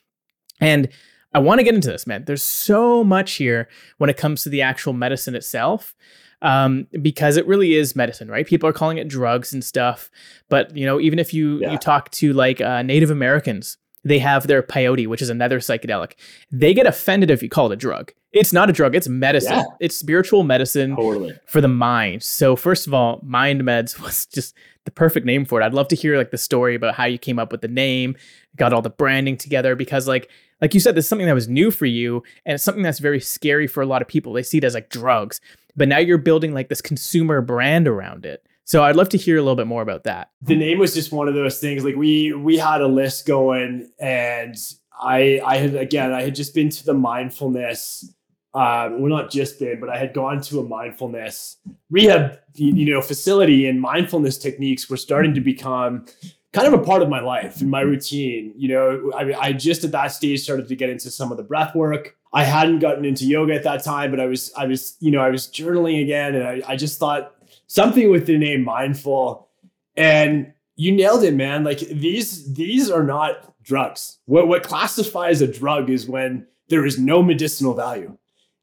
And 0.59 0.89
i 1.31 1.37
want 1.39 1.59
to 1.59 1.63
get 1.63 1.75
into 1.75 1.89
this 1.89 2.07
man. 2.07 2.23
There's 2.25 2.43
so 2.43 3.03
much 3.03 3.33
here 3.33 3.67
when 3.97 4.09
it 4.09 4.17
comes 4.17 4.43
to 4.43 4.49
the 4.49 4.61
actual 4.61 4.93
medicine 4.93 5.35
itself 5.35 5.95
um, 6.41 6.87
because 7.01 7.37
it 7.37 7.45
really 7.45 7.73
is 7.73 7.95
medicine, 7.95 8.29
right? 8.29 8.47
People 8.47 8.69
are 8.69 8.73
calling 8.73 8.97
it 8.97 9.07
drugs 9.07 9.53
and 9.53 9.63
stuff, 9.63 10.09
but 10.47 10.75
you 10.75 10.85
know, 10.85 10.99
even 10.99 11.19
if 11.19 11.33
you 11.33 11.59
yeah. 11.59 11.71
you 11.71 11.77
talk 11.77 12.09
to 12.11 12.31
like 12.33 12.61
uh, 12.61 12.81
Native 12.81 13.11
Americans, 13.11 13.77
they 14.03 14.19
have 14.19 14.47
their 14.47 14.63
peyote, 14.63 15.07
which 15.07 15.21
is 15.21 15.29
another 15.29 15.59
psychedelic. 15.59 16.13
They 16.51 16.73
get 16.73 16.87
offended 16.87 17.29
if 17.29 17.43
you 17.43 17.49
call 17.49 17.71
it 17.71 17.73
a 17.73 17.77
drug. 17.77 18.13
It's 18.31 18.53
not 18.53 18.69
a 18.69 18.73
drug, 18.73 18.95
it's 18.95 19.07
medicine. 19.07 19.53
Yeah. 19.53 19.63
It's 19.79 19.95
spiritual 19.95 20.43
medicine 20.43 20.95
totally. 20.95 21.37
for 21.47 21.61
the 21.61 21.67
mind. 21.67 22.23
So 22.23 22.55
first 22.55 22.85
of 22.85 22.93
all, 22.93 23.19
Mind 23.23 23.61
Meds 23.61 23.99
was 24.03 24.25
just 24.27 24.55
the 24.85 24.91
perfect 24.91 25.25
name 25.25 25.45
for 25.45 25.59
it. 25.61 25.65
I'd 25.65 25.73
love 25.73 25.87
to 25.89 25.95
hear 25.95 26.17
like 26.17 26.31
the 26.31 26.37
story 26.37 26.75
about 26.75 26.95
how 26.95 27.05
you 27.05 27.17
came 27.17 27.39
up 27.39 27.51
with 27.51 27.61
the 27.61 27.67
name, 27.67 28.15
got 28.55 28.73
all 28.73 28.81
the 28.81 28.89
branding 28.89 29.37
together 29.37 29.75
because 29.75 30.07
like 30.07 30.29
like 30.61 30.73
you 30.73 30.79
said, 30.79 30.93
this 30.95 31.05
is 31.05 31.09
something 31.09 31.27
that 31.27 31.33
was 31.33 31.47
new 31.47 31.71
for 31.71 31.85
you 31.85 32.21
and 32.45 32.55
it's 32.55 32.63
something 32.63 32.83
that's 32.83 32.99
very 32.99 33.19
scary 33.19 33.65
for 33.65 33.81
a 33.81 33.85
lot 33.85 34.01
of 34.01 34.07
people. 34.07 34.33
They 34.33 34.43
see 34.43 34.57
it 34.57 34.63
as 34.63 34.73
like 34.73 34.89
drugs. 34.89 35.39
But 35.75 35.87
now 35.87 35.99
you're 35.99 36.17
building 36.17 36.53
like 36.53 36.67
this 36.67 36.81
consumer 36.81 37.41
brand 37.41 37.87
around 37.87 38.25
it. 38.25 38.45
So 38.69 38.83
I'd 38.83 38.95
love 38.95 39.09
to 39.09 39.17
hear 39.17 39.35
a 39.37 39.41
little 39.41 39.55
bit 39.55 39.65
more 39.65 39.81
about 39.81 40.03
that. 40.03 40.29
The 40.43 40.55
name 40.55 40.77
was 40.77 40.93
just 40.93 41.11
one 41.11 41.27
of 41.27 41.33
those 41.33 41.59
things. 41.59 41.83
Like 41.83 41.95
we 41.95 42.33
we 42.33 42.55
had 42.55 42.81
a 42.81 42.87
list 42.87 43.25
going, 43.25 43.89
and 43.97 44.55
I 44.93 45.41
I 45.43 45.57
had 45.57 45.73
again 45.73 46.13
I 46.13 46.21
had 46.21 46.35
just 46.35 46.53
been 46.53 46.69
to 46.69 46.85
the 46.85 46.93
mindfulness. 46.93 48.13
Um, 48.53 49.01
well, 49.01 49.09
not 49.09 49.31
just 49.31 49.57
been, 49.57 49.79
but 49.79 49.89
I 49.89 49.97
had 49.97 50.13
gone 50.13 50.41
to 50.41 50.59
a 50.59 50.63
mindfulness 50.63 51.57
rehab, 51.89 52.37
you 52.53 52.93
know, 52.93 53.01
facility, 53.01 53.65
and 53.65 53.81
mindfulness 53.81 54.37
techniques 54.37 54.87
were 54.87 54.97
starting 54.97 55.33
to 55.33 55.41
become 55.41 56.05
kind 56.53 56.67
of 56.67 56.73
a 56.73 56.83
part 56.83 57.01
of 57.01 57.09
my 57.09 57.21
life 57.21 57.61
and 57.61 57.71
my 57.71 57.81
routine. 57.81 58.53
You 58.55 58.67
know, 58.67 59.11
I, 59.15 59.47
I 59.47 59.53
just 59.53 59.83
at 59.83 59.91
that 59.93 60.11
stage 60.11 60.41
started 60.41 60.67
to 60.67 60.75
get 60.75 60.91
into 60.91 61.09
some 61.09 61.31
of 61.31 61.37
the 61.37 61.43
breath 61.43 61.73
work. 61.73 62.15
I 62.33 62.43
hadn't 62.43 62.79
gotten 62.79 63.03
into 63.03 63.25
yoga 63.25 63.55
at 63.55 63.63
that 63.63 63.83
time, 63.83 64.11
but 64.11 64.19
I 64.19 64.27
was, 64.27 64.53
I 64.55 64.67
was, 64.67 64.95
you 64.99 65.09
know, 65.09 65.21
I 65.21 65.31
was 65.31 65.47
journaling 65.47 66.03
again, 66.03 66.35
and 66.35 66.47
I, 66.47 66.61
I 66.67 66.75
just 66.75 66.99
thought 66.99 67.33
something 67.69 68.09
with 68.09 68.25
the 68.25 68.37
name 68.37 68.65
mindful. 68.65 69.47
And 69.95 70.51
you 70.75 70.91
nailed 70.91 71.23
it 71.23 71.33
man. 71.33 71.63
Like 71.63 71.79
these 71.79 72.53
these 72.53 72.89
are 72.89 73.03
not 73.03 73.53
drugs. 73.63 74.17
What 74.25 74.47
what 74.47 74.63
classifies 74.63 75.41
a 75.41 75.47
drug 75.47 75.89
is 75.89 76.07
when 76.07 76.45
there 76.67 76.85
is 76.85 76.99
no 76.99 77.23
medicinal 77.23 77.73
value. 77.73 78.17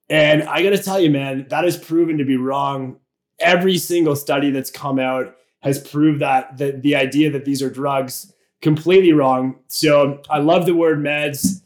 And 0.08 0.44
i 0.44 0.62
got 0.62 0.70
to 0.70 0.82
tell 0.82 1.00
you 1.00 1.10
man 1.10 1.46
that 1.48 1.64
has 1.64 1.76
proven 1.76 2.18
to 2.18 2.24
be 2.24 2.36
wrong. 2.36 2.98
Every 3.38 3.78
single 3.78 4.16
study 4.16 4.50
that's 4.50 4.70
come 4.70 4.98
out 4.98 5.34
has 5.62 5.78
proved 5.78 6.20
that 6.20 6.56
the, 6.58 6.72
the 6.72 6.96
idea 6.96 7.30
that 7.30 7.44
these 7.44 7.62
are 7.62 7.70
drugs 7.70 8.32
completely 8.62 9.12
wrong. 9.12 9.56
So 9.68 10.22
i 10.30 10.38
love 10.38 10.66
the 10.66 10.74
word 10.74 10.98
meds. 10.98 11.62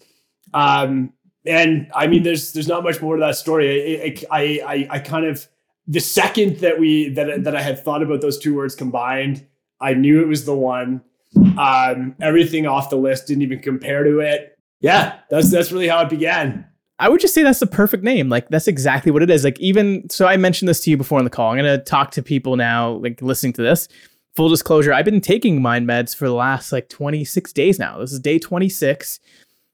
Um, 0.52 1.12
and 1.46 1.90
i 1.94 2.06
mean 2.06 2.22
there's 2.22 2.52
there's 2.52 2.68
not 2.68 2.82
much 2.82 3.00
more 3.00 3.16
to 3.16 3.20
that 3.20 3.36
story. 3.36 4.02
I 4.02 4.36
i 4.36 4.60
i, 4.66 4.88
I 4.90 4.98
kind 4.98 5.26
of 5.26 5.46
the 5.86 6.00
second 6.00 6.58
that 6.58 6.78
we 6.78 7.08
that 7.10 7.44
that 7.44 7.56
I 7.56 7.62
had 7.62 7.82
thought 7.82 8.02
about 8.02 8.20
those 8.20 8.38
two 8.38 8.54
words 8.54 8.74
combined, 8.74 9.46
I 9.80 9.94
knew 9.94 10.20
it 10.22 10.28
was 10.28 10.44
the 10.44 10.54
one. 10.54 11.02
Um, 11.58 12.16
everything 12.20 12.66
off 12.66 12.90
the 12.90 12.96
list 12.96 13.26
didn't 13.26 13.42
even 13.42 13.60
compare 13.60 14.04
to 14.04 14.20
it. 14.20 14.58
Yeah, 14.80 15.18
that's 15.30 15.50
that's 15.50 15.72
really 15.72 15.88
how 15.88 16.02
it 16.02 16.08
began. 16.08 16.66
I 16.98 17.08
would 17.08 17.20
just 17.20 17.32
say 17.32 17.42
that's 17.42 17.60
the 17.60 17.66
perfect 17.66 18.04
name. 18.04 18.28
Like 18.28 18.48
that's 18.50 18.68
exactly 18.68 19.10
what 19.10 19.22
it 19.22 19.30
is. 19.30 19.42
Like 19.42 19.58
even 19.58 20.08
so 20.10 20.26
I 20.26 20.36
mentioned 20.36 20.68
this 20.68 20.80
to 20.80 20.90
you 20.90 20.96
before 20.96 21.18
on 21.18 21.24
the 21.24 21.30
call. 21.30 21.52
I'm 21.52 21.58
to 21.64 21.78
talk 21.78 22.10
to 22.12 22.22
people 22.22 22.56
now 22.56 22.92
like 22.92 23.22
listening 23.22 23.54
to 23.54 23.62
this. 23.62 23.88
Full 24.36 24.48
disclosure, 24.48 24.92
I've 24.92 25.04
been 25.04 25.20
taking 25.20 25.60
mind 25.60 25.88
meds 25.88 26.14
for 26.14 26.26
the 26.26 26.34
last 26.34 26.72
like 26.72 26.88
26 26.88 27.52
days 27.52 27.78
now. 27.78 27.98
This 27.98 28.12
is 28.12 28.20
day 28.20 28.38
26. 28.38 29.18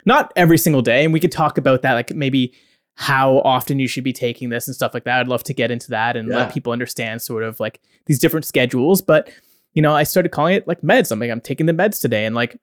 Not 0.06 0.32
every 0.36 0.56
single 0.56 0.82
day 0.82 1.04
and 1.04 1.12
we 1.12 1.20
could 1.20 1.32
talk 1.32 1.58
about 1.58 1.82
that 1.82 1.94
like 1.94 2.14
maybe 2.14 2.54
how 2.96 3.40
often 3.40 3.78
you 3.78 3.86
should 3.86 4.04
be 4.04 4.12
taking 4.12 4.48
this 4.48 4.66
and 4.66 4.74
stuff 4.74 4.94
like 4.94 5.04
that. 5.04 5.20
I'd 5.20 5.28
love 5.28 5.44
to 5.44 5.54
get 5.54 5.70
into 5.70 5.90
that 5.90 6.16
and 6.16 6.28
yeah. 6.28 6.36
let 6.38 6.54
people 6.54 6.72
understand 6.72 7.20
sort 7.20 7.42
of 7.42 7.60
like 7.60 7.80
these 8.06 8.18
different 8.18 8.46
schedules, 8.46 9.02
but 9.02 9.30
you 9.74 9.82
know, 9.82 9.94
I 9.94 10.04
started 10.04 10.30
calling 10.30 10.54
it 10.54 10.66
like 10.66 10.80
meds. 10.80 11.12
I'm 11.12 11.20
like 11.20 11.30
I'm 11.30 11.40
taking 11.40 11.66
the 11.66 11.74
meds 11.74 12.00
today 12.00 12.24
and 12.24 12.34
like 12.34 12.58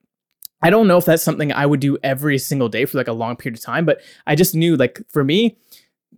I 0.64 0.72
don't 0.72 0.88
know 0.88 0.98
if 0.98 1.06
that's 1.06 1.22
something 1.22 1.54
I 1.54 1.66
would 1.66 1.80
do 1.80 2.00
every 2.04 2.40
single 2.40 2.68
day 2.68 2.86
for 2.86 2.98
like 2.98 3.08
a 3.08 3.14
long 3.14 3.36
period 3.36 3.60
of 3.60 3.64
time, 3.64 3.86
but 3.86 4.02
I 4.26 4.36
just 4.36 4.56
knew 4.56 4.76
like 4.76 5.02
for 5.10 5.24
me, 5.24 5.56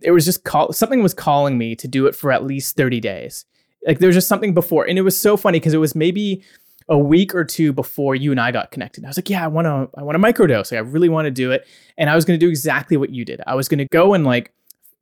it 0.00 0.12
was 0.12 0.24
just 0.24 0.44
call 0.44 0.72
something 0.72 1.02
was 1.02 1.14
calling 1.14 1.58
me 1.58 1.76
to 1.76 1.86
do 1.86 2.06
it 2.06 2.14
for 2.14 2.32
at 2.32 2.44
least 2.44 2.74
30 2.76 3.00
days. 3.00 3.44
Like 3.86 3.98
there 3.98 4.08
was 4.08 4.16
just 4.16 4.28
something 4.28 4.54
before. 4.54 4.88
And 4.88 4.98
it 4.98 5.02
was 5.02 5.18
so 5.18 5.36
funny 5.36 5.60
because 5.60 5.74
it 5.74 5.78
was 5.78 5.94
maybe 5.94 6.42
a 6.88 6.98
week 6.98 7.34
or 7.34 7.44
two 7.44 7.72
before 7.72 8.14
you 8.14 8.30
and 8.30 8.40
I 8.40 8.52
got 8.52 8.70
connected. 8.70 9.04
I 9.04 9.08
was 9.08 9.18
like, 9.18 9.28
yeah, 9.28 9.44
I 9.44 9.48
want 9.48 9.66
to 9.66 9.88
I 9.98 10.02
want 10.02 10.20
to 10.20 10.22
microdose. 10.22 10.70
Like 10.72 10.78
I 10.78 10.82
really 10.82 11.08
want 11.08 11.26
to 11.26 11.30
do 11.30 11.50
it. 11.50 11.66
And 11.98 12.08
I 12.08 12.14
was 12.14 12.24
going 12.24 12.38
to 12.38 12.44
do 12.44 12.48
exactly 12.48 12.96
what 12.96 13.10
you 13.10 13.24
did. 13.24 13.40
I 13.46 13.54
was 13.54 13.68
going 13.68 13.78
to 13.78 13.86
go 13.86 14.14
and 14.14 14.24
like 14.24 14.52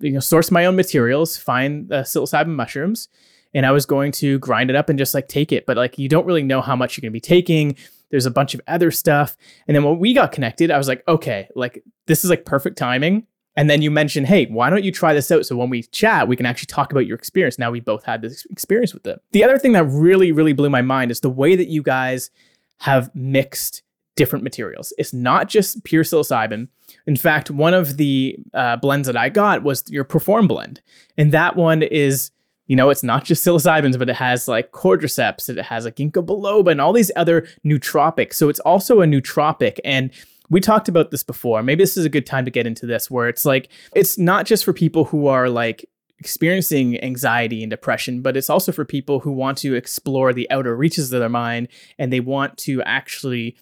you 0.01 0.13
know 0.13 0.21
source 0.21 0.51
my 0.51 0.65
own 0.67 0.77
materials, 0.77 1.37
find 1.37 1.89
the 1.89 2.03
psilocybin 2.03 2.49
mushrooms, 2.49 3.09
and 3.53 3.67
I 3.67 3.73
was 3.73 3.87
going 3.87 4.13
to 4.13 4.39
grind 4.39 4.71
it 4.71 4.77
up 4.77 4.89
and 4.89 4.99
just 4.99 5.15
like 5.15 5.29
take 5.29 5.53
it. 5.53 5.67
But 5.67 5.77
like 5.77 5.99
you 5.99 6.09
don't 6.09 6.27
really 6.27 6.43
know 6.43 6.61
how 6.61 6.77
much 6.77 6.97
you're 6.97 7.03
going 7.03 7.13
to 7.13 7.17
be 7.17 7.21
taking. 7.21 7.77
There's 8.11 8.27
a 8.27 8.31
bunch 8.31 8.55
of 8.55 8.61
other 8.67 8.91
stuff. 8.91 9.37
And 9.67 9.75
then 9.75 9.83
when 9.83 9.99
we 9.99 10.15
got 10.15 10.33
connected, 10.33 10.71
I 10.71 10.79
was 10.79 10.89
like, 10.89 11.03
okay, 11.09 11.49
like 11.55 11.83
this 12.07 12.25
is 12.25 12.31
like 12.31 12.45
perfect 12.45 12.79
timing. 12.79 13.27
And 13.57 13.71
then 13.71 13.83
you 13.83 13.91
mentioned, 13.91 14.27
hey, 14.27 14.47
why 14.47 14.69
don't 14.69 14.83
you 14.83 14.91
try 14.91 15.15
this 15.15 15.31
out? 15.31 15.47
So 15.47 15.57
when 15.57 15.71
we 15.71 15.83
chat, 15.83 16.27
we 16.27 16.37
can 16.37 16.47
actually 16.47 16.67
talk 16.67 16.91
about 16.91 17.07
your 17.07 17.17
experience. 17.17 17.59
Now 17.59 17.71
we 17.71 17.81
both 17.81 18.05
had 18.05 18.21
this 18.21 18.45
experience 18.51 18.93
with 18.93 19.07
it. 19.07 19.23
The 19.31 19.45
other 19.45 19.59
thing 19.59 19.73
that 19.73 19.85
really, 19.85 20.33
really 20.33 20.53
blew 20.53 20.71
my 20.71 20.83
mind 20.83 21.11
is 21.11 21.21
the 21.21 21.31
way 21.31 21.55
that 21.55 21.69
you 21.69 21.83
guys 21.83 22.31
have 22.79 23.15
mixed 23.15 23.83
different 24.17 24.43
materials. 24.43 24.93
It's 24.99 25.13
not 25.13 25.49
just 25.49 25.85
pure 25.85 26.05
psilocybin. 26.05 26.69
In 27.07 27.17
fact, 27.17 27.51
one 27.51 27.75
of 27.75 27.97
the 27.97 28.37
uh, 28.53 28.77
blends 28.77 29.07
that 29.07 29.17
I 29.17 29.29
got 29.29 29.63
was 29.63 29.85
your 29.89 30.05
Perform 30.05 30.49
blend. 30.49 30.81
And 31.17 31.33
that 31.33 31.57
one 31.57 31.83
is 31.83 32.31
you 32.67 32.77
know, 32.77 32.89
it's 32.91 33.03
not 33.03 33.25
just 33.25 33.45
psilocybins, 33.45 33.99
but 33.99 34.09
it 34.09 34.17
has 34.17 34.49
like 34.49 34.73
cordyceps, 34.73 35.49
it 35.49 35.61
has 35.63 35.85
like 35.85 35.97
ginkgo 35.97 36.25
biloba 36.25 36.71
and 36.71 36.81
all 36.81 36.93
these 36.93 37.11
other 37.17 37.47
nootropics. 37.65 38.35
So 38.35 38.49
it's 38.49 38.61
also 38.61 39.03
a 39.03 39.07
nootropic. 39.07 39.79
And 39.85 40.11
we 40.55 40.61
talked 40.61 40.89
about 40.89 41.11
this 41.11 41.25
before. 41.25 41.65
Maybe 41.65 41.83
this 41.83 41.97
is 41.97 42.05
a 42.05 42.09
good 42.09 42.27
time 42.27 42.45
to 42.45 42.51
get 42.51 42.65
into 42.65 42.87
this, 42.87 43.11
where 43.11 43.29
it's 43.29 43.45
like, 43.45 43.71
it's 43.93 44.17
not 44.17 44.47
just 44.47 44.65
for 44.65 44.73
people 44.73 45.05
who 45.05 45.27
are 45.27 45.51
like 45.51 45.85
experiencing 46.21 47.03
anxiety 47.03 47.65
and 47.65 47.71
depression, 47.71 48.23
but 48.23 48.37
it's 48.37 48.49
also 48.49 48.71
for 48.71 48.85
people 48.85 49.19
who 49.19 49.33
want 49.33 49.59
to 49.59 49.75
explore 49.75 50.33
the 50.33 50.49
outer 50.53 50.77
reaches 50.77 51.13
of 51.13 51.19
their 51.19 51.29
mind 51.29 51.67
and 51.99 52.13
they 52.13 52.21
want 52.21 52.57
to 52.59 52.81
actually 52.85 53.57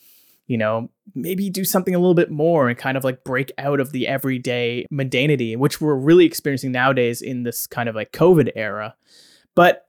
you 0.49 0.59
know, 0.59 0.90
maybe 1.14 1.49
do 1.49 1.64
something 1.64 1.95
a 1.95 1.99
little 1.99 2.14
bit 2.14 2.30
more 2.30 2.68
and 2.68 2.76
kind 2.76 2.99
of 2.99 3.05
like 3.05 3.24
break 3.24 3.51
out 3.57 3.80
of 3.80 3.93
the 3.93 4.07
everyday 4.07 4.84
mundanity, 4.93 5.57
which 5.57 5.80
we're 5.80 5.95
really 5.95 6.26
experiencing 6.26 6.72
nowadays 6.72 7.22
in 7.22 7.45
this 7.45 7.66
kind 7.66 7.88
of 7.88 7.95
like 7.95 8.12
COVID 8.12 8.51
era. 8.55 8.95
But 9.55 9.86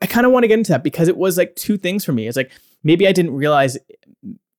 I 0.00 0.06
kind 0.06 0.24
of 0.24 0.32
want 0.32 0.44
to 0.44 0.48
get 0.48 0.58
into 0.58 0.72
that 0.72 0.84
because 0.84 1.08
it 1.08 1.18
was 1.18 1.36
like 1.36 1.54
two 1.54 1.76
things 1.76 2.02
for 2.02 2.12
me. 2.12 2.28
It's 2.28 2.36
like 2.36 2.50
maybe 2.82 3.06
I 3.06 3.12
didn't 3.12 3.34
realize 3.34 3.76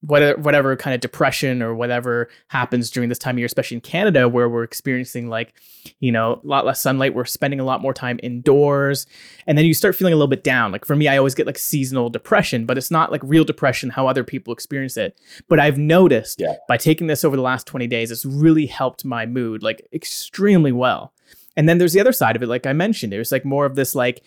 whatever 0.01 0.39
whatever 0.39 0.75
kind 0.75 0.93
of 0.93 1.01
depression 1.01 1.61
or 1.61 1.73
whatever 1.73 2.29
happens 2.49 2.91
during 2.91 3.09
this 3.09 3.17
time 3.17 3.35
of 3.35 3.39
year, 3.39 3.45
especially 3.45 3.75
in 3.75 3.81
Canada, 3.81 4.29
where 4.29 4.47
we're 4.47 4.63
experiencing 4.63 5.27
like, 5.27 5.53
you 5.99 6.11
know, 6.11 6.39
a 6.43 6.47
lot 6.47 6.65
less 6.65 6.81
sunlight. 6.81 7.15
We're 7.15 7.25
spending 7.25 7.59
a 7.59 7.63
lot 7.63 7.81
more 7.81 7.93
time 7.93 8.19
indoors, 8.21 9.07
and 9.47 9.57
then 9.57 9.65
you 9.65 9.73
start 9.73 9.95
feeling 9.95 10.13
a 10.13 10.15
little 10.15 10.27
bit 10.27 10.43
down. 10.43 10.71
Like 10.71 10.85
for 10.85 10.95
me, 10.95 11.07
I 11.07 11.17
always 11.17 11.35
get 11.35 11.47
like 11.47 11.57
seasonal 11.57 12.09
depression, 12.09 12.65
but 12.65 12.77
it's 12.77 12.91
not 12.91 13.11
like 13.11 13.21
real 13.23 13.43
depression 13.43 13.89
how 13.89 14.07
other 14.07 14.23
people 14.23 14.53
experience 14.53 14.97
it. 14.97 15.19
But 15.47 15.59
I've 15.59 15.77
noticed 15.77 16.39
yeah. 16.39 16.55
by 16.67 16.77
taking 16.77 17.07
this 17.07 17.23
over 17.23 17.35
the 17.35 17.41
last 17.41 17.65
twenty 17.65 17.87
days, 17.87 18.11
it's 18.11 18.25
really 18.25 18.67
helped 18.67 19.03
my 19.03 19.25
mood 19.25 19.63
like 19.63 19.87
extremely 19.91 20.71
well. 20.71 21.13
And 21.55 21.67
then 21.67 21.79
there's 21.79 21.93
the 21.93 21.99
other 21.99 22.11
side 22.11 22.35
of 22.35 22.43
it, 22.43 22.47
like 22.47 22.67
I 22.67 22.73
mentioned, 22.73 23.11
there's 23.11 23.31
like 23.31 23.43
more 23.43 23.65
of 23.65 23.73
this 23.73 23.95
like 23.95 24.23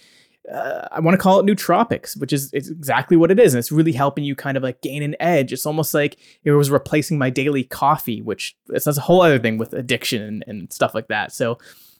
uh, 0.53 0.88
I 0.91 1.01
want 1.01 1.14
to 1.14 1.18
call 1.18 1.38
it 1.41 1.47
nootropics, 1.47 2.18
which 2.18 2.32
is 2.32 2.51
it's 2.53 2.68
exactly 2.68 3.16
what 3.16 3.30
it 3.30 3.38
is. 3.38 3.55
And 3.55 3.59
it's 3.59 3.72
really 3.72 3.93
helping 3.93 4.24
you 4.24 4.34
kind 4.34 4.57
of 4.57 4.62
like 4.62 4.80
gain 4.80 5.03
an 5.03 5.16
edge. 5.20 5.53
It's 5.53 5.66
almost 5.66 5.95
like 5.95 6.16
it 6.45 6.53
was 6.53 6.70
replacing 6.70 7.18
my 7.18 7.30
daily 7.30 7.64
coffee, 7.64 8.22
which 8.22 8.57
that's 8.68 8.86
a 8.86 9.01
whole 9.01 9.22
other 9.22 9.38
thing 9.38 9.59
with 9.59 9.72
addiction 9.72 10.22
and, 10.22 10.45
and 10.47 10.72
stuff 10.72 10.95
like 10.95 11.09
that. 11.09 11.32
So 11.32 11.59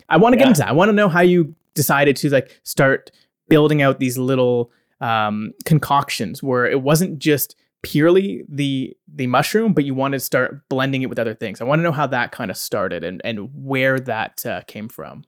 I 0.09 0.16
want 0.16 0.32
to 0.32 0.38
yeah. 0.38 0.45
get 0.45 0.49
into 0.49 0.59
that. 0.61 0.68
I 0.68 0.72
want 0.72 0.88
to 0.88 0.95
know 0.95 1.09
how 1.09 1.20
you 1.20 1.55
decided 1.74 2.16
to 2.16 2.30
like 2.30 2.61
start 2.64 3.11
building 3.49 3.82
out 3.82 4.01
these 4.01 4.18
little 4.18 4.72
um, 5.01 5.53
concoctions 5.64 6.43
where 6.43 6.66
it 6.66 6.82
wasn't 6.82 7.18
just 7.18 7.57
purely 7.82 8.45
the 8.49 8.97
the 9.12 9.26
mushroom, 9.26 9.72
but 9.72 9.84
you 9.84 9.95
wanted 9.95 10.18
to 10.18 10.24
start 10.24 10.68
blending 10.68 11.03
it 11.03 11.09
with 11.09 11.18
other 11.18 11.34
things. 11.34 11.61
I 11.61 11.64
want 11.64 11.78
to 11.78 11.82
know 11.82 11.93
how 11.93 12.07
that 12.09 12.32
kind 12.32 12.51
of 12.51 12.57
started 12.57 13.05
and 13.05 13.20
and 13.24 13.51
where 13.55 13.99
that 14.01 14.45
uh, 14.45 14.62
came 14.66 14.88
from. 14.88 15.24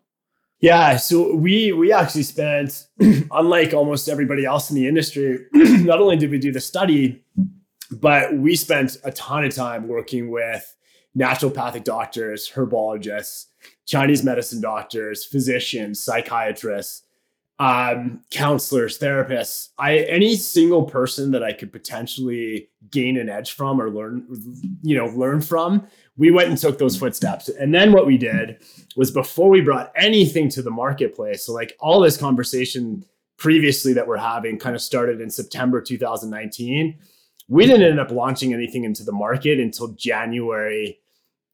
Yeah, 0.62 0.96
so 0.96 1.34
we 1.34 1.72
we 1.72 1.92
actually 1.92 2.22
spent, 2.22 2.86
unlike 3.32 3.74
almost 3.74 4.08
everybody 4.08 4.44
else 4.44 4.70
in 4.70 4.76
the 4.76 4.86
industry, 4.86 5.40
not 5.52 6.00
only 6.00 6.16
did 6.16 6.30
we 6.30 6.38
do 6.38 6.52
the 6.52 6.60
study, 6.60 7.24
but 7.90 8.32
we 8.34 8.54
spent 8.54 8.96
a 9.02 9.10
ton 9.10 9.44
of 9.44 9.52
time 9.52 9.88
working 9.88 10.30
with 10.30 10.74
naturopathic 11.18 11.82
doctors, 11.82 12.48
herbologists, 12.48 13.46
Chinese 13.86 14.22
medicine 14.22 14.60
doctors, 14.60 15.24
physicians, 15.24 16.00
psychiatrists, 16.00 17.02
um, 17.58 18.20
counselors, 18.30 19.00
therapists. 19.00 19.70
I 19.78 19.98
any 19.98 20.36
single 20.36 20.84
person 20.84 21.32
that 21.32 21.42
I 21.42 21.54
could 21.54 21.72
potentially 21.72 22.68
gain 22.88 23.18
an 23.18 23.28
edge 23.28 23.50
from 23.50 23.82
or 23.82 23.90
learn, 23.90 24.28
you 24.82 24.96
know, 24.96 25.06
learn 25.06 25.40
from 25.40 25.88
we 26.16 26.30
went 26.30 26.48
and 26.48 26.58
took 26.58 26.78
those 26.78 26.96
footsteps. 26.96 27.48
And 27.48 27.74
then 27.74 27.92
what 27.92 28.06
we 28.06 28.18
did 28.18 28.62
was 28.96 29.10
before 29.10 29.48
we 29.48 29.60
brought 29.60 29.92
anything 29.96 30.48
to 30.50 30.62
the 30.62 30.70
marketplace, 30.70 31.46
so 31.46 31.52
like 31.52 31.76
all 31.80 32.00
this 32.00 32.16
conversation 32.16 33.04
previously 33.36 33.92
that 33.92 34.06
we're 34.06 34.16
having 34.16 34.58
kind 34.58 34.76
of 34.76 34.82
started 34.82 35.20
in 35.20 35.30
September 35.30 35.80
2019. 35.80 36.98
We 37.48 37.66
didn't 37.66 37.82
end 37.82 37.98
up 37.98 38.10
launching 38.10 38.54
anything 38.54 38.84
into 38.84 39.02
the 39.02 39.12
market 39.12 39.58
until 39.58 39.88
January, 39.88 41.00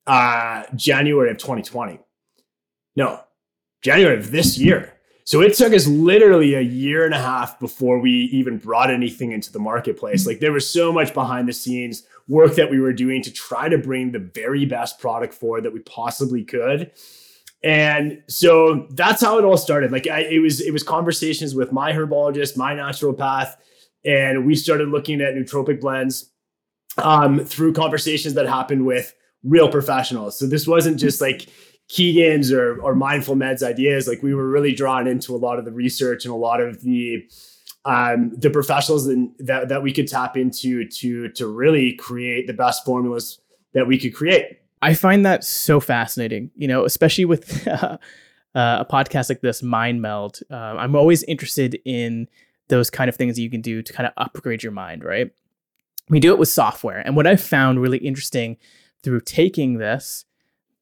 uh, 0.07 0.64
January 0.76 1.30
of 1.30 1.39
2020. 1.39 1.99
No, 2.95 3.20
January 3.82 4.18
of 4.18 4.30
this 4.30 4.59
year. 4.59 4.93
So 5.24 5.43
it 5.43 5.55
took 5.55 5.74
us 5.74 5.86
literally 5.86 6.55
a 6.55 6.61
year 6.62 7.05
and 7.05 7.12
a 7.12 7.20
half 7.20 7.61
before 7.61 7.99
we 7.99 8.11
even 8.32 8.57
brought 8.57 8.91
anything 8.91 9.32
into 9.32 9.53
the 9.53 9.59
marketplace. 9.59 10.26
Like 10.26 10.41
there 10.41 10.53
was 10.53 10.68
so 10.68 10.91
much 10.91 11.12
behind 11.12 11.47
the 11.47 11.53
scenes 11.53 12.05
work 12.28 12.55
that 12.55 12.70
we 12.70 12.80
were 12.80 12.95
doing 12.95 13.22
to 13.22 13.30
try 13.30 13.68
to 13.68 13.76
bring 13.76 14.12
the 14.12 14.18
very 14.18 14.64
best 14.64 14.99
product 14.99 15.34
forward 15.34 15.64
that 15.64 15.72
we 15.72 15.80
possibly 15.80 16.45
could. 16.45 16.93
And 17.63 18.23
so 18.29 18.87
that's 18.91 19.21
how 19.21 19.39
it 19.39 19.45
all 19.45 19.57
started. 19.57 19.91
Like 19.91 20.07
I, 20.07 20.21
it 20.21 20.39
was, 20.41 20.61
it 20.61 20.73
was 20.73 20.83
conversations 20.83 21.55
with 21.55 21.73
my 21.73 21.93
herbologist, 21.93 22.57
my 22.57 22.75
naturopath, 22.75 23.55
and 24.05 24.47
we 24.47 24.55
started 24.55 24.89
looking 24.89 25.21
at 25.21 25.35
nootropic 25.35 25.81
blends 25.81 26.31
um, 26.99 27.41
through 27.45 27.73
conversations 27.73 28.35
that 28.35 28.47
happened 28.47 28.87
with 28.87 29.15
real 29.43 29.69
professionals. 29.69 30.39
So 30.39 30.47
this 30.47 30.67
wasn't 30.67 30.99
just 30.99 31.21
like 31.21 31.49
Keegan's 31.89 32.53
or, 32.53 32.81
or 32.81 32.95
mindful 32.95 33.35
meds 33.35 33.63
ideas. 33.63 34.07
Like 34.07 34.23
we 34.23 34.35
were 34.35 34.49
really 34.49 34.75
drawn 34.75 35.07
into 35.07 35.35
a 35.35 35.39
lot 35.39 35.59
of 35.59 35.65
the 35.65 35.73
research 35.73 36.25
and 36.25 36.33
a 36.33 36.37
lot 36.37 36.61
of 36.61 36.83
the 36.83 37.29
um, 37.85 38.33
the 38.37 38.51
professionals 38.51 39.09
in, 39.09 39.35
that 39.39 39.69
that 39.69 39.83
we 39.83 39.93
could 39.93 40.09
tap 40.09 40.37
into 40.37 40.87
to 40.89 41.29
to 41.31 41.47
really 41.47 41.95
create 41.95 42.47
the 42.47 42.53
best 42.53 42.85
formulas 42.85 43.41
that 43.73 43.87
we 43.87 43.99
could 43.99 44.15
create. 44.15 44.59
I 44.83 44.95
find 44.95 45.24
that 45.26 45.45
so 45.45 45.81
fascinating. 45.81 46.51
You 46.57 46.68
know, 46.68 46.85
especially 46.85 47.24
with 47.24 47.66
uh, 47.68 47.99
a 48.55 48.87
podcast 48.91 49.29
like 49.29 49.41
this, 49.41 49.62
Mind 49.62 50.03
Meld. 50.03 50.41
Uh, 50.51 50.55
I'm 50.55 50.95
always 50.95 51.22
interested 51.24 51.81
in 51.85 52.29
those 52.68 52.91
kind 52.91 53.09
of 53.09 53.16
things 53.16 53.37
that 53.37 53.43
you 53.43 53.51
can 53.51 53.61
do 53.61 53.83
to 53.83 53.93
kind 53.93 54.07
of 54.07 54.12
upgrade 54.16 54.62
your 54.62 54.72
mind. 54.72 55.05
Right? 55.05 55.31
We 56.09 56.20
do 56.20 56.33
it 56.33 56.39
with 56.39 56.49
software, 56.49 57.01
and 57.01 57.16
what 57.16 57.26
I've 57.26 57.43
found 57.43 57.81
really 57.81 57.99
interesting 57.99 58.57
through 59.03 59.20
taking 59.20 59.79
this, 59.79 60.24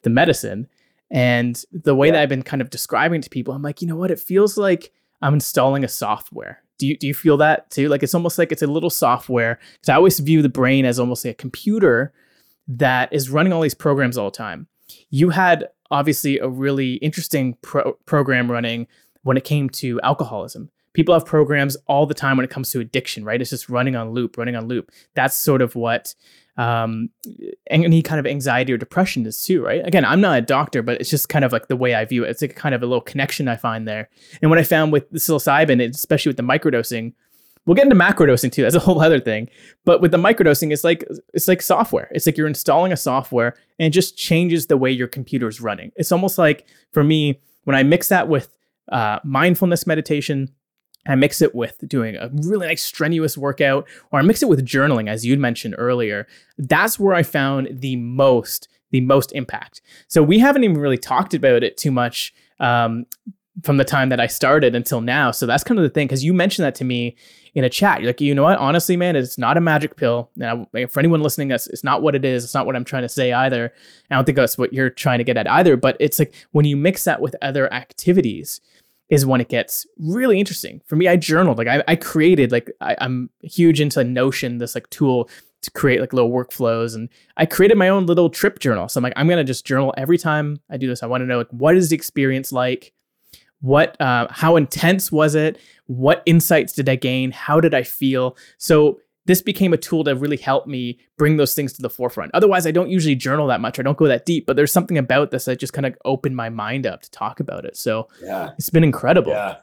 the 0.03 0.09
medicine, 0.09 0.67
and 1.11 1.63
the 1.71 1.95
way 1.95 2.07
yeah. 2.07 2.13
that 2.13 2.21
I've 2.21 2.29
been 2.29 2.43
kind 2.43 2.61
of 2.61 2.69
describing 2.69 3.21
to 3.21 3.29
people, 3.29 3.53
I'm 3.53 3.61
like, 3.61 3.81
you 3.81 3.87
know 3.87 3.95
what? 3.95 4.11
It 4.11 4.19
feels 4.19 4.57
like 4.57 4.91
I'm 5.21 5.33
installing 5.33 5.83
a 5.83 5.87
software 5.87 6.63
do 6.77 6.87
you 6.87 6.97
do 6.97 7.07
you 7.07 7.13
feel 7.13 7.37
that 7.37 7.69
too? 7.69 7.89
Like 7.89 8.03
it's 8.03 8.13
almost 8.13 8.37
like 8.37 8.51
it's 8.51 8.61
a 8.61 8.67
little 8.67 8.89
software. 8.89 9.59
Because 9.73 9.89
I 9.89 9.95
always 9.95 10.19
view 10.19 10.41
the 10.41 10.49
brain 10.49 10.85
as 10.85 10.99
almost 10.99 11.25
like 11.25 11.33
a 11.33 11.35
computer 11.35 12.13
that 12.67 13.11
is 13.11 13.29
running 13.29 13.53
all 13.53 13.61
these 13.61 13.73
programs 13.73 14.17
all 14.17 14.29
the 14.29 14.37
time. 14.37 14.67
You 15.09 15.29
had 15.29 15.67
obviously 15.91 16.39
a 16.39 16.47
really 16.47 16.95
interesting 16.95 17.57
pro- 17.61 17.93
program 18.05 18.51
running 18.51 18.87
when 19.23 19.37
it 19.37 19.43
came 19.43 19.69
to 19.69 19.99
alcoholism 20.01 20.69
people 20.97 21.13
have 21.13 21.27
programs 21.27 21.77
all 21.85 22.07
the 22.07 22.13
time 22.15 22.37
when 22.37 22.43
it 22.43 22.49
comes 22.49 22.71
to 22.71 22.79
addiction, 22.79 23.23
right? 23.23 23.39
It's 23.39 23.51
just 23.51 23.69
running 23.69 23.95
on 23.95 24.09
loop, 24.13 24.35
running 24.35 24.55
on 24.55 24.67
loop. 24.67 24.91
That's 25.13 25.37
sort 25.37 25.61
of 25.61 25.75
what 25.75 26.15
um, 26.57 27.11
any 27.69 28.01
kind 28.01 28.19
of 28.19 28.25
anxiety 28.25 28.73
or 28.73 28.77
depression 28.77 29.23
is 29.27 29.43
too, 29.43 29.63
right? 29.63 29.85
Again, 29.85 30.03
I'm 30.03 30.21
not 30.21 30.39
a 30.39 30.41
doctor, 30.41 30.81
but 30.81 30.99
it's 30.99 31.11
just 31.11 31.29
kind 31.29 31.45
of 31.45 31.51
like 31.51 31.67
the 31.67 31.75
way 31.75 31.93
I 31.93 32.03
view 32.05 32.23
it. 32.23 32.31
It's 32.31 32.41
like 32.41 32.55
kind 32.55 32.73
of 32.73 32.81
a 32.81 32.87
little 32.87 33.01
connection 33.01 33.47
I 33.47 33.57
find 33.57 33.87
there. 33.87 34.09
And 34.41 34.49
what 34.49 34.57
I 34.57 34.63
found 34.63 34.91
with 34.91 35.07
the 35.11 35.19
psilocybin, 35.19 35.87
especially 35.87 36.31
with 36.31 36.37
the 36.37 36.41
microdosing, 36.41 37.13
we'll 37.67 37.75
get 37.75 37.83
into 37.83 37.95
macrodosing 37.95 38.51
too. 38.51 38.63
That's 38.63 38.73
a 38.73 38.79
whole 38.79 38.99
other 38.99 39.19
thing. 39.19 39.47
But 39.85 40.01
with 40.01 40.09
the 40.09 40.17
microdosing, 40.17 40.73
it's 40.73 40.83
like 40.83 41.03
it's 41.35 41.47
like 41.47 41.61
software. 41.61 42.07
It's 42.09 42.25
like 42.25 42.37
you're 42.37 42.47
installing 42.47 42.91
a 42.91 42.97
software 42.97 43.53
and 43.77 43.85
it 43.85 43.91
just 43.91 44.17
changes 44.17 44.65
the 44.65 44.77
way 44.77 44.89
your 44.89 45.07
computer 45.07 45.47
is 45.47 45.61
running. 45.61 45.91
It's 45.95 46.11
almost 46.11 46.39
like 46.39 46.65
for 46.91 47.03
me 47.03 47.39
when 47.65 47.75
I 47.75 47.83
mix 47.83 48.09
that 48.09 48.27
with 48.27 48.57
uh, 48.91 49.19
mindfulness 49.23 49.85
meditation 49.85 50.49
I 51.07 51.15
mix 51.15 51.41
it 51.41 51.55
with 51.55 51.77
doing 51.87 52.15
a 52.15 52.29
really 52.33 52.67
nice 52.67 52.83
strenuous 52.83 53.37
workout, 53.37 53.87
or 54.11 54.19
I 54.19 54.23
mix 54.23 54.43
it 54.43 54.49
with 54.49 54.65
journaling, 54.65 55.09
as 55.09 55.25
you'd 55.25 55.39
mentioned 55.39 55.75
earlier. 55.77 56.27
That's 56.57 56.99
where 56.99 57.15
I 57.15 57.23
found 57.23 57.69
the 57.71 57.95
most 57.95 58.67
the 58.91 59.01
most 59.01 59.33
impact. 59.33 59.81
So 60.07 60.23
we 60.23 60.39
haven't 60.39 60.63
even 60.63 60.77
really 60.77 60.97
talked 60.97 61.33
about 61.33 61.61
it 61.61 61.75
too 61.75 61.91
much 61.91 62.33
um, 62.59 63.05
from 63.63 63.75
the 63.75 63.83
time 63.83 64.07
that 64.09 64.21
I 64.21 64.27
started 64.27 64.75
until 64.75 65.01
now. 65.01 65.31
So 65.31 65.45
that's 65.45 65.63
kind 65.63 65.77
of 65.77 65.83
the 65.83 65.89
thing, 65.89 66.07
because 66.07 66.23
you 66.23 66.33
mentioned 66.33 66.65
that 66.65 66.75
to 66.75 66.85
me 66.85 67.17
in 67.57 67.63
a 67.63 67.69
chat. 67.71 67.99
You're 67.99 68.09
like, 68.09 68.21
you 68.21 68.35
know 68.35 68.43
what? 68.43 68.59
Honestly, 68.59 68.95
man, 68.95 69.15
it's 69.15 69.39
not 69.39 69.57
a 69.57 69.61
magic 69.61 69.95
pill. 69.95 70.29
Now, 70.35 70.67
for 70.91 70.99
anyone 70.99 71.23
listening, 71.23 71.47
that's 71.47 71.65
it's 71.65 71.83
not 71.83 72.03
what 72.03 72.13
it 72.13 72.23
is. 72.23 72.43
It's 72.43 72.53
not 72.53 72.67
what 72.67 72.75
I'm 72.75 72.85
trying 72.85 73.01
to 73.01 73.09
say 73.09 73.33
either. 73.33 73.73
I 74.11 74.15
don't 74.15 74.25
think 74.25 74.35
that's 74.35 74.59
what 74.59 74.73
you're 74.73 74.91
trying 74.91 75.17
to 75.17 75.23
get 75.23 75.37
at 75.37 75.49
either. 75.49 75.75
But 75.75 75.97
it's 75.99 76.19
like 76.19 76.35
when 76.51 76.65
you 76.65 76.77
mix 76.77 77.03
that 77.05 77.19
with 77.19 77.35
other 77.41 77.73
activities 77.73 78.61
is 79.09 79.25
when 79.25 79.41
it 79.41 79.49
gets 79.49 79.87
really 79.97 80.39
interesting. 80.39 80.81
For 80.85 80.95
me, 80.95 81.07
I 81.07 81.15
journaled. 81.15 81.57
Like 81.57 81.67
I, 81.67 81.83
I 81.87 81.95
created 81.95 82.51
like 82.51 82.69
I, 82.79 82.95
I'm 83.01 83.31
huge 83.41 83.81
into 83.81 84.03
Notion, 84.03 84.59
this 84.59 84.75
like 84.75 84.87
tool 84.91 85.27
to 85.63 85.71
create 85.71 85.99
like 85.99 86.13
little 86.13 86.29
workflows. 86.29 86.93
And 86.93 87.09
I 87.37 87.47
created 87.47 87.75
my 87.75 87.89
own 87.89 88.05
little 88.05 88.29
trip 88.29 88.59
journal. 88.59 88.87
So 88.87 88.99
I'm 88.99 89.03
like, 89.03 89.13
I'm 89.15 89.27
gonna 89.27 89.43
just 89.43 89.65
journal 89.65 89.95
every 89.97 90.19
time 90.19 90.61
I 90.69 90.77
do 90.77 90.85
this. 90.85 91.01
I 91.01 91.07
want 91.07 91.21
to 91.21 91.25
know 91.25 91.39
like 91.39 91.49
what 91.49 91.75
is 91.75 91.89
the 91.89 91.95
experience 91.95 92.51
like? 92.51 92.93
What 93.61 93.99
uh, 93.99 94.27
how 94.29 94.55
intense 94.55 95.11
was 95.11 95.35
it? 95.35 95.59
What 95.87 96.21
insights 96.25 96.73
did 96.73 96.87
I 96.89 96.95
gain? 96.95 97.31
How 97.31 97.59
did 97.59 97.73
I 97.73 97.83
feel? 97.83 98.37
So 98.57 98.99
this 99.25 99.41
became 99.41 99.73
a 99.73 99.77
tool 99.77 100.05
to 100.05 100.15
really 100.15 100.37
help 100.37 100.67
me 100.67 100.99
bring 101.17 101.35
those 101.35 101.53
things 101.53 101.73
to 101.73 101.81
the 101.81 101.89
forefront. 101.89 102.31
Otherwise, 102.33 102.65
I 102.65 102.71
don't 102.71 102.89
usually 102.89 103.15
journal 103.15 103.47
that 103.47 103.59
much. 103.59 103.77
I 103.77 103.83
don't 103.83 103.97
go 103.97 104.07
that 104.07 104.25
deep, 104.25 104.45
but 104.45 104.55
there's 104.55 104.71
something 104.71 104.97
about 104.97 105.31
this 105.31 105.45
that 105.45 105.59
just 105.59 105.73
kind 105.73 105.85
of 105.85 105.95
opened 106.05 106.35
my 106.35 106.49
mind 106.49 106.87
up 106.87 107.01
to 107.01 107.11
talk 107.11 107.39
about 107.39 107.65
it. 107.65 107.75
So 107.75 108.07
yeah, 108.23 108.51
it's 108.57 108.69
been 108.69 108.85
incredible. 108.85 109.31
Yeah. 109.31 109.57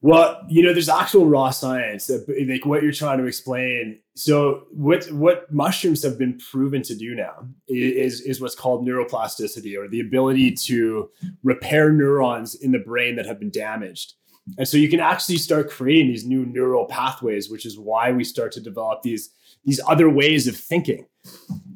Well, 0.00 0.42
you 0.48 0.62
know, 0.62 0.72
there's 0.72 0.88
actual 0.88 1.26
raw 1.26 1.50
science, 1.50 2.10
like 2.10 2.66
what 2.66 2.82
you're 2.82 2.92
trying 2.92 3.18
to 3.18 3.26
explain. 3.26 4.00
So, 4.16 4.66
what 4.72 5.10
what 5.12 5.52
mushrooms 5.52 6.02
have 6.02 6.18
been 6.18 6.38
proven 6.38 6.82
to 6.82 6.94
do 6.94 7.14
now 7.14 7.48
is 7.68 8.20
is 8.20 8.40
what's 8.40 8.54
called 8.54 8.86
neuroplasticity, 8.86 9.78
or 9.78 9.88
the 9.88 10.00
ability 10.00 10.52
to 10.66 11.10
repair 11.42 11.92
neurons 11.92 12.54
in 12.54 12.72
the 12.72 12.80
brain 12.80 13.16
that 13.16 13.26
have 13.26 13.38
been 13.38 13.50
damaged. 13.50 14.14
And 14.58 14.68
so 14.68 14.76
you 14.76 14.88
can 14.88 15.00
actually 15.00 15.38
start 15.38 15.70
creating 15.70 16.08
these 16.08 16.26
new 16.26 16.44
neural 16.44 16.86
pathways, 16.86 17.48
which 17.48 17.64
is 17.64 17.78
why 17.78 18.12
we 18.12 18.24
start 18.24 18.52
to 18.52 18.60
develop 18.60 19.02
these, 19.02 19.30
these 19.64 19.80
other 19.88 20.10
ways 20.10 20.46
of 20.46 20.56
thinking. 20.56 21.06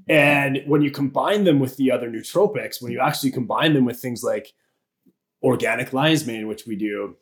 And 0.08 0.62
when 0.66 0.82
you 0.82 0.90
combine 0.90 1.44
them 1.44 1.60
with 1.60 1.76
the 1.76 1.90
other 1.90 2.10
nootropics, 2.10 2.82
when 2.82 2.92
you 2.92 3.00
actually 3.00 3.30
combine 3.30 3.72
them 3.72 3.84
with 3.84 4.00
things 4.00 4.22
like 4.22 4.52
organic 5.42 5.92
lion's 5.92 6.26
mane, 6.26 6.46
which 6.46 6.66
we 6.66 6.76
do, 6.76 7.16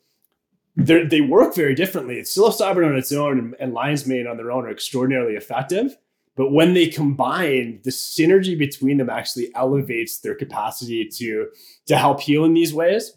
they 0.77 1.21
work 1.21 1.55
very 1.55 1.73
differently. 1.73 2.19
It's 2.19 2.37
psilocybin 2.37 2.87
on 2.87 2.95
its 2.95 3.11
own 3.11 3.39
and, 3.39 3.55
and 3.59 3.73
lion's 3.73 4.05
mane 4.05 4.27
on 4.27 4.37
their 4.37 4.51
own 4.51 4.65
are 4.65 4.71
extraordinarily 4.71 5.33
effective. 5.33 5.97
But 6.35 6.51
when 6.51 6.75
they 6.75 6.87
combine, 6.87 7.79
the 7.83 7.89
synergy 7.89 8.55
between 8.55 8.97
them 8.97 9.09
actually 9.09 9.49
elevates 9.55 10.19
their 10.19 10.35
capacity 10.35 11.09
to, 11.15 11.47
to 11.87 11.97
help 11.97 12.21
heal 12.21 12.45
in 12.45 12.53
these 12.53 12.75
ways. 12.75 13.13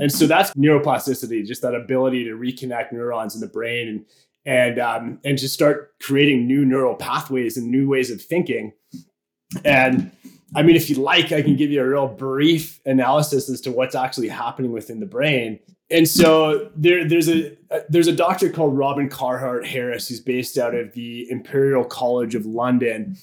And 0.00 0.10
so 0.10 0.26
that's 0.26 0.52
neuroplasticity, 0.54 1.46
just 1.46 1.62
that 1.62 1.76
ability 1.76 2.24
to 2.24 2.32
reconnect 2.32 2.92
neurons 2.92 3.36
in 3.36 3.40
the 3.40 3.46
brain 3.46 3.88
and 3.88 4.04
and 4.44 4.78
um, 4.78 5.18
and 5.24 5.36
just 5.38 5.54
start 5.54 5.94
creating 6.00 6.46
new 6.46 6.64
neural 6.64 6.94
pathways 6.94 7.56
and 7.56 7.68
new 7.68 7.88
ways 7.88 8.12
of 8.12 8.22
thinking. 8.22 8.72
And 9.64 10.12
I 10.54 10.62
mean, 10.62 10.76
if 10.76 10.88
you 10.88 10.96
like, 10.96 11.32
I 11.32 11.42
can 11.42 11.56
give 11.56 11.72
you 11.72 11.82
a 11.82 11.88
real 11.88 12.06
brief 12.06 12.80
analysis 12.86 13.50
as 13.50 13.60
to 13.62 13.72
what's 13.72 13.96
actually 13.96 14.28
happening 14.28 14.70
within 14.70 15.00
the 15.00 15.06
brain. 15.06 15.58
And 15.90 16.08
so 16.08 16.70
there, 16.74 17.08
there's 17.08 17.28
a 17.28 17.56
there's 17.88 18.08
a 18.08 18.12
doctor 18.12 18.50
called 18.50 18.76
Robin 18.76 19.08
Carhart 19.08 19.66
Harris 19.66 20.08
who's 20.08 20.20
based 20.20 20.58
out 20.58 20.74
of 20.74 20.92
the 20.94 21.30
Imperial 21.30 21.84
College 21.84 22.34
of 22.34 22.44
London, 22.44 23.16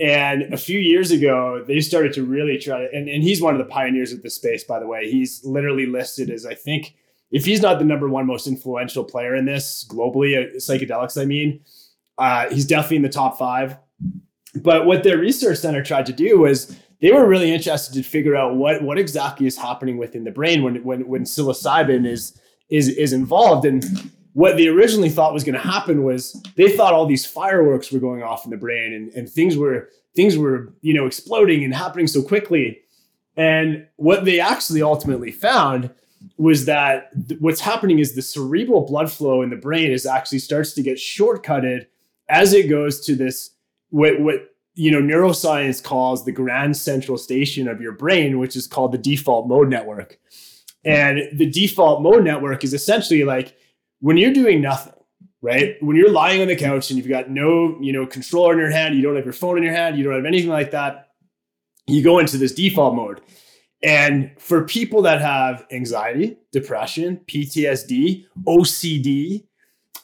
and 0.00 0.42
a 0.54 0.56
few 0.56 0.78
years 0.78 1.10
ago, 1.10 1.64
they 1.66 1.80
started 1.80 2.12
to 2.14 2.24
really 2.24 2.56
try 2.58 2.80
to, 2.80 2.88
and, 2.92 3.08
and 3.08 3.22
he's 3.22 3.42
one 3.42 3.54
of 3.54 3.58
the 3.58 3.70
pioneers 3.72 4.12
of 4.12 4.22
the 4.22 4.30
space, 4.30 4.62
by 4.62 4.78
the 4.78 4.86
way. 4.86 5.10
He's 5.10 5.44
literally 5.44 5.86
listed 5.86 6.30
as, 6.30 6.46
I 6.46 6.54
think, 6.54 6.94
if 7.30 7.44
he's 7.44 7.60
not 7.60 7.78
the 7.78 7.84
number 7.84 8.08
one 8.08 8.26
most 8.26 8.46
influential 8.46 9.04
player 9.04 9.34
in 9.34 9.44
this 9.44 9.84
globally, 9.88 10.36
uh, 10.36 10.54
psychedelics, 10.56 11.20
I 11.20 11.24
mean, 11.24 11.60
uh, 12.16 12.48
he's 12.50 12.64
definitely 12.64 12.98
in 12.98 13.02
the 13.02 13.08
top 13.08 13.38
five. 13.38 13.76
But 14.54 14.86
what 14.86 15.02
their 15.02 15.18
research 15.18 15.58
center 15.58 15.82
tried 15.82 16.06
to 16.06 16.12
do 16.12 16.38
was 16.38 16.76
they 17.00 17.12
were 17.12 17.26
really 17.26 17.52
interested 17.52 17.94
to 17.94 18.02
figure 18.02 18.34
out 18.34 18.56
what, 18.56 18.82
what 18.82 18.98
exactly 18.98 19.46
is 19.46 19.56
happening 19.56 19.98
within 19.98 20.24
the 20.24 20.30
brain 20.30 20.62
when, 20.62 20.82
when, 20.82 21.06
when 21.06 21.24
psilocybin 21.24 22.06
is, 22.06 22.38
is, 22.68 22.88
is 22.88 23.12
involved. 23.12 23.64
And 23.64 23.84
what 24.32 24.56
they 24.56 24.68
originally 24.68 25.10
thought 25.10 25.32
was 25.32 25.44
going 25.44 25.54
to 25.54 25.60
happen 25.60 26.04
was 26.04 26.40
they 26.56 26.76
thought 26.76 26.92
all 26.92 27.06
these 27.06 27.26
fireworks 27.26 27.90
were 27.90 27.98
going 27.98 28.22
off 28.22 28.44
in 28.44 28.50
the 28.50 28.56
brain 28.56 28.92
and, 28.92 29.12
and 29.14 29.28
things 29.28 29.56
were 29.56 29.90
things 30.14 30.38
were 30.38 30.72
you 30.80 30.94
know 30.94 31.06
exploding 31.06 31.64
and 31.64 31.74
happening 31.74 32.06
so 32.06 32.22
quickly 32.22 32.80
and 33.36 33.86
what 33.96 34.24
they 34.24 34.40
actually 34.40 34.82
ultimately 34.82 35.32
found 35.32 35.90
was 36.36 36.66
that 36.66 37.10
th- 37.28 37.40
what's 37.40 37.60
happening 37.60 37.98
is 37.98 38.14
the 38.14 38.22
cerebral 38.22 38.86
blood 38.86 39.10
flow 39.10 39.42
in 39.42 39.50
the 39.50 39.56
brain 39.56 39.90
is 39.90 40.06
actually 40.06 40.38
starts 40.38 40.72
to 40.72 40.82
get 40.82 40.98
shortcutted 40.98 41.86
as 42.28 42.52
it 42.52 42.68
goes 42.68 43.00
to 43.06 43.16
this 43.16 43.50
what 43.90 44.20
what 44.20 44.47
you 44.78 44.90
know 44.90 45.00
neuroscience 45.02 45.82
calls 45.82 46.24
the 46.24 46.32
grand 46.32 46.76
central 46.76 47.18
station 47.18 47.68
of 47.68 47.80
your 47.80 47.92
brain 47.92 48.38
which 48.38 48.54
is 48.56 48.66
called 48.66 48.92
the 48.92 48.98
default 48.98 49.48
mode 49.48 49.68
network 49.68 50.18
and 50.84 51.28
the 51.32 51.46
default 51.46 52.02
mode 52.02 52.24
network 52.24 52.64
is 52.64 52.72
essentially 52.72 53.24
like 53.24 53.56
when 54.00 54.16
you're 54.16 54.32
doing 54.32 54.60
nothing, 54.60 54.94
right? 55.42 55.76
When 55.80 55.96
you're 55.96 56.10
lying 56.10 56.40
on 56.40 56.48
the 56.48 56.56
couch 56.56 56.90
and 56.90 56.98
you've 56.98 57.08
got 57.08 57.30
no, 57.30 57.76
you 57.80 57.92
know, 57.92 58.06
controller 58.06 58.52
in 58.52 58.58
your 58.58 58.70
hand, 58.70 58.94
you 58.94 59.02
don't 59.02 59.16
have 59.16 59.24
your 59.24 59.34
phone 59.34 59.58
in 59.58 59.64
your 59.64 59.72
hand, 59.72 59.98
you 59.98 60.04
don't 60.04 60.14
have 60.14 60.24
anything 60.24 60.50
like 60.50 60.70
that, 60.70 61.10
you 61.86 62.02
go 62.02 62.18
into 62.18 62.38
this 62.38 62.54
default 62.54 62.94
mode. 62.94 63.20
And 63.82 64.32
for 64.38 64.64
people 64.64 65.02
that 65.02 65.20
have 65.20 65.66
anxiety, 65.70 66.38
depression, 66.52 67.20
PTSD, 67.26 68.26
OCD, 68.46 69.44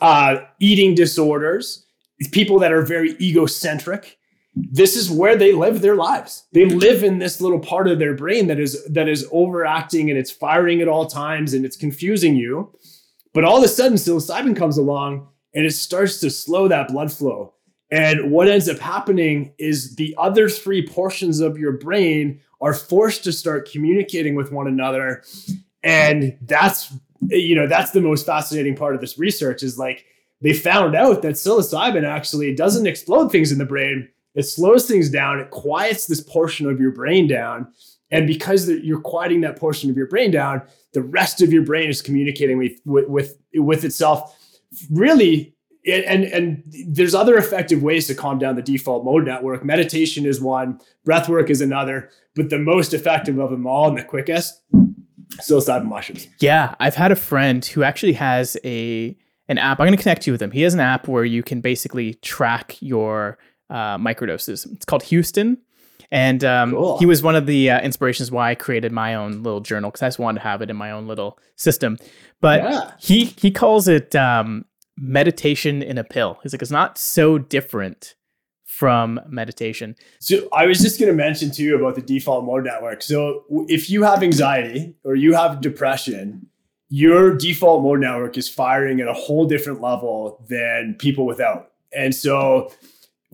uh, 0.01 0.37
eating 0.61 0.95
disorders, 0.95 1.87
people 2.31 2.59
that 2.61 2.73
are 2.73 2.83
very 2.83 3.17
egocentric, 3.21 4.19
this 4.57 4.97
is 4.97 5.11
where 5.11 5.37
they 5.37 5.53
live 5.53 5.81
their 5.81 5.97
lives. 5.97 6.45
They 6.53 6.65
live 6.65 7.03
in 7.03 7.19
this 7.19 7.41
little 7.41 7.59
part 7.59 7.89
of 7.89 7.99
their 7.99 8.15
brain 8.15 8.47
that 8.47 8.61
is 8.61 8.85
that 8.87 9.09
is 9.09 9.27
overacting 9.33 10.11
and 10.11 10.19
it's 10.19 10.31
firing 10.31 10.81
at 10.81 10.89
all 10.89 11.07
times 11.07 11.55
and 11.55 11.65
it's 11.65 11.77
confusing 11.77 12.37
you. 12.37 12.73
But 13.33 13.45
all 13.45 13.59
of 13.59 13.65
a 13.65 13.69
sudden, 13.69 13.99
psilocybin 13.99 14.57
comes 14.57 14.79
along 14.79 15.29
and 15.55 15.67
it 15.67 15.73
starts 15.73 16.21
to 16.21 16.31
slow 16.31 16.69
that 16.69 16.89
blood 16.89 17.13
flow. 17.13 17.55
And 17.91 18.31
what 18.31 18.49
ends 18.49 18.69
up 18.69 18.79
happening 18.79 19.53
is 19.59 19.97
the 19.97 20.15
other 20.19 20.49
three 20.49 20.87
portions 20.87 21.41
of 21.41 21.59
your 21.59 21.73
brain 21.73 22.41
are 22.61 22.75
forced 22.75 23.25
to 23.25 23.33
start 23.33 23.71
communicating 23.71 24.35
with 24.35 24.51
one 24.51 24.67
another. 24.67 25.23
And 25.83 26.37
that's, 26.43 26.93
you 27.29 27.55
know, 27.55 27.67
that's 27.67 27.91
the 27.91 28.01
most 28.01 28.25
fascinating 28.25 28.75
part 28.75 28.95
of 28.95 29.01
this 29.01 29.19
research 29.19 29.63
is 29.63 29.79
like 29.79 30.07
they 30.41 30.53
found 30.53 30.95
out 30.95 31.23
that 31.23 31.35
psilocybin 31.35 32.05
actually 32.05 32.55
doesn't 32.55 32.87
explode 32.87 33.31
things 33.31 33.53
in 33.53 33.59
the 33.59 33.65
brain. 33.65 34.09
It 34.35 34.45
slows 34.45 34.87
things 34.87 35.11
down. 35.11 35.39
It 35.39 35.51
quiets 35.51 36.07
this 36.07 36.21
portion 36.21 36.69
of 36.69 36.81
your 36.81 36.91
brain 36.91 37.29
down. 37.29 37.69
And 38.11 38.27
because 38.27 38.69
you're 38.69 39.01
quieting 39.01 39.41
that 39.43 39.59
portion 39.59 39.91
of 39.91 39.97
your 39.97 40.07
brain 40.07 40.31
down, 40.31 40.63
the 40.93 41.03
rest 41.03 41.43
of 41.43 41.53
your 41.53 41.65
brain 41.65 41.89
is 41.89 42.03
communicating 42.03 42.59
with 42.59 42.81
with 42.85 43.09
with, 43.09 43.39
with 43.55 43.85
itself. 43.85 44.37
Really, 44.91 45.55
and 45.87 46.25
and 46.25 46.63
there's 46.87 47.15
other 47.15 47.37
effective 47.37 47.83
ways 47.83 48.07
to 48.07 48.15
calm 48.15 48.39
down 48.39 48.57
the 48.57 48.63
default 48.63 49.05
mode 49.05 49.25
network. 49.25 49.65
Meditation 49.65 50.27
is 50.27 50.41
one, 50.41 50.81
breath 51.05 51.29
work 51.29 51.51
is 51.51 51.61
another, 51.61 52.11
but 52.35 52.51
the 52.51 52.59
most 52.59 52.95
effective 52.95 53.39
of 53.39 53.51
them 53.51 53.67
all 53.67 53.89
and 53.89 53.99
the 53.99 54.05
quickest, 54.05 54.63
psilocybin 55.37 55.87
mushrooms. 55.87 56.29
Yeah, 56.41 56.75
I've 56.81 56.95
had 56.95 57.11
a 57.11 57.17
friend 57.17 57.65
who 57.65 57.83
actually 57.83 58.15
has 58.15 58.57
a 58.65 59.17
an 59.49 59.59
app. 59.59 59.81
I'm 59.81 59.87
going 59.87 59.97
to 59.97 60.03
connect 60.03 60.27
you 60.27 60.33
with 60.33 60.43
him. 60.43 60.53
He 60.53 60.63
has 60.63 60.75
an 60.75 60.81
app 60.81 61.09
where 61.09 61.25
you 61.25 61.43
can 61.43 61.61
basically 61.61 62.15
track 62.15 62.77
your 62.81 63.39
uh, 63.71 63.99
microdoses. 63.99 64.71
It's 64.73 64.85
called 64.85 65.05
Houston 65.05 65.59
And 66.11 66.45
um, 66.45 66.71
cool. 66.73 66.99
he 66.99 67.07
was 67.07 67.23
one 67.23 67.35
of 67.35 67.47
the 67.47 67.71
uh, 67.71 67.81
inspirations 67.81 68.31
why 68.31 68.51
I 68.51 68.55
created 68.55 68.93
my 68.93 69.15
own 69.15 69.43
little 69.43 69.61
journal 69.61 69.91
because 69.91 70.03
I 70.03 70.07
just 70.07 70.19
wanted 70.19 70.41
to 70.41 70.45
have 70.45 70.63
it 70.63 70.71
in 70.71 70.77
my 70.77 70.91
own 70.91 71.07
little 71.09 71.39
system. 71.57 71.99
But 72.41 72.63
yeah. 72.63 72.93
he 73.01 73.25
he 73.25 73.51
calls 73.51 73.89
it 73.89 74.15
um, 74.15 74.65
meditation 74.97 75.83
in 75.83 75.99
a 75.99 76.05
pill. 76.05 76.39
He's 76.43 76.53
like, 76.53 76.63
it's 76.63 76.71
not 76.71 76.99
so 76.99 77.39
different 77.39 78.15
from 78.65 79.21
meditation. 79.29 79.95
So 80.21 80.49
I 80.53 80.67
was 80.67 80.81
just 80.81 80.99
going 80.99 81.11
to 81.11 81.17
mention 81.17 81.51
to 81.53 81.63
you 81.63 81.77
about 81.77 81.95
the 81.95 82.03
default 82.03 82.45
mode 82.45 82.65
network. 82.65 83.03
So 83.03 83.45
if 83.69 83.89
you 83.89 84.03
have 84.03 84.23
anxiety 84.23 84.97
or 85.05 85.15
you 85.15 85.35
have 85.35 85.61
depression, 85.61 86.49
your 86.89 87.37
default 87.37 87.83
mode 87.83 88.01
network 88.01 88.37
is 88.37 88.49
firing 88.49 89.01
at 89.01 89.09
a 89.09 89.15
whole 89.15 89.47
different 89.47 89.81
level 89.81 90.45
than 90.49 90.97
people 90.99 91.25
without. 91.25 91.71
And 91.93 92.15
so 92.15 92.73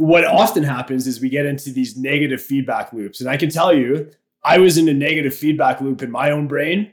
what 0.00 0.24
often 0.24 0.62
happens 0.62 1.06
is 1.06 1.20
we 1.20 1.28
get 1.28 1.44
into 1.44 1.70
these 1.70 1.94
negative 1.94 2.40
feedback 2.40 2.90
loops. 2.90 3.20
And 3.20 3.28
I 3.28 3.36
can 3.36 3.50
tell 3.50 3.70
you, 3.70 4.10
I 4.42 4.56
was 4.56 4.78
in 4.78 4.88
a 4.88 4.94
negative 4.94 5.34
feedback 5.34 5.82
loop 5.82 6.02
in 6.02 6.10
my 6.10 6.30
own 6.30 6.48
brain 6.48 6.90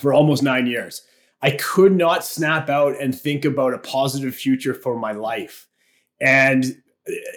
for 0.00 0.12
almost 0.12 0.42
nine 0.42 0.66
years. 0.66 1.02
I 1.40 1.52
could 1.52 1.92
not 1.92 2.24
snap 2.24 2.68
out 2.68 3.00
and 3.00 3.16
think 3.16 3.44
about 3.44 3.74
a 3.74 3.78
positive 3.78 4.34
future 4.34 4.74
for 4.74 4.98
my 4.98 5.12
life. 5.12 5.68
And 6.20 6.82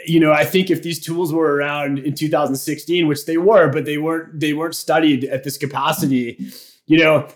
you 0.08 0.20
know, 0.20 0.32
I 0.32 0.43
think 0.43 0.72
if 0.72 0.82
these 0.82 0.99
tools 0.99 1.32
were 1.32 1.56
around 1.56 1.99
in 1.99 2.16
2016, 2.16 3.08
which 3.08 3.28
they 3.28 3.38
were, 3.38 3.70
but 3.70 3.86
they 3.86 3.99
weren't 3.99 4.39
they 4.39 4.53
weren't 4.53 4.76
studied 4.76 5.26
at 5.26 5.43
this 5.43 5.58
capacity, 5.58 6.51
you 6.88 6.97
know, 6.97 7.28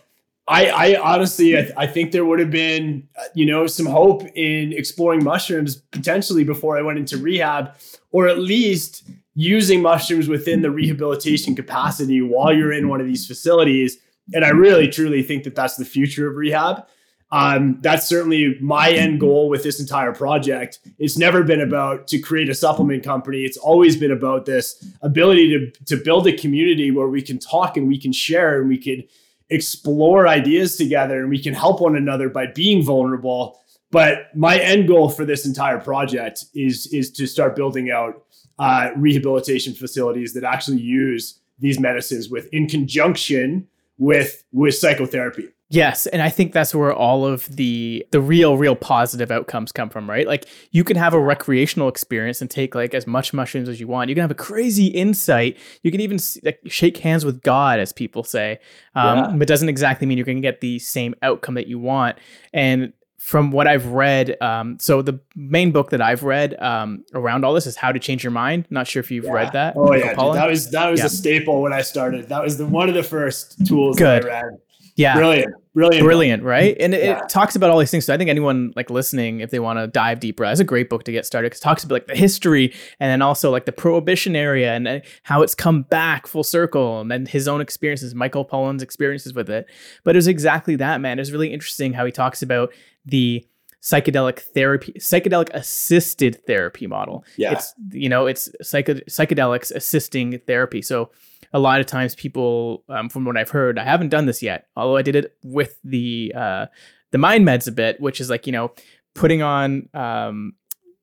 I, 0.49 0.65
I 0.65 0.99
honestly, 0.99 1.55
I, 1.55 1.69
I, 1.77 1.85
think 1.85 2.11
there 2.11 2.25
would 2.25 2.39
have 2.39 2.49
been, 2.49 3.07
you 3.35 3.45
know, 3.45 3.67
some 3.67 3.85
hope 3.85 4.23
in 4.35 4.73
exploring 4.73 5.23
mushrooms 5.23 5.75
potentially 5.75 6.43
before 6.43 6.75
I 6.75 6.81
went 6.81 6.97
into 6.97 7.17
rehab, 7.17 7.75
or 8.11 8.27
at 8.27 8.39
least 8.39 9.07
using 9.35 9.83
mushrooms 9.83 10.27
within 10.27 10.63
the 10.63 10.71
rehabilitation 10.71 11.55
capacity 11.55 12.19
while 12.21 12.51
you're 12.51 12.73
in 12.73 12.89
one 12.89 12.99
of 12.99 13.05
these 13.05 13.27
facilities. 13.27 13.99
And 14.33 14.43
I 14.43 14.49
really, 14.49 14.87
truly 14.87 15.21
think 15.21 15.43
that 15.43 15.53
that's 15.53 15.75
the 15.75 15.85
future 15.85 16.27
of 16.27 16.35
rehab. 16.35 16.87
Um, 17.31 17.77
that's 17.81 18.07
certainly 18.07 18.57
my 18.59 18.89
end 18.89 19.19
goal 19.19 19.49
with 19.49 19.61
this 19.61 19.79
entire 19.79 20.13
project. 20.13 20.79
It's 20.97 21.15
never 21.15 21.43
been 21.43 21.61
about 21.61 22.07
to 22.07 22.17
create 22.17 22.49
a 22.49 22.55
supplement 22.55 23.03
company. 23.03 23.43
It's 23.43 23.57
always 23.57 23.95
been 23.95 24.11
about 24.11 24.47
this 24.47 24.83
ability 25.03 25.49
to, 25.49 25.85
to 25.85 26.03
build 26.03 26.25
a 26.25 26.35
community 26.35 26.89
where 26.89 27.07
we 27.07 27.21
can 27.21 27.37
talk 27.37 27.77
and 27.77 27.87
we 27.87 27.99
can 27.99 28.11
share 28.11 28.59
and 28.59 28.67
we 28.67 28.79
can 28.79 29.03
explore 29.49 30.27
ideas 30.27 30.77
together 30.77 31.21
and 31.21 31.29
we 31.29 31.41
can 31.41 31.53
help 31.53 31.81
one 31.81 31.95
another 31.95 32.29
by 32.29 32.47
being 32.47 32.83
vulnerable. 32.83 33.59
But 33.91 34.35
my 34.35 34.59
end 34.59 34.87
goal 34.87 35.09
for 35.09 35.25
this 35.25 35.45
entire 35.45 35.79
project 35.79 36.45
is 36.53 36.87
is 36.87 37.11
to 37.13 37.25
start 37.25 37.55
building 37.55 37.89
out 37.89 38.23
uh, 38.59 38.91
rehabilitation 38.95 39.73
facilities 39.73 40.33
that 40.33 40.43
actually 40.43 40.81
use 40.81 41.39
these 41.57 41.79
medicines 41.79 42.29
with 42.29 42.47
in 42.53 42.67
conjunction 42.67 43.67
with 43.97 44.43
with 44.51 44.75
psychotherapy. 44.75 45.49
Yes, 45.71 46.07
and 46.07 46.19
I 46.23 46.29
think 46.29 46.51
that's 46.51 46.73
where 46.73 46.91
all 46.91 47.27
of 47.27 47.45
the 47.55 48.03
the 48.09 48.19
real 48.19 48.57
real 48.57 48.75
positive 48.75 49.29
outcomes 49.29 49.71
come 49.71 49.89
from, 49.89 50.09
right? 50.09 50.25
Like 50.25 50.45
you 50.71 50.83
can 50.83 50.97
have 50.97 51.13
a 51.13 51.19
recreational 51.19 51.87
experience 51.87 52.41
and 52.41 52.49
take 52.49 52.73
like 52.73 52.95
as 52.95 53.05
much 53.05 53.33
mushrooms 53.33 53.69
as 53.69 53.79
you 53.79 53.87
want. 53.87 54.09
You 54.09 54.15
can 54.15 54.23
have 54.23 54.31
a 54.31 54.35
crazy 54.35 54.87
insight. 54.87 55.57
You 55.83 55.91
can 55.91 56.01
even 56.01 56.17
like, 56.43 56.59
shake 56.65 56.97
hands 56.97 57.23
with 57.23 57.43
God, 57.43 57.79
as 57.79 57.93
people 57.93 58.23
say, 58.23 58.59
um, 58.95 59.17
yeah. 59.17 59.33
but 59.37 59.47
doesn't 59.47 59.69
exactly 59.69 60.07
mean 60.07 60.17
you're 60.17 60.25
going 60.25 60.37
to 60.37 60.41
get 60.41 60.59
the 60.59 60.79
same 60.79 61.13
outcome 61.21 61.53
that 61.53 61.67
you 61.67 61.77
want. 61.77 62.17
And 62.51 62.91
from 63.19 63.51
what 63.51 63.67
I've 63.67 63.85
read, 63.87 64.41
um, 64.41 64.79
so 64.79 65.03
the 65.03 65.19
main 65.35 65.71
book 65.71 65.91
that 65.91 66.01
I've 66.01 66.23
read 66.23 66.59
um, 66.59 67.03
around 67.13 67.45
all 67.45 67.53
this 67.53 67.67
is 67.67 67.75
How 67.75 67.91
to 67.91 67.99
Change 67.99 68.23
Your 68.23 68.31
Mind. 68.31 68.65
Not 68.71 68.87
sure 68.87 69.01
if 69.01 69.11
you've 69.11 69.25
yeah. 69.25 69.31
read 69.33 69.53
that. 69.53 69.75
Oh 69.77 69.93
yeah, 69.93 70.15
dude, 70.15 70.33
that 70.33 70.47
was 70.47 70.71
that 70.71 70.89
was 70.89 71.01
yeah. 71.01 71.05
a 71.05 71.09
staple 71.09 71.61
when 71.61 71.73
I 71.73 71.81
started. 71.81 72.29
That 72.29 72.41
was 72.41 72.57
the 72.57 72.65
one 72.65 72.89
of 72.89 72.95
the 72.95 73.03
first 73.03 73.67
tools 73.67 73.99
Good. 73.99 74.23
that 74.23 74.31
I 74.31 74.41
read. 74.45 74.57
Yeah. 74.99 75.15
Brilliant. 75.15 75.53
Brilliant. 75.73 76.03
Brilliant, 76.03 76.43
right? 76.43 76.75
And 76.77 76.93
it, 76.93 77.03
yeah. 77.03 77.23
it, 77.23 77.29
talks 77.29 77.55
about 77.55 77.69
all 77.69 77.79
these 77.79 77.89
things. 77.89 78.03
So 78.03 78.13
I 78.13 78.17
think 78.17 78.29
anyone 78.29 78.73
like 78.75 78.89
listening, 78.89 79.39
if 79.39 79.49
they 79.49 79.59
want 79.59 79.79
to 79.79 79.87
dive 79.87 80.19
deeper, 80.19 80.43
that's 80.43 80.59
a 80.59 80.65
great 80.65 80.89
book 80.89 81.05
to 81.05 81.13
get 81.13 81.25
started 81.25 81.45
because 81.45 81.59
it 81.59 81.63
talks 81.63 81.85
about 81.85 81.93
like 81.93 82.07
the 82.07 82.17
history 82.17 82.73
and 82.99 83.09
then 83.09 83.21
also 83.21 83.49
like 83.49 83.65
the 83.65 83.71
prohibition 83.71 84.35
area 84.35 84.73
and 84.73 84.87
uh, 84.89 84.99
how 85.23 85.41
it's 85.41 85.55
come 85.55 85.83
back 85.83 86.27
full 86.27 86.43
circle 86.43 86.99
and 86.99 87.09
then 87.09 87.25
his 87.25 87.47
own 87.47 87.61
experiences, 87.61 88.13
Michael 88.13 88.43
Pollan's 88.43 88.83
experiences 88.83 89.33
with 89.33 89.49
it. 89.49 89.67
But 90.03 90.15
it 90.15 90.17
was 90.17 90.27
exactly 90.27 90.75
that, 90.75 90.99
man. 90.99 91.17
It's 91.17 91.31
really 91.31 91.53
interesting 91.53 91.93
how 91.93 92.05
he 92.05 92.11
talks 92.11 92.41
about 92.41 92.73
the 93.05 93.47
psychedelic 93.81 94.39
therapy 94.39 94.91
psychedelic 94.93 95.49
assisted 95.53 96.45
therapy 96.45 96.85
model 96.85 97.23
yeah 97.37 97.53
it's 97.53 97.73
you 97.91 98.09
know 98.09 98.25
it's 98.25 98.49
psych- 98.61 98.85
psychedelics 98.85 99.71
assisting 99.73 100.39
therapy 100.45 100.81
so 100.81 101.09
a 101.53 101.59
lot 101.59 101.79
of 101.79 101.85
times 101.85 102.15
people, 102.15 102.83
um, 102.89 103.09
from 103.09 103.25
what 103.25 103.37
I've 103.37 103.49
heard, 103.49 103.79
I 103.79 103.83
haven't 103.83 104.09
done 104.09 104.25
this 104.25 104.41
yet, 104.41 104.67
although 104.75 104.97
I 104.97 105.01
did 105.01 105.15
it 105.15 105.35
with 105.43 105.77
the 105.83 106.33
uh, 106.35 106.65
the 107.11 107.17
mind 107.17 107.45
meds 107.45 107.67
a 107.67 107.71
bit, 107.71 107.99
which 107.99 108.21
is 108.21 108.29
like 108.29 108.45
you 108.45 108.53
know 108.53 108.71
putting 109.15 109.41
on 109.41 109.89
um, 109.93 110.53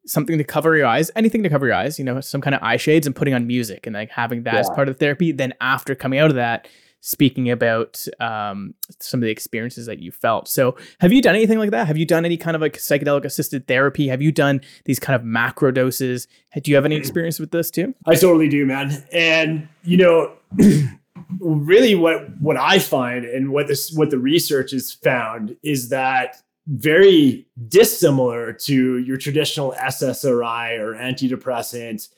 something 0.07 0.39
to 0.39 0.45
cover 0.45 0.77
your 0.77 0.87
eyes, 0.87 1.11
anything 1.17 1.43
to 1.43 1.49
cover 1.49 1.67
your 1.67 1.75
eyes, 1.75 1.99
you 1.99 2.05
know, 2.05 2.21
some 2.21 2.41
kind 2.41 2.55
of 2.55 2.63
eye 2.63 2.77
shades, 2.77 3.07
and 3.07 3.17
putting 3.17 3.35
on 3.35 3.47
music 3.47 3.87
and 3.87 3.95
like 3.95 4.11
having 4.11 4.45
that 4.45 4.55
yeah. 4.55 4.61
as 4.61 4.71
part 4.71 4.89
of 4.89 4.95
the 4.95 4.99
therapy. 4.99 5.33
Then 5.33 5.53
after 5.61 5.95
coming 5.95 6.19
out 6.19 6.31
of 6.31 6.37
that, 6.37 6.69
speaking 7.01 7.51
about 7.51 8.05
um, 8.21 8.75
some 9.01 9.21
of 9.21 9.25
the 9.25 9.31
experiences 9.31 9.87
that 9.87 10.01
you 10.01 10.11
felt. 10.11 10.49
So, 10.49 10.77
have 11.01 11.13
you 11.13 11.23
done 11.23 11.35
anything 11.35 11.59
like 11.59 11.71
that? 11.71 11.87
Have 11.87 11.97
you 11.97 12.07
done 12.07 12.25
any 12.25 12.37
kind 12.37 12.55
of 12.55 12.61
like 12.61 12.77
psychedelic 12.79 13.25
assisted 13.25 13.67
therapy? 13.69 14.09
Have 14.09 14.23
you 14.23 14.33
done 14.33 14.61
these 14.85 14.99
kind 14.99 15.15
of 15.15 15.25
macro 15.25 15.71
doses? 15.71 16.27
Do 16.61 16.71
you 16.71 16.75
have 16.75 16.85
any 16.85 16.97
experience 16.97 17.39
with 17.39 17.51
this 17.51 17.71
too? 17.71 17.95
I 18.07 18.15
totally 18.15 18.49
do, 18.49 18.67
man. 18.67 19.05
And 19.13 19.69
you 19.85 19.97
know, 19.97 20.33
really, 21.41 21.95
what 21.95 22.41
what 22.41 22.57
I 22.57 22.79
find 22.79 23.25
and 23.25 23.51
what 23.51 23.69
this 23.69 23.93
what 23.93 24.11
the 24.11 24.19
research 24.19 24.73
has 24.73 24.93
found 24.93 25.57
is 25.63 25.91
that 25.91 26.43
very 26.67 27.47
dissimilar 27.69 28.53
to 28.53 28.99
your 28.99 29.17
traditional 29.17 29.73
SSRI 29.81 30.79
or 30.81 30.95
antidepressant 30.95 32.09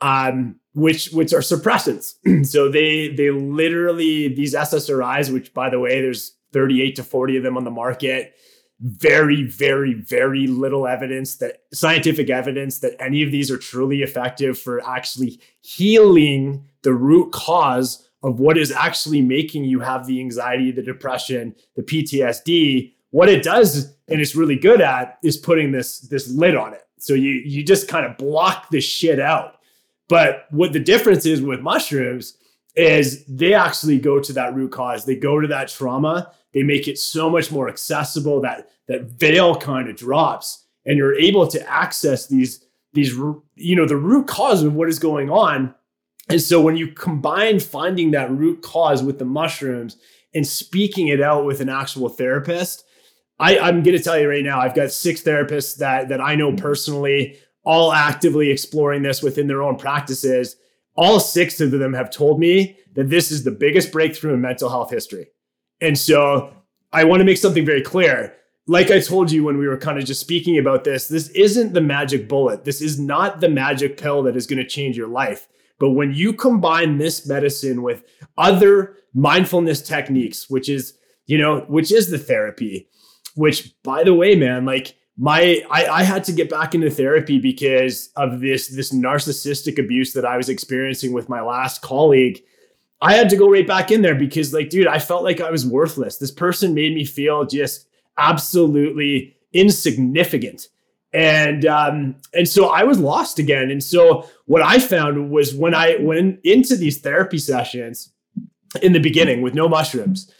um, 0.00 0.56
which 0.76 1.08
which 1.08 1.32
are 1.32 1.40
suppressants. 1.40 2.46
so 2.46 2.68
they 2.68 3.08
they 3.08 3.30
literally 3.30 4.28
these 4.28 4.54
SSRIs, 4.54 5.32
which 5.32 5.52
by 5.54 5.70
the 5.70 5.80
way, 5.80 6.02
there's 6.02 6.34
38 6.52 6.96
to 6.96 7.02
40 7.02 7.38
of 7.38 7.42
them 7.42 7.56
on 7.56 7.64
the 7.64 7.70
market. 7.70 8.34
Very, 8.78 9.42
very, 9.42 9.94
very 9.94 10.46
little 10.46 10.86
evidence 10.86 11.36
that 11.36 11.62
scientific 11.72 12.28
evidence 12.28 12.80
that 12.80 12.94
any 13.00 13.22
of 13.22 13.32
these 13.32 13.50
are 13.50 13.56
truly 13.56 14.02
effective 14.02 14.58
for 14.58 14.86
actually 14.86 15.40
healing 15.62 16.68
the 16.82 16.92
root 16.92 17.32
cause 17.32 18.06
of 18.22 18.38
what 18.38 18.58
is 18.58 18.70
actually 18.70 19.22
making 19.22 19.64
you 19.64 19.80
have 19.80 20.06
the 20.06 20.20
anxiety, 20.20 20.70
the 20.72 20.82
depression, 20.82 21.54
the 21.74 21.82
PTSD. 21.82 22.92
What 23.12 23.30
it 23.30 23.42
does, 23.42 23.94
and 24.08 24.20
it's 24.20 24.36
really 24.36 24.56
good 24.56 24.82
at, 24.82 25.18
is 25.24 25.38
putting 25.38 25.72
this 25.72 26.00
this 26.00 26.28
lid 26.28 26.54
on 26.54 26.74
it. 26.74 26.82
So 26.98 27.14
you 27.14 27.30
you 27.46 27.64
just 27.64 27.88
kind 27.88 28.04
of 28.04 28.18
block 28.18 28.68
the 28.68 28.80
shit 28.82 29.18
out 29.18 29.55
but 30.08 30.46
what 30.50 30.72
the 30.72 30.80
difference 30.80 31.26
is 31.26 31.42
with 31.42 31.60
mushrooms 31.60 32.36
is 32.74 33.24
they 33.26 33.54
actually 33.54 33.98
go 33.98 34.20
to 34.20 34.32
that 34.34 34.54
root 34.54 34.70
cause. 34.70 35.04
They 35.04 35.16
go 35.16 35.40
to 35.40 35.48
that 35.48 35.68
trauma. 35.68 36.32
They 36.52 36.62
make 36.62 36.88
it 36.88 36.98
so 36.98 37.28
much 37.28 37.50
more 37.50 37.68
accessible 37.68 38.40
that 38.42 38.70
that 38.86 39.04
veil 39.04 39.56
kind 39.56 39.88
of 39.88 39.96
drops, 39.96 40.64
and 40.84 40.96
you're 40.96 41.18
able 41.18 41.46
to 41.48 41.70
access 41.70 42.26
these 42.26 42.64
these 42.92 43.14
you 43.56 43.76
know 43.76 43.86
the 43.86 43.96
root 43.96 44.26
cause 44.26 44.62
of 44.62 44.74
what 44.74 44.88
is 44.88 44.98
going 44.98 45.30
on. 45.30 45.74
And 46.28 46.40
so 46.40 46.60
when 46.60 46.76
you 46.76 46.88
combine 46.88 47.60
finding 47.60 48.10
that 48.10 48.30
root 48.30 48.62
cause 48.62 49.02
with 49.02 49.18
the 49.18 49.24
mushrooms 49.24 49.96
and 50.34 50.46
speaking 50.46 51.08
it 51.08 51.20
out 51.20 51.44
with 51.44 51.60
an 51.60 51.68
actual 51.68 52.08
therapist, 52.08 52.84
I, 53.38 53.58
I'm 53.58 53.82
going 53.82 53.96
to 53.96 54.02
tell 54.02 54.18
you 54.18 54.28
right 54.28 54.42
now, 54.42 54.58
I've 54.60 54.74
got 54.74 54.90
six 54.90 55.22
therapists 55.22 55.76
that 55.78 56.08
that 56.08 56.20
I 56.20 56.34
know 56.34 56.52
personally 56.54 57.38
all 57.66 57.92
actively 57.92 58.50
exploring 58.50 59.02
this 59.02 59.22
within 59.22 59.48
their 59.48 59.62
own 59.62 59.76
practices. 59.76 60.56
All 60.96 61.20
six 61.20 61.60
of 61.60 61.72
them 61.72 61.92
have 61.92 62.10
told 62.10 62.38
me 62.38 62.78
that 62.94 63.10
this 63.10 63.30
is 63.30 63.42
the 63.42 63.50
biggest 63.50 63.92
breakthrough 63.92 64.34
in 64.34 64.40
mental 64.40 64.70
health 64.70 64.90
history. 64.90 65.26
And 65.80 65.98
so 65.98 66.54
I 66.92 67.04
want 67.04 67.20
to 67.20 67.24
make 67.24 67.36
something 67.36 67.66
very 67.66 67.82
clear. 67.82 68.34
Like 68.68 68.90
I 68.90 69.00
told 69.00 69.30
you 69.30 69.44
when 69.44 69.58
we 69.58 69.66
were 69.66 69.76
kind 69.76 69.98
of 69.98 70.04
just 70.04 70.20
speaking 70.20 70.58
about 70.58 70.84
this, 70.84 71.08
this 71.08 71.28
isn't 71.30 71.74
the 71.74 71.80
magic 71.80 72.28
bullet. 72.28 72.64
This 72.64 72.80
is 72.80 72.98
not 72.98 73.40
the 73.40 73.48
magic 73.48 73.98
pill 73.98 74.22
that 74.22 74.36
is 74.36 74.46
going 74.46 74.62
to 74.62 74.66
change 74.66 74.96
your 74.96 75.08
life. 75.08 75.48
But 75.78 75.90
when 75.90 76.14
you 76.14 76.32
combine 76.32 76.96
this 76.96 77.26
medicine 77.26 77.82
with 77.82 78.04
other 78.38 78.96
mindfulness 79.12 79.82
techniques, 79.82 80.48
which 80.48 80.68
is, 80.68 80.96
you 81.26 81.36
know, 81.36 81.60
which 81.68 81.92
is 81.92 82.10
the 82.10 82.18
therapy, 82.18 82.88
which 83.34 83.74
by 83.82 84.04
the 84.04 84.14
way, 84.14 84.36
man, 84.36 84.64
like 84.64 84.96
my 85.18 85.62
I, 85.70 85.86
I 85.86 86.02
had 86.02 86.24
to 86.24 86.32
get 86.32 86.50
back 86.50 86.74
into 86.74 86.90
therapy 86.90 87.38
because 87.38 88.10
of 88.16 88.40
this 88.40 88.68
this 88.68 88.92
narcissistic 88.92 89.78
abuse 89.78 90.12
that 90.12 90.24
I 90.26 90.36
was 90.36 90.48
experiencing 90.48 91.12
with 91.12 91.28
my 91.28 91.40
last 91.40 91.82
colleague. 91.82 92.42
I 93.00 93.14
had 93.14 93.28
to 93.30 93.36
go 93.36 93.50
right 93.50 93.66
back 93.66 93.90
in 93.90 94.02
there 94.02 94.14
because 94.14 94.52
like 94.52 94.70
dude, 94.70 94.86
I 94.86 94.98
felt 94.98 95.24
like 95.24 95.40
I 95.40 95.50
was 95.50 95.66
worthless. 95.66 96.18
This 96.18 96.30
person 96.30 96.74
made 96.74 96.94
me 96.94 97.04
feel 97.04 97.44
just 97.46 97.86
absolutely 98.18 99.36
insignificant. 99.52 100.68
and 101.12 101.64
um, 101.64 102.16
and 102.34 102.46
so 102.48 102.66
I 102.68 102.84
was 102.84 102.98
lost 102.98 103.38
again. 103.38 103.70
And 103.70 103.82
so 103.82 104.28
what 104.46 104.62
I 104.62 104.78
found 104.78 105.30
was 105.30 105.54
when 105.54 105.74
I 105.74 105.96
went 106.00 106.40
into 106.44 106.76
these 106.76 107.00
therapy 107.00 107.38
sessions 107.38 108.12
in 108.82 108.92
the 108.92 109.00
beginning 109.00 109.40
with 109.40 109.54
no 109.54 109.68
mushrooms, 109.68 110.30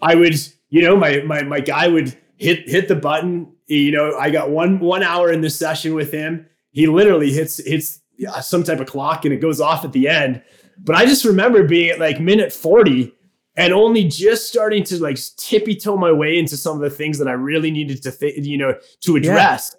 I 0.00 0.16
would 0.16 0.34
you 0.70 0.82
know 0.82 0.96
my 0.96 1.18
my 1.22 1.42
my 1.44 1.60
guy 1.60 1.86
would 1.88 2.16
hit 2.36 2.68
hit 2.68 2.88
the 2.88 2.96
button. 2.96 3.53
You 3.66 3.92
know, 3.92 4.16
I 4.16 4.30
got 4.30 4.50
one 4.50 4.80
one 4.80 5.02
hour 5.02 5.32
in 5.32 5.40
the 5.40 5.50
session 5.50 5.94
with 5.94 6.12
him. 6.12 6.46
He 6.70 6.86
literally 6.86 7.32
hits 7.32 7.64
hits 7.64 8.00
uh, 8.28 8.40
some 8.40 8.62
type 8.62 8.80
of 8.80 8.86
clock 8.86 9.24
and 9.24 9.34
it 9.34 9.38
goes 9.38 9.60
off 9.60 9.84
at 9.84 9.92
the 9.92 10.08
end. 10.08 10.42
But 10.78 10.96
I 10.96 11.06
just 11.06 11.24
remember 11.24 11.64
being 11.64 11.90
at 11.90 11.98
like 11.98 12.20
minute 12.20 12.52
40 12.52 13.12
and 13.56 13.72
only 13.72 14.04
just 14.04 14.48
starting 14.48 14.82
to 14.84 15.00
like 15.00 15.18
tippy 15.36 15.76
toe 15.76 15.96
my 15.96 16.12
way 16.12 16.38
into 16.38 16.56
some 16.56 16.76
of 16.76 16.82
the 16.82 16.90
things 16.90 17.18
that 17.18 17.28
I 17.28 17.32
really 17.32 17.70
needed 17.70 18.02
to 18.02 18.10
think, 18.10 18.44
you 18.44 18.58
know, 18.58 18.76
to 19.00 19.16
address. 19.16 19.74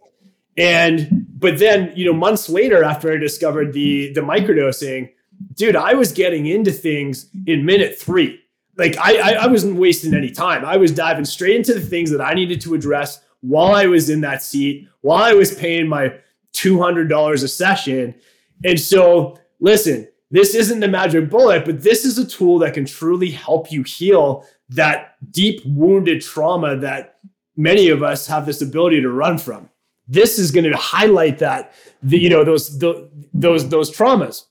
Yeah. 0.55 0.91
And 0.97 1.27
but 1.37 1.59
then, 1.59 1.91
you 1.95 2.05
know, 2.05 2.13
months 2.13 2.49
later 2.49 2.83
after 2.83 3.11
I 3.11 3.17
discovered 3.17 3.73
the 3.73 4.13
the 4.13 4.21
microdosing, 4.21 5.11
dude, 5.55 5.75
I 5.75 5.93
was 5.93 6.11
getting 6.11 6.45
into 6.45 6.71
things 6.71 7.29
in 7.45 7.65
minute 7.65 7.99
3. 7.99 8.39
Like 8.77 8.97
I, 8.97 9.17
I 9.17 9.31
I 9.43 9.47
wasn't 9.47 9.75
wasting 9.75 10.13
any 10.13 10.31
time. 10.31 10.63
I 10.63 10.77
was 10.77 10.91
diving 10.91 11.25
straight 11.25 11.57
into 11.57 11.73
the 11.73 11.81
things 11.81 12.09
that 12.11 12.21
I 12.21 12.33
needed 12.33 12.61
to 12.61 12.73
address 12.73 13.21
while 13.47 13.73
I 13.73 13.85
was 13.85 14.09
in 14.09 14.21
that 14.21 14.43
seat, 14.43 14.87
while 15.01 15.23
I 15.23 15.33
was 15.33 15.53
paying 15.53 15.87
my 15.87 16.13
$200 16.53 17.33
a 17.43 17.47
session. 17.47 18.15
And 18.63 18.79
so, 18.79 19.37
listen, 19.59 20.07
this 20.31 20.55
isn't 20.55 20.79
the 20.79 20.87
magic 20.87 21.29
bullet, 21.29 21.65
but 21.65 21.81
this 21.81 22.05
is 22.05 22.17
a 22.17 22.25
tool 22.25 22.59
that 22.59 22.73
can 22.73 22.85
truly 22.85 23.29
help 23.29 23.71
you 23.71 23.83
heal 23.83 24.45
that 24.69 25.15
deep 25.31 25.61
wounded 25.65 26.21
trauma 26.21 26.75
that 26.77 27.17
many 27.55 27.89
of 27.89 28.03
us 28.03 28.27
have 28.27 28.45
this 28.45 28.61
ability 28.61 29.01
to 29.01 29.09
run 29.09 29.37
from. 29.37 29.69
This 30.07 30.39
is 30.39 30.51
going 30.51 30.69
to 30.69 30.77
highlight 30.77 31.39
that 31.39 31.73
the, 32.03 32.17
you 32.19 32.29
know 32.29 32.43
those 32.43 32.77
the, 32.77 33.09
those 33.33 33.69
those 33.69 33.89
traumas. 33.95 34.45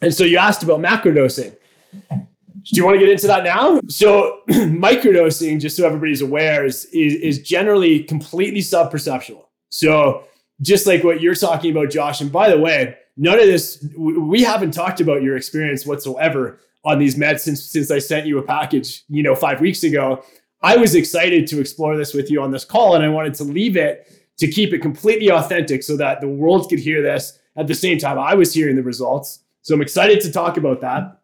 And 0.00 0.12
so 0.12 0.24
you 0.24 0.36
asked 0.36 0.62
about 0.62 0.80
macrodosing. 0.80 1.56
Do 2.64 2.76
you 2.76 2.84
want 2.84 2.94
to 2.94 3.00
get 3.00 3.08
into 3.08 3.26
that 3.26 3.44
now? 3.44 3.80
So 3.88 4.40
microdosing, 4.48 5.60
just 5.60 5.76
so 5.76 5.86
everybody's 5.86 6.20
aware, 6.20 6.64
is, 6.64 6.84
is, 6.86 7.14
is 7.14 7.38
generally 7.40 8.04
completely 8.04 8.60
sub-perceptual. 8.60 9.48
So 9.70 10.24
just 10.60 10.86
like 10.86 11.02
what 11.02 11.20
you're 11.20 11.34
talking 11.34 11.72
about, 11.72 11.90
Josh. 11.90 12.20
And 12.20 12.30
by 12.30 12.50
the 12.50 12.58
way, 12.58 12.96
none 13.16 13.38
of 13.38 13.46
this, 13.46 13.84
we 13.96 14.42
haven't 14.42 14.72
talked 14.72 15.00
about 15.00 15.22
your 15.22 15.36
experience 15.36 15.84
whatsoever 15.84 16.60
on 16.84 16.98
these 16.98 17.16
meds 17.16 17.40
since, 17.40 17.64
since 17.64 17.90
I 17.90 17.98
sent 17.98 18.26
you 18.26 18.38
a 18.38 18.42
package, 18.42 19.04
you 19.08 19.22
know, 19.22 19.34
five 19.34 19.60
weeks 19.60 19.82
ago. 19.82 20.24
I 20.62 20.76
was 20.76 20.94
excited 20.94 21.46
to 21.48 21.60
explore 21.60 21.96
this 21.96 22.14
with 22.14 22.30
you 22.30 22.40
on 22.40 22.52
this 22.52 22.64
call, 22.64 22.94
and 22.94 23.04
I 23.04 23.08
wanted 23.08 23.34
to 23.34 23.44
leave 23.44 23.76
it 23.76 24.08
to 24.38 24.48
keep 24.48 24.72
it 24.72 24.78
completely 24.78 25.30
authentic 25.30 25.82
so 25.82 25.96
that 25.96 26.20
the 26.20 26.28
world 26.28 26.68
could 26.68 26.78
hear 26.78 27.02
this 27.02 27.38
at 27.56 27.66
the 27.66 27.74
same 27.74 27.98
time 27.98 28.18
I 28.18 28.34
was 28.34 28.54
hearing 28.54 28.76
the 28.76 28.82
results. 28.82 29.40
So 29.62 29.74
I'm 29.74 29.82
excited 29.82 30.20
to 30.22 30.32
talk 30.32 30.56
about 30.56 30.80
that 30.80 31.21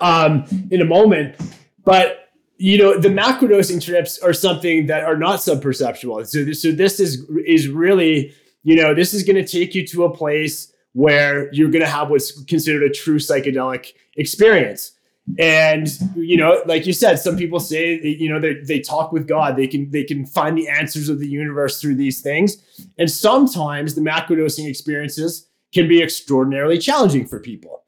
um, 0.00 0.44
in 0.70 0.80
a 0.80 0.84
moment. 0.84 1.36
But 1.84 2.28
you 2.58 2.76
know, 2.76 2.98
the 2.98 3.08
macrodosing 3.08 3.82
trips 3.82 4.18
are 4.18 4.32
something 4.32 4.86
that 4.86 5.04
are 5.04 5.16
not 5.16 5.38
subperceptual. 5.38 6.26
So, 6.26 6.52
so 6.52 6.72
this 6.72 6.98
is 6.98 7.28
is 7.46 7.68
really, 7.68 8.34
you 8.64 8.76
know, 8.76 8.94
this 8.94 9.14
is 9.14 9.22
going 9.22 9.36
to 9.36 9.46
take 9.46 9.74
you 9.74 9.86
to 9.88 10.04
a 10.04 10.14
place 10.14 10.72
where 10.92 11.52
you're 11.52 11.70
going 11.70 11.84
to 11.84 11.90
have 11.90 12.10
what's 12.10 12.42
considered 12.44 12.82
a 12.82 12.90
true 12.90 13.18
psychedelic 13.18 13.92
experience. 14.16 14.92
And 15.38 15.88
you 16.16 16.36
know, 16.36 16.62
like 16.66 16.86
you 16.86 16.92
said, 16.92 17.16
some 17.16 17.36
people 17.36 17.60
say 17.60 18.00
you 18.00 18.28
know 18.28 18.40
they, 18.40 18.54
they 18.54 18.80
talk 18.80 19.12
with 19.12 19.28
God. 19.28 19.56
They 19.56 19.66
can 19.66 19.90
they 19.90 20.02
can 20.02 20.24
find 20.26 20.56
the 20.56 20.68
answers 20.68 21.08
of 21.08 21.20
the 21.20 21.28
universe 21.28 21.80
through 21.80 21.96
these 21.96 22.22
things. 22.22 22.56
And 22.98 23.10
sometimes 23.10 23.94
the 23.94 24.00
macrodosing 24.00 24.68
experiences 24.68 25.46
can 25.72 25.86
be 25.86 26.02
extraordinarily 26.02 26.78
challenging 26.78 27.26
for 27.26 27.40
people. 27.40 27.82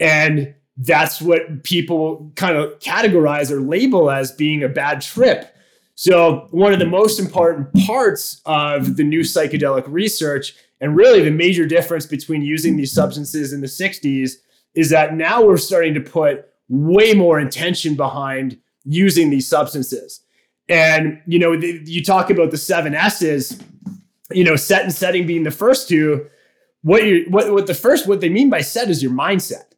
And 0.00 0.54
that's 0.78 1.20
what 1.22 1.62
people 1.62 2.30
kind 2.36 2.56
of 2.56 2.78
categorize 2.80 3.50
or 3.50 3.60
label 3.60 4.10
as 4.10 4.32
being 4.32 4.62
a 4.62 4.68
bad 4.68 5.00
trip. 5.00 5.54
So, 5.94 6.48
one 6.50 6.74
of 6.74 6.78
the 6.78 6.86
most 6.86 7.18
important 7.18 7.72
parts 7.86 8.42
of 8.44 8.96
the 8.96 9.04
new 9.04 9.20
psychedelic 9.20 9.84
research 9.86 10.54
and 10.80 10.94
really, 10.94 11.22
the 11.22 11.30
major 11.30 11.66
difference 11.66 12.06
between 12.06 12.42
using 12.42 12.76
these 12.76 12.92
substances 12.92 13.52
in 13.52 13.60
the 13.60 13.66
60s 13.66 14.34
is 14.74 14.90
that 14.90 15.14
now 15.14 15.42
we're 15.42 15.56
starting 15.56 15.94
to 15.94 16.00
put 16.00 16.50
way 16.68 17.14
more 17.14 17.40
intention 17.40 17.94
behind 17.94 18.58
using 18.84 19.30
these 19.30 19.48
substances. 19.48 20.20
And, 20.68 21.22
you 21.26 21.38
know, 21.38 21.56
the, 21.56 21.80
you 21.84 22.04
talk 22.04 22.28
about 22.28 22.50
the 22.50 22.58
seven 22.58 22.94
S's, 22.94 23.58
you 24.30 24.44
know, 24.44 24.56
set 24.56 24.82
and 24.82 24.92
setting 24.92 25.26
being 25.26 25.44
the 25.44 25.50
first 25.50 25.88
two. 25.88 26.26
What 26.82 27.04
you 27.04 27.24
what, 27.30 27.50
what 27.52 27.66
the 27.66 27.74
first, 27.74 28.06
what 28.06 28.20
they 28.20 28.28
mean 28.28 28.50
by 28.50 28.60
set 28.60 28.90
is 28.90 29.02
your 29.02 29.12
mindset. 29.12 29.72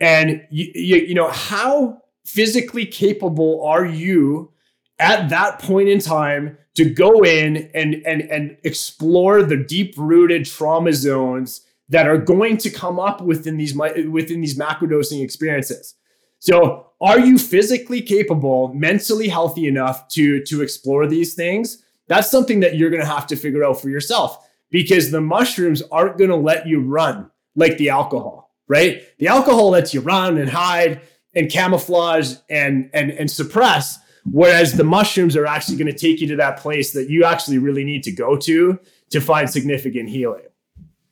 And, 0.00 0.46
you, 0.50 0.70
you, 0.74 0.96
you 0.96 1.14
know, 1.14 1.30
how 1.30 2.02
physically 2.24 2.86
capable 2.86 3.64
are 3.64 3.84
you 3.84 4.50
at 4.98 5.28
that 5.28 5.58
point 5.58 5.88
in 5.88 6.00
time 6.00 6.56
to 6.74 6.88
go 6.88 7.22
in 7.22 7.70
and 7.74 8.02
and 8.06 8.22
and 8.22 8.56
explore 8.64 9.42
the 9.42 9.56
deep 9.56 9.94
rooted 9.96 10.44
trauma 10.44 10.92
zones 10.92 11.62
that 11.88 12.08
are 12.08 12.18
going 12.18 12.56
to 12.56 12.70
come 12.70 12.98
up 12.98 13.20
within 13.20 13.56
these 13.56 13.74
within 13.74 14.40
these 14.40 14.58
macrodosing 14.58 15.22
experiences. 15.22 15.94
So, 16.40 16.88
are 17.00 17.20
you 17.20 17.38
physically 17.38 18.02
capable, 18.02 18.72
mentally 18.74 19.28
healthy 19.28 19.66
enough 19.66 20.08
to 20.08 20.42
to 20.44 20.62
explore 20.62 21.06
these 21.06 21.34
things? 21.34 21.82
That's 22.08 22.30
something 22.30 22.60
that 22.60 22.76
you're 22.76 22.90
going 22.90 23.02
to 23.02 23.08
have 23.08 23.26
to 23.28 23.36
figure 23.36 23.64
out 23.64 23.80
for 23.80 23.88
yourself 23.88 24.46
because 24.70 25.10
the 25.10 25.20
mushrooms 25.20 25.82
aren't 25.90 26.18
going 26.18 26.30
to 26.30 26.36
let 26.36 26.66
you 26.66 26.80
run 26.80 27.30
like 27.56 27.78
the 27.78 27.90
alcohol, 27.90 28.43
right? 28.68 29.02
The 29.18 29.28
alcohol 29.28 29.70
lets 29.70 29.92
you 29.94 30.00
run 30.00 30.38
and 30.38 30.48
hide 30.48 31.00
and 31.34 31.50
camouflage 31.50 32.34
and 32.48 32.90
and 32.92 33.10
and 33.10 33.30
suppress 33.30 33.98
Whereas 34.30 34.72
the 34.74 34.84
mushrooms 34.84 35.36
are 35.36 35.46
actually 35.46 35.76
going 35.76 35.92
to 35.92 35.98
take 35.98 36.20
you 36.20 36.26
to 36.28 36.36
that 36.36 36.58
place 36.58 36.92
that 36.92 37.10
you 37.10 37.24
actually 37.24 37.58
really 37.58 37.84
need 37.84 38.02
to 38.04 38.12
go 38.12 38.36
to 38.38 38.78
to 39.10 39.20
find 39.20 39.50
significant 39.50 40.08
healing. 40.08 40.44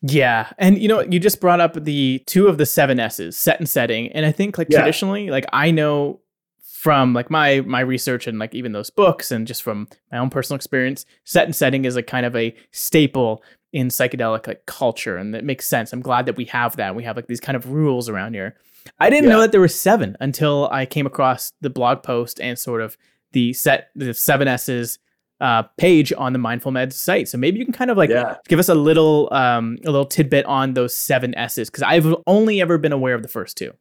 Yeah. 0.00 0.50
And 0.58 0.78
you 0.78 0.88
know, 0.88 1.02
you 1.02 1.20
just 1.20 1.40
brought 1.40 1.60
up 1.60 1.84
the 1.84 2.22
two 2.26 2.48
of 2.48 2.58
the 2.58 2.66
seven 2.66 2.98
S's, 2.98 3.36
set 3.36 3.60
and 3.60 3.68
setting. 3.68 4.10
And 4.12 4.24
I 4.26 4.32
think 4.32 4.58
like 4.58 4.68
yeah. 4.70 4.78
traditionally, 4.78 5.30
like 5.30 5.44
I 5.52 5.70
know 5.70 6.20
from 6.62 7.12
like 7.12 7.30
my 7.30 7.60
my 7.60 7.80
research 7.80 8.26
and 8.26 8.38
like 8.38 8.54
even 8.54 8.72
those 8.72 8.90
books 8.90 9.30
and 9.30 9.46
just 9.46 9.62
from 9.62 9.88
my 10.10 10.18
own 10.18 10.30
personal 10.30 10.56
experience, 10.56 11.04
set 11.24 11.44
and 11.44 11.54
setting 11.54 11.84
is 11.84 11.96
a 11.96 12.02
kind 12.02 12.26
of 12.26 12.34
a 12.34 12.56
staple 12.72 13.44
in 13.72 13.88
psychedelic 13.88 14.46
like 14.46 14.66
culture. 14.66 15.16
And 15.16 15.34
it 15.34 15.44
makes 15.44 15.66
sense. 15.66 15.92
I'm 15.92 16.02
glad 16.02 16.26
that 16.26 16.36
we 16.36 16.44
have 16.46 16.76
that. 16.76 16.94
We 16.94 17.04
have 17.04 17.16
like 17.16 17.26
these 17.26 17.40
kind 17.40 17.56
of 17.56 17.70
rules 17.70 18.08
around 18.08 18.34
here. 18.34 18.56
I 18.98 19.10
didn't 19.10 19.24
yeah. 19.24 19.30
know 19.30 19.40
that 19.40 19.52
there 19.52 19.60
were 19.60 19.68
seven 19.68 20.16
until 20.20 20.68
I 20.70 20.86
came 20.86 21.06
across 21.06 21.52
the 21.60 21.70
blog 21.70 22.02
post 22.02 22.40
and 22.40 22.58
sort 22.58 22.80
of 22.80 22.96
the 23.32 23.52
set 23.52 23.90
the 23.94 24.12
seven 24.12 24.48
S's 24.48 24.98
uh, 25.40 25.64
page 25.76 26.12
on 26.16 26.32
the 26.32 26.38
Mindful 26.38 26.72
Meds 26.72 26.92
site. 26.92 27.28
So 27.28 27.38
maybe 27.38 27.58
you 27.58 27.64
can 27.64 27.74
kind 27.74 27.90
of 27.90 27.96
like 27.96 28.10
yeah. 28.10 28.36
give 28.48 28.58
us 28.58 28.68
a 28.68 28.74
little 28.74 29.28
um, 29.32 29.78
a 29.84 29.90
little 29.90 30.06
tidbit 30.06 30.46
on 30.46 30.74
those 30.74 30.94
seven 30.94 31.34
S's 31.36 31.70
because 31.70 31.82
I've 31.82 32.14
only 32.26 32.60
ever 32.60 32.78
been 32.78 32.92
aware 32.92 33.14
of 33.14 33.22
the 33.22 33.28
first 33.28 33.56
two. 33.56 33.72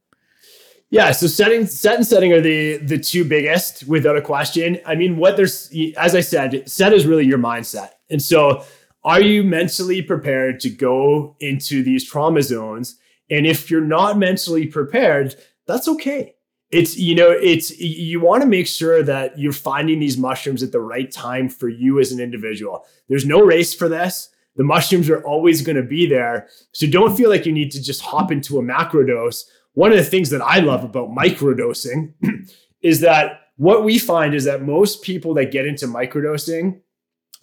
Yeah, 0.90 1.14
so 1.14 1.28
setting 1.28 1.66
set 1.68 1.96
and 1.96 2.06
setting 2.06 2.34
are 2.34 2.42
the 2.42 2.78
the 2.78 2.98
two 2.98 3.24
biggest 3.24 3.88
without 3.88 4.18
a 4.18 4.22
question. 4.22 4.80
I 4.86 4.96
mean, 4.96 5.18
what 5.18 5.38
there's 5.38 5.72
as 5.98 6.16
I 6.16 6.22
said, 6.22 6.70
set 6.70 6.94
is 6.94 7.06
really 7.06 7.26
your 7.26 7.38
mindset. 7.38 7.92
And 8.10 8.22
so 8.22 8.66
are 9.04 9.22
you 9.22 9.44
mentally 9.44 10.02
prepared 10.02 10.60
to 10.62 10.70
go 10.70 11.36
into 11.40 11.84
these 11.84 12.08
trauma 12.08 12.42
zones 12.44 12.98
and 13.32 13.48
if 13.48 13.72
you're 13.72 13.82
not 13.82 14.18
mentally 14.18 14.68
prepared, 14.68 15.36
that's 15.66 15.88
okay. 15.88 16.36
It's, 16.70 16.98
you 16.98 17.16
know, 17.16 17.32
it's, 17.32 17.78
you 17.80 18.20
want 18.20 18.44
to 18.44 18.48
make 18.48 18.68
sure 18.68 19.02
that 19.04 19.40
you're 19.40 19.54
finding 19.54 20.00
these 20.00 20.18
mushrooms 20.18 20.62
at 20.62 20.72
the 20.72 20.82
right 20.82 21.10
time 21.10 21.50
for 21.50 21.70
you 21.70 22.00
as 22.00 22.12
an 22.12 22.20
individual. 22.20 22.86
There's 23.08 23.26
no 23.26 23.42
race 23.42 23.74
for 23.74 23.90
this. 23.90 24.30
The 24.58 24.64
mushrooms 24.64 25.10
are 25.10 25.24
always 25.24 25.62
going 25.62 25.78
to 25.78 25.84
be 25.84 26.06
there. 26.06 26.50
So 26.74 26.88
don't 26.88 27.16
feel 27.16 27.30
like 27.30 27.46
you 27.46 27.54
need 27.54 27.72
to 27.72 27.82
just 27.82 28.02
hop 28.02 28.32
into 28.32 28.60
a 28.60 28.62
macro 28.62 29.06
dose. 29.06 29.50
One 29.74 29.92
of 29.92 29.98
the 29.98 30.04
things 30.04 30.30
that 30.30 30.42
I 30.42 30.60
love 30.60 30.84
about 30.84 31.10
microdosing 31.10 32.14
is 32.82 33.00
that 33.00 33.42
what 33.56 33.84
we 33.84 33.98
find 33.98 34.34
is 34.34 34.44
that 34.44 34.62
most 34.62 35.02
people 35.04 35.34
that 35.36 35.52
get 35.52 35.66
into 35.66 35.88
microdosing 35.88 36.82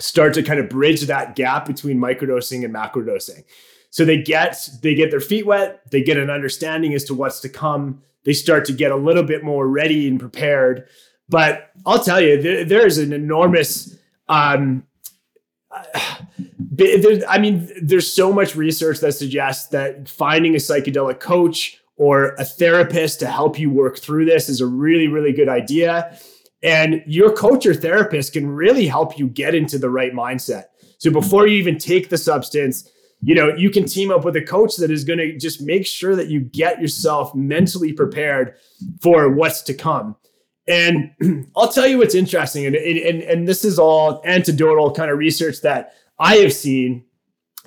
start 0.00 0.34
to 0.34 0.42
kind 0.42 0.60
of 0.60 0.68
bridge 0.68 1.02
that 1.02 1.36
gap 1.36 1.66
between 1.66 1.98
microdosing 1.98 2.64
and 2.64 2.74
macrodosing. 2.74 3.44
So 3.90 4.04
they 4.04 4.20
get 4.20 4.68
they 4.82 4.94
get 4.94 5.10
their 5.10 5.20
feet 5.20 5.46
wet, 5.46 5.82
they 5.90 6.02
get 6.02 6.16
an 6.16 6.30
understanding 6.30 6.94
as 6.94 7.04
to 7.04 7.14
what's 7.14 7.40
to 7.40 7.48
come. 7.48 8.02
They 8.24 8.32
start 8.32 8.64
to 8.66 8.72
get 8.72 8.92
a 8.92 8.96
little 8.96 9.22
bit 9.22 9.42
more 9.42 9.66
ready 9.66 10.06
and 10.06 10.20
prepared. 10.20 10.86
But 11.28 11.70
I'll 11.86 12.02
tell 12.02 12.20
you, 12.20 12.40
there, 12.40 12.64
there 12.64 12.86
is 12.86 12.98
an 12.98 13.12
enormous 13.12 13.96
um, 14.28 14.84
I 17.28 17.38
mean, 17.40 17.68
there's 17.82 18.12
so 18.12 18.32
much 18.32 18.54
research 18.54 19.00
that 19.00 19.12
suggests 19.12 19.68
that 19.68 20.08
finding 20.08 20.54
a 20.54 20.58
psychedelic 20.58 21.20
coach 21.20 21.80
or 21.96 22.34
a 22.38 22.44
therapist 22.44 23.18
to 23.20 23.26
help 23.26 23.58
you 23.58 23.70
work 23.70 23.98
through 23.98 24.24
this 24.24 24.48
is 24.48 24.60
a 24.60 24.66
really, 24.66 25.08
really 25.08 25.32
good 25.32 25.48
idea. 25.48 26.16
And 26.62 27.02
your 27.06 27.32
coach 27.32 27.66
or 27.66 27.74
therapist 27.74 28.32
can 28.32 28.48
really 28.48 28.86
help 28.86 29.18
you 29.18 29.28
get 29.28 29.54
into 29.54 29.78
the 29.78 29.90
right 29.90 30.12
mindset. 30.12 30.64
So 30.98 31.10
before 31.10 31.46
you 31.46 31.56
even 31.58 31.78
take 31.78 32.08
the 32.08 32.18
substance, 32.18 32.90
you 33.20 33.34
know, 33.34 33.54
you 33.54 33.70
can 33.70 33.84
team 33.84 34.10
up 34.10 34.24
with 34.24 34.36
a 34.36 34.42
coach 34.42 34.76
that 34.76 34.90
is 34.90 35.04
going 35.04 35.18
to 35.18 35.36
just 35.38 35.60
make 35.60 35.86
sure 35.86 36.16
that 36.16 36.28
you 36.28 36.40
get 36.40 36.80
yourself 36.80 37.34
mentally 37.34 37.92
prepared 37.92 38.56
for 39.00 39.30
what's 39.30 39.62
to 39.62 39.74
come. 39.74 40.16
And 40.68 41.10
I'll 41.56 41.72
tell 41.72 41.86
you 41.86 41.98
what's 41.98 42.14
interesting, 42.14 42.66
and, 42.66 42.76
and, 42.76 43.22
and 43.22 43.48
this 43.48 43.64
is 43.64 43.78
all 43.78 44.20
anecdotal 44.24 44.92
kind 44.92 45.10
of 45.10 45.18
research 45.18 45.62
that 45.62 45.94
I 46.18 46.36
have 46.36 46.52
seen, 46.52 47.04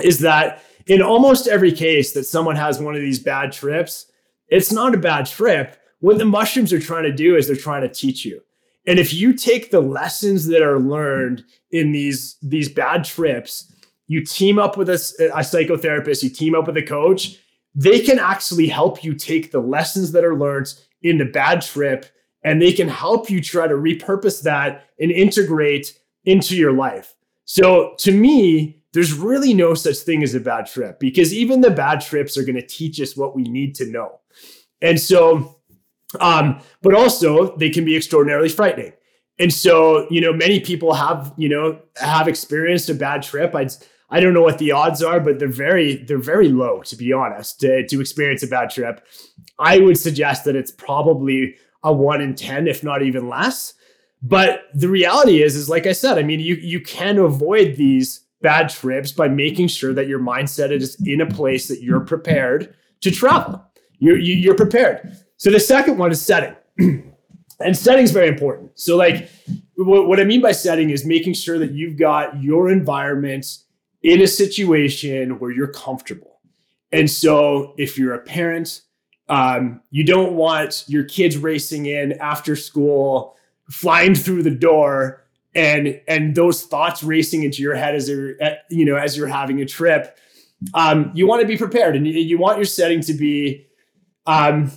is 0.01 0.19
that 0.19 0.63
in 0.87 1.01
almost 1.01 1.47
every 1.47 1.71
case 1.71 2.13
that 2.13 2.25
someone 2.25 2.55
has 2.55 2.79
one 2.79 2.95
of 2.95 3.01
these 3.01 3.19
bad 3.19 3.51
trips, 3.51 4.11
it's 4.47 4.71
not 4.71 4.93
a 4.93 4.97
bad 4.97 5.25
trip. 5.25 5.77
What 5.99 6.17
the 6.17 6.25
mushrooms 6.25 6.73
are 6.73 6.79
trying 6.79 7.03
to 7.03 7.11
do 7.11 7.35
is 7.35 7.47
they're 7.47 7.55
trying 7.55 7.81
to 7.81 7.89
teach 7.89 8.25
you. 8.25 8.41
And 8.88 8.99
if 8.99 9.13
you 9.13 9.34
take 9.34 9.71
the 9.71 9.82
lessons 9.82 10.47
that 10.47 10.61
are 10.61 10.79
learned 10.79 11.43
in 11.71 11.91
these, 11.91 12.38
these 12.41 12.69
bad 12.69 13.03
trips 13.03 13.71
you 14.11 14.25
team 14.25 14.59
up 14.59 14.75
with 14.75 14.89
a, 14.89 14.95
a 15.36 15.39
psychotherapist, 15.39 16.21
you 16.21 16.29
team 16.29 16.53
up 16.53 16.67
with 16.67 16.75
a 16.75 16.82
coach, 16.82 17.38
they 17.73 18.01
can 18.01 18.19
actually 18.19 18.67
help 18.67 19.05
you 19.05 19.13
take 19.13 19.51
the 19.51 19.61
lessons 19.61 20.11
that 20.11 20.25
are 20.25 20.36
learned 20.36 20.73
in 21.01 21.17
the 21.17 21.23
bad 21.23 21.61
trip 21.61 22.05
and 22.43 22.61
they 22.61 22.73
can 22.73 22.89
help 22.89 23.29
you 23.29 23.39
try 23.39 23.67
to 23.67 23.75
repurpose 23.75 24.43
that 24.43 24.84
and 24.99 25.11
integrate 25.11 25.97
into 26.25 26.57
your 26.57 26.73
life. 26.73 27.15
So 27.45 27.93
to 27.99 28.11
me, 28.11 28.84
there's 28.91 29.13
really 29.13 29.53
no 29.53 29.73
such 29.75 29.99
thing 29.99 30.23
as 30.23 30.36
a 30.36 30.41
bad 30.41 30.65
trip 30.65 30.99
because 30.99 31.34
even 31.34 31.61
the 31.61 31.71
bad 31.71 32.01
trips 32.01 32.38
are 32.38 32.43
going 32.43 32.55
to 32.55 32.67
teach 32.67 32.99
us 32.99 33.15
what 33.15 33.34
we 33.34 33.43
need 33.43 33.75
to 33.75 33.89
know. 33.89 34.19
And 34.82 34.99
so, 34.99 35.61
um, 36.20 36.59
but 36.82 36.93
also 36.93 37.55
they 37.57 37.70
can 37.70 37.86
be 37.86 37.95
extraordinarily 37.95 38.49
frightening. 38.49 38.93
And 39.39 39.51
so, 39.51 40.07
you 40.12 40.22
know, 40.22 40.34
many 40.34 40.59
people 40.59 40.93
have, 40.93 41.34
you 41.38 41.49
know, 41.49 41.80
have 41.97 42.28
experienced 42.28 42.89
a 42.89 42.93
bad 42.93 43.24
trip. 43.24 43.55
I'd 43.55 43.72
I 44.12 44.20
don't 44.20 44.34
know 44.34 44.41
what 44.41 44.57
the 44.57 44.74
odds 44.74 45.01
are, 45.01 45.22
but 45.22 45.39
they're 45.39 45.47
very 45.47 46.03
they're 46.03 46.18
very 46.18 46.49
low 46.49 46.82
to 46.84 46.95
be 46.95 47.14
honest 47.14 47.62
to, 47.62 47.88
to 47.88 48.01
experience 48.01 48.43
a 48.43 48.47
bad 48.47 48.70
trip. 48.70 49.05
I 49.57 49.80
would 49.80 49.97
suggest 49.97 50.43
that 50.45 50.55
it's 50.55 50.72
probably 50.72 51.55
a 51.84 51.93
one 51.93 52.22
in 52.22 52.36
ten, 52.36 52.68
if 52.68 52.84
not 52.84 53.01
even 53.01 53.30
less. 53.30 53.74
But 54.22 54.66
the 54.76 54.89
reality 54.89 55.41
is, 55.41 55.55
is 55.55 55.70
like 55.70 55.88
I 55.88 55.93
said, 55.93 56.18
I 56.18 56.24
mean, 56.24 56.41
you 56.41 56.55
you 56.55 56.82
can 56.82 57.18
avoid 57.18 57.78
these 57.78 58.26
bad 58.41 58.70
trips 58.70 59.12
by 59.12 59.28
making 59.28 59.70
sure 59.70 59.93
that 59.93 60.07
your 60.07 60.20
mindset 60.20 60.72
is 60.72 60.95
in 61.05 61.22
a 61.22 61.26
place 61.26 61.68
that 61.70 61.82
you're 61.82 62.01
prepared 62.01 62.76
to 63.01 63.12
travel. 63.12 63.64
You're 63.97 64.18
you're 64.18 64.55
prepared. 64.55 65.18
So 65.41 65.49
the 65.49 65.59
second 65.59 65.97
one 65.97 66.11
is 66.11 66.21
setting. 66.21 66.55
and 66.77 67.75
setting 67.75 68.03
is 68.03 68.11
very 68.11 68.27
important. 68.27 68.79
So 68.79 68.95
like 68.95 69.27
what, 69.73 70.07
what 70.07 70.19
I 70.19 70.23
mean 70.23 70.39
by 70.39 70.51
setting 70.51 70.91
is 70.91 71.03
making 71.03 71.33
sure 71.33 71.57
that 71.57 71.71
you've 71.71 71.97
got 71.97 72.39
your 72.43 72.69
environment 72.69 73.47
in 74.03 74.21
a 74.21 74.27
situation 74.27 75.39
where 75.39 75.49
you're 75.49 75.73
comfortable. 75.73 76.39
And 76.91 77.09
so 77.09 77.73
if 77.79 77.97
you're 77.97 78.13
a 78.13 78.19
parent, 78.19 78.81
um, 79.29 79.81
you 79.89 80.03
don't 80.03 80.33
want 80.33 80.83
your 80.85 81.05
kids 81.05 81.37
racing 81.37 81.87
in 81.87 82.11
after 82.19 82.55
school, 82.55 83.35
flying 83.67 84.13
through 84.13 84.43
the 84.43 84.51
door, 84.51 85.25
and 85.55 85.99
and 86.07 86.35
those 86.35 86.65
thoughts 86.65 87.01
racing 87.01 87.41
into 87.41 87.63
your 87.63 87.73
head 87.73 87.95
as 87.95 88.07
you're 88.07 88.35
you 88.69 88.85
know 88.85 88.95
as 88.95 89.17
you're 89.17 89.27
having 89.27 89.59
a 89.59 89.65
trip. 89.65 90.19
Um, 90.75 91.09
you 91.15 91.25
want 91.25 91.41
to 91.41 91.47
be 91.47 91.57
prepared, 91.57 91.95
and 91.95 92.05
you, 92.05 92.13
you 92.13 92.37
want 92.37 92.59
your 92.59 92.65
setting 92.65 93.01
to 93.01 93.13
be, 93.13 93.65
um, 94.27 94.71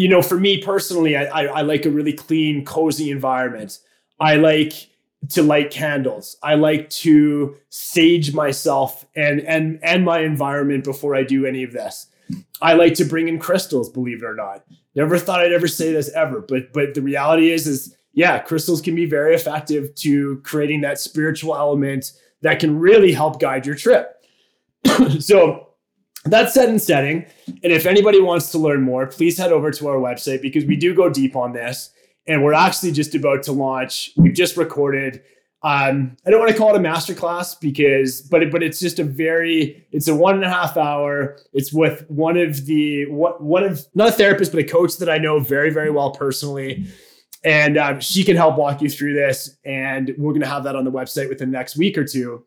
you 0.00 0.08
know, 0.08 0.22
for 0.22 0.40
me 0.40 0.62
personally, 0.62 1.14
I, 1.14 1.24
I, 1.24 1.44
I 1.46 1.60
like 1.60 1.84
a 1.84 1.90
really 1.90 2.14
clean, 2.14 2.64
cozy 2.64 3.10
environment. 3.10 3.78
I 4.18 4.36
like 4.36 4.72
to 5.28 5.42
light 5.42 5.70
candles. 5.70 6.38
I 6.42 6.54
like 6.54 6.88
to 6.90 7.54
sage 7.68 8.32
myself 8.32 9.04
and 9.14 9.40
and 9.42 9.78
and 9.82 10.02
my 10.02 10.20
environment 10.20 10.84
before 10.84 11.14
I 11.14 11.22
do 11.22 11.44
any 11.44 11.62
of 11.64 11.72
this. 11.72 12.06
I 12.62 12.72
like 12.72 12.94
to 12.94 13.04
bring 13.04 13.28
in 13.28 13.38
crystals, 13.38 13.90
believe 13.90 14.22
it 14.22 14.26
or 14.26 14.34
not. 14.34 14.64
Never 14.94 15.18
thought 15.18 15.40
I'd 15.40 15.52
ever 15.52 15.68
say 15.68 15.92
this 15.92 16.08
ever, 16.14 16.40
but 16.40 16.72
but 16.72 16.94
the 16.94 17.02
reality 17.02 17.50
is 17.50 17.66
is 17.66 17.94
yeah, 18.14 18.38
crystals 18.38 18.80
can 18.80 18.94
be 18.94 19.04
very 19.04 19.34
effective 19.34 19.94
to 19.96 20.38
creating 20.38 20.80
that 20.80 20.98
spiritual 20.98 21.54
element 21.54 22.12
that 22.40 22.58
can 22.58 22.78
really 22.78 23.12
help 23.12 23.38
guide 23.38 23.66
your 23.66 23.76
trip. 23.76 24.16
so 25.20 25.69
that's 26.24 26.54
set 26.54 26.68
and 26.68 26.80
setting. 26.80 27.24
And 27.46 27.72
if 27.72 27.86
anybody 27.86 28.20
wants 28.20 28.50
to 28.52 28.58
learn 28.58 28.82
more, 28.82 29.06
please 29.06 29.38
head 29.38 29.52
over 29.52 29.70
to 29.70 29.88
our 29.88 29.96
website 29.96 30.42
because 30.42 30.64
we 30.64 30.76
do 30.76 30.94
go 30.94 31.08
deep 31.08 31.34
on 31.36 31.52
this 31.52 31.90
and 32.26 32.44
we're 32.44 32.52
actually 32.52 32.92
just 32.92 33.14
about 33.14 33.42
to 33.44 33.52
launch. 33.52 34.10
We've 34.16 34.34
just 34.34 34.56
recorded. 34.56 35.22
Um, 35.62 36.16
I 36.26 36.30
don't 36.30 36.40
want 36.40 36.52
to 36.52 36.56
call 36.56 36.74
it 36.74 36.78
a 36.78 36.82
masterclass 36.82 37.58
because, 37.60 38.22
but 38.22 38.42
it, 38.42 38.52
but 38.52 38.62
it's 38.62 38.80
just 38.80 38.98
a 38.98 39.04
very, 39.04 39.86
it's 39.92 40.08
a 40.08 40.14
one 40.14 40.34
and 40.34 40.44
a 40.44 40.48
half 40.48 40.76
hour. 40.76 41.38
It's 41.52 41.72
with 41.72 42.08
one 42.08 42.36
of 42.36 42.66
the 42.66 43.06
what 43.06 43.42
one 43.42 43.64
of 43.64 43.84
not 43.94 44.08
a 44.08 44.12
therapist, 44.12 44.52
but 44.52 44.60
a 44.60 44.64
coach 44.64 44.96
that 44.98 45.10
I 45.10 45.18
know 45.18 45.38
very 45.38 45.70
very 45.70 45.90
well 45.90 46.12
personally, 46.12 46.86
and 47.44 47.76
um, 47.76 48.00
she 48.00 48.24
can 48.24 48.36
help 48.36 48.56
walk 48.56 48.80
you 48.80 48.88
through 48.88 49.14
this. 49.14 49.58
And 49.64 50.14
we're 50.16 50.32
gonna 50.32 50.46
have 50.46 50.64
that 50.64 50.76
on 50.76 50.84
the 50.84 50.92
website 50.92 51.28
within 51.28 51.50
the 51.50 51.58
next 51.58 51.76
week 51.76 51.98
or 51.98 52.04
two. 52.04 52.44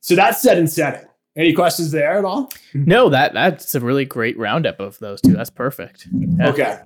So 0.00 0.16
that's 0.16 0.42
set 0.42 0.58
and 0.58 0.68
setting. 0.68 1.08
Any 1.38 1.52
questions 1.52 1.92
there 1.92 2.18
at 2.18 2.24
all? 2.24 2.50
No, 2.74 3.08
that 3.08 3.32
that's 3.32 3.74
a 3.74 3.80
really 3.80 4.04
great 4.04 4.36
roundup 4.36 4.80
of 4.80 4.98
those 4.98 5.20
two. 5.20 5.32
That's 5.32 5.50
perfect. 5.50 6.08
Yeah. 6.12 6.48
Okay. 6.48 6.80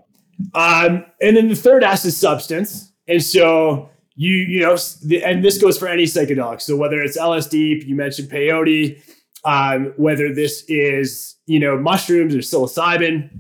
Um, 0.55 1.05
and 1.21 1.37
then 1.37 1.49
the 1.49 1.57
third 1.57 1.83
S 1.83 2.05
is 2.05 2.17
substance. 2.17 2.93
And 3.09 3.23
so 3.23 3.89
you, 4.15 4.35
you 4.35 4.61
know, 4.61 4.77
and 5.25 5.45
this 5.45 5.59
goes 5.59 5.79
for 5.79 5.89
any 5.89 6.05
psychedelic. 6.05 6.61
So 6.61 6.77
whether 6.77 7.01
it's 7.01 7.17
LSD, 7.17 7.87
you 7.87 7.95
mentioned 7.95 8.31
peyote, 8.31 9.03
um, 9.45 9.93
whether 9.97 10.35
this 10.35 10.65
is, 10.69 11.37
you 11.47 11.59
know, 11.59 11.79
mushrooms 11.79 12.35
or 12.35 12.39
psilocybin, 12.39 13.31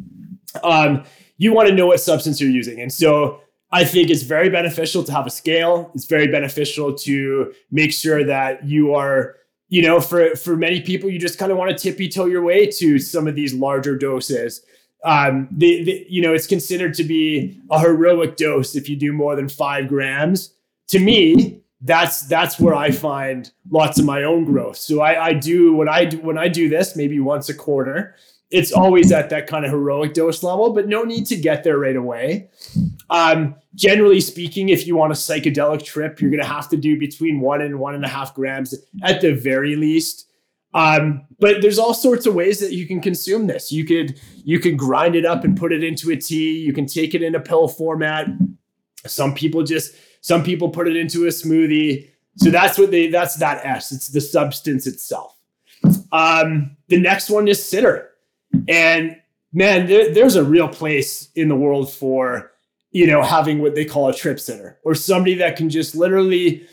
um, 0.62 1.04
you 1.36 1.52
want 1.52 1.68
to 1.68 1.74
know 1.74 1.86
what 1.86 2.00
substance 2.00 2.40
you're 2.40 2.50
using. 2.50 2.80
And 2.80 2.92
so 2.92 3.40
I 3.70 3.84
think 3.84 4.10
it's 4.10 4.22
very 4.22 4.48
beneficial 4.48 5.04
to 5.04 5.12
have 5.12 5.26
a 5.26 5.30
scale. 5.30 5.90
It's 5.94 6.06
very 6.06 6.28
beneficial 6.28 6.94
to 6.94 7.52
make 7.70 7.92
sure 7.92 8.24
that 8.24 8.64
you 8.64 8.94
are, 8.94 9.36
you 9.72 9.82
know, 9.82 10.00
for 10.00 10.36
for 10.36 10.56
many 10.56 10.80
people, 10.80 11.08
you 11.10 11.18
just 11.18 11.38
kind 11.38 11.50
of 11.50 11.58
want 11.58 11.70
to 11.70 11.76
tippy 11.76 12.08
toe 12.08 12.26
your 12.26 12.42
way 12.42 12.66
to 12.66 12.98
some 12.98 13.26
of 13.26 13.34
these 13.34 13.54
larger 13.54 13.96
doses 13.96 14.62
um, 15.04 15.48
the, 15.50 15.84
the, 15.84 16.06
you 16.08 16.22
know, 16.22 16.32
it's 16.32 16.46
considered 16.46 16.94
to 16.94 17.04
be 17.04 17.60
a 17.70 17.80
heroic 17.80 18.36
dose 18.36 18.76
if 18.76 18.88
you 18.88 18.96
do 18.96 19.12
more 19.12 19.34
than 19.34 19.48
five 19.48 19.88
grams. 19.88 20.54
To 20.88 20.98
me, 20.98 21.60
that's 21.80 22.22
that's 22.22 22.60
where 22.60 22.74
I 22.74 22.92
find 22.92 23.50
lots 23.70 23.98
of 23.98 24.04
my 24.04 24.22
own 24.22 24.44
growth. 24.44 24.76
So 24.76 25.00
I, 25.00 25.26
I 25.26 25.32
do 25.32 25.74
when 25.74 25.88
I 25.88 26.04
do 26.04 26.20
when 26.20 26.38
I 26.38 26.48
do 26.48 26.68
this 26.68 26.94
maybe 26.94 27.18
once 27.18 27.48
a 27.48 27.54
quarter. 27.54 28.14
It's 28.52 28.72
always 28.72 29.10
at 29.12 29.30
that 29.30 29.46
kind 29.46 29.64
of 29.64 29.70
heroic 29.70 30.14
dose 30.14 30.42
level, 30.42 30.72
but 30.72 30.86
no 30.86 31.02
need 31.04 31.26
to 31.26 31.36
get 31.36 31.64
there 31.64 31.78
right 31.78 31.96
away. 31.96 32.50
Um, 33.10 33.54
generally 33.74 34.20
speaking, 34.20 34.68
if 34.68 34.86
you 34.86 34.94
want 34.94 35.12
a 35.12 35.16
psychedelic 35.16 35.84
trip, 35.84 36.20
you're 36.20 36.30
going 36.30 36.42
to 36.42 36.48
have 36.48 36.68
to 36.68 36.76
do 36.76 36.98
between 36.98 37.40
one 37.40 37.62
and 37.62 37.78
one 37.78 37.94
and 37.94 38.04
a 38.04 38.08
half 38.08 38.34
grams 38.34 38.74
at 39.02 39.20
the 39.20 39.34
very 39.34 39.74
least. 39.76 40.28
Um, 40.74 41.26
but 41.38 41.60
there's 41.60 41.78
all 41.78 41.94
sorts 41.94 42.26
of 42.26 42.34
ways 42.34 42.60
that 42.60 42.72
you 42.72 42.86
can 42.86 43.00
consume 43.00 43.46
this. 43.46 43.72
You 43.72 43.84
could 43.84 44.18
you 44.44 44.58
could 44.58 44.78
grind 44.78 45.14
it 45.14 45.26
up 45.26 45.44
and 45.44 45.56
put 45.56 45.72
it 45.72 45.84
into 45.84 46.10
a 46.10 46.16
tea. 46.16 46.58
You 46.58 46.72
can 46.72 46.86
take 46.86 47.14
it 47.14 47.22
in 47.22 47.34
a 47.34 47.40
pill 47.40 47.68
format. 47.68 48.28
Some 49.06 49.34
people 49.34 49.64
just 49.64 49.94
some 50.22 50.42
people 50.42 50.70
put 50.70 50.88
it 50.88 50.96
into 50.96 51.24
a 51.24 51.28
smoothie. 51.28 52.08
So 52.36 52.50
that's 52.50 52.78
what 52.78 52.90
they 52.90 53.08
that's 53.08 53.36
that 53.36 53.64
S. 53.64 53.92
It's 53.92 54.08
the 54.08 54.20
substance 54.20 54.86
itself. 54.86 55.36
Um, 56.12 56.76
the 56.88 56.98
next 56.98 57.28
one 57.28 57.48
is 57.48 57.62
sitter, 57.62 58.11
and 58.68 59.16
man, 59.52 59.86
there, 59.86 60.12
there's 60.12 60.36
a 60.36 60.44
real 60.44 60.68
place 60.68 61.28
in 61.34 61.48
the 61.48 61.56
world 61.56 61.92
for 61.92 62.50
you 62.90 63.06
know 63.06 63.22
having 63.22 63.60
what 63.60 63.74
they 63.74 63.84
call 63.84 64.08
a 64.08 64.14
trip 64.14 64.38
sitter 64.38 64.78
or 64.84 64.94
somebody 64.94 65.34
that 65.34 65.56
can 65.56 65.70
just 65.70 65.94
literally 65.94 66.66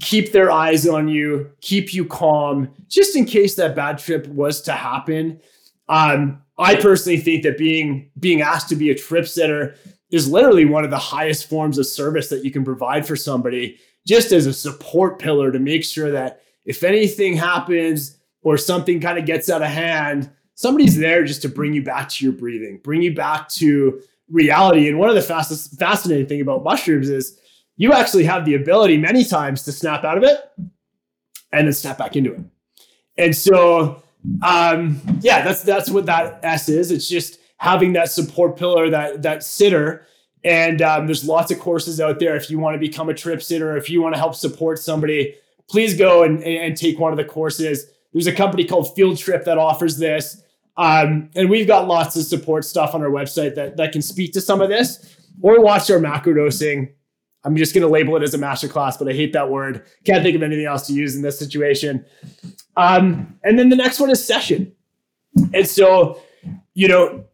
keep 0.00 0.32
their 0.32 0.50
eyes 0.50 0.88
on 0.88 1.08
you, 1.08 1.50
keep 1.60 1.94
you 1.94 2.04
calm, 2.04 2.68
just 2.88 3.14
in 3.14 3.24
case 3.24 3.54
that 3.54 3.76
bad 3.76 3.98
trip 3.98 4.26
was 4.26 4.60
to 4.62 4.72
happen. 4.72 5.40
Um, 5.88 6.42
I 6.58 6.76
personally 6.76 7.18
think 7.18 7.42
that 7.42 7.58
being 7.58 8.10
being 8.18 8.42
asked 8.42 8.68
to 8.70 8.76
be 8.76 8.90
a 8.90 8.94
trip 8.94 9.26
sitter 9.26 9.76
is 10.10 10.28
literally 10.28 10.64
one 10.64 10.84
of 10.84 10.90
the 10.90 10.98
highest 10.98 11.48
forms 11.48 11.78
of 11.78 11.86
service 11.86 12.28
that 12.28 12.44
you 12.44 12.50
can 12.50 12.64
provide 12.64 13.06
for 13.06 13.16
somebody, 13.16 13.78
just 14.06 14.32
as 14.32 14.46
a 14.46 14.52
support 14.52 15.18
pillar 15.18 15.50
to 15.50 15.58
make 15.58 15.84
sure 15.84 16.10
that 16.10 16.42
if 16.64 16.82
anything 16.82 17.36
happens 17.36 18.16
or 18.42 18.56
something 18.56 19.00
kind 19.00 19.18
of 19.18 19.26
gets 19.26 19.50
out 19.50 19.62
of 19.62 19.68
hand, 19.68 20.30
somebody's 20.54 20.96
there 20.96 21.24
just 21.24 21.42
to 21.42 21.48
bring 21.48 21.72
you 21.72 21.82
back 21.82 22.08
to 22.08 22.24
your 22.24 22.32
breathing, 22.32 22.80
bring 22.82 23.02
you 23.02 23.14
back 23.14 23.48
to 23.50 24.00
reality. 24.30 24.88
And 24.88 24.98
one 24.98 25.08
of 25.08 25.14
the 25.14 25.22
fastest 25.22 25.78
fascinating 25.78 26.26
thing 26.26 26.40
about 26.40 26.64
mushrooms 26.64 27.08
is 27.08 27.38
you 27.76 27.92
actually 27.92 28.24
have 28.24 28.44
the 28.44 28.54
ability 28.54 28.96
many 28.96 29.24
times 29.24 29.62
to 29.64 29.72
snap 29.72 30.04
out 30.04 30.16
of 30.16 30.24
it 30.24 30.50
and 31.52 31.66
then 31.66 31.72
snap 31.72 31.98
back 31.98 32.16
into 32.16 32.32
it. 32.32 32.40
And 33.16 33.36
so, 33.36 34.02
um, 34.42 35.00
yeah, 35.20 35.42
that's 35.42 35.62
that's 35.62 35.90
what 35.90 36.06
that 36.06 36.40
S 36.42 36.68
is. 36.68 36.90
It's 36.90 37.08
just 37.08 37.38
having 37.58 37.92
that 37.94 38.10
support 38.10 38.56
pillar, 38.56 38.90
that 38.90 39.22
that 39.22 39.44
sitter. 39.44 40.06
And 40.44 40.82
um, 40.82 41.06
there's 41.06 41.24
lots 41.24 41.50
of 41.50 41.58
courses 41.58 42.00
out 42.00 42.18
there 42.18 42.36
if 42.36 42.50
you 42.50 42.58
want 42.58 42.74
to 42.74 42.78
become 42.78 43.08
a 43.08 43.14
trip 43.14 43.42
sitter, 43.42 43.76
if 43.76 43.88
you 43.88 44.02
want 44.02 44.14
to 44.14 44.18
help 44.18 44.34
support 44.34 44.78
somebody. 44.78 45.36
please 45.68 45.96
go 45.96 46.22
and, 46.22 46.42
and 46.44 46.76
take 46.76 46.98
one 46.98 47.12
of 47.12 47.16
the 47.16 47.24
courses. 47.24 47.86
There's 48.12 48.26
a 48.26 48.32
company 48.32 48.64
called 48.64 48.94
Field 48.94 49.18
Trip 49.18 49.44
that 49.44 49.58
offers 49.58 49.96
this. 49.96 50.42
Um, 50.76 51.30
and 51.34 51.48
we've 51.48 51.66
got 51.66 51.86
lots 51.86 52.16
of 52.16 52.24
support 52.24 52.64
stuff 52.64 52.94
on 52.94 53.02
our 53.02 53.10
website 53.10 53.54
that, 53.54 53.76
that 53.76 53.92
can 53.92 54.02
speak 54.02 54.32
to 54.32 54.40
some 54.40 54.60
of 54.60 54.68
this 54.68 55.16
or 55.40 55.60
watch 55.60 55.90
our 55.90 55.98
macro 55.98 56.34
dosing. 56.34 56.92
I'm 57.44 57.56
just 57.56 57.74
going 57.74 57.82
to 57.82 57.88
label 57.88 58.16
it 58.16 58.22
as 58.22 58.34
a 58.34 58.38
masterclass, 58.38 58.98
but 58.98 59.08
I 59.08 59.12
hate 59.12 59.32
that 59.34 59.50
word. 59.50 59.84
Can't 60.04 60.22
think 60.22 60.34
of 60.34 60.42
anything 60.42 60.64
else 60.64 60.86
to 60.86 60.92
use 60.92 61.14
in 61.14 61.22
this 61.22 61.38
situation. 61.38 62.04
Um, 62.76 63.38
and 63.44 63.58
then 63.58 63.68
the 63.68 63.76
next 63.76 64.00
one 64.00 64.10
is 64.10 64.24
session. 64.24 64.72
And 65.52 65.66
so, 65.66 66.20
you 66.74 66.88
know, 66.88 67.24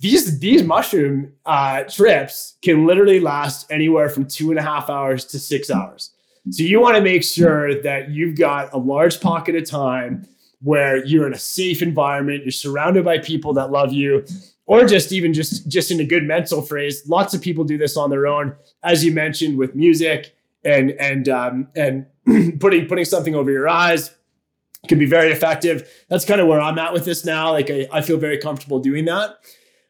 these 0.00 0.38
these 0.40 0.62
mushroom 0.62 1.32
uh, 1.46 1.84
trips 1.84 2.56
can 2.62 2.86
literally 2.86 3.20
last 3.20 3.70
anywhere 3.72 4.08
from 4.08 4.26
two 4.26 4.50
and 4.50 4.58
a 4.58 4.62
half 4.62 4.90
hours 4.90 5.24
to 5.26 5.38
six 5.38 5.70
hours. 5.70 6.10
So 6.50 6.62
you 6.62 6.80
want 6.80 6.96
to 6.96 7.02
make 7.02 7.24
sure 7.24 7.80
that 7.82 8.10
you've 8.10 8.36
got 8.36 8.72
a 8.72 8.78
large 8.78 9.20
pocket 9.20 9.54
of 9.56 9.68
time 9.68 10.26
where 10.62 11.04
you're 11.04 11.26
in 11.26 11.32
a 11.32 11.38
safe 11.38 11.82
environment, 11.82 12.44
you're 12.44 12.52
surrounded 12.52 13.04
by 13.04 13.18
people 13.18 13.52
that 13.54 13.70
love 13.70 13.92
you, 13.92 14.24
or 14.66 14.84
just 14.84 15.12
even 15.12 15.32
just 15.32 15.68
just 15.68 15.90
in 15.90 16.00
a 16.00 16.04
good 16.04 16.24
mental 16.24 16.62
phrase. 16.62 17.02
Lots 17.08 17.34
of 17.34 17.40
people 17.40 17.64
do 17.64 17.78
this 17.78 17.96
on 17.96 18.10
their 18.10 18.26
own, 18.26 18.54
as 18.82 19.04
you 19.04 19.12
mentioned, 19.12 19.58
with 19.58 19.74
music 19.74 20.34
and 20.64 20.90
and 20.92 21.28
um, 21.28 21.68
and 21.74 22.06
putting 22.60 22.86
putting 22.86 23.04
something 23.04 23.34
over 23.34 23.50
your 23.50 23.68
eyes 23.68 24.14
can 24.88 24.98
be 24.98 25.06
very 25.06 25.30
effective. 25.30 25.88
That's 26.08 26.24
kind 26.24 26.40
of 26.40 26.46
where 26.46 26.60
I'm 26.60 26.78
at 26.78 26.92
with 26.92 27.04
this 27.04 27.24
now. 27.24 27.52
Like 27.52 27.70
I, 27.70 27.88
I 27.92 28.00
feel 28.00 28.16
very 28.16 28.38
comfortable 28.38 28.78
doing 28.80 29.04
that. 29.06 29.36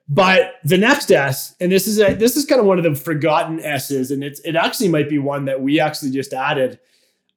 But 0.09 0.55
the 0.65 0.77
next 0.77 1.13
S, 1.13 1.55
and 1.61 1.71
this 1.71 1.87
is 1.87 2.01
a 2.01 2.15
this 2.15 2.37
is 2.37 2.45
kind 2.45 2.61
of 2.61 2.67
one 2.67 2.79
of 2.79 2.85
the 2.85 2.97
forgotten 2.97 3.61
S's, 3.61 4.11
and 4.11 4.25
it's 4.25 4.41
it 4.41 4.57
actually 4.57 4.89
might 4.89 5.09
be 5.09 5.19
one 5.19 5.45
that 5.45 5.61
we 5.63 5.79
actually 5.79 6.11
just 6.11 6.33
added. 6.33 6.81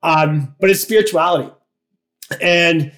Um, 0.02 0.56
but 0.60 0.70
it's 0.70 0.82
spirituality. 0.82 1.52
And 2.42 2.92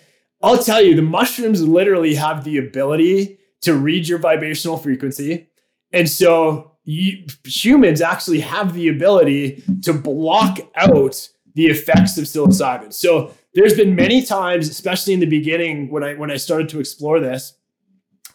I'll 0.45 0.61
tell 0.61 0.79
you, 0.79 0.95
the 0.95 1.01
mushrooms 1.01 1.63
literally 1.63 2.13
have 2.13 2.43
the 2.43 2.59
ability 2.59 3.39
to 3.61 3.73
read 3.73 4.07
your 4.07 4.19
vibrational 4.19 4.77
frequency. 4.77 5.49
And 5.91 6.07
so 6.07 6.73
you, 6.83 7.25
humans 7.43 7.99
actually 7.99 8.41
have 8.41 8.75
the 8.75 8.89
ability 8.89 9.63
to 9.81 9.91
block 9.91 10.59
out 10.75 11.29
the 11.55 11.65
effects 11.65 12.19
of 12.19 12.25
psilocybin. 12.25 12.93
So 12.93 13.33
there's 13.55 13.73
been 13.73 13.95
many 13.95 14.21
times, 14.21 14.69
especially 14.69 15.15
in 15.15 15.19
the 15.19 15.25
beginning 15.25 15.89
when 15.89 16.03
I 16.03 16.13
when 16.13 16.29
I 16.29 16.37
started 16.37 16.69
to 16.69 16.79
explore 16.79 17.19
this, 17.19 17.57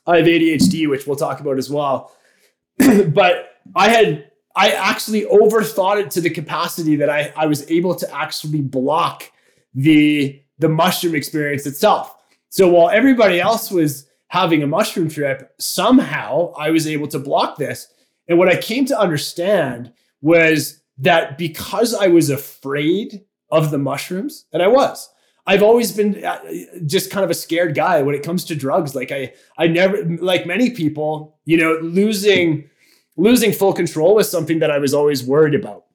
I 0.04 0.16
have 0.16 0.26
ADHD, 0.26 0.88
which 0.88 1.06
we'll 1.06 1.14
talk 1.14 1.38
about 1.38 1.58
as 1.58 1.70
well. 1.70 2.12
but 2.78 3.50
I 3.76 3.88
had 3.88 4.32
I 4.56 4.72
actually 4.72 5.26
overthought 5.26 6.00
it 6.00 6.10
to 6.12 6.20
the 6.20 6.30
capacity 6.30 6.96
that 6.96 7.08
I, 7.08 7.32
I 7.36 7.46
was 7.46 7.70
able 7.70 7.94
to 7.94 8.12
actually 8.12 8.62
block 8.62 9.30
the 9.74 10.42
the 10.60 10.68
mushroom 10.68 11.14
experience 11.14 11.66
itself. 11.66 12.14
So 12.50 12.68
while 12.68 12.90
everybody 12.90 13.40
else 13.40 13.70
was 13.70 14.06
having 14.28 14.62
a 14.62 14.66
mushroom 14.66 15.08
trip, 15.08 15.52
somehow 15.58 16.52
I 16.56 16.70
was 16.70 16.86
able 16.86 17.08
to 17.08 17.18
block 17.18 17.56
this. 17.56 17.88
And 18.28 18.38
what 18.38 18.48
I 18.48 18.56
came 18.56 18.84
to 18.86 18.98
understand 18.98 19.92
was 20.20 20.80
that 20.98 21.38
because 21.38 21.94
I 21.94 22.08
was 22.08 22.30
afraid 22.30 23.24
of 23.50 23.70
the 23.70 23.78
mushrooms, 23.78 24.44
and 24.52 24.62
I 24.62 24.68
was, 24.68 25.08
I've 25.46 25.62
always 25.62 25.90
been 25.90 26.24
uh, 26.24 26.38
just 26.86 27.10
kind 27.10 27.24
of 27.24 27.30
a 27.30 27.34
scared 27.34 27.74
guy 27.74 28.02
when 28.02 28.14
it 28.14 28.22
comes 28.22 28.44
to 28.44 28.54
drugs. 28.54 28.94
Like 28.94 29.10
I, 29.10 29.32
I 29.58 29.66
never, 29.66 30.04
like 30.04 30.46
many 30.46 30.70
people, 30.70 31.38
you 31.44 31.56
know, 31.56 31.78
losing, 31.82 32.68
losing 33.16 33.52
full 33.52 33.72
control 33.72 34.14
was 34.14 34.30
something 34.30 34.60
that 34.60 34.70
I 34.70 34.78
was 34.78 34.94
always 34.94 35.24
worried 35.24 35.54
about. 35.54 35.86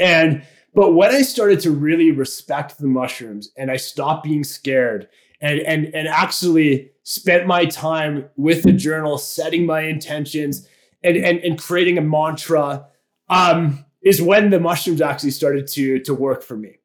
And, 0.00 0.42
but 0.74 0.92
when 0.92 1.10
I 1.10 1.22
started 1.22 1.60
to 1.60 1.70
really 1.70 2.10
respect 2.10 2.78
the 2.78 2.86
mushrooms 2.86 3.50
and 3.56 3.70
I 3.70 3.76
stopped 3.76 4.24
being 4.24 4.44
scared 4.44 5.08
and, 5.40 5.60
and, 5.60 5.94
and 5.94 6.08
actually 6.08 6.90
spent 7.02 7.46
my 7.46 7.66
time 7.66 8.26
with 8.36 8.62
the 8.62 8.72
journal, 8.72 9.18
setting 9.18 9.66
my 9.66 9.82
intentions 9.82 10.68
and, 11.02 11.16
and, 11.16 11.38
and 11.40 11.58
creating 11.58 11.98
a 11.98 12.00
mantra, 12.00 12.86
um, 13.28 13.84
is 14.02 14.22
when 14.22 14.50
the 14.50 14.60
mushrooms 14.60 15.00
actually 15.00 15.30
started 15.30 15.66
to, 15.66 15.98
to 16.00 16.14
work 16.14 16.42
for 16.42 16.56
me. 16.56 16.78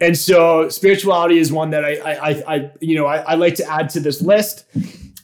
And 0.00 0.16
so 0.16 0.68
spirituality 0.68 1.38
is 1.38 1.52
one 1.52 1.70
that 1.70 1.84
I, 1.84 1.94
I, 1.94 2.54
I, 2.54 2.70
you 2.80 2.96
know, 2.96 3.06
I, 3.06 3.18
I 3.18 3.34
like 3.34 3.54
to 3.56 3.70
add 3.70 3.88
to 3.90 4.00
this 4.00 4.20
list. 4.20 4.64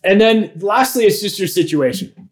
And 0.05 0.21
then 0.21 0.53
lastly, 0.57 1.05
it's 1.05 1.21
just 1.21 1.39
your 1.39 1.49
situation. 1.49 2.31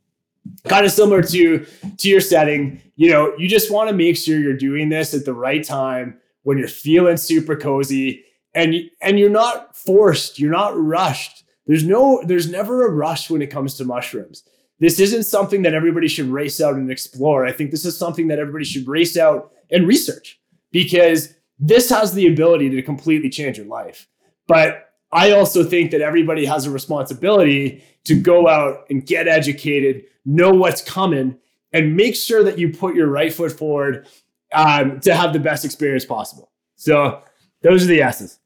Kind 0.68 0.84
of 0.84 0.92
similar 0.92 1.22
to 1.22 1.66
to 1.98 2.08
your 2.08 2.20
setting. 2.20 2.82
You 2.96 3.10
know, 3.10 3.34
you 3.38 3.48
just 3.48 3.70
want 3.70 3.88
to 3.88 3.94
make 3.94 4.16
sure 4.16 4.38
you're 4.38 4.56
doing 4.56 4.88
this 4.88 5.14
at 5.14 5.24
the 5.24 5.32
right 5.32 5.64
time 5.64 6.18
when 6.42 6.58
you're 6.58 6.68
feeling 6.68 7.16
super 7.16 7.56
cozy 7.56 8.24
and 8.54 8.74
and 9.00 9.18
you're 9.18 9.30
not 9.30 9.76
forced, 9.76 10.38
you're 10.38 10.50
not 10.50 10.78
rushed. 10.78 11.44
There's 11.66 11.84
no 11.84 12.22
there's 12.26 12.50
never 12.50 12.86
a 12.86 12.90
rush 12.90 13.30
when 13.30 13.42
it 13.42 13.48
comes 13.48 13.76
to 13.76 13.84
mushrooms. 13.84 14.44
This 14.80 14.98
isn't 14.98 15.24
something 15.24 15.62
that 15.62 15.74
everybody 15.74 16.08
should 16.08 16.26
race 16.26 16.60
out 16.60 16.74
and 16.74 16.90
explore. 16.90 17.46
I 17.46 17.52
think 17.52 17.70
this 17.70 17.84
is 17.84 17.96
something 17.96 18.28
that 18.28 18.38
everybody 18.38 18.64
should 18.64 18.88
race 18.88 19.16
out 19.16 19.52
and 19.70 19.86
research 19.86 20.40
because 20.72 21.34
this 21.58 21.90
has 21.90 22.14
the 22.14 22.26
ability 22.26 22.70
to 22.70 22.82
completely 22.82 23.28
change 23.28 23.58
your 23.58 23.66
life. 23.66 24.08
But 24.46 24.89
I 25.12 25.32
also 25.32 25.64
think 25.64 25.90
that 25.90 26.00
everybody 26.00 26.44
has 26.44 26.66
a 26.66 26.70
responsibility 26.70 27.82
to 28.04 28.14
go 28.14 28.48
out 28.48 28.86
and 28.90 29.04
get 29.04 29.28
educated, 29.28 30.04
know 30.24 30.50
what's 30.50 30.82
coming, 30.82 31.36
and 31.72 31.96
make 31.96 32.14
sure 32.14 32.44
that 32.44 32.58
you 32.58 32.72
put 32.72 32.94
your 32.94 33.08
right 33.08 33.32
foot 33.32 33.52
forward 33.52 34.06
um, 34.52 35.00
to 35.00 35.14
have 35.14 35.32
the 35.32 35.40
best 35.40 35.64
experience 35.64 36.04
possible. 36.04 36.50
So 36.76 37.22
those 37.62 37.84
are 37.84 37.88
the 37.88 38.02
S's. 38.02 38.38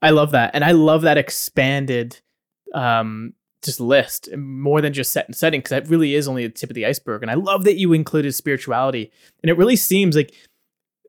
I 0.00 0.10
love 0.10 0.32
that, 0.32 0.52
and 0.54 0.64
I 0.64 0.72
love 0.72 1.02
that 1.02 1.18
expanded 1.18 2.20
um, 2.74 3.34
just 3.62 3.80
list 3.80 4.34
more 4.36 4.80
than 4.80 4.92
just 4.92 5.12
set 5.12 5.26
and 5.26 5.36
setting 5.36 5.60
because 5.60 5.70
that 5.70 5.88
really 5.88 6.14
is 6.14 6.26
only 6.26 6.46
the 6.46 6.52
tip 6.52 6.70
of 6.70 6.74
the 6.74 6.86
iceberg. 6.86 7.22
And 7.22 7.30
I 7.30 7.34
love 7.34 7.64
that 7.64 7.76
you 7.76 7.92
included 7.92 8.34
spirituality, 8.34 9.12
and 9.42 9.50
it 9.50 9.56
really 9.56 9.76
seems 9.76 10.16
like 10.16 10.34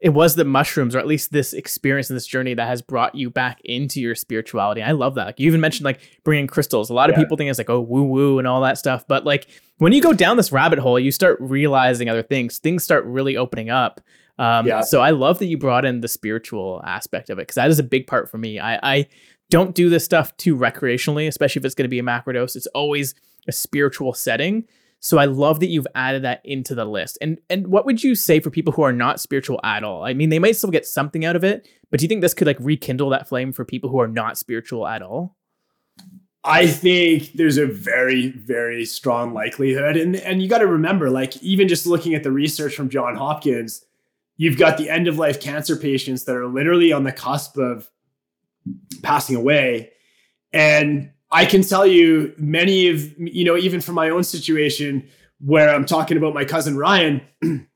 it 0.04 0.10
was 0.10 0.36
the 0.36 0.44
mushrooms 0.44 0.96
or 0.96 1.00
at 1.00 1.08
least 1.08 1.32
this 1.32 1.54
experience 1.54 2.10
and 2.10 2.18
this 2.18 2.28
journey 2.28 2.54
that 2.54 2.68
has 2.68 2.82
brought 2.82 3.16
you 3.16 3.30
back 3.30 3.62
into 3.64 4.02
your 4.02 4.16
spirituality. 4.16 4.84
I 4.84 4.92
love 4.92 5.16
that. 5.16 5.28
Like 5.28 5.40
you 5.40 5.48
even 5.48 5.62
mentioned 5.62 5.86
like 5.86 6.02
bringing 6.26 6.46
crystals. 6.46 6.90
A 6.90 6.94
lot 6.94 7.10
of 7.10 7.16
yeah. 7.16 7.24
people 7.24 7.38
think 7.38 7.50
it's 7.50 7.58
like 7.58 7.70
oh 7.70 7.80
woo 7.80 8.04
woo 8.04 8.38
and 8.38 8.46
all 8.46 8.60
that 8.62 8.78
stuff, 8.78 9.08
but 9.08 9.24
like 9.26 9.48
when 9.78 9.94
you 9.94 10.02
go 10.02 10.12
down 10.12 10.36
this 10.36 10.52
rabbit 10.52 10.80
hole, 10.80 11.00
you 11.00 11.10
start 11.10 11.38
realizing 11.40 12.10
other 12.10 12.22
things. 12.22 12.60
Things 12.60 12.84
start 12.84 13.06
really 13.06 13.38
opening 13.38 13.70
up. 13.70 14.02
Um, 14.38 14.68
yeah. 14.68 14.82
So 14.82 15.00
I 15.00 15.12
love 15.12 15.40
that 15.40 15.46
you 15.46 15.58
brought 15.58 15.86
in 15.86 16.02
the 16.02 16.10
spiritual 16.10 16.82
aspect 16.86 17.30
of 17.30 17.40
it 17.40 17.44
because 17.44 17.56
that 17.56 17.70
is 17.70 17.80
a 17.80 17.84
big 17.84 18.06
part 18.06 18.30
for 18.30 18.38
me. 18.38 18.60
I, 18.60 18.80
I 18.84 19.08
don't 19.50 19.74
do 19.74 19.90
this 19.90 20.04
stuff 20.04 20.36
too 20.36 20.58
recreationally, 20.58 21.30
especially 21.30 21.62
if 21.62 21.66
it's 21.66 21.76
going 21.76 21.86
to 21.86 21.90
be 21.90 22.00
a 22.00 22.04
macrodose. 22.04 22.58
It's 22.58 22.68
always 22.68 23.16
a 23.48 23.54
spiritual 23.54 24.14
setting. 24.14 24.66
So 25.04 25.18
I 25.18 25.26
love 25.26 25.60
that 25.60 25.68
you've 25.68 25.88
added 25.96 26.24
that 26.24 26.40
into 26.46 26.74
the 26.74 26.86
list. 26.86 27.18
And 27.20 27.38
and 27.50 27.68
what 27.68 27.86
would 27.86 28.02
you 28.02 28.16
say 28.16 28.40
for 28.40 28.50
people 28.50 28.72
who 28.72 28.84
are 28.84 28.94
not 28.94 29.20
spiritual 29.20 29.60
at 29.62 29.84
all? 29.84 30.06
I 30.06 30.14
mean, 30.14 30.30
they 30.30 30.40
might 30.40 30.56
still 30.56 30.72
get 30.72 30.88
something 30.88 31.26
out 31.26 31.36
of 31.36 31.44
it, 31.44 31.68
but 31.92 32.00
do 32.00 32.06
you 32.06 32.08
think 32.08 32.22
this 32.22 32.34
could 32.34 32.48
like 32.48 32.58
rekindle 32.62 33.10
that 33.10 33.28
flame 33.28 33.52
for 33.52 33.66
people 33.66 33.90
who 33.90 34.00
are 34.00 34.08
not 34.08 34.38
spiritual 34.38 34.88
at 34.88 35.02
all? 35.02 35.36
I 36.46 36.68
think 36.68 37.34
there's 37.34 37.58
a 37.58 37.66
very, 37.66 38.30
very 38.30 38.86
strong 38.86 39.34
likelihood. 39.34 39.96
And, 39.96 40.16
and 40.18 40.42
you 40.42 40.50
got 40.50 40.58
to 40.58 40.68
remember, 40.68 41.10
like, 41.10 41.42
even 41.42 41.70
just 41.70 41.86
looking 41.86 42.16
at 42.16 42.24
the 42.24 42.32
research 42.32 42.76
from 42.76 42.90
John 42.90 43.16
Hopkins, 43.16 43.86
you've 44.36 44.58
got 44.58 44.78
the 44.78 44.90
end 44.90 45.08
of 45.08 45.18
life 45.18 45.40
cancer 45.40 45.78
patients 45.78 46.26
that 46.26 46.36
are 46.36 46.48
literally 46.48 46.92
on 46.92 47.06
the 47.06 47.14
cusp 47.14 47.58
of 47.58 47.90
passing 49.04 49.38
away. 49.38 49.92
And 50.52 51.13
I 51.34 51.46
can 51.46 51.64
tell 51.64 51.86
you 51.86 52.34
many 52.38 52.90
of, 52.90 53.18
you 53.18 53.44
know, 53.44 53.58
even 53.58 53.82
from 53.82 53.96
my 53.96 54.10
own 54.12 54.24
situation 54.24 55.10
where 55.40 55.74
I'm 55.74 55.86
talking 55.86 56.16
about 56.16 56.36
my 56.36 56.46
cousin 56.46 56.78
Ryan, 56.78 57.22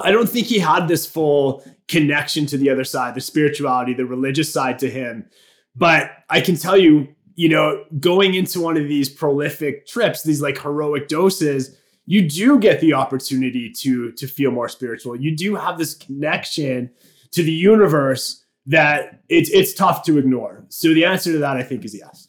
I 0.00 0.12
don't 0.12 0.28
think 0.28 0.46
he 0.46 0.60
had 0.60 0.86
this 0.86 1.04
full 1.04 1.64
connection 1.88 2.46
to 2.46 2.56
the 2.56 2.70
other 2.70 2.84
side, 2.84 3.14
the 3.14 3.20
spirituality, 3.20 3.94
the 3.94 4.06
religious 4.06 4.52
side 4.52 4.78
to 4.78 4.88
him. 4.88 5.28
But 5.74 6.12
I 6.30 6.40
can 6.40 6.56
tell 6.56 6.76
you, 6.76 7.08
you 7.34 7.48
know, 7.48 7.84
going 7.98 8.34
into 8.34 8.60
one 8.60 8.76
of 8.76 8.88
these 8.88 9.08
prolific 9.08 9.86
trips, 9.88 10.22
these 10.22 10.40
like 10.40 10.60
heroic 10.60 11.08
doses, 11.08 11.76
you 12.06 12.28
do 12.28 12.60
get 12.60 12.80
the 12.80 12.94
opportunity 12.94 13.72
to 13.72 14.12
to 14.12 14.28
feel 14.28 14.52
more 14.52 14.68
spiritual. 14.68 15.16
You 15.16 15.34
do 15.34 15.56
have 15.56 15.78
this 15.78 15.94
connection 15.94 16.90
to 17.32 17.42
the 17.42 17.52
universe 17.52 18.44
that 18.66 19.20
it's 19.28 19.50
it's 19.50 19.74
tough 19.74 20.04
to 20.04 20.18
ignore. 20.18 20.64
So 20.68 20.94
the 20.94 21.04
answer 21.04 21.32
to 21.32 21.38
that 21.38 21.56
I 21.56 21.64
think 21.64 21.84
is 21.84 21.94
yes. 21.94 22.28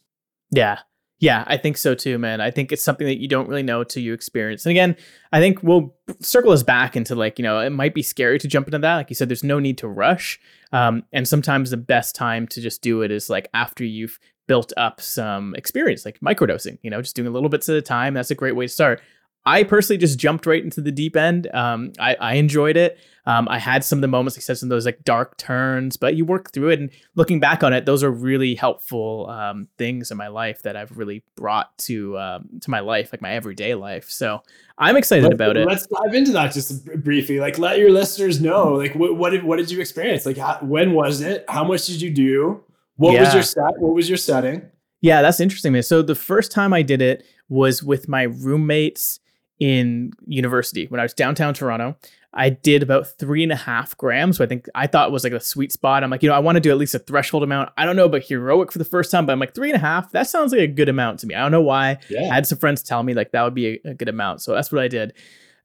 Yeah. 0.56 0.80
Yeah, 1.20 1.46
I 1.48 1.56
think 1.58 1.78
so 1.78 1.96
too, 1.96 2.18
man. 2.18 2.42
I 2.42 2.52
think 2.52 2.72
it's 2.72 2.84
something 2.84 3.08
that 3.08 3.22
you 3.22 3.28
don't 3.28 3.48
really 3.48 3.64
know 3.64 3.86
till 3.86 4.04
you 4.04 4.14
experience. 4.14 4.66
And 4.66 4.72
again, 4.72 4.98
I 5.32 5.40
think 5.40 5.64
we'll 5.64 5.96
circle 6.20 6.52
us 6.52 6.62
back 6.62 6.98
into 6.98 7.16
like, 7.16 7.40
you 7.40 7.44
know, 7.44 7.60
it 7.60 7.70
might 7.70 7.94
be 7.94 8.02
scary 8.02 8.38
to 8.40 8.48
jump 8.48 8.68
into 8.68 8.80
that. 8.80 8.96
Like 8.98 9.10
you 9.10 9.16
said, 9.16 9.30
there's 9.30 9.44
no 9.44 9.60
need 9.60 9.78
to 9.78 9.88
rush. 9.88 10.40
Um, 10.74 11.04
and 11.14 11.26
sometimes 11.26 11.70
the 11.70 11.78
best 11.78 12.16
time 12.16 12.48
to 12.50 12.62
just 12.62 12.82
do 12.82 13.02
it 13.02 13.12
is 13.12 13.30
like 13.30 13.48
after 13.54 13.86
you've 13.86 14.20
built 14.48 14.74
up 14.78 15.00
some 15.00 15.56
experience, 15.56 16.06
like 16.06 16.20
microdosing, 16.20 16.78
you 16.84 16.90
know, 16.90 17.02
just 17.02 17.16
doing 17.16 17.28
a 17.28 17.32
little 17.32 17.50
bits 17.50 17.70
at 17.70 17.78
a 17.78 17.82
time. 17.82 18.14
That's 18.14 18.32
a 18.32 18.36
great 18.36 18.56
way 18.56 18.68
to 18.68 18.72
start. 18.72 19.02
I 19.46 19.64
personally 19.64 19.98
just 19.98 20.18
jumped 20.18 20.46
right 20.46 20.64
into 20.64 20.82
the 20.82 20.92
deep 20.92 21.16
end. 21.16 21.48
Um, 21.54 21.94
I, 22.00 22.16
I 22.16 22.34
enjoyed 22.36 22.78
it. 22.78 22.98
Um, 23.28 23.48
I 23.50 23.58
had 23.58 23.84
some 23.84 23.98
of 23.98 24.02
the 24.02 24.08
moments, 24.08 24.38
like 24.38 24.44
said, 24.44 24.58
some 24.58 24.68
of 24.68 24.70
those 24.70 24.86
like 24.86 25.04
dark 25.04 25.38
turns, 25.38 25.98
but 25.98 26.16
you 26.16 26.26
work 26.26 26.52
through 26.52 26.70
it. 26.70 26.80
And 26.80 26.92
looking 27.16 27.40
back 27.40 27.64
on 27.64 27.74
it, 27.74 27.86
those 27.86 28.04
are 28.04 28.12
really 28.12 28.54
helpful 28.54 29.28
um, 29.30 29.68
things 29.78 30.12
in 30.12 30.18
my 30.18 30.28
life 30.28 30.62
that 30.62 30.76
I've 30.76 30.96
really 30.96 31.24
brought 31.36 31.76
to 31.80 32.18
um, 32.20 32.50
to 32.62 32.70
my 32.70 32.82
life, 32.82 33.12
like 33.12 33.22
my 33.22 33.32
everyday 33.32 33.74
life. 33.74 34.10
So 34.10 34.44
I'm 34.78 34.96
excited 34.96 35.24
let's, 35.24 35.34
about 35.36 35.58
it. 35.58 35.68
Let's 35.68 35.88
dive 35.88 36.14
into 36.14 36.32
that 36.34 36.54
just 36.54 36.86
briefly. 37.04 37.40
Like, 37.40 37.58
let 37.58 37.80
your 37.80 37.92
listeners 37.92 38.42
know, 38.42 38.74
like, 38.74 38.94
what 38.94 39.16
what 39.16 39.32
did 39.32 39.44
what 39.44 39.58
did 39.58 39.72
you 39.72 39.80
experience? 39.80 40.26
Like, 40.26 40.38
how, 40.38 40.60
when 40.62 40.94
was 40.94 41.22
it? 41.22 41.46
How 41.48 41.64
much 41.64 41.88
did 41.88 42.02
you 42.02 42.12
do? 42.12 42.64
What 42.98 43.14
yeah. 43.14 43.24
was 43.24 43.34
your 43.34 43.44
set? 43.44 43.80
What 43.80 43.94
was 43.96 44.08
your 44.08 44.18
setting? 44.18 44.70
Yeah, 45.02 45.22
that's 45.22 45.40
interesting, 45.40 45.74
man. 45.74 45.84
So 45.84 46.02
the 46.02 46.16
first 46.16 46.52
time 46.52 46.74
I 46.74 46.82
did 46.84 47.02
it 47.02 47.24
was 47.50 47.84
with 47.84 48.08
my 48.08 48.24
roommates 48.24 49.20
in 49.60 50.12
university 50.26 50.86
when 50.88 51.00
I 51.00 51.04
was 51.04 51.14
downtown 51.14 51.54
Toronto. 51.54 51.96
I 52.38 52.50
did 52.50 52.84
about 52.84 53.08
three 53.08 53.44
and 53.44 53.52
a 53.52 53.56
half 53.56 53.96
grams. 53.98 54.38
So 54.38 54.44
I 54.44 54.48
think 54.48 54.68
I 54.76 54.88
thought 54.88 55.12
was 55.14 55.24
like 55.24 55.32
a 55.32 55.40
sweet 55.40 55.72
spot. 55.72 56.04
I'm 56.04 56.10
like, 56.10 56.22
you 56.22 56.28
know, 56.28 56.36
I 56.36 56.40
want 56.40 56.58
to 56.58 56.60
do 56.60 56.70
at 56.70 56.78
least 56.78 56.94
a 56.94 57.00
threshold 57.00 57.44
amount. 57.44 57.70
I 57.78 57.86
don't 57.86 57.96
know 57.96 58.06
about 58.06 58.24
heroic 58.24 58.74
for 58.74 58.78
the 58.78 58.86
first 58.86 59.10
time, 59.10 59.26
but 59.26 59.32
I'm 59.32 59.40
like 59.40 59.56
three 59.56 59.70
and 59.70 59.78
a 59.78 59.80
half. 59.80 60.12
That 60.12 60.28
sounds 60.28 60.52
like 60.52 60.60
a 60.60 60.68
good 60.68 60.90
amount 60.90 61.20
to 61.20 61.28
me. 61.28 61.36
I 61.36 61.42
don't 61.42 61.52
know 61.52 61.62
why. 61.62 61.98
Yeah. 62.10 62.24
I 62.30 62.36
had 62.36 62.46
some 62.46 62.58
friends 62.58 62.84
tell 62.84 63.04
me 63.04 63.14
like 63.14 63.32
that 63.32 63.44
would 63.44 63.54
be 63.54 63.80
a, 63.86 63.92
a 63.92 63.94
good 63.94 64.10
amount. 64.10 64.42
So 64.42 64.54
that's 64.54 64.70
what 64.70 64.84
I 64.84 64.90
did. 64.90 65.14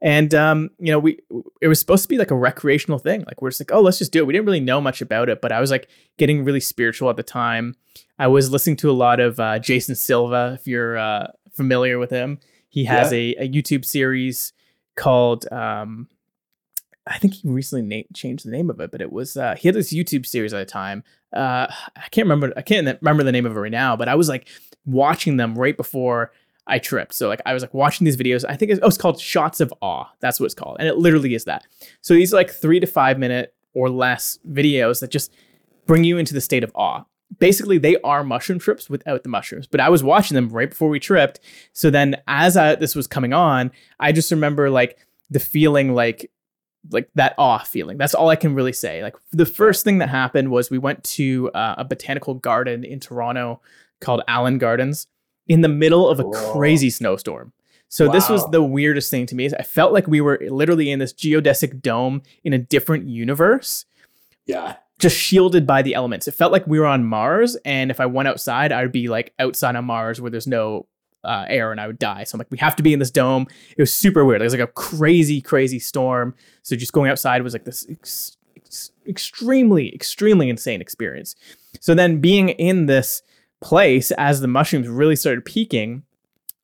And 0.00 0.32
um, 0.32 0.70
you 0.78 0.92
know, 0.92 0.98
we 0.98 1.18
it 1.60 1.68
was 1.68 1.78
supposed 1.80 2.04
to 2.04 2.08
be 2.08 2.18
like 2.18 2.30
a 2.30 2.36
recreational 2.36 2.98
thing. 2.98 3.24
Like 3.26 3.42
we're 3.42 3.50
just 3.50 3.60
like, 3.60 3.72
oh, 3.72 3.80
let's 3.80 3.98
just 3.98 4.12
do 4.12 4.20
it. 4.20 4.26
We 4.26 4.32
didn't 4.32 4.46
really 4.46 4.60
know 4.60 4.80
much 4.80 5.02
about 5.02 5.28
it, 5.28 5.40
but 5.40 5.52
I 5.52 5.60
was 5.60 5.70
like 5.70 5.88
getting 6.16 6.44
really 6.44 6.60
spiritual 6.60 7.10
at 7.10 7.16
the 7.16 7.22
time. 7.22 7.74
I 8.18 8.28
was 8.28 8.50
listening 8.50 8.76
to 8.76 8.90
a 8.90 8.92
lot 8.92 9.20
of 9.20 9.40
uh, 9.40 9.58
Jason 9.58 9.94
Silva, 9.94 10.56
if 10.58 10.66
you're 10.66 10.96
uh, 10.96 11.26
familiar 11.52 11.98
with 11.98 12.10
him. 12.10 12.38
He 12.70 12.84
has 12.84 13.12
yeah. 13.12 13.18
a, 13.18 13.44
a 13.44 13.48
YouTube 13.48 13.84
series 13.84 14.54
called 14.96 15.50
um, 15.52 16.08
I 17.06 17.18
think 17.18 17.34
he 17.34 17.48
recently 17.48 17.82
na- 17.82 18.08
changed 18.14 18.46
the 18.46 18.50
name 18.50 18.70
of 18.70 18.80
it, 18.80 18.90
but 18.90 19.00
it 19.00 19.12
was 19.12 19.36
uh, 19.36 19.56
he 19.56 19.68
had 19.68 19.74
this 19.74 19.92
YouTube 19.92 20.24
series 20.24 20.54
at 20.54 20.58
the 20.58 20.70
time. 20.70 21.02
Uh, 21.34 21.66
I 21.96 22.08
can't 22.10 22.26
remember 22.26 22.52
I 22.56 22.62
can't 22.62 22.86
remember 23.00 23.24
the 23.24 23.32
name 23.32 23.46
of 23.46 23.56
it 23.56 23.60
right 23.60 23.72
now, 23.72 23.96
but 23.96 24.08
I 24.08 24.14
was 24.14 24.28
like 24.28 24.48
watching 24.86 25.36
them 25.36 25.56
right 25.58 25.76
before 25.76 26.32
I 26.66 26.78
tripped. 26.78 27.14
So 27.14 27.28
like 27.28 27.42
I 27.44 27.52
was 27.52 27.62
like 27.62 27.74
watching 27.74 28.04
these 28.04 28.16
videos. 28.16 28.44
I 28.48 28.56
think 28.56 28.70
it's, 28.70 28.80
oh, 28.82 28.86
it's 28.86 28.96
called 28.96 29.20
Shots 29.20 29.60
of 29.60 29.74
Awe. 29.80 30.06
That's 30.20 30.38
what 30.38 30.46
it's 30.46 30.54
called, 30.54 30.76
and 30.78 30.88
it 30.88 30.96
literally 30.96 31.34
is 31.34 31.44
that. 31.44 31.66
So 32.00 32.14
these 32.14 32.32
are 32.32 32.36
like 32.36 32.50
three 32.50 32.80
to 32.80 32.86
five 32.86 33.18
minute 33.18 33.54
or 33.74 33.90
less 33.90 34.38
videos 34.48 35.00
that 35.00 35.10
just 35.10 35.32
bring 35.86 36.04
you 36.04 36.18
into 36.18 36.34
the 36.34 36.40
state 36.40 36.62
of 36.62 36.70
awe 36.74 37.04
basically 37.38 37.78
they 37.78 37.96
are 38.02 38.24
mushroom 38.24 38.58
trips 38.58 38.90
without 38.90 39.22
the 39.22 39.28
mushrooms 39.28 39.66
but 39.66 39.80
i 39.80 39.88
was 39.88 40.02
watching 40.02 40.34
them 40.34 40.48
right 40.48 40.70
before 40.70 40.88
we 40.88 40.98
tripped 40.98 41.40
so 41.72 41.90
then 41.90 42.16
as 42.26 42.56
I, 42.56 42.74
this 42.74 42.94
was 42.94 43.06
coming 43.06 43.32
on 43.32 43.70
i 43.98 44.12
just 44.12 44.30
remember 44.30 44.70
like 44.70 44.98
the 45.30 45.40
feeling 45.40 45.94
like 45.94 46.30
like 46.90 47.08
that 47.14 47.34
awe 47.38 47.58
feeling 47.58 47.98
that's 47.98 48.14
all 48.14 48.30
i 48.30 48.36
can 48.36 48.54
really 48.54 48.72
say 48.72 49.02
like 49.02 49.14
the 49.32 49.46
first 49.46 49.84
thing 49.84 49.98
that 49.98 50.08
happened 50.08 50.50
was 50.50 50.70
we 50.70 50.78
went 50.78 51.04
to 51.04 51.50
uh, 51.54 51.76
a 51.78 51.84
botanical 51.84 52.34
garden 52.34 52.84
in 52.84 52.98
toronto 52.98 53.60
called 54.00 54.22
Allan 54.26 54.56
Gardens 54.56 55.06
in 55.46 55.60
the 55.60 55.68
middle 55.68 56.08
of 56.08 56.20
a 56.20 56.24
Whoa. 56.24 56.52
crazy 56.52 56.90
snowstorm 56.90 57.52
so 57.88 58.06
wow. 58.06 58.12
this 58.12 58.28
was 58.28 58.48
the 58.50 58.62
weirdest 58.62 59.10
thing 59.10 59.26
to 59.26 59.34
me. 59.34 59.46
I 59.46 59.64
felt 59.64 59.92
like 59.92 60.06
we 60.06 60.20
were 60.20 60.40
literally 60.48 60.92
in 60.92 61.00
this 61.00 61.12
geodesic 61.12 61.82
dome 61.82 62.22
in 62.44 62.52
a 62.52 62.58
different 62.58 63.08
universe. 63.08 63.84
Yeah 64.46 64.76
just 65.00 65.16
shielded 65.16 65.66
by 65.66 65.82
the 65.82 65.94
elements. 65.94 66.28
It 66.28 66.32
felt 66.32 66.52
like 66.52 66.66
we 66.66 66.78
were 66.78 66.86
on 66.86 67.04
Mars, 67.04 67.56
and 67.64 67.90
if 67.90 68.00
I 68.00 68.06
went 68.06 68.28
outside, 68.28 68.72
I'd 68.72 68.92
be 68.92 69.08
like 69.08 69.32
outside 69.38 69.76
on 69.76 69.84
Mars 69.84 70.20
where 70.20 70.30
there's 70.30 70.46
no 70.46 70.86
uh, 71.24 71.44
air 71.48 71.72
and 71.72 71.80
I 71.80 71.86
would 71.86 71.98
die. 71.98 72.24
So 72.24 72.36
I'm 72.36 72.38
like, 72.38 72.50
we 72.50 72.58
have 72.58 72.76
to 72.76 72.82
be 72.82 72.92
in 72.92 72.98
this 72.98 73.10
dome. 73.10 73.46
It 73.76 73.82
was 73.82 73.92
super 73.92 74.24
weird. 74.24 74.40
It 74.40 74.44
was 74.44 74.54
like 74.54 74.62
a 74.62 74.66
crazy, 74.72 75.40
crazy 75.40 75.78
storm. 75.78 76.34
So 76.62 76.76
just 76.76 76.92
going 76.92 77.10
outside 77.10 77.42
was 77.42 77.52
like 77.52 77.64
this 77.64 77.86
ex- 77.90 78.36
ex- 78.56 78.90
extremely, 79.06 79.94
extremely 79.94 80.48
insane 80.48 80.80
experience. 80.80 81.34
So 81.80 81.94
then 81.94 82.20
being 82.20 82.50
in 82.50 82.86
this 82.86 83.22
place 83.60 84.10
as 84.12 84.40
the 84.40 84.48
mushrooms 84.48 84.88
really 84.88 85.16
started 85.16 85.44
peaking, 85.44 86.04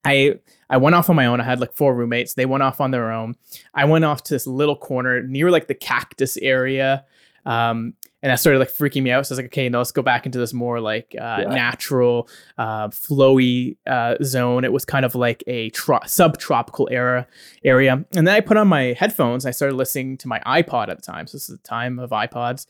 I 0.05 0.39
I 0.69 0.79
went 0.79 0.97
off 0.97 1.11
on 1.11 1.17
my 1.17 1.27
own. 1.27 1.41
I 1.41 1.45
had 1.45 1.61
like 1.61 1.73
four 1.73 1.95
roommates. 1.95 2.35
They 2.35 2.47
went 2.47 2.63
off 2.63 2.81
on 2.81 2.91
their 2.91 3.13
own. 3.13 3.37
I 3.75 3.85
went 3.85 4.05
off 4.05 4.23
to 4.25 4.35
this 4.35 4.47
little 4.47 4.77
corner 4.77 5.23
near 5.23 5.51
like 5.51 5.69
the 5.69 5.75
cactus 5.75 6.37
area. 6.39 7.05
Um, 7.45 7.95
and 8.27 8.33
that 8.33 8.41
started 8.41 8.59
like 8.59 8.73
freaking 8.73 9.05
me 9.05 9.13
out. 9.13 9.25
So 9.25 9.31
I 9.31 9.35
was 9.35 9.39
like, 9.39 9.53
okay, 9.53 9.69
no, 9.69 9.79
let's 9.79 9.93
go 9.93 10.03
back 10.03 10.27
into 10.27 10.37
this 10.37 10.53
more 10.53 10.81
like 10.81 11.15
uh, 11.17 11.43
yeah. 11.43 11.45
natural, 11.45 12.29
uh, 12.59 12.89
flowy 12.89 13.77
uh, 13.87 14.17
zone. 14.25 14.65
It 14.65 14.73
was 14.73 14.85
kind 14.85 15.05
of 15.05 15.15
like 15.15 15.45
a 15.47 15.71
tro- 15.71 16.01
subtropical 16.07 16.89
era 16.91 17.29
area. 17.65 18.05
And 18.17 18.27
then 18.27 18.35
I 18.35 18.41
put 18.41 18.57
on 18.57 18.67
my 18.67 18.97
headphones. 18.99 19.47
I 19.47 19.53
started 19.53 19.77
listening 19.77 20.17
to 20.19 20.27
my 20.27 20.41
iPod 20.41 20.89
at 20.89 20.97
the 20.97 21.03
time. 21.03 21.29
So 21.29 21.37
this 21.37 21.49
is 21.49 21.57
the 21.57 21.63
time 21.63 22.01
of 22.01 22.11
iPods, 22.11 22.67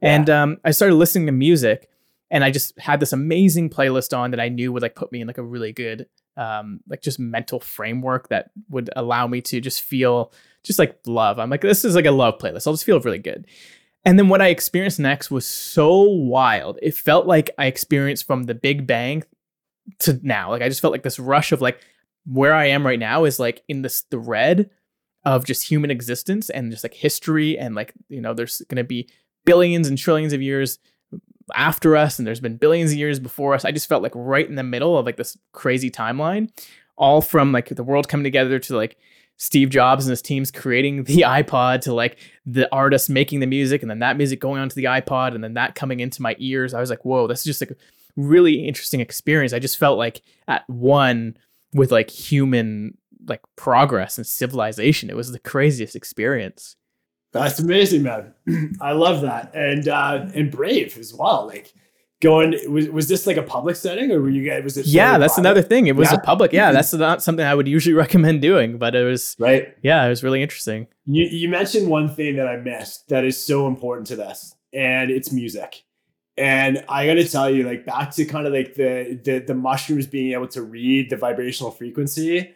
yeah. 0.00 0.14
and 0.14 0.30
um, 0.30 0.56
I 0.64 0.70
started 0.70 0.94
listening 0.94 1.26
to 1.26 1.32
music. 1.32 1.90
And 2.30 2.42
I 2.42 2.50
just 2.50 2.76
had 2.80 2.98
this 2.98 3.12
amazing 3.12 3.68
playlist 3.68 4.16
on 4.16 4.30
that 4.30 4.40
I 4.40 4.48
knew 4.48 4.72
would 4.72 4.82
like 4.82 4.96
put 4.96 5.12
me 5.12 5.20
in 5.20 5.26
like 5.26 5.36
a 5.36 5.42
really 5.42 5.72
good, 5.72 6.06
um, 6.38 6.80
like 6.88 7.02
just 7.02 7.18
mental 7.18 7.60
framework 7.60 8.30
that 8.30 8.50
would 8.70 8.88
allow 8.96 9.26
me 9.26 9.42
to 9.42 9.60
just 9.60 9.82
feel 9.82 10.32
just 10.62 10.78
like 10.78 10.98
love. 11.06 11.38
I'm 11.38 11.50
like, 11.50 11.60
this 11.60 11.84
is 11.84 11.94
like 11.94 12.06
a 12.06 12.10
love 12.10 12.38
playlist. 12.38 12.66
I'll 12.66 12.72
just 12.72 12.86
feel 12.86 12.98
really 13.00 13.18
good. 13.18 13.46
And 14.04 14.18
then 14.18 14.28
what 14.28 14.42
I 14.42 14.48
experienced 14.48 15.00
next 15.00 15.30
was 15.30 15.46
so 15.46 16.02
wild. 16.02 16.78
It 16.82 16.94
felt 16.94 17.26
like 17.26 17.50
I 17.56 17.66
experienced 17.66 18.26
from 18.26 18.44
the 18.44 18.54
Big 18.54 18.86
Bang 18.86 19.24
to 20.00 20.20
now. 20.22 20.50
Like 20.50 20.62
I 20.62 20.68
just 20.68 20.80
felt 20.80 20.92
like 20.92 21.02
this 21.02 21.18
rush 21.18 21.52
of 21.52 21.60
like 21.60 21.80
where 22.26 22.54
I 22.54 22.66
am 22.66 22.86
right 22.86 22.98
now 22.98 23.24
is 23.24 23.38
like 23.38 23.62
in 23.68 23.82
this 23.82 24.02
thread 24.10 24.70
of 25.24 25.46
just 25.46 25.62
human 25.62 25.90
existence 25.90 26.50
and 26.50 26.70
just 26.70 26.84
like 26.84 26.94
history 26.94 27.58
and 27.58 27.74
like 27.74 27.94
you 28.08 28.20
know 28.20 28.34
there's 28.34 28.60
going 28.68 28.76
to 28.76 28.84
be 28.84 29.08
billions 29.46 29.88
and 29.88 29.96
trillions 29.96 30.34
of 30.34 30.42
years 30.42 30.78
after 31.54 31.96
us 31.96 32.18
and 32.18 32.26
there's 32.26 32.40
been 32.40 32.56
billions 32.56 32.92
of 32.92 32.98
years 32.98 33.18
before 33.18 33.54
us. 33.54 33.64
I 33.64 33.72
just 33.72 33.88
felt 33.88 34.02
like 34.02 34.12
right 34.14 34.48
in 34.48 34.54
the 34.54 34.62
middle 34.62 34.98
of 34.98 35.06
like 35.06 35.16
this 35.16 35.36
crazy 35.52 35.90
timeline 35.90 36.50
all 36.96 37.20
from 37.20 37.52
like 37.52 37.68
the 37.68 37.84
world 37.84 38.08
coming 38.08 38.24
together 38.24 38.58
to 38.58 38.76
like 38.76 38.96
Steve 39.36 39.70
Jobs 39.70 40.06
and 40.06 40.10
his 40.10 40.22
teams 40.22 40.50
creating 40.50 41.04
the 41.04 41.20
iPod 41.26 41.80
to 41.82 41.94
like 41.94 42.18
the 42.46 42.72
artist 42.72 43.10
making 43.10 43.40
the 43.40 43.46
music 43.46 43.82
and 43.82 43.90
then 43.90 43.98
that 44.00 44.16
music 44.16 44.40
going 44.40 44.60
onto 44.60 44.74
the 44.74 44.84
iPod 44.84 45.34
and 45.34 45.42
then 45.42 45.54
that 45.54 45.74
coming 45.74 46.00
into 46.00 46.22
my 46.22 46.36
ears. 46.38 46.74
I 46.74 46.80
was 46.80 46.90
like, 46.90 47.04
whoa, 47.04 47.26
this 47.26 47.40
is 47.40 47.44
just 47.44 47.60
like 47.60 47.70
a 47.70 47.76
really 48.16 48.66
interesting 48.66 49.00
experience. 49.00 49.52
I 49.52 49.58
just 49.58 49.78
felt 49.78 49.98
like 49.98 50.22
at 50.46 50.68
one 50.68 51.36
with 51.72 51.90
like 51.90 52.10
human 52.10 52.96
like 53.26 53.40
progress 53.56 54.18
and 54.18 54.26
civilization. 54.26 55.10
It 55.10 55.16
was 55.16 55.32
the 55.32 55.38
craziest 55.38 55.96
experience. 55.96 56.76
That's 57.32 57.58
amazing, 57.58 58.04
man. 58.04 58.34
I 58.80 58.92
love 58.92 59.22
that. 59.22 59.52
And 59.54 59.88
uh 59.88 60.26
and 60.34 60.50
brave 60.50 60.96
as 60.98 61.12
well. 61.12 61.46
Like 61.46 61.74
going 62.24 62.58
was, 62.72 62.88
was 62.88 63.06
this 63.06 63.26
like 63.26 63.36
a 63.36 63.42
public 63.42 63.76
setting 63.76 64.10
or 64.10 64.18
were 64.18 64.30
you 64.30 64.48
guys 64.48 64.64
was 64.64 64.78
it 64.78 64.86
yeah 64.86 65.18
that's 65.18 65.34
private? 65.34 65.48
another 65.48 65.62
thing 65.62 65.86
it 65.86 65.94
was 65.94 66.10
yeah. 66.10 66.16
a 66.16 66.20
public 66.22 66.52
yeah 66.52 66.66
mm-hmm. 66.66 66.74
that's 66.76 66.94
not 66.94 67.22
something 67.22 67.44
i 67.44 67.54
would 67.54 67.68
usually 67.68 67.92
recommend 68.04 68.40
doing 68.40 68.78
but 68.78 68.94
it 68.94 69.04
was 69.04 69.36
right 69.38 69.76
yeah 69.82 70.04
it 70.04 70.08
was 70.08 70.24
really 70.24 70.42
interesting 70.42 70.86
you, 71.04 71.24
you 71.26 71.48
mentioned 71.50 71.86
one 71.88 72.08
thing 72.08 72.36
that 72.36 72.48
i 72.48 72.56
missed 72.56 73.06
that 73.10 73.24
is 73.24 73.38
so 73.38 73.66
important 73.66 74.06
to 74.06 74.16
this 74.16 74.56
and 74.72 75.10
it's 75.10 75.30
music 75.30 75.84
and 76.38 76.82
i 76.88 77.06
gotta 77.06 77.28
tell 77.28 77.50
you 77.50 77.62
like 77.62 77.84
back 77.84 78.10
to 78.10 78.24
kind 78.24 78.46
of 78.46 78.54
like 78.54 78.74
the 78.74 79.20
the, 79.22 79.40
the 79.40 79.54
mushrooms 79.54 80.06
being 80.06 80.32
able 80.32 80.48
to 80.48 80.62
read 80.62 81.10
the 81.10 81.16
vibrational 81.16 81.70
frequency 81.70 82.54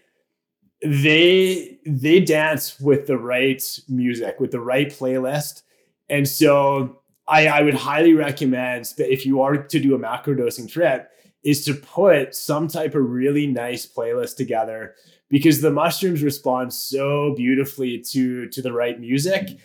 they 0.82 1.78
they 1.84 2.20
dance 2.20 2.80
with 2.80 3.06
the 3.06 3.18
right 3.18 3.78
music 3.86 4.40
with 4.40 4.50
the 4.50 4.60
right 4.60 4.88
playlist 4.88 5.62
and 6.08 6.26
so 6.26 7.02
I, 7.28 7.46
I 7.46 7.62
would 7.62 7.74
highly 7.74 8.14
recommend 8.14 8.86
that 8.96 9.12
if 9.12 9.26
you 9.26 9.42
are 9.42 9.56
to 9.56 9.80
do 9.80 9.94
a 9.94 9.98
macro 9.98 10.34
dosing 10.34 10.66
trip, 10.66 11.10
is 11.44 11.64
to 11.64 11.74
put 11.74 12.34
some 12.34 12.68
type 12.68 12.94
of 12.94 13.04
really 13.04 13.46
nice 13.46 13.86
playlist 13.86 14.36
together 14.36 14.94
because 15.28 15.60
the 15.60 15.70
mushrooms 15.70 16.22
respond 16.22 16.72
so 16.72 17.34
beautifully 17.36 18.00
to 18.00 18.48
to 18.48 18.62
the 18.62 18.72
right 18.72 18.98
music. 18.98 19.58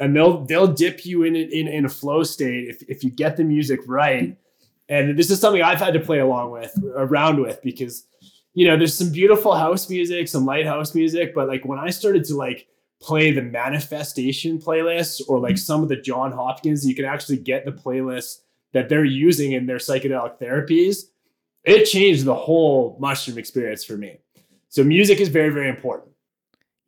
And 0.00 0.14
they'll 0.14 0.44
they'll 0.44 0.72
dip 0.72 1.04
you 1.04 1.24
in 1.24 1.36
in, 1.36 1.68
in 1.68 1.84
a 1.84 1.88
flow 1.88 2.22
state 2.22 2.68
if, 2.68 2.82
if 2.88 3.04
you 3.04 3.10
get 3.10 3.36
the 3.36 3.44
music 3.44 3.80
right. 3.86 4.36
And 4.88 5.18
this 5.18 5.30
is 5.30 5.38
something 5.38 5.60
i've 5.60 5.80
had 5.80 5.92
to 5.92 6.00
play 6.00 6.20
along 6.20 6.50
with 6.50 6.74
around 6.96 7.42
with 7.42 7.60
because 7.62 8.06
you 8.54 8.66
know 8.66 8.76
there's 8.76 8.96
some 8.96 9.12
beautiful 9.12 9.54
house 9.54 9.90
music 9.90 10.26
some 10.26 10.46
light 10.46 10.66
house 10.66 10.94
music 10.94 11.34
but 11.34 11.46
like 11.46 11.64
when 11.64 11.78
i 11.78 11.90
started 11.90 12.24
to 12.24 12.34
like 12.34 12.66
play 13.00 13.30
the 13.30 13.42
manifestation 13.42 14.58
playlist 14.58 15.22
or 15.28 15.38
like 15.38 15.54
mm-hmm. 15.54 15.58
some 15.58 15.82
of 15.82 15.88
the 15.88 15.96
John 15.96 16.32
Hopkins, 16.32 16.86
you 16.86 16.94
can 16.94 17.04
actually 17.04 17.38
get 17.38 17.64
the 17.64 17.72
playlist 17.72 18.40
that 18.72 18.88
they're 18.88 19.04
using 19.04 19.52
in 19.52 19.66
their 19.66 19.78
psychedelic 19.78 20.38
therapies. 20.38 21.04
It 21.64 21.84
changed 21.84 22.24
the 22.24 22.34
whole 22.34 22.96
mushroom 23.00 23.38
experience 23.38 23.84
for 23.84 23.96
me. 23.96 24.18
So 24.68 24.84
music 24.84 25.20
is 25.20 25.28
very, 25.28 25.50
very 25.50 25.68
important. 25.68 26.10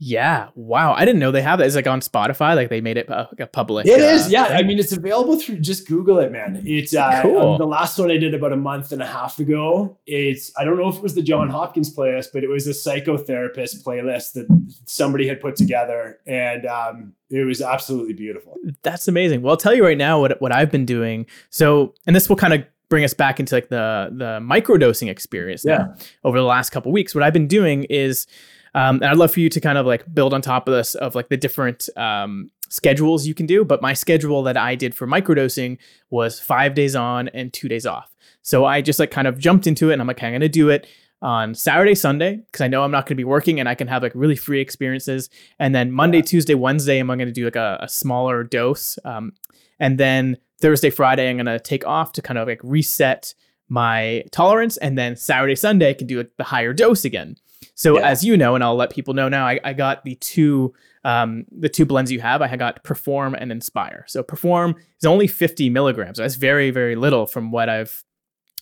Yeah. 0.02 0.48
Wow. 0.54 0.94
I 0.94 1.04
didn't 1.04 1.20
know 1.20 1.30
they 1.30 1.42
have 1.42 1.58
that. 1.58 1.66
It's 1.66 1.76
like 1.76 1.86
on 1.86 2.00
Spotify. 2.00 2.56
Like 2.56 2.70
they 2.70 2.80
made 2.80 2.96
it 2.96 3.10
uh, 3.10 3.26
a 3.38 3.46
public. 3.46 3.86
It 3.86 4.00
uh, 4.00 4.04
is. 4.04 4.32
Yeah. 4.32 4.46
Thing. 4.46 4.56
I 4.56 4.62
mean, 4.62 4.78
it's 4.78 4.92
available 4.92 5.38
through. 5.38 5.58
Just 5.58 5.86
Google 5.86 6.18
it, 6.20 6.32
man. 6.32 6.62
It's 6.64 6.94
uh, 6.94 7.20
cool. 7.20 7.58
the 7.58 7.66
last 7.66 7.98
one 7.98 8.10
I 8.10 8.16
did 8.16 8.32
about 8.32 8.54
a 8.54 8.56
month 8.56 8.92
and 8.92 9.02
a 9.02 9.06
half 9.06 9.38
ago. 9.38 9.98
It's 10.06 10.52
I 10.58 10.64
don't 10.64 10.78
know 10.78 10.88
if 10.88 10.96
it 10.96 11.02
was 11.02 11.14
the 11.14 11.22
John 11.22 11.50
Hopkins 11.50 11.94
playlist, 11.94 12.28
but 12.32 12.42
it 12.42 12.48
was 12.48 12.66
a 12.66 12.70
psychotherapist 12.70 13.84
playlist 13.84 14.32
that 14.32 14.46
somebody 14.86 15.28
had 15.28 15.38
put 15.38 15.54
together, 15.56 16.18
and 16.26 16.64
um, 16.64 17.12
it 17.28 17.44
was 17.44 17.60
absolutely 17.60 18.14
beautiful. 18.14 18.56
That's 18.82 19.06
amazing. 19.06 19.42
Well, 19.42 19.50
I'll 19.50 19.58
tell 19.58 19.74
you 19.74 19.84
right 19.84 19.98
now 19.98 20.18
what 20.18 20.40
what 20.40 20.50
I've 20.50 20.70
been 20.70 20.86
doing. 20.86 21.26
So, 21.50 21.92
and 22.06 22.16
this 22.16 22.26
will 22.26 22.36
kind 22.36 22.54
of 22.54 22.64
bring 22.88 23.04
us 23.04 23.12
back 23.12 23.38
into 23.38 23.54
like 23.54 23.68
the 23.68 24.08
the 24.12 24.40
microdosing 24.40 25.10
experience. 25.10 25.62
Yeah. 25.62 25.76
Now. 25.76 25.94
Over 26.24 26.38
the 26.38 26.44
last 26.44 26.70
couple 26.70 26.90
weeks, 26.90 27.14
what 27.14 27.22
I've 27.22 27.34
been 27.34 27.48
doing 27.48 27.84
is 27.84 28.26
um, 28.74 28.96
and 28.96 29.06
I'd 29.06 29.16
love 29.16 29.32
for 29.32 29.40
you 29.40 29.48
to 29.48 29.60
kind 29.60 29.78
of 29.78 29.86
like 29.86 30.12
build 30.12 30.34
on 30.34 30.42
top 30.42 30.68
of 30.68 30.74
this 30.74 30.94
of 30.94 31.14
like 31.14 31.28
the 31.28 31.36
different 31.36 31.88
um, 31.96 32.50
schedules 32.68 33.26
you 33.26 33.34
can 33.34 33.46
do. 33.46 33.64
But 33.64 33.82
my 33.82 33.92
schedule 33.94 34.42
that 34.44 34.56
I 34.56 34.74
did 34.74 34.94
for 34.94 35.06
microdosing 35.06 35.78
was 36.10 36.40
five 36.40 36.74
days 36.74 36.96
on 36.96 37.28
and 37.28 37.52
two 37.52 37.68
days 37.68 37.86
off. 37.86 38.14
So 38.42 38.64
I 38.64 38.80
just 38.80 38.98
like 38.98 39.10
kind 39.10 39.28
of 39.28 39.38
jumped 39.38 39.66
into 39.66 39.90
it 39.90 39.94
and 39.94 40.00
I'm 40.00 40.08
like, 40.08 40.18
okay, 40.18 40.28
I'm 40.28 40.32
going 40.32 40.40
to 40.40 40.48
do 40.48 40.70
it 40.70 40.86
on 41.22 41.54
Saturday, 41.54 41.94
Sunday, 41.94 42.36
because 42.36 42.62
I 42.62 42.68
know 42.68 42.82
I'm 42.82 42.90
not 42.90 43.04
going 43.04 43.14
to 43.16 43.20
be 43.20 43.24
working 43.24 43.60
and 43.60 43.68
I 43.68 43.74
can 43.74 43.88
have 43.88 44.02
like 44.02 44.12
really 44.14 44.36
free 44.36 44.60
experiences. 44.60 45.28
And 45.58 45.74
then 45.74 45.92
Monday, 45.92 46.18
yeah. 46.18 46.24
Tuesday, 46.24 46.54
Wednesday, 46.54 46.98
am 46.98 47.10
I'm 47.10 47.18
going 47.18 47.28
to 47.28 47.32
do 47.32 47.44
like 47.44 47.56
a, 47.56 47.78
a 47.82 47.88
smaller 47.88 48.42
dose. 48.42 48.98
Um, 49.04 49.32
and 49.78 49.98
then 49.98 50.38
Thursday, 50.60 50.90
Friday, 50.90 51.28
I'm 51.28 51.36
going 51.36 51.46
to 51.46 51.58
take 51.58 51.86
off 51.86 52.12
to 52.12 52.22
kind 52.22 52.38
of 52.38 52.48
like 52.48 52.60
reset 52.62 53.34
my 53.68 54.24
tolerance. 54.32 54.78
And 54.78 54.96
then 54.96 55.16
Saturday, 55.16 55.56
Sunday, 55.56 55.90
I 55.90 55.94
can 55.94 56.06
do 56.06 56.18
like 56.18 56.30
the 56.38 56.44
higher 56.44 56.72
dose 56.72 57.04
again. 57.04 57.36
So 57.80 57.98
yeah. 57.98 58.10
as 58.10 58.22
you 58.22 58.36
know, 58.36 58.54
and 58.54 58.62
I'll 58.62 58.76
let 58.76 58.90
people 58.90 59.14
know 59.14 59.30
now, 59.30 59.46
I, 59.46 59.58
I 59.64 59.72
got 59.72 60.04
the 60.04 60.14
two 60.16 60.74
um, 61.02 61.46
the 61.50 61.70
two 61.70 61.86
blends 61.86 62.12
you 62.12 62.20
have. 62.20 62.42
I 62.42 62.54
got 62.56 62.84
Perform 62.84 63.34
and 63.34 63.50
Inspire. 63.50 64.04
So 64.06 64.22
Perform 64.22 64.76
is 64.98 65.06
only 65.06 65.26
50 65.26 65.70
milligrams. 65.70 66.18
So 66.18 66.22
that's 66.22 66.34
very 66.34 66.70
very 66.70 66.94
little 66.94 67.24
from 67.24 67.50
what 67.50 67.70
I've 67.70 68.04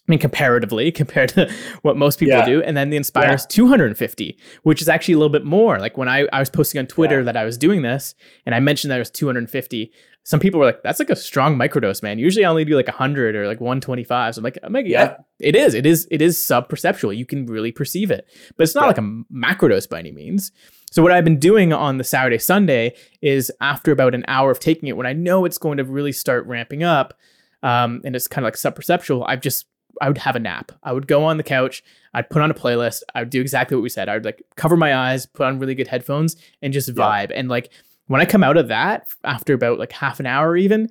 I 0.06 0.12
mean, 0.12 0.20
comparatively, 0.20 0.92
compared 1.02 1.30
to 1.30 1.52
what 1.82 1.96
most 1.96 2.20
people 2.20 2.38
yeah. 2.38 2.46
do. 2.46 2.62
And 2.62 2.76
then 2.76 2.90
the 2.90 2.96
Inspire 2.96 3.26
yeah. 3.26 3.34
is 3.34 3.46
250, 3.46 4.38
which 4.62 4.80
is 4.80 4.88
actually 4.88 5.14
a 5.14 5.18
little 5.18 5.32
bit 5.32 5.44
more. 5.44 5.80
Like 5.80 5.98
when 5.98 6.08
I, 6.08 6.28
I 6.32 6.38
was 6.38 6.48
posting 6.48 6.78
on 6.78 6.86
Twitter 6.86 7.18
yeah. 7.18 7.24
that 7.24 7.36
I 7.36 7.44
was 7.44 7.58
doing 7.58 7.82
this 7.82 8.14
and 8.46 8.54
I 8.54 8.60
mentioned 8.60 8.92
that 8.92 8.96
it 8.96 9.00
was 9.00 9.10
250, 9.10 9.92
some 10.28 10.40
people 10.40 10.60
were 10.60 10.66
like, 10.66 10.82
that's 10.82 10.98
like 10.98 11.08
a 11.08 11.16
strong 11.16 11.56
microdose, 11.56 12.02
man. 12.02 12.18
Usually 12.18 12.44
I 12.44 12.50
only 12.50 12.66
do 12.66 12.76
like 12.76 12.86
100 12.86 13.34
or 13.34 13.46
like 13.46 13.62
125. 13.62 14.34
So 14.34 14.40
I'm 14.40 14.44
like, 14.44 14.58
I'm 14.62 14.74
like, 14.74 14.84
yeah, 14.86 15.16
it 15.40 15.56
is. 15.56 15.72
It 15.72 15.86
is. 15.86 16.06
It 16.10 16.20
is 16.20 16.36
sub 16.36 16.68
perceptual. 16.68 17.14
You 17.14 17.24
can 17.24 17.46
really 17.46 17.72
perceive 17.72 18.10
it, 18.10 18.28
but 18.54 18.64
it's 18.64 18.74
not 18.74 18.86
like 18.86 18.98
a 18.98 19.22
macrodose 19.34 19.88
by 19.88 20.00
any 20.00 20.12
means. 20.12 20.52
So 20.90 21.02
what 21.02 21.12
I've 21.12 21.24
been 21.24 21.38
doing 21.38 21.72
on 21.72 21.96
the 21.96 22.04
Saturday, 22.04 22.36
Sunday 22.36 22.94
is 23.22 23.50
after 23.62 23.90
about 23.90 24.14
an 24.14 24.26
hour 24.28 24.50
of 24.50 24.60
taking 24.60 24.90
it, 24.90 24.98
when 24.98 25.06
I 25.06 25.14
know 25.14 25.46
it's 25.46 25.56
going 25.56 25.78
to 25.78 25.84
really 25.84 26.12
start 26.12 26.44
ramping 26.44 26.82
up, 26.82 27.14
um, 27.62 28.02
and 28.04 28.14
it's 28.14 28.28
kind 28.28 28.44
of 28.44 28.48
like 28.48 28.58
sub 28.58 28.76
perceptual, 28.76 29.24
I've 29.24 29.40
just 29.40 29.64
I 30.02 30.08
would 30.08 30.18
have 30.18 30.36
a 30.36 30.40
nap. 30.40 30.72
I 30.82 30.92
would 30.92 31.06
go 31.06 31.24
on 31.24 31.38
the 31.38 31.42
couch. 31.42 31.82
I'd 32.12 32.28
put 32.28 32.42
on 32.42 32.50
a 32.50 32.54
playlist. 32.54 33.02
I 33.14 33.20
would 33.20 33.30
do 33.30 33.40
exactly 33.40 33.76
what 33.76 33.82
we 33.82 33.88
said. 33.88 34.10
I 34.10 34.14
would 34.14 34.26
like 34.26 34.42
cover 34.56 34.76
my 34.76 34.94
eyes, 34.94 35.24
put 35.24 35.46
on 35.46 35.58
really 35.58 35.74
good 35.74 35.88
headphones, 35.88 36.36
and 36.60 36.72
just 36.72 36.94
vibe. 36.94 37.30
Yeah. 37.30 37.36
And 37.36 37.48
like 37.48 37.70
when 38.08 38.20
I 38.20 38.24
come 38.24 38.42
out 38.42 38.56
of 38.56 38.68
that 38.68 39.08
after 39.22 39.54
about 39.54 39.78
like 39.78 39.92
half 39.92 40.18
an 40.18 40.26
hour, 40.26 40.56
even 40.56 40.88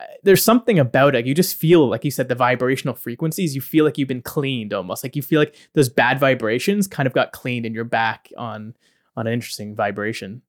uh, 0.00 0.04
there's 0.22 0.44
something 0.44 0.78
about 0.78 1.14
it. 1.14 1.26
You 1.26 1.34
just 1.34 1.56
feel 1.56 1.88
like 1.88 2.04
you 2.04 2.10
said 2.10 2.28
the 2.28 2.34
vibrational 2.34 2.94
frequencies. 2.94 3.54
You 3.54 3.60
feel 3.60 3.84
like 3.84 3.98
you've 3.98 4.08
been 4.08 4.22
cleaned 4.22 4.72
almost. 4.72 5.02
Like 5.02 5.16
you 5.16 5.22
feel 5.22 5.40
like 5.40 5.56
those 5.72 5.88
bad 5.88 6.20
vibrations 6.20 6.86
kind 6.86 7.06
of 7.06 7.12
got 7.12 7.32
cleaned, 7.32 7.66
and 7.66 7.74
you're 7.74 7.84
back 7.84 8.30
on 8.36 8.74
on 9.16 9.26
an 9.26 9.32
interesting 9.32 9.74
vibration. 9.74 10.42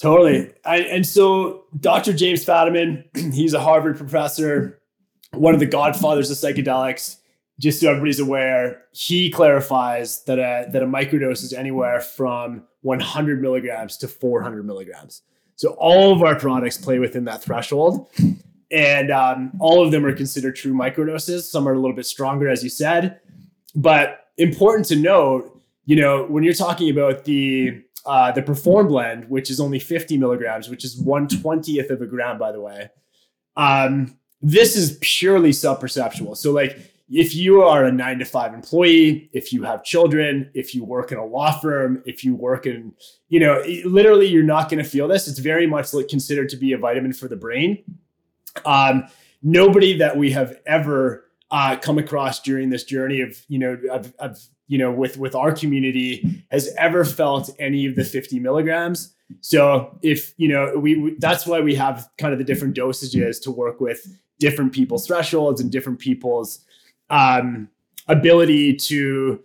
Totally. 0.00 0.50
I, 0.64 0.78
and 0.78 1.06
so 1.06 1.64
Dr. 1.78 2.14
James 2.14 2.44
Fadiman, 2.44 3.04
he's 3.34 3.52
a 3.52 3.60
Harvard 3.60 3.98
professor, 3.98 4.80
one 5.32 5.52
of 5.52 5.60
the 5.60 5.66
godfathers 5.66 6.30
of 6.30 6.38
psychedelics. 6.38 7.16
Just 7.58 7.80
so 7.80 7.90
everybody's 7.90 8.20
aware, 8.20 8.84
he 8.92 9.30
clarifies 9.30 10.24
that 10.24 10.38
a 10.38 10.70
that 10.70 10.82
a 10.82 10.86
microdose 10.86 11.42
is 11.42 11.52
anywhere 11.52 12.00
from 12.00 12.64
100 12.80 13.42
milligrams 13.42 13.98
to 13.98 14.08
400 14.08 14.64
milligrams. 14.64 15.20
So 15.60 15.72
all 15.72 16.10
of 16.10 16.22
our 16.22 16.36
products 16.36 16.78
play 16.78 16.98
within 16.98 17.24
that 17.24 17.42
threshold. 17.42 18.10
And 18.70 19.10
um, 19.10 19.52
all 19.60 19.84
of 19.84 19.92
them 19.92 20.06
are 20.06 20.14
considered 20.14 20.56
true 20.56 20.72
microdoses. 20.72 21.42
Some 21.42 21.68
are 21.68 21.74
a 21.74 21.78
little 21.78 21.94
bit 21.94 22.06
stronger, 22.06 22.48
as 22.48 22.64
you 22.64 22.70
said. 22.70 23.20
But 23.74 24.28
important 24.38 24.86
to 24.86 24.96
note, 24.96 25.60
you 25.84 25.96
know, 25.96 26.24
when 26.24 26.44
you're 26.44 26.54
talking 26.54 26.88
about 26.88 27.26
the 27.26 27.82
uh, 28.06 28.32
the 28.32 28.40
Perform 28.40 28.88
blend, 28.88 29.28
which 29.28 29.50
is 29.50 29.60
only 29.60 29.78
50 29.78 30.16
milligrams, 30.16 30.70
which 30.70 30.82
is 30.82 30.98
120th 31.02 31.90
of 31.90 32.00
a 32.00 32.06
gram, 32.06 32.38
by 32.38 32.52
the 32.52 32.60
way, 32.62 32.88
um, 33.58 34.16
this 34.40 34.76
is 34.76 34.96
purely 35.02 35.52
sub-perceptual. 35.52 36.36
So 36.36 36.52
like 36.52 36.89
if 37.10 37.34
you 37.34 37.62
are 37.62 37.84
a 37.84 37.92
nine 37.92 38.20
to 38.20 38.24
five 38.24 38.54
employee, 38.54 39.28
if 39.32 39.52
you 39.52 39.64
have 39.64 39.82
children, 39.82 40.48
if 40.54 40.74
you 40.74 40.84
work 40.84 41.10
in 41.10 41.18
a 41.18 41.24
law 41.24 41.58
firm, 41.58 42.02
if 42.06 42.24
you 42.24 42.36
work 42.36 42.66
in, 42.66 42.94
you 43.28 43.40
know, 43.40 43.62
literally 43.84 44.26
you're 44.26 44.44
not 44.44 44.70
going 44.70 44.82
to 44.82 44.88
feel 44.88 45.08
this. 45.08 45.26
It's 45.26 45.40
very 45.40 45.66
much 45.66 45.90
considered 46.08 46.48
to 46.50 46.56
be 46.56 46.72
a 46.72 46.78
vitamin 46.78 47.12
for 47.12 47.26
the 47.26 47.36
brain. 47.36 47.82
Um, 48.64 49.08
nobody 49.42 49.98
that 49.98 50.16
we 50.16 50.30
have 50.30 50.60
ever 50.66 51.24
uh, 51.50 51.76
come 51.76 51.98
across 51.98 52.40
during 52.40 52.70
this 52.70 52.84
journey 52.84 53.20
of, 53.22 53.44
you 53.48 53.58
know, 53.58 53.76
of, 53.90 54.14
of, 54.20 54.38
you 54.68 54.78
know, 54.78 54.92
with 54.92 55.18
with 55.18 55.34
our 55.34 55.50
community 55.50 56.44
has 56.52 56.72
ever 56.78 57.04
felt 57.04 57.50
any 57.58 57.86
of 57.86 57.96
the 57.96 58.04
50 58.04 58.38
milligrams. 58.38 59.14
So 59.40 59.98
if 60.02 60.32
you 60.36 60.46
know, 60.46 60.74
we, 60.76 60.94
we 60.94 61.14
that's 61.18 61.44
why 61.44 61.60
we 61.60 61.74
have 61.74 62.08
kind 62.18 62.32
of 62.32 62.38
the 62.38 62.44
different 62.44 62.76
dosages 62.76 63.42
to 63.42 63.50
work 63.50 63.80
with 63.80 64.06
different 64.38 64.72
people's 64.72 65.08
thresholds 65.08 65.60
and 65.60 65.72
different 65.72 65.98
people's 65.98 66.64
um, 67.10 67.68
ability 68.08 68.76
to 68.76 69.42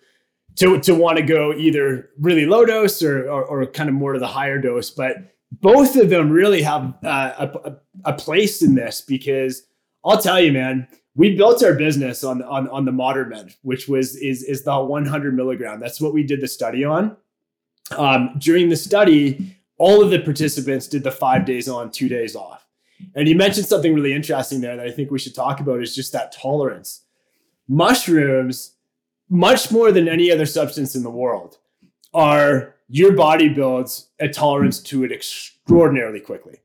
to 0.55 0.79
to 0.79 0.95
want 0.95 1.17
to 1.17 1.23
go 1.23 1.53
either 1.53 2.11
really 2.19 2.45
low 2.45 2.65
dose 2.65 3.03
or, 3.03 3.29
or, 3.29 3.43
or 3.43 3.65
kind 3.65 3.89
of 3.89 3.95
more 3.95 4.13
to 4.13 4.19
the 4.19 4.27
higher 4.27 4.59
dose. 4.59 4.89
But 4.89 5.17
both 5.51 5.95
of 5.95 6.09
them 6.09 6.29
really 6.29 6.61
have 6.61 6.95
uh, 7.03 7.47
a, 7.65 7.75
a 8.05 8.13
place 8.13 8.61
in 8.61 8.75
this 8.75 9.01
because 9.01 9.63
I'll 10.03 10.21
tell 10.21 10.39
you, 10.39 10.51
man, 10.51 10.87
we 11.15 11.35
built 11.35 11.63
our 11.63 11.73
business 11.73 12.23
on 12.23 12.41
on 12.43 12.67
on 12.69 12.85
the 12.85 12.91
modern 12.91 13.29
med, 13.29 13.53
which 13.61 13.87
was 13.87 14.15
is 14.17 14.43
is 14.43 14.63
the 14.63 14.77
100 14.77 15.35
milligram. 15.35 15.79
That's 15.79 16.01
what 16.01 16.13
we 16.13 16.23
did 16.23 16.41
the 16.41 16.47
study 16.47 16.83
on. 16.83 17.17
Um, 17.91 18.35
during 18.39 18.69
the 18.69 18.75
study, 18.75 19.55
all 19.77 20.01
of 20.01 20.09
the 20.09 20.19
participants 20.19 20.87
did 20.87 21.03
the 21.03 21.11
five 21.11 21.45
days 21.45 21.69
on, 21.69 21.91
two 21.91 22.09
days 22.09 22.35
off. 22.35 22.65
And 23.13 23.27
you 23.27 23.35
mentioned 23.35 23.67
something 23.67 23.93
really 23.93 24.13
interesting 24.13 24.61
there 24.61 24.75
that 24.77 24.85
I 24.85 24.91
think 24.91 25.11
we 25.11 25.19
should 25.19 25.35
talk 25.35 25.59
about 25.59 25.81
is 25.81 25.93
just 25.93 26.13
that 26.13 26.31
tolerance 26.31 27.04
mushrooms, 27.67 28.73
much 29.29 29.71
more 29.71 29.91
than 29.91 30.07
any 30.07 30.31
other 30.31 30.45
substance 30.45 30.95
in 30.95 31.03
the 31.03 31.09
world, 31.09 31.57
are 32.13 32.75
your 32.87 33.13
body 33.13 33.49
builds 33.49 34.07
a 34.19 34.27
tolerance 34.29 34.79
to 34.79 35.03
it 35.03 35.11
extraordinarily 35.11 36.19
quickly. 36.19 36.59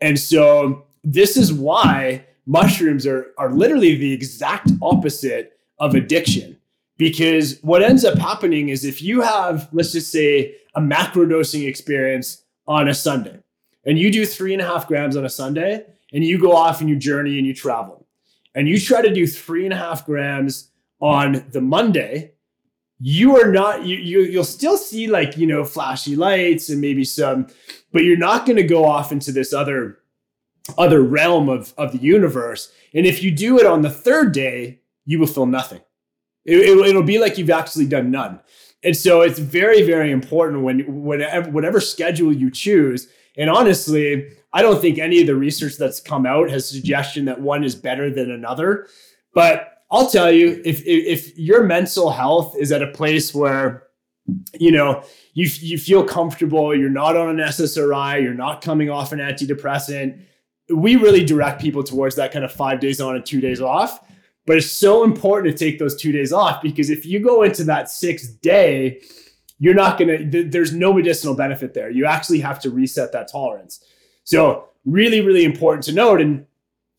And 0.00 0.18
so 0.18 0.84
this 1.02 1.36
is 1.36 1.52
why 1.52 2.24
mushrooms 2.46 3.06
are, 3.06 3.32
are 3.38 3.52
literally 3.52 3.96
the 3.96 4.12
exact 4.12 4.70
opposite 4.82 5.58
of 5.78 5.94
addiction. 5.94 6.56
Because 6.96 7.58
what 7.62 7.82
ends 7.82 8.04
up 8.04 8.16
happening 8.18 8.68
is 8.68 8.84
if 8.84 9.02
you 9.02 9.20
have, 9.20 9.68
let's 9.72 9.92
just 9.92 10.12
say, 10.12 10.54
a 10.76 10.80
macrodosing 10.80 11.66
experience 11.66 12.42
on 12.68 12.88
a 12.88 12.94
Sunday, 12.94 13.40
and 13.84 13.98
you 13.98 14.12
do 14.12 14.24
three 14.24 14.52
and 14.52 14.62
a 14.62 14.66
half 14.66 14.86
grams 14.86 15.16
on 15.16 15.24
a 15.24 15.28
Sunday, 15.28 15.84
and 16.12 16.24
you 16.24 16.38
go 16.38 16.52
off 16.54 16.80
and 16.80 16.88
you 16.88 16.96
journey 16.96 17.38
and 17.38 17.46
you 17.46 17.54
travel, 17.54 18.03
and 18.54 18.68
you 18.68 18.78
try 18.78 19.02
to 19.02 19.12
do 19.12 19.26
three 19.26 19.64
and 19.64 19.72
a 19.72 19.76
half 19.76 20.06
grams 20.06 20.70
on 21.00 21.44
the 21.50 21.60
Monday, 21.60 22.32
you 23.00 23.36
are 23.36 23.50
not 23.50 23.84
you, 23.84 23.96
you 23.96 24.20
you'll 24.20 24.44
still 24.44 24.76
see 24.76 25.06
like 25.06 25.36
you 25.36 25.46
know 25.46 25.64
flashy 25.64 26.16
lights 26.16 26.68
and 26.70 26.80
maybe 26.80 27.04
some, 27.04 27.46
but 27.92 28.04
you're 28.04 28.16
not 28.16 28.46
going 28.46 28.56
to 28.56 28.62
go 28.62 28.84
off 28.84 29.12
into 29.12 29.32
this 29.32 29.52
other 29.52 29.98
other 30.78 31.02
realm 31.02 31.48
of 31.48 31.74
of 31.76 31.92
the 31.92 31.98
universe. 31.98 32.72
And 32.94 33.06
if 33.06 33.22
you 33.22 33.30
do 33.30 33.58
it 33.58 33.66
on 33.66 33.82
the 33.82 33.90
third 33.90 34.32
day, 34.32 34.80
you 35.04 35.18
will 35.18 35.26
feel 35.26 35.46
nothing. 35.46 35.80
It, 36.44 36.58
it, 36.58 36.86
it'll 36.86 37.02
be 37.02 37.18
like 37.18 37.38
you've 37.38 37.50
actually 37.50 37.86
done 37.86 38.10
none. 38.10 38.40
And 38.82 38.96
so 38.96 39.22
it's 39.22 39.38
very, 39.38 39.82
very 39.82 40.10
important 40.10 40.62
when 40.62 40.80
whatever 41.02 41.50
whatever 41.50 41.80
schedule 41.80 42.32
you 42.32 42.50
choose. 42.50 43.08
And 43.36 43.50
honestly, 43.50 44.30
I 44.54 44.62
don't 44.62 44.80
think 44.80 44.98
any 44.98 45.20
of 45.20 45.26
the 45.26 45.34
research 45.34 45.76
that's 45.76 46.00
come 46.00 46.24
out 46.24 46.48
has 46.48 46.68
suggestion 46.68 47.24
that 47.24 47.40
one 47.40 47.64
is 47.64 47.74
better 47.74 48.08
than 48.08 48.30
another. 48.30 48.86
But 49.34 49.82
I'll 49.90 50.08
tell 50.08 50.30
you, 50.30 50.62
if 50.64 50.82
if 50.86 51.36
your 51.36 51.64
mental 51.64 52.10
health 52.10 52.56
is 52.58 52.70
at 52.72 52.80
a 52.80 52.86
place 52.86 53.34
where 53.34 53.88
you 54.58 54.70
know 54.70 55.02
you 55.34 55.48
you 55.60 55.76
feel 55.76 56.04
comfortable, 56.04 56.74
you're 56.74 56.88
not 56.88 57.16
on 57.16 57.28
an 57.28 57.46
SSRI, 57.48 58.22
you're 58.22 58.32
not 58.32 58.62
coming 58.62 58.88
off 58.88 59.12
an 59.12 59.18
antidepressant, 59.18 60.22
we 60.72 60.96
really 60.96 61.24
direct 61.24 61.60
people 61.60 61.82
towards 61.82 62.14
that 62.16 62.32
kind 62.32 62.44
of 62.44 62.52
five 62.52 62.78
days 62.78 63.00
on 63.00 63.16
and 63.16 63.26
two 63.26 63.40
days 63.40 63.60
off. 63.60 64.00
But 64.46 64.58
it's 64.58 64.70
so 64.70 65.04
important 65.04 65.56
to 65.56 65.64
take 65.64 65.78
those 65.78 66.00
two 66.00 66.12
days 66.12 66.32
off 66.32 66.62
because 66.62 66.90
if 66.90 67.04
you 67.04 67.18
go 67.18 67.42
into 67.42 67.64
that 67.64 67.90
sixth 67.90 68.40
day 68.40 69.00
you're 69.58 69.74
not 69.74 69.98
to, 69.98 70.30
th- 70.30 70.50
there's 70.50 70.72
no 70.72 70.92
medicinal 70.92 71.34
benefit 71.34 71.74
there. 71.74 71.88
You 71.88 72.06
actually 72.06 72.40
have 72.40 72.60
to 72.60 72.70
reset 72.70 73.12
that 73.12 73.30
tolerance. 73.30 73.82
So, 74.24 74.68
really, 74.84 75.20
really 75.20 75.44
important 75.44 75.84
to 75.84 75.92
note. 75.92 76.20
And, 76.20 76.46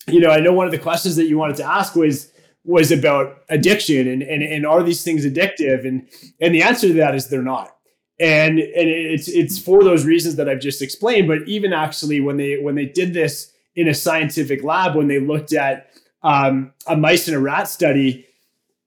you 0.07 0.19
know, 0.19 0.29
I 0.29 0.39
know 0.39 0.53
one 0.53 0.65
of 0.65 0.71
the 0.71 0.79
questions 0.79 1.15
that 1.17 1.27
you 1.27 1.37
wanted 1.37 1.57
to 1.57 1.63
ask 1.63 1.95
was, 1.95 2.31
was 2.63 2.91
about 2.91 3.43
addiction 3.49 4.07
and, 4.07 4.23
and, 4.23 4.41
and 4.41 4.65
are 4.65 4.81
these 4.81 5.03
things 5.03 5.25
addictive? 5.25 5.87
And, 5.87 6.07
and 6.41 6.53
the 6.53 6.63
answer 6.63 6.87
to 6.87 6.93
that 6.93 7.13
is 7.15 7.27
they're 7.27 7.41
not. 7.41 7.75
And, 8.19 8.59
and 8.59 8.89
it's, 8.89 9.27
it's 9.27 9.59
for 9.59 9.83
those 9.83 10.05
reasons 10.05 10.35
that 10.37 10.49
I've 10.49 10.61
just 10.61 10.81
explained. 10.81 11.27
But 11.27 11.47
even 11.47 11.73
actually 11.73 12.21
when 12.21 12.37
they, 12.37 12.59
when 12.59 12.75
they 12.75 12.85
did 12.85 13.13
this 13.13 13.51
in 13.75 13.87
a 13.87 13.93
scientific 13.93 14.63
lab, 14.63 14.95
when 14.95 15.07
they 15.07 15.19
looked 15.19 15.53
at 15.53 15.91
um, 16.23 16.73
a 16.87 16.95
mice 16.95 17.27
and 17.27 17.35
a 17.35 17.39
rat 17.39 17.67
study, 17.67 18.25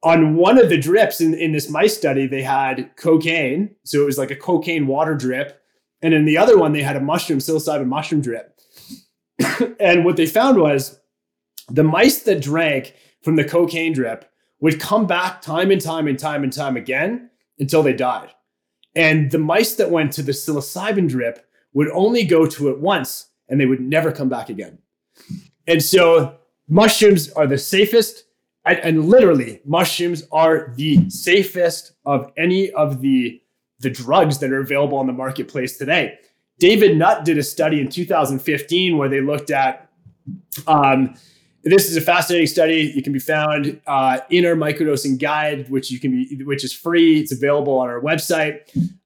on 0.03 0.37
one 0.37 0.59
of 0.59 0.69
the 0.69 0.79
drips 0.79 1.21
in, 1.21 1.35
in 1.35 1.53
this 1.53 1.69
mice 1.69 1.97
study, 1.97 2.27
they 2.27 2.43
had 2.43 2.91
cocaine. 2.97 3.75
So 3.85 4.01
it 4.01 4.07
was 4.07 4.19
like 4.19 4.31
a 4.31 4.37
cocaine 4.37 4.87
water 4.87 5.15
drip. 5.15 5.58
And 6.03 6.15
in 6.15 6.25
the 6.25 6.39
other 6.39 6.59
one, 6.59 6.73
they 6.73 6.83
had 6.83 6.97
a 6.97 7.01
mushroom, 7.01 7.39
psilocybin 7.39 7.87
mushroom 7.87 8.21
drip. 8.21 8.59
and 9.81 10.05
what 10.05 10.17
they 10.17 10.27
found 10.27 10.59
was 10.59 11.01
the 11.71 11.85
mice 11.85 12.23
that 12.23 12.41
drank 12.41 12.95
from 13.23 13.37
the 13.37 13.45
cocaine 13.45 13.93
drip 13.93 14.31
would 14.61 14.81
come 14.81 15.07
back 15.07 15.43
time 15.43 15.71
and 15.71 15.81
time 15.81 16.07
and 16.07 16.19
time 16.19 16.43
and 16.43 16.53
time 16.53 16.77
again 16.77 17.31
until 17.59 17.83
they 17.83 17.93
died. 17.93 18.31
And 18.95 19.31
the 19.31 19.39
mice 19.39 19.75
that 19.77 19.91
went 19.91 20.13
to 20.15 20.23
the 20.23 20.33
psilocybin 20.33 21.09
drip 21.09 21.47
would 21.73 21.91
only 21.91 22.25
go 22.25 22.47
to 22.47 22.69
it 22.69 22.79
once 22.79 23.29
and 23.49 23.61
they 23.61 23.67
would 23.67 23.81
never 23.81 24.13
come 24.13 24.29
back 24.29 24.49
again. 24.49 24.79
And 25.67 25.83
so 25.83 26.39
mushrooms 26.69 27.31
are 27.33 27.47
the 27.47 27.59
safest 27.59 28.25
and, 28.65 28.79
and 28.81 29.05
literally 29.09 29.61
mushrooms 29.65 30.25
are 30.33 30.73
the 30.77 31.09
safest 31.11 31.93
of 32.05 32.33
any 32.37 32.71
of 32.73 33.01
the 33.01 33.41
the 33.81 33.91
drugs 33.91 34.39
that 34.39 34.53
are 34.53 34.61
available 34.61 34.99
on 34.99 35.07
the 35.07 35.13
marketplace 35.13 35.77
today. 35.77 36.19
David 36.59 36.97
Nutt 36.97 37.25
did 37.25 37.39
a 37.39 37.43
study 37.43 37.81
in 37.81 37.89
2015 37.89 38.99
where 38.99 39.09
they 39.09 39.21
looked 39.21 39.51
at. 39.51 39.91
Um, 40.67 41.15
this 41.63 41.89
is 41.89 41.97
a 41.97 42.01
fascinating 42.01 42.47
study. 42.47 42.93
You 42.95 43.03
can 43.03 43.13
be 43.13 43.19
found 43.19 43.81
uh, 43.87 44.21
in 44.31 44.45
our 44.47 44.55
microdosing 44.55 45.19
guide, 45.19 45.69
which 45.71 45.91
you 45.91 46.01
can 46.01 46.11
be, 46.11 46.43
which 46.45 46.65
is 46.65 46.73
free. 46.73 47.21
It's 47.21 47.33
available 47.33 47.79
on 47.79 47.89
our 47.89 48.01
website, 48.01 48.61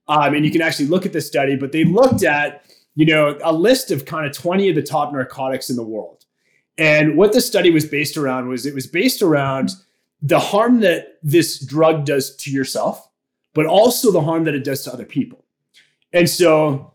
um, 0.07 0.33
and 0.33 0.45
you 0.45 0.51
can 0.51 0.61
actually 0.61 0.87
look 0.87 1.05
at 1.05 1.13
this 1.13 1.27
study. 1.27 1.55
But 1.55 1.71
they 1.71 1.83
looked 1.83 2.23
at, 2.23 2.65
you 2.95 3.05
know, 3.05 3.37
a 3.43 3.53
list 3.53 3.91
of 3.91 4.05
kind 4.05 4.25
of 4.25 4.33
20 4.33 4.69
of 4.69 4.75
the 4.75 4.83
top 4.83 5.13
narcotics 5.13 5.69
in 5.69 5.75
the 5.75 5.83
world, 5.83 6.25
and 6.77 7.17
what 7.17 7.33
the 7.33 7.41
study 7.41 7.69
was 7.69 7.85
based 7.85 8.17
around 8.17 8.47
was 8.47 8.65
it 8.65 8.73
was 8.73 8.87
based 8.87 9.21
around 9.21 9.71
the 10.21 10.39
harm 10.39 10.79
that 10.81 11.17
this 11.21 11.59
drug 11.59 12.05
does 12.05 12.35
to 12.37 12.51
yourself, 12.51 13.09
but 13.53 13.65
also 13.65 14.11
the 14.11 14.21
harm 14.21 14.43
that 14.45 14.55
it 14.55 14.63
does 14.63 14.83
to 14.83 14.93
other 14.93 15.05
people. 15.05 15.45
And 16.11 16.29
so, 16.29 16.93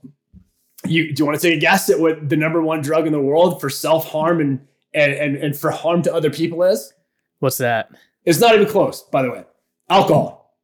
you 0.87 1.13
do 1.13 1.23
you 1.23 1.27
want 1.27 1.41
to 1.41 1.49
take 1.49 1.57
a 1.57 1.61
guess 1.61 1.91
at 1.91 1.99
what 1.99 2.29
the 2.29 2.37
number 2.37 2.63
one 2.63 2.81
drug 2.81 3.07
in 3.07 3.13
the 3.13 3.21
world 3.21 3.61
for 3.61 3.69
self 3.69 4.07
harm 4.07 4.41
and, 4.41 4.61
and 4.95 5.13
and 5.13 5.37
and 5.37 5.57
for 5.57 5.71
harm 5.71 6.03
to 6.03 6.15
other 6.15 6.31
people 6.31 6.63
is? 6.63 6.93
What's 7.41 7.59
that? 7.59 7.91
It's 8.25 8.41
not 8.41 8.55
even 8.55 8.67
close, 8.67 9.03
by 9.03 9.23
the 9.23 9.31
way. 9.31 9.45
Alcohol. 9.89 10.57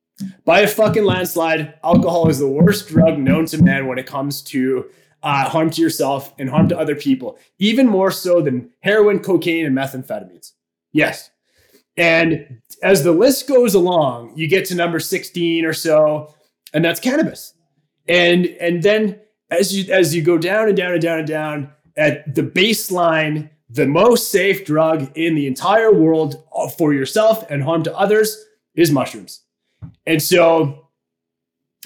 By 0.45 0.61
a 0.61 0.69
fucking 0.69 1.05
landslide, 1.05 1.75
alcohol 1.83 2.29
is 2.29 2.39
the 2.39 2.49
worst 2.49 2.89
drug 2.89 3.19
known 3.19 3.47
to 3.47 3.63
man 3.63 3.87
when 3.87 3.99
it 3.99 4.07
comes 4.07 4.43
to 4.43 4.91
uh, 5.25 5.49
harm 5.49 5.71
to 5.71 5.81
yourself 5.83 6.35
and 6.39 6.49
harm 6.49 6.69
to 6.69 6.79
other 6.79 6.95
people, 6.95 7.39
even 7.59 7.87
more 7.89 8.11
so 8.11 8.41
than 8.41 8.71
heroin, 8.81 9.19
cocaine, 9.19 9.67
and 9.67 9.77
methamphetamines. 9.77 10.53
Yes. 10.93 11.31
And 11.97 12.61
as 12.83 13.05
the 13.05 13.13
list 13.13 13.49
goes 13.49 13.75
along, 13.75 14.37
you 14.37 14.49
get 14.49 14.65
to 14.67 14.75
number 14.75 14.99
16 14.99 15.65
or 15.65 15.73
so, 15.73 16.35
and 16.73 16.85
that's 16.85 17.01
cannabis. 17.01 17.55
And 18.09 18.47
and 18.61 18.83
then 18.83 19.21
as 19.51 19.77
you 19.77 19.93
as 19.93 20.15
you 20.15 20.23
go 20.23 20.39
down 20.39 20.69
and 20.69 20.77
down 20.77 20.93
and 20.93 21.03
down 21.03 21.19
and 21.21 21.29
down 21.29 21.73
at 21.97 22.35
the 22.35 22.43
baseline, 22.43 23.49
the 23.71 23.87
most 23.87 24.31
safe 24.31 24.65
drug 24.65 25.11
in 25.17 25.35
the 25.35 25.47
entire 25.47 25.93
world 25.93 26.43
uh, 26.55 26.69
for 26.69 26.93
yourself 26.93 27.49
and 27.51 27.63
harm 27.63 27.83
to 27.85 27.97
others 27.97 28.45
is 28.75 28.91
mushrooms. 28.91 29.43
And 30.07 30.23
so 30.23 30.89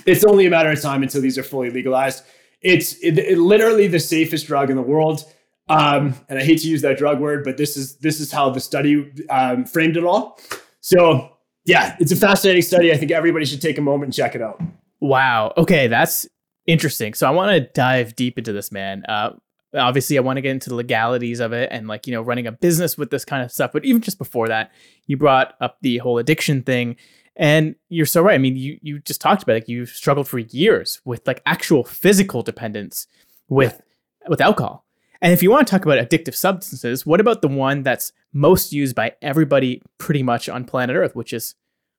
it's 0.07 0.25
only 0.25 0.47
a 0.47 0.51
matter 0.51 0.71
of 0.71 0.81
time 0.81 1.03
until 1.03 1.21
these 1.21 1.39
are 1.39 1.43
fully 1.43 1.71
legalized. 1.71 2.25
It's 2.61 2.95
it, 2.99 3.19
it, 3.19 3.39
literally 3.39 3.87
the 3.87 4.01
safest 4.01 4.47
drug 4.47 4.71
in 4.71 4.77
the 4.77 4.83
world. 4.83 5.25
Um, 5.69 6.15
and 6.28 6.39
I 6.39 6.45
hate 6.45 6.61
to 6.62 6.69
use 6.69 6.82
that 6.82 6.99
drug 6.99 7.20
word, 7.20 7.45
but 7.45 7.57
this 7.57 7.77
is 7.77 7.97
this 7.97 8.20
is 8.20 8.32
how 8.32 8.51
the 8.51 8.61
study 8.61 9.12
um, 9.31 9.65
framed 9.65 9.97
it 9.97 10.05
all. 10.05 10.39
So 10.81 11.31
yeah, 11.65 11.97
it's 12.01 12.12
a 12.12 12.16
fascinating 12.16 12.62
study. 12.62 12.93
I 12.93 12.97
think 12.97 13.11
everybody 13.11 13.45
should 13.45 13.61
take 13.61 13.78
a 13.78 13.82
moment 13.82 14.05
and 14.05 14.15
check 14.15 14.35
it 14.35 14.43
out. 14.43 14.61
Wow. 15.01 15.53
Okay, 15.57 15.86
that's 15.86 16.27
interesting. 16.66 17.15
So 17.15 17.27
I 17.27 17.31
want 17.31 17.53
to 17.53 17.61
dive 17.73 18.16
deep 18.16 18.39
into 18.39 18.53
this, 18.53 18.73
man. 18.73 19.05
Uh, 19.07 19.32
obviously, 19.74 20.16
I 20.16 20.23
want 20.23 20.39
to 20.39 20.40
get 20.40 20.53
into 20.53 20.70
the 20.70 20.77
legalities 20.77 21.40
of 21.40 21.53
it 21.53 21.69
and 21.70 21.86
like 21.86 22.07
you 22.07 22.12
know 22.12 22.23
running 22.23 22.47
a 22.47 22.53
business 22.53 22.97
with 22.97 23.11
this 23.11 23.24
kind 23.24 23.43
of 23.43 23.53
stuff. 23.53 23.73
But 23.73 23.85
even 23.85 24.01
just 24.01 24.19
before 24.19 24.49
that, 24.49 24.73
you 25.07 25.16
brought 25.16 25.55
up 25.61 25.78
the 25.82 25.99
whole 25.99 26.19
addiction 26.19 26.62
thing. 26.62 26.97
And 27.36 27.77
you're 27.89 28.07
so 28.07 28.23
right. 28.23 28.35
I 28.35 28.39
mean, 28.39 28.57
you 28.57 28.78
you 28.82 28.99
just 29.01 29.20
talked 29.20 29.43
about 29.43 29.53
it. 29.53 29.57
Like 29.57 29.69
you've 29.69 29.90
struggled 29.90 30.27
for 30.27 30.39
years 30.39 31.01
with 31.05 31.27
like 31.27 31.43
actual 31.47 31.85
physical 31.85 32.43
dependence 32.43 33.07
with 33.49 33.81
with 34.27 34.40
alcohol. 34.40 34.85
And 35.20 35.32
if 35.32 35.43
you 35.43 35.51
want 35.51 35.66
to 35.66 35.70
talk 35.70 35.85
about 35.85 35.99
addictive 35.99 36.35
substances, 36.35 37.05
what 37.05 37.20
about 37.20 37.43
the 37.43 37.49
one 37.49 37.82
that's 37.82 38.12
most 38.32 38.73
used 38.73 38.95
by 38.95 39.15
everybody 39.20 39.82
pretty 39.99 40.23
much 40.23 40.49
on 40.49 40.65
planet 40.65 40.95
Earth, 40.97 41.16
which 41.16 41.32
is 41.32 41.55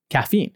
caffeine? 0.10 0.56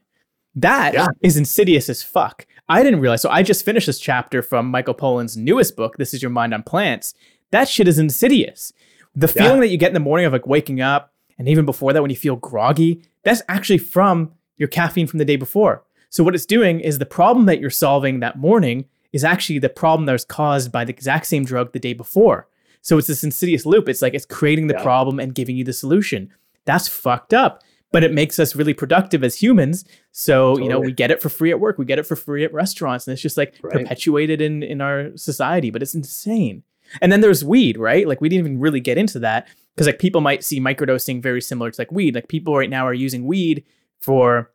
That 0.56 0.94
yeah. 0.94 1.08
is 1.22 1.36
insidious 1.36 1.90
as 1.90 2.04
fuck. 2.04 2.46
I 2.70 2.84
didn't 2.84 3.02
realize. 3.02 3.22
So 3.22 3.30
I 3.30 3.44
just 3.44 3.66
finished 3.66 3.88
this 3.88 4.00
chapter 4.00 4.42
from 4.42 4.68
Michael 4.68 4.94
Pollan's 4.94 5.36
newest 5.36 5.76
book, 5.76 5.98
This 5.98 6.14
Is 6.14 6.22
Your 6.22 6.32
Mind 6.32 6.54
on 6.54 6.64
Plants. 6.64 7.14
That 7.52 7.68
shit 7.68 7.88
is 7.88 8.00
insidious. 8.00 8.72
The 9.16 9.28
feeling 9.28 9.60
that 9.60 9.68
you 9.68 9.78
get 9.78 9.90
in 9.90 9.94
the 9.94 10.00
morning 10.00 10.26
of 10.26 10.34
like 10.34 10.48
waking 10.48 10.82
up, 10.82 11.14
and 11.38 11.50
even 11.50 11.66
before 11.66 11.92
that 11.94 12.02
when 12.02 12.12
you 12.12 12.18
feel 12.18 12.36
groggy, 12.36 13.04
that's 13.24 13.42
actually 13.48 13.78
from 13.80 14.32
your 14.58 14.68
caffeine 14.68 15.08
from 15.08 15.20
the 15.20 15.26
day 15.26 15.36
before. 15.36 15.84
So 16.10 16.24
what 16.24 16.36
it's 16.36 16.46
doing 16.46 16.80
is 16.80 16.98
the 16.98 17.06
problem 17.06 17.46
that 17.48 17.60
you're 17.60 17.70
solving 17.70 18.22
that 18.22 18.38
morning 18.38 18.86
is 19.12 19.24
actually 19.24 19.60
the 19.60 19.70
problem 19.70 20.06
that 20.06 20.14
was 20.14 20.26
caused 20.26 20.72
by 20.72 20.86
the 20.86 20.94
exact 20.94 21.26
same 21.26 21.46
drug 21.46 21.74
the 21.74 21.80
day 21.80 21.94
before. 21.94 22.48
So 22.84 22.98
it's 22.98 23.08
this 23.08 23.24
insidious 23.24 23.66
loop. 23.66 23.90
It's 23.90 24.02
like 24.02 24.14
it's 24.14 24.26
creating 24.26 24.68
the 24.68 24.76
yeah. 24.76 24.84
problem 24.84 25.20
and 25.20 25.34
giving 25.34 25.56
you 25.56 25.64
the 25.64 25.74
solution. 25.74 26.30
That's 26.66 26.88
fucked 26.88 27.34
up. 27.34 27.64
But 27.92 28.04
it 28.04 28.12
makes 28.12 28.40
us 28.40 28.56
really 28.56 28.74
productive 28.74 29.24
as 29.24 29.36
humans. 29.36 29.86
So, 30.12 30.52
totally. 30.52 30.64
you 30.64 30.70
know, 30.70 30.80
we 30.80 30.92
get 30.92 31.12
it 31.12 31.22
for 31.22 31.30
free 31.30 31.52
at 31.52 31.60
work, 31.60 31.78
we 31.78 31.86
get 31.86 32.00
it 32.00 32.08
for 32.08 32.16
free 32.16 32.44
at 32.44 32.52
restaurants, 32.52 33.08
and 33.08 33.14
it's 33.14 33.22
just 33.22 33.38
like 33.38 33.56
right. 33.62 33.74
perpetuated 33.74 34.42
in 34.42 34.64
in 34.64 34.82
our 34.82 35.16
society, 35.16 35.70
but 35.70 35.82
it's 35.82 35.94
insane. 35.94 36.64
And 37.02 37.12
then 37.12 37.22
there's 37.22 37.46
weed, 37.46 37.78
right? 37.78 38.08
Like 38.08 38.20
we 38.20 38.30
didn't 38.30 38.48
even 38.48 38.60
really 38.60 38.80
get 38.80 38.98
into 38.98 39.20
that 39.20 39.48
because 39.76 39.88
like 39.88 40.00
people 40.00 40.22
might 40.22 40.44
see 40.44 40.60
microdosing 40.60 41.22
very 41.22 41.42
similar 41.42 41.72
to 41.72 41.82
like 41.82 41.92
weed. 41.92 42.16
Like 42.16 42.28
people 42.28 42.58
right 42.58 42.70
now 42.70 42.86
are 42.88 42.94
using 42.94 43.26
weed 43.26 43.64
for 44.00 44.52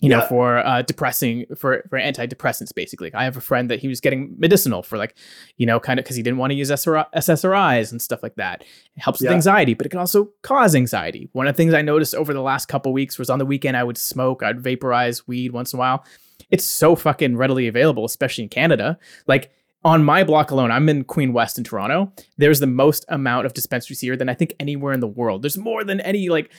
you 0.00 0.08
know, 0.08 0.20
for 0.22 0.58
uh, 0.58 0.82
depressing 0.82 1.44
for 1.56 1.84
for 1.90 1.98
antidepressants. 1.98 2.72
Basically, 2.72 3.12
I 3.14 3.24
have 3.24 3.36
a 3.36 3.40
friend 3.40 3.68
that 3.70 3.80
he 3.80 3.88
was 3.88 4.00
getting 4.00 4.34
medicinal 4.38 4.82
for 4.82 4.96
like, 4.96 5.16
you 5.56 5.66
know, 5.66 5.80
kind 5.80 5.98
of 5.98 6.04
because 6.04 6.16
he 6.16 6.22
didn't 6.22 6.38
want 6.38 6.52
to 6.52 6.54
use 6.54 6.70
SSRIs 6.70 7.90
and 7.90 8.00
stuff 8.00 8.22
like 8.22 8.36
that. 8.36 8.62
It 8.62 9.00
helps 9.00 9.20
yeah. 9.20 9.30
with 9.30 9.34
anxiety, 9.34 9.74
but 9.74 9.86
it 9.86 9.88
can 9.88 9.98
also 9.98 10.30
cause 10.42 10.76
anxiety. 10.76 11.28
One 11.32 11.48
of 11.48 11.54
the 11.54 11.56
things 11.56 11.74
I 11.74 11.82
noticed 11.82 12.14
over 12.14 12.32
the 12.32 12.42
last 12.42 12.66
couple 12.66 12.92
weeks 12.92 13.18
was 13.18 13.28
on 13.28 13.40
the 13.40 13.46
weekend 13.46 13.76
I 13.76 13.84
would 13.84 13.98
smoke, 13.98 14.42
I'd 14.42 14.60
vaporize 14.60 15.26
weed 15.26 15.52
once 15.52 15.72
in 15.72 15.78
a 15.78 15.80
while. 15.80 16.04
It's 16.50 16.64
so 16.64 16.94
fucking 16.94 17.36
readily 17.36 17.66
available, 17.66 18.04
especially 18.04 18.44
in 18.44 18.50
Canada. 18.50 18.98
Like 19.26 19.50
on 19.84 20.04
my 20.04 20.22
block 20.22 20.52
alone, 20.52 20.70
I'm 20.70 20.88
in 20.88 21.04
Queen 21.04 21.32
West 21.32 21.58
in 21.58 21.64
Toronto. 21.64 22.12
There's 22.36 22.60
the 22.60 22.66
most 22.68 23.04
amount 23.08 23.46
of 23.46 23.54
dispensaries 23.54 24.00
here 24.00 24.16
than 24.16 24.28
I 24.28 24.34
think 24.34 24.54
anywhere 24.60 24.92
in 24.92 25.00
the 25.00 25.08
world. 25.08 25.42
There's 25.42 25.58
more 25.58 25.82
than 25.82 26.00
any 26.00 26.28
like 26.28 26.52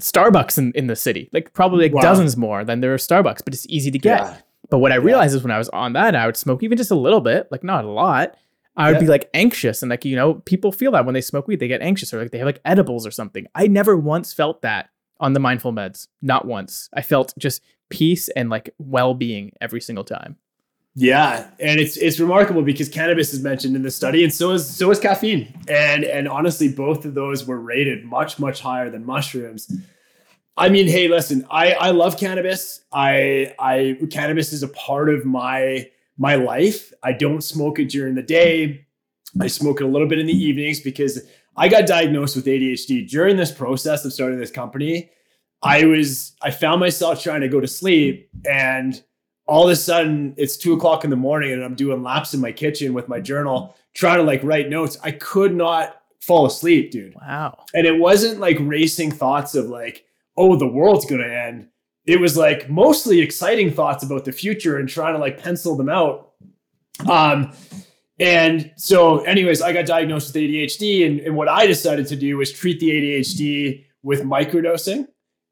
Starbucks 0.00 0.58
in, 0.58 0.72
in 0.74 0.86
the 0.86 0.96
city, 0.96 1.28
like 1.32 1.52
probably 1.52 1.84
like 1.86 1.94
wow. 1.94 2.02
dozens 2.02 2.36
more 2.36 2.64
than 2.64 2.80
there 2.80 2.94
are 2.94 2.98
Starbucks, 2.98 3.44
but 3.44 3.54
it's 3.54 3.66
easy 3.66 3.90
to 3.90 3.98
get. 3.98 4.20
Yeah. 4.20 4.36
But 4.70 4.78
what 4.78 4.92
I 4.92 4.96
realized 4.96 5.32
yeah. 5.32 5.38
is 5.38 5.42
when 5.42 5.50
I 5.50 5.58
was 5.58 5.68
on 5.70 5.94
that, 5.94 6.14
I 6.14 6.26
would 6.26 6.36
smoke 6.36 6.62
even 6.62 6.78
just 6.78 6.90
a 6.90 6.94
little 6.96 7.20
bit, 7.20 7.48
like 7.50 7.64
not 7.64 7.84
a 7.84 7.88
lot. 7.88 8.36
I 8.76 8.88
would 8.88 8.96
yeah. 8.96 9.00
be 9.00 9.06
like 9.08 9.28
anxious, 9.34 9.82
and 9.82 9.90
like 9.90 10.04
you 10.04 10.14
know, 10.14 10.34
people 10.34 10.70
feel 10.70 10.92
that 10.92 11.04
when 11.04 11.14
they 11.14 11.20
smoke 11.20 11.48
weed, 11.48 11.60
they 11.60 11.68
get 11.68 11.82
anxious 11.82 12.14
or 12.14 12.22
like 12.22 12.30
they 12.30 12.38
have 12.38 12.46
like 12.46 12.60
edibles 12.64 13.06
or 13.06 13.10
something. 13.10 13.46
I 13.54 13.66
never 13.66 13.96
once 13.96 14.32
felt 14.32 14.62
that 14.62 14.90
on 15.20 15.32
the 15.32 15.40
mindful 15.40 15.72
meds, 15.72 16.06
not 16.22 16.46
once. 16.46 16.88
I 16.94 17.02
felt 17.02 17.34
just 17.38 17.62
peace 17.88 18.28
and 18.30 18.50
like 18.50 18.74
well 18.78 19.14
being 19.14 19.52
every 19.60 19.80
single 19.80 20.04
time. 20.04 20.36
Yeah, 21.00 21.46
and 21.60 21.78
it's 21.78 21.96
it's 21.96 22.18
remarkable 22.18 22.62
because 22.62 22.88
cannabis 22.88 23.32
is 23.32 23.40
mentioned 23.40 23.76
in 23.76 23.82
the 23.82 23.90
study, 23.90 24.24
and 24.24 24.34
so 24.34 24.50
is 24.50 24.68
so 24.68 24.90
is 24.90 24.98
caffeine, 24.98 25.46
and 25.68 26.02
and 26.02 26.26
honestly, 26.26 26.66
both 26.66 27.04
of 27.04 27.14
those 27.14 27.46
were 27.46 27.60
rated 27.60 28.04
much 28.04 28.40
much 28.40 28.60
higher 28.60 28.90
than 28.90 29.06
mushrooms. 29.06 29.72
I 30.56 30.68
mean, 30.68 30.88
hey, 30.88 31.06
listen, 31.06 31.46
I 31.52 31.74
I 31.74 31.90
love 31.92 32.18
cannabis. 32.18 32.80
I 32.90 33.54
I 33.60 33.96
cannabis 34.10 34.52
is 34.52 34.64
a 34.64 34.68
part 34.70 35.08
of 35.08 35.24
my 35.24 35.88
my 36.16 36.34
life. 36.34 36.92
I 37.04 37.12
don't 37.12 37.42
smoke 37.42 37.78
it 37.78 37.90
during 37.90 38.16
the 38.16 38.22
day. 38.22 38.84
I 39.40 39.46
smoke 39.46 39.80
it 39.80 39.84
a 39.84 39.88
little 39.88 40.08
bit 40.08 40.18
in 40.18 40.26
the 40.26 40.36
evenings 40.36 40.80
because 40.80 41.20
I 41.56 41.68
got 41.68 41.86
diagnosed 41.86 42.34
with 42.34 42.46
ADHD 42.46 43.08
during 43.08 43.36
this 43.36 43.52
process 43.52 44.04
of 44.04 44.12
starting 44.12 44.40
this 44.40 44.50
company. 44.50 45.12
I 45.62 45.84
was 45.84 46.32
I 46.42 46.50
found 46.50 46.80
myself 46.80 47.22
trying 47.22 47.42
to 47.42 47.48
go 47.48 47.60
to 47.60 47.68
sleep 47.68 48.30
and 48.50 49.00
all 49.48 49.64
of 49.64 49.70
a 49.70 49.76
sudden 49.76 50.34
it's 50.36 50.56
two 50.56 50.74
o'clock 50.74 51.04
in 51.04 51.10
the 51.10 51.16
morning 51.16 51.52
and 51.52 51.64
I'm 51.64 51.74
doing 51.74 52.02
laps 52.02 52.34
in 52.34 52.40
my 52.40 52.52
kitchen 52.52 52.92
with 52.92 53.08
my 53.08 53.18
journal, 53.18 53.74
trying 53.94 54.18
to 54.18 54.22
like 54.22 54.44
write 54.44 54.68
notes. 54.68 54.98
I 55.02 55.12
could 55.12 55.54
not 55.54 56.02
fall 56.20 56.44
asleep, 56.44 56.90
dude. 56.90 57.14
Wow. 57.14 57.64
And 57.74 57.86
it 57.86 57.98
wasn't 57.98 58.40
like 58.40 58.58
racing 58.60 59.10
thoughts 59.10 59.54
of 59.54 59.66
like, 59.66 60.04
oh, 60.36 60.54
the 60.56 60.66
world's 60.68 61.06
going 61.06 61.22
to 61.22 61.34
end. 61.34 61.68
It 62.04 62.20
was 62.20 62.36
like 62.36 62.68
mostly 62.68 63.20
exciting 63.20 63.72
thoughts 63.72 64.04
about 64.04 64.26
the 64.26 64.32
future 64.32 64.76
and 64.76 64.88
trying 64.88 65.14
to 65.14 65.18
like 65.18 65.42
pencil 65.42 65.76
them 65.76 65.88
out. 65.88 66.32
Um, 67.08 67.52
and 68.20 68.70
so, 68.76 69.20
anyways, 69.20 69.62
I 69.62 69.72
got 69.72 69.86
diagnosed 69.86 70.34
with 70.34 70.42
ADHD. 70.42 71.06
And, 71.06 71.20
and 71.20 71.36
what 71.36 71.48
I 71.48 71.66
decided 71.66 72.06
to 72.08 72.16
do 72.16 72.36
was 72.36 72.52
treat 72.52 72.80
the 72.80 72.90
ADHD 72.90 73.86
with 74.02 74.22
microdosing 74.22 75.06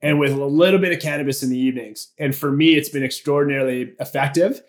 and 0.07 0.21
with 0.21 0.31
a 0.31 0.47
little 0.47 0.79
bit 0.79 0.93
of 0.93 1.01
cannabis 1.01 1.43
in 1.43 1.51
the 1.51 1.59
evenings. 1.59 2.13
And 2.17 2.33
for 2.33 2.53
me, 2.53 2.77
it's 2.77 2.89
been 2.89 3.03
extraordinarily 3.03 3.93
effective. 3.99 4.63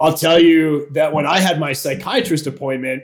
I'll 0.00 0.16
tell 0.16 0.38
you 0.38 0.88
that 0.92 1.12
when 1.12 1.26
I 1.26 1.40
had 1.40 1.60
my 1.60 1.74
psychiatrist 1.74 2.46
appointment, 2.46 3.02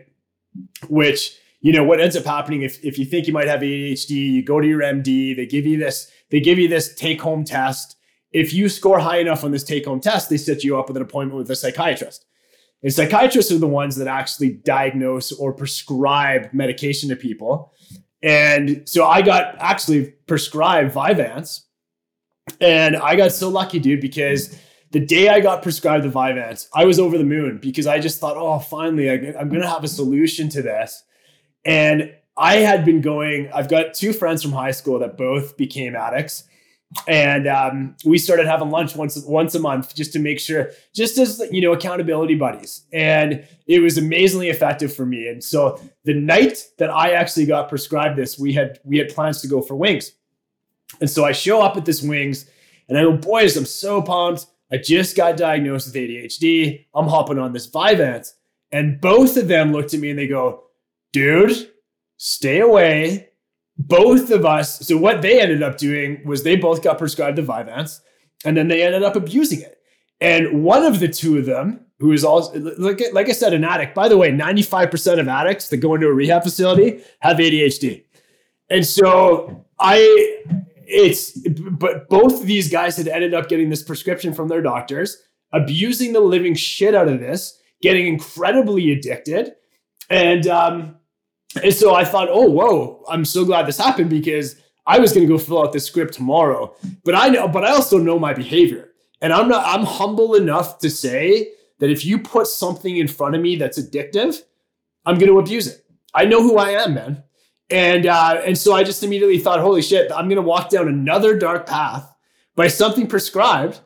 which 0.88 1.36
you 1.60 1.74
know 1.74 1.84
what 1.84 2.00
ends 2.00 2.16
up 2.16 2.24
happening 2.24 2.62
if, 2.62 2.82
if 2.82 2.98
you 2.98 3.04
think 3.04 3.26
you 3.26 3.34
might 3.34 3.48
have 3.48 3.60
ADHD, 3.60 4.10
you 4.10 4.42
go 4.42 4.62
to 4.62 4.66
your 4.66 4.80
MD, 4.80 5.36
they 5.36 5.44
give 5.44 5.66
you 5.66 5.76
this, 5.78 6.10
they 6.30 6.40
give 6.40 6.58
you 6.58 6.68
this 6.68 6.94
take-home 6.94 7.44
test. 7.44 7.96
If 8.32 8.54
you 8.54 8.70
score 8.70 8.98
high 8.98 9.18
enough 9.18 9.44
on 9.44 9.50
this 9.50 9.62
take-home 9.62 10.00
test, 10.00 10.30
they 10.30 10.38
set 10.38 10.64
you 10.64 10.78
up 10.78 10.88
with 10.88 10.96
an 10.96 11.02
appointment 11.02 11.36
with 11.36 11.50
a 11.50 11.56
psychiatrist. 11.56 12.24
And 12.82 12.94
psychiatrists 12.94 13.52
are 13.52 13.58
the 13.58 13.66
ones 13.66 13.96
that 13.96 14.08
actually 14.08 14.50
diagnose 14.50 15.32
or 15.32 15.52
prescribe 15.52 16.48
medication 16.54 17.10
to 17.10 17.16
people. 17.16 17.74
And 18.22 18.88
so 18.88 19.06
I 19.06 19.20
got 19.20 19.56
actually 19.58 20.14
prescribed 20.26 20.94
Vyvanse. 20.94 21.60
And 22.60 22.96
I 22.96 23.16
got 23.16 23.32
so 23.32 23.48
lucky, 23.48 23.78
dude, 23.78 24.00
because 24.00 24.58
the 24.90 25.00
day 25.00 25.28
I 25.28 25.40
got 25.40 25.62
prescribed 25.62 26.04
the 26.04 26.08
Vyvanse, 26.08 26.68
I 26.74 26.84
was 26.84 26.98
over 26.98 27.18
the 27.18 27.24
moon 27.24 27.58
because 27.58 27.86
I 27.86 27.98
just 27.98 28.20
thought, 28.20 28.36
oh, 28.36 28.58
finally, 28.58 29.10
I'm 29.10 29.48
going 29.48 29.62
to 29.62 29.68
have 29.68 29.84
a 29.84 29.88
solution 29.88 30.48
to 30.50 30.62
this. 30.62 31.02
And 31.64 32.14
I 32.36 32.56
had 32.56 32.84
been 32.84 33.00
going, 33.00 33.50
I've 33.52 33.68
got 33.68 33.94
two 33.94 34.12
friends 34.12 34.42
from 34.42 34.52
high 34.52 34.72
school 34.72 34.98
that 34.98 35.16
both 35.16 35.56
became 35.56 35.96
addicts. 35.96 36.44
And 37.08 37.48
um, 37.48 37.96
we 38.04 38.18
started 38.18 38.46
having 38.46 38.70
lunch 38.70 38.94
once 38.94 39.20
once 39.24 39.54
a 39.56 39.58
month 39.58 39.96
just 39.96 40.12
to 40.12 40.20
make 40.20 40.38
sure, 40.38 40.70
just 40.94 41.18
as 41.18 41.42
you 41.50 41.60
know, 41.60 41.72
accountability 41.72 42.36
buddies. 42.36 42.86
And 42.92 43.44
it 43.66 43.80
was 43.80 43.98
amazingly 43.98 44.48
effective 44.48 44.94
for 44.94 45.04
me. 45.04 45.26
And 45.26 45.42
so 45.42 45.80
the 46.04 46.14
night 46.14 46.68
that 46.78 46.90
I 46.90 47.12
actually 47.12 47.46
got 47.46 47.68
prescribed 47.68 48.16
this, 48.16 48.38
we 48.38 48.52
had 48.52 48.78
we 48.84 48.98
had 48.98 49.08
plans 49.08 49.40
to 49.40 49.48
go 49.48 49.60
for 49.60 49.74
wings. 49.74 50.12
And 51.00 51.10
so 51.10 51.24
I 51.24 51.32
show 51.32 51.60
up 51.60 51.76
at 51.76 51.84
this 51.84 52.02
wings, 52.02 52.48
and 52.88 52.98
I 52.98 53.02
go, 53.02 53.16
boys, 53.16 53.56
I'm 53.56 53.64
so 53.64 54.02
pumped. 54.02 54.46
I 54.70 54.76
just 54.78 55.16
got 55.16 55.36
diagnosed 55.36 55.86
with 55.86 55.94
ADHD. 55.94 56.86
I'm 56.94 57.08
hopping 57.08 57.38
on 57.38 57.52
this 57.52 57.70
Vyvanse. 57.70 58.32
And 58.72 59.00
both 59.00 59.36
of 59.36 59.48
them 59.48 59.72
looked 59.72 59.94
at 59.94 60.00
me 60.00 60.10
and 60.10 60.18
they 60.18 60.26
go, 60.26 60.64
dude, 61.12 61.70
stay 62.16 62.60
away. 62.60 63.28
Both 63.78 64.30
of 64.30 64.44
us. 64.44 64.80
So 64.80 64.96
what 64.96 65.22
they 65.22 65.40
ended 65.40 65.62
up 65.62 65.78
doing 65.78 66.22
was 66.24 66.42
they 66.42 66.56
both 66.56 66.82
got 66.82 66.98
prescribed 66.98 67.38
the 67.38 67.42
Vyvanse, 67.42 68.00
and 68.44 68.56
then 68.56 68.68
they 68.68 68.82
ended 68.82 69.02
up 69.02 69.16
abusing 69.16 69.60
it. 69.60 69.78
And 70.20 70.64
one 70.64 70.84
of 70.84 71.00
the 71.00 71.08
two 71.08 71.38
of 71.38 71.46
them, 71.46 71.86
who 71.98 72.12
is 72.12 72.24
also 72.24 72.58
like, 72.58 73.00
like 73.12 73.28
I 73.28 73.32
said, 73.32 73.52
an 73.52 73.64
addict. 73.64 73.94
By 73.94 74.08
the 74.08 74.18
way, 74.18 74.30
95% 74.30 75.20
of 75.20 75.28
addicts 75.28 75.68
that 75.68 75.78
go 75.78 75.94
into 75.94 76.06
a 76.06 76.12
rehab 76.12 76.42
facility 76.42 77.02
have 77.20 77.36
ADHD. 77.36 78.04
And 78.70 78.84
so 78.84 79.64
I 79.78 80.42
it's 80.86 81.38
but 81.48 82.08
both 82.08 82.40
of 82.40 82.46
these 82.46 82.70
guys 82.70 82.96
had 82.96 83.08
ended 83.08 83.34
up 83.34 83.48
getting 83.48 83.70
this 83.70 83.82
prescription 83.82 84.32
from 84.32 84.48
their 84.48 84.62
doctors, 84.62 85.22
abusing 85.52 86.12
the 86.12 86.20
living 86.20 86.54
shit 86.54 86.94
out 86.94 87.08
of 87.08 87.20
this, 87.20 87.60
getting 87.82 88.06
incredibly 88.06 88.92
addicted. 88.92 89.54
And 90.10 90.46
um, 90.46 90.96
and 91.62 91.72
so 91.72 91.94
I 91.94 92.04
thought, 92.04 92.28
oh, 92.30 92.50
whoa, 92.50 93.04
I'm 93.08 93.24
so 93.24 93.44
glad 93.44 93.66
this 93.66 93.78
happened 93.78 94.10
because 94.10 94.56
I 94.86 94.98
was 94.98 95.12
going 95.12 95.26
to 95.26 95.32
go 95.32 95.38
fill 95.38 95.62
out 95.62 95.72
this 95.72 95.86
script 95.86 96.14
tomorrow. 96.14 96.74
But 97.04 97.14
I 97.14 97.28
know, 97.28 97.48
but 97.48 97.64
I 97.64 97.70
also 97.70 97.98
know 97.98 98.18
my 98.18 98.34
behavior. 98.34 98.90
And 99.20 99.32
I'm 99.32 99.48
not, 99.48 99.64
I'm 99.66 99.86
humble 99.86 100.34
enough 100.34 100.78
to 100.80 100.90
say 100.90 101.52
that 101.78 101.90
if 101.90 102.04
you 102.04 102.18
put 102.18 102.46
something 102.46 102.96
in 102.96 103.08
front 103.08 103.34
of 103.34 103.40
me 103.40 103.56
that's 103.56 103.80
addictive, 103.80 104.42
I'm 105.06 105.16
going 105.16 105.30
to 105.30 105.38
abuse 105.38 105.66
it. 105.66 105.84
I 106.12 106.24
know 106.24 106.42
who 106.42 106.58
I 106.58 106.70
am, 106.70 106.94
man. 106.94 107.22
And 107.70 108.06
uh, 108.06 108.42
and 108.44 108.56
so 108.56 108.74
I 108.74 108.84
just 108.84 109.02
immediately 109.02 109.38
thought, 109.38 109.60
holy 109.60 109.82
shit, 109.82 110.12
I'm 110.12 110.28
to 110.28 110.42
walk 110.42 110.68
down 110.68 110.88
another 110.88 111.38
dark 111.38 111.66
path 111.66 112.14
by 112.56 112.68
something 112.68 113.06
prescribed. 113.06 113.80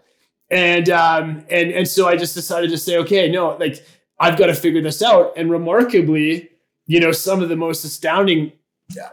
And 0.50 0.90
um, 0.90 1.44
and 1.48 1.70
and 1.70 1.86
so 1.86 2.08
I 2.08 2.16
just 2.16 2.34
decided 2.34 2.70
to 2.70 2.78
say, 2.78 2.96
okay, 2.98 3.30
no, 3.30 3.56
like 3.56 3.84
I've 4.18 4.36
got 4.36 4.46
to 4.46 4.54
figure 4.54 4.82
this 4.82 5.02
out. 5.02 5.32
And 5.36 5.50
remarkably, 5.50 6.50
you 6.86 7.00
know, 7.00 7.12
some 7.12 7.42
of 7.42 7.48
the 7.48 7.56
most 7.56 7.84
astounding 7.84 8.52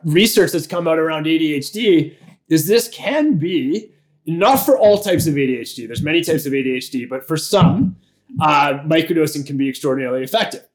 research 0.04 0.52
that's 0.52 0.68
come 0.68 0.88
out 0.88 0.98
around 0.98 1.26
ADHD 1.26 2.16
is 2.50 2.68
this 2.68 2.88
can 2.90 3.38
be 3.38 3.92
not 4.26 4.58
for 4.58 4.78
all 4.78 5.00
types 5.00 5.28
of 5.28 5.36
ADHD. 5.36 5.86
There's 5.86 6.02
many 6.02 6.22
types 6.22 6.46
of 6.46 6.54
ADHD, 6.54 7.08
but 7.08 7.28
for 7.28 7.38
some, 7.38 7.96
uh, 8.42 8.80
microdosing 8.86 9.46
can 9.46 9.58
be 9.58 9.70
extraordinarily 9.70 10.24
effective. 10.24 10.66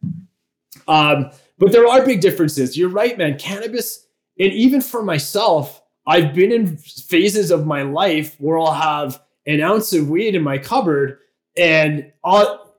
Um, 0.87 1.31
but 1.61 1.73
there 1.73 1.87
are 1.87 2.05
big 2.05 2.21
differences. 2.21 2.77
You're 2.77 2.89
right, 2.89 3.17
man. 3.17 3.39
Cannabis, 3.39 4.07
and 4.39 4.53
even 4.53 4.81
for 4.81 5.03
myself, 5.03 5.83
I've 6.07 6.35
been 6.35 6.51
in 6.51 6.79
phases 6.79 7.51
of 7.51 7.67
my 7.67 7.83
life 7.83 8.35
where 8.41 8.59
I'll 8.59 8.73
have 8.73 9.23
an 9.47 9.61
ounce 9.61 9.93
of 9.93 10.09
weed 10.09 10.35
in 10.35 10.43
my 10.43 10.57
cupboard, 10.57 11.19
and 11.57 12.11
I'll, 12.25 12.75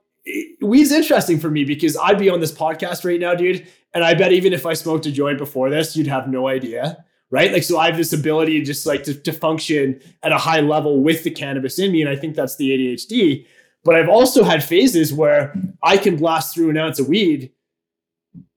weed's 0.60 0.92
interesting 0.92 1.38
for 1.38 1.48
me 1.48 1.64
because 1.64 1.96
I'd 1.96 2.18
be 2.18 2.28
on 2.28 2.40
this 2.40 2.52
podcast 2.52 3.04
right 3.04 3.20
now, 3.20 3.34
dude, 3.34 3.66
and 3.94 4.04
I 4.04 4.14
bet 4.14 4.32
even 4.32 4.52
if 4.52 4.66
I 4.66 4.74
smoked 4.74 5.06
a 5.06 5.12
joint 5.12 5.38
before 5.38 5.70
this, 5.70 5.96
you'd 5.96 6.08
have 6.08 6.28
no 6.28 6.48
idea. 6.48 7.04
Right. 7.30 7.50
Like, 7.50 7.62
so 7.62 7.78
I 7.78 7.86
have 7.86 7.96
this 7.96 8.12
ability 8.12 8.60
just 8.60 8.84
like 8.84 9.04
to, 9.04 9.14
to 9.14 9.32
function 9.32 10.02
at 10.22 10.32
a 10.32 10.38
high 10.38 10.60
level 10.60 11.00
with 11.00 11.24
the 11.24 11.30
cannabis 11.30 11.78
in 11.78 11.90
me. 11.90 12.02
And 12.02 12.10
I 12.10 12.14
think 12.14 12.36
that's 12.36 12.56
the 12.56 12.70
ADHD. 12.72 13.46
But 13.84 13.96
I've 13.96 14.10
also 14.10 14.44
had 14.44 14.62
phases 14.62 15.14
where 15.14 15.54
I 15.82 15.96
can 15.96 16.16
blast 16.16 16.54
through 16.54 16.68
an 16.68 16.76
ounce 16.76 16.98
of 16.98 17.08
weed 17.08 17.50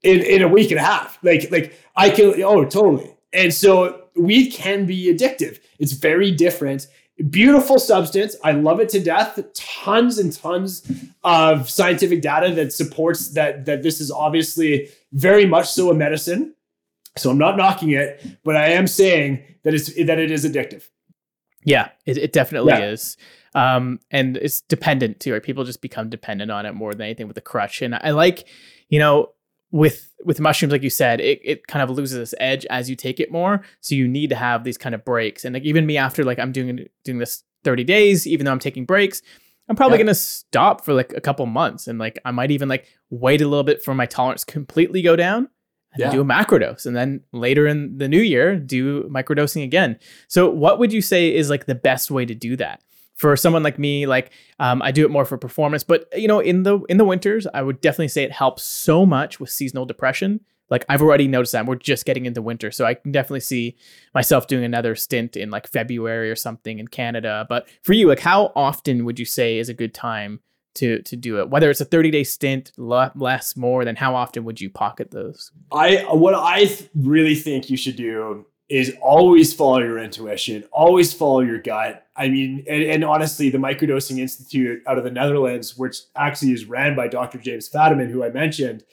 in, 0.06 0.22
in 0.22 0.42
a 0.42 0.48
week 0.48 0.72
and 0.72 0.80
a 0.80 0.84
half. 0.84 1.18
Like, 1.24 1.52
like 1.52 1.78
I 1.96 2.10
can, 2.10 2.42
oh, 2.44 2.64
totally. 2.64 3.12
And 3.34 3.54
so 3.54 4.04
weed 4.16 4.52
can 4.52 4.86
be 4.86 5.14
addictive. 5.14 5.60
It's 5.80 5.92
very 5.92 6.32
different 6.32 6.88
beautiful 7.30 7.80
substance. 7.80 8.36
I 8.44 8.52
love 8.52 8.80
it 8.80 8.90
to 8.90 9.00
death. 9.00 9.40
Tons 9.54 10.18
and 10.18 10.34
tons 10.34 10.90
of 11.24 11.70
scientific 11.70 12.22
data 12.22 12.54
that 12.56 12.74
supports 12.74 13.30
that 13.30 13.66
that 13.66 13.84
this 13.84 14.02
is 14.02 14.12
obviously 14.12 14.90
very 15.14 15.46
much 15.46 15.70
so 15.70 15.90
a 15.90 15.94
medicine. 15.94 16.56
So 17.18 17.30
I'm 17.30 17.38
not 17.38 17.56
knocking 17.56 17.92
it, 17.92 18.22
but 18.44 18.58
I 18.58 18.70
am 18.70 18.88
saying 18.88 19.44
that 19.64 19.74
it's 19.74 19.94
that 19.96 20.20
it 20.20 20.32
is 20.32 20.46
addictive. 20.46 20.90
Yeah, 21.64 21.90
it, 22.06 22.18
it 22.18 22.34
definitely 22.34 22.74
yeah. 22.74 22.90
is. 22.90 23.18
Um, 23.56 24.02
and 24.12 24.36
it's 24.38 24.62
dependent 24.62 25.22
too. 25.22 25.34
Right? 25.34 25.42
People 25.42 25.64
just 25.64 25.82
become 25.82 26.10
dependent 26.10 26.52
on 26.52 26.66
it 26.66 26.74
more 26.74 26.94
than 26.94 27.04
anything 27.04 27.28
with 27.28 27.36
the 27.36 27.42
crutch. 27.42 27.82
And 27.82 27.96
I 27.96 28.12
like, 28.12 28.48
you 28.90 29.00
know, 29.00 29.32
with 29.76 30.14
with 30.24 30.40
mushrooms, 30.40 30.72
like 30.72 30.84
you 30.84 30.90
said, 30.90 31.20
it, 31.20 31.42
it 31.44 31.68
kind 31.68 31.84
of 31.84 31.90
loses 31.90 32.18
its 32.18 32.34
edge 32.40 32.66
as 32.68 32.90
you 32.90 32.96
take 32.96 33.20
it 33.20 33.30
more. 33.30 33.62
So 33.82 33.94
you 33.94 34.08
need 34.08 34.30
to 34.30 34.36
have 34.36 34.64
these 34.64 34.78
kind 34.78 34.96
of 34.96 35.04
breaks. 35.04 35.44
And 35.44 35.54
like 35.54 35.64
even 35.64 35.86
me 35.86 35.98
after 35.98 36.24
like 36.24 36.40
I'm 36.40 36.54
doing 36.54 36.88
doing 37.04 37.18
this 37.18 37.44
30 37.66 37.84
days, 37.84 38.26
even 38.26 38.46
though 38.46 38.54
I'm 38.54 38.60
taking 38.60 38.86
breaks, 38.86 39.22
I'm 39.68 39.76
probably 39.76 39.98
gonna 39.98 40.16
stop 40.16 40.86
for 40.86 40.94
like 40.94 41.12
a 41.12 41.20
couple 41.20 41.46
months. 41.46 41.88
And 41.88 42.00
like 42.00 42.18
I 42.24 42.32
might 42.32 42.52
even 42.52 42.70
like 42.70 42.88
wait 43.10 43.42
a 43.42 43.48
little 43.48 43.66
bit 43.66 43.84
for 43.84 43.94
my 43.94 44.06
tolerance 44.06 44.46
completely 44.46 45.02
go 45.02 45.18
down 45.18 45.50
and 45.92 46.00
yeah. 46.00 46.10
do 46.10 46.22
a 46.22 46.26
macrodose. 46.26 46.86
And 46.86 46.96
then 46.96 47.22
later 47.34 47.68
in 47.68 47.98
the 47.98 48.08
new 48.08 48.22
year, 48.22 48.58
do 48.58 49.04
microdosing 49.10 49.62
again. 49.62 50.00
So 50.30 50.50
what 50.50 50.80
would 50.80 50.94
you 50.94 51.02
say 51.02 51.36
is 51.36 51.50
like 51.50 51.66
the 51.66 51.76
best 51.76 52.10
way 52.10 52.26
to 52.26 52.34
do 52.34 52.56
that? 52.56 52.82
For 53.16 53.36
someone 53.36 53.64
like 53.64 53.80
me 53.80 54.06
like 54.06 54.32
um, 54.60 54.82
i 54.82 54.92
do 54.92 55.06
it 55.06 55.12
more 55.12 55.26
for 55.26 55.38
performance 55.38 55.84
but 55.84 56.08
you 56.16 56.28
know 56.28 56.40
in 56.40 56.64
the 56.64 56.80
in 56.90 56.98
the 56.98 57.06
winters 57.06 57.48
i 57.54 57.62
would 57.62 57.82
definitely 57.82 58.08
say 58.08 58.24
it 58.24 58.32
helps 58.32 58.64
so 58.64 59.06
much 59.06 59.40
with 59.40 59.50
seasonal 59.50 59.86
depression. 59.86 60.40
Like 60.68 60.84
i've 60.90 61.02
already 61.02 61.28
noticed 61.28 61.52
that 61.52 61.68
we're 61.68 61.76
just 61.76 62.06
getting 62.06 62.26
into 62.26 62.42
winter 62.42 62.72
so 62.72 62.86
i 62.86 62.96
can 62.96 63.12
definitely 63.12 63.42
see 63.42 63.76
myself 64.16 64.48
doing 64.48 64.64
another 64.64 64.96
stint 64.96 65.38
in 65.38 65.52
like 65.52 65.68
february 65.68 66.32
or 66.32 66.36
something 66.36 66.80
in 66.80 66.88
canada 66.88 67.46
but 67.48 67.68
for 67.84 67.94
you 67.94 68.08
like 68.08 68.20
how 68.20 68.52
often 68.56 69.06
would 69.06 69.20
you 69.20 69.26
say 69.26 69.60
is 69.60 69.70
a 69.70 69.76
good 69.76 69.94
time 69.94 70.40
to 70.76 71.02
to 71.02 71.16
do 71.16 71.40
it? 71.40 71.50
Whether 71.50 71.70
it's 71.70 71.82
a 71.82 71.86
30 71.86 72.12
day 72.12 72.24
stint 72.24 72.72
less 72.78 73.58
more 73.58 73.84
than 73.84 73.96
how 73.96 74.16
often 74.16 74.44
would 74.44 74.62
you 74.62 74.70
pocket 74.70 75.12
those? 75.12 75.52
I 75.72 76.06
what 76.12 76.36
i 76.36 76.70
really 76.94 77.36
think 77.36 77.70
you 77.70 77.78
should 77.78 77.96
do 77.96 78.46
is 78.68 78.96
always 79.02 79.54
follow 79.54 79.80
your 79.80 80.00
intuition, 80.00 80.64
always 80.72 81.14
follow 81.14 81.42
your 81.42 81.60
gut. 81.60 82.08
I 82.16 82.30
mean, 82.30 82.66
and, 82.68 82.84
and, 82.84 83.04
honestly, 83.04 83.50
the 83.50 83.58
Microdosing 83.58 84.18
Institute 84.18 84.82
out 84.88 84.98
of 84.98 85.04
the 85.04 85.12
Netherlands, 85.12 85.78
which 85.78 85.98
actually 86.16 86.54
is 86.54 86.66
ran 86.66 86.96
by 86.96 87.08
Dr. 87.08 87.38
James 87.38 87.70
Fadiman, 87.70 88.10
who 88.10 88.24
I 88.24 88.30
mentioned, 88.30 88.84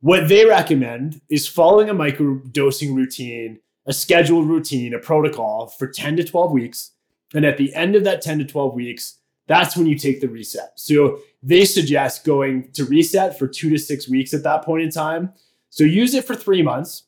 what 0.00 0.28
they 0.28 0.46
recommend 0.46 1.20
is 1.28 1.46
following 1.46 1.90
a 1.90 1.94
microdosing 1.94 2.94
routine, 2.94 3.60
a 3.86 3.92
scheduled 3.92 4.48
routine, 4.48 4.94
a 4.94 4.98
protocol 4.98 5.68
for 5.68 5.86
10 5.86 6.16
to 6.16 6.24
12 6.24 6.50
weeks. 6.50 6.92
And 7.34 7.44
at 7.44 7.56
the 7.56 7.74
end 7.74 7.94
of 7.94 8.04
that 8.04 8.22
10 8.22 8.38
to 8.40 8.44
12 8.44 8.74
weeks, 8.74 9.18
that's 9.46 9.76
when 9.76 9.86
you 9.86 9.96
take 9.96 10.20
the 10.20 10.28
reset. 10.28 10.72
So 10.76 11.18
they 11.42 11.64
suggest 11.64 12.24
going 12.24 12.70
to 12.72 12.84
reset 12.84 13.38
for 13.38 13.46
two 13.46 13.70
to 13.70 13.78
six 13.78 14.08
weeks 14.08 14.32
at 14.34 14.42
that 14.44 14.64
point 14.64 14.82
in 14.82 14.90
time. 14.90 15.32
So 15.70 15.84
use 15.84 16.14
it 16.14 16.24
for 16.24 16.34
three 16.34 16.62
months, 16.62 17.04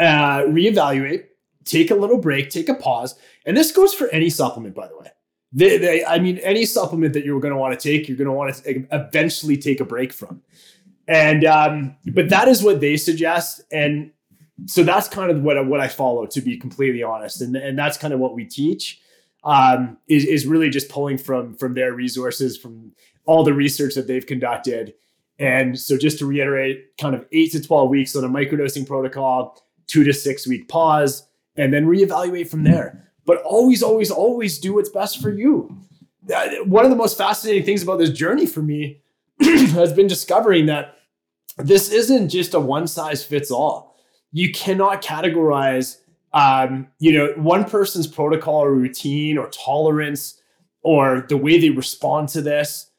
uh, 0.00 0.42
reevaluate, 0.46 1.26
take 1.64 1.90
a 1.90 1.94
little 1.94 2.18
break, 2.18 2.50
take 2.50 2.68
a 2.68 2.74
pause. 2.74 3.14
And 3.46 3.56
this 3.56 3.70
goes 3.70 3.94
for 3.94 4.08
any 4.08 4.30
supplement, 4.30 4.74
by 4.74 4.88
the 4.88 4.96
way. 4.96 5.08
They, 5.52 5.78
they, 5.78 6.04
I 6.04 6.18
mean, 6.18 6.38
any 6.38 6.64
supplement 6.64 7.12
that 7.14 7.24
you're 7.24 7.40
going 7.40 7.52
to 7.52 7.58
want 7.58 7.78
to 7.78 7.88
take, 7.88 8.08
you're 8.08 8.16
going 8.16 8.26
to 8.26 8.32
want 8.32 8.54
to 8.54 8.86
eventually 8.92 9.56
take 9.56 9.80
a 9.80 9.84
break 9.84 10.12
from. 10.12 10.42
And 11.08 11.44
um, 11.44 11.96
but 12.06 12.28
that 12.28 12.46
is 12.46 12.62
what 12.62 12.80
they 12.80 12.96
suggest, 12.96 13.62
and 13.72 14.12
so 14.66 14.84
that's 14.84 15.08
kind 15.08 15.32
of 15.32 15.42
what 15.42 15.66
what 15.66 15.80
I 15.80 15.88
follow, 15.88 16.24
to 16.26 16.40
be 16.40 16.56
completely 16.56 17.02
honest, 17.02 17.42
and 17.42 17.56
and 17.56 17.76
that's 17.76 17.96
kind 17.96 18.14
of 18.14 18.20
what 18.20 18.34
we 18.34 18.44
teach. 18.44 19.00
Um, 19.42 19.98
is 20.06 20.24
is 20.24 20.46
really 20.46 20.70
just 20.70 20.88
pulling 20.88 21.18
from 21.18 21.56
from 21.56 21.74
their 21.74 21.94
resources, 21.94 22.56
from 22.56 22.92
all 23.24 23.42
the 23.42 23.52
research 23.52 23.96
that 23.96 24.06
they've 24.06 24.24
conducted. 24.24 24.94
And 25.40 25.76
so, 25.76 25.98
just 25.98 26.20
to 26.20 26.26
reiterate, 26.26 26.96
kind 27.00 27.16
of 27.16 27.26
eight 27.32 27.50
to 27.52 27.60
twelve 27.60 27.90
weeks 27.90 28.14
on 28.14 28.22
a 28.22 28.28
microdosing 28.28 28.86
protocol, 28.86 29.60
two 29.90 30.04
to 30.04 30.12
six 30.12 30.46
week 30.46 30.68
pause, 30.68 31.26
and 31.56 31.72
then 31.72 31.86
reevaluate 31.86 32.48
from 32.48 32.64
there. 32.64 33.10
But 33.24 33.42
always, 33.42 33.82
always, 33.82 34.10
always 34.10 34.58
do 34.58 34.74
what's 34.74 34.88
best 34.88 35.20
for 35.20 35.30
you. 35.30 35.76
One 36.64 36.84
of 36.84 36.90
the 36.90 36.96
most 36.96 37.18
fascinating 37.18 37.64
things 37.64 37.82
about 37.82 37.98
this 37.98 38.10
journey 38.10 38.46
for 38.46 38.62
me 38.62 39.02
has 39.40 39.92
been 39.92 40.06
discovering 40.06 40.66
that 40.66 40.96
this 41.58 41.90
isn't 41.90 42.28
just 42.28 42.54
a 42.54 42.60
one 42.60 42.86
size 42.86 43.24
fits 43.24 43.50
all. 43.50 43.96
You 44.32 44.52
cannot 44.52 45.02
categorize, 45.02 45.98
um, 46.32 46.88
you 46.98 47.12
know, 47.12 47.32
one 47.36 47.64
person's 47.64 48.06
protocol 48.06 48.62
or 48.62 48.72
routine 48.72 49.38
or 49.38 49.48
tolerance 49.48 50.40
or 50.82 51.26
the 51.28 51.36
way 51.36 51.58
they 51.58 51.70
respond 51.70 52.28
to 52.30 52.42
this. 52.42 52.90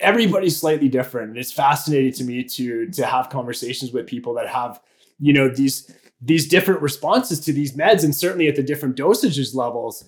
Everybody's 0.00 0.58
slightly 0.58 0.88
different. 0.88 1.30
And 1.30 1.38
it's 1.38 1.52
fascinating 1.52 2.12
to 2.12 2.24
me 2.24 2.44
to 2.44 2.88
to 2.90 3.04
have 3.04 3.30
conversations 3.30 3.92
with 3.92 4.06
people 4.06 4.34
that 4.34 4.48
have, 4.48 4.80
you 5.18 5.32
know, 5.32 5.48
these 5.48 5.92
these 6.20 6.48
different 6.48 6.82
responses 6.82 7.40
to 7.40 7.52
these 7.52 7.76
meds 7.76 8.04
and 8.04 8.14
certainly 8.14 8.48
at 8.48 8.56
the 8.56 8.62
different 8.62 8.96
dosages 8.96 9.54
levels. 9.54 10.04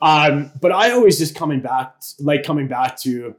Um, 0.00 0.52
but 0.60 0.72
I 0.72 0.90
always 0.90 1.18
just 1.18 1.34
coming 1.34 1.60
back, 1.60 1.94
like 2.20 2.44
coming 2.44 2.68
back 2.68 2.98
to 3.00 3.34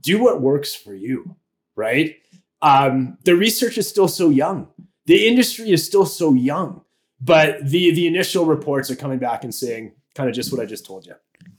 do 0.00 0.22
what 0.22 0.40
works 0.40 0.74
for 0.74 0.94
you, 0.94 1.36
right? 1.76 2.16
Um, 2.62 3.18
the 3.24 3.36
research 3.36 3.78
is 3.78 3.88
still 3.88 4.08
so 4.08 4.30
young. 4.30 4.68
The 5.06 5.26
industry 5.26 5.70
is 5.70 5.84
still 5.84 6.06
so 6.06 6.32
young, 6.32 6.82
but 7.20 7.64
the 7.64 7.90
the 7.92 8.06
initial 8.06 8.46
reports 8.46 8.90
are 8.90 8.96
coming 8.96 9.18
back 9.18 9.42
and 9.44 9.54
saying 9.54 9.92
kind 10.14 10.28
of 10.28 10.34
just 10.34 10.52
what 10.52 10.60
I 10.60 10.64
just 10.64 10.86
told 10.86 11.06
you. 11.06 11.14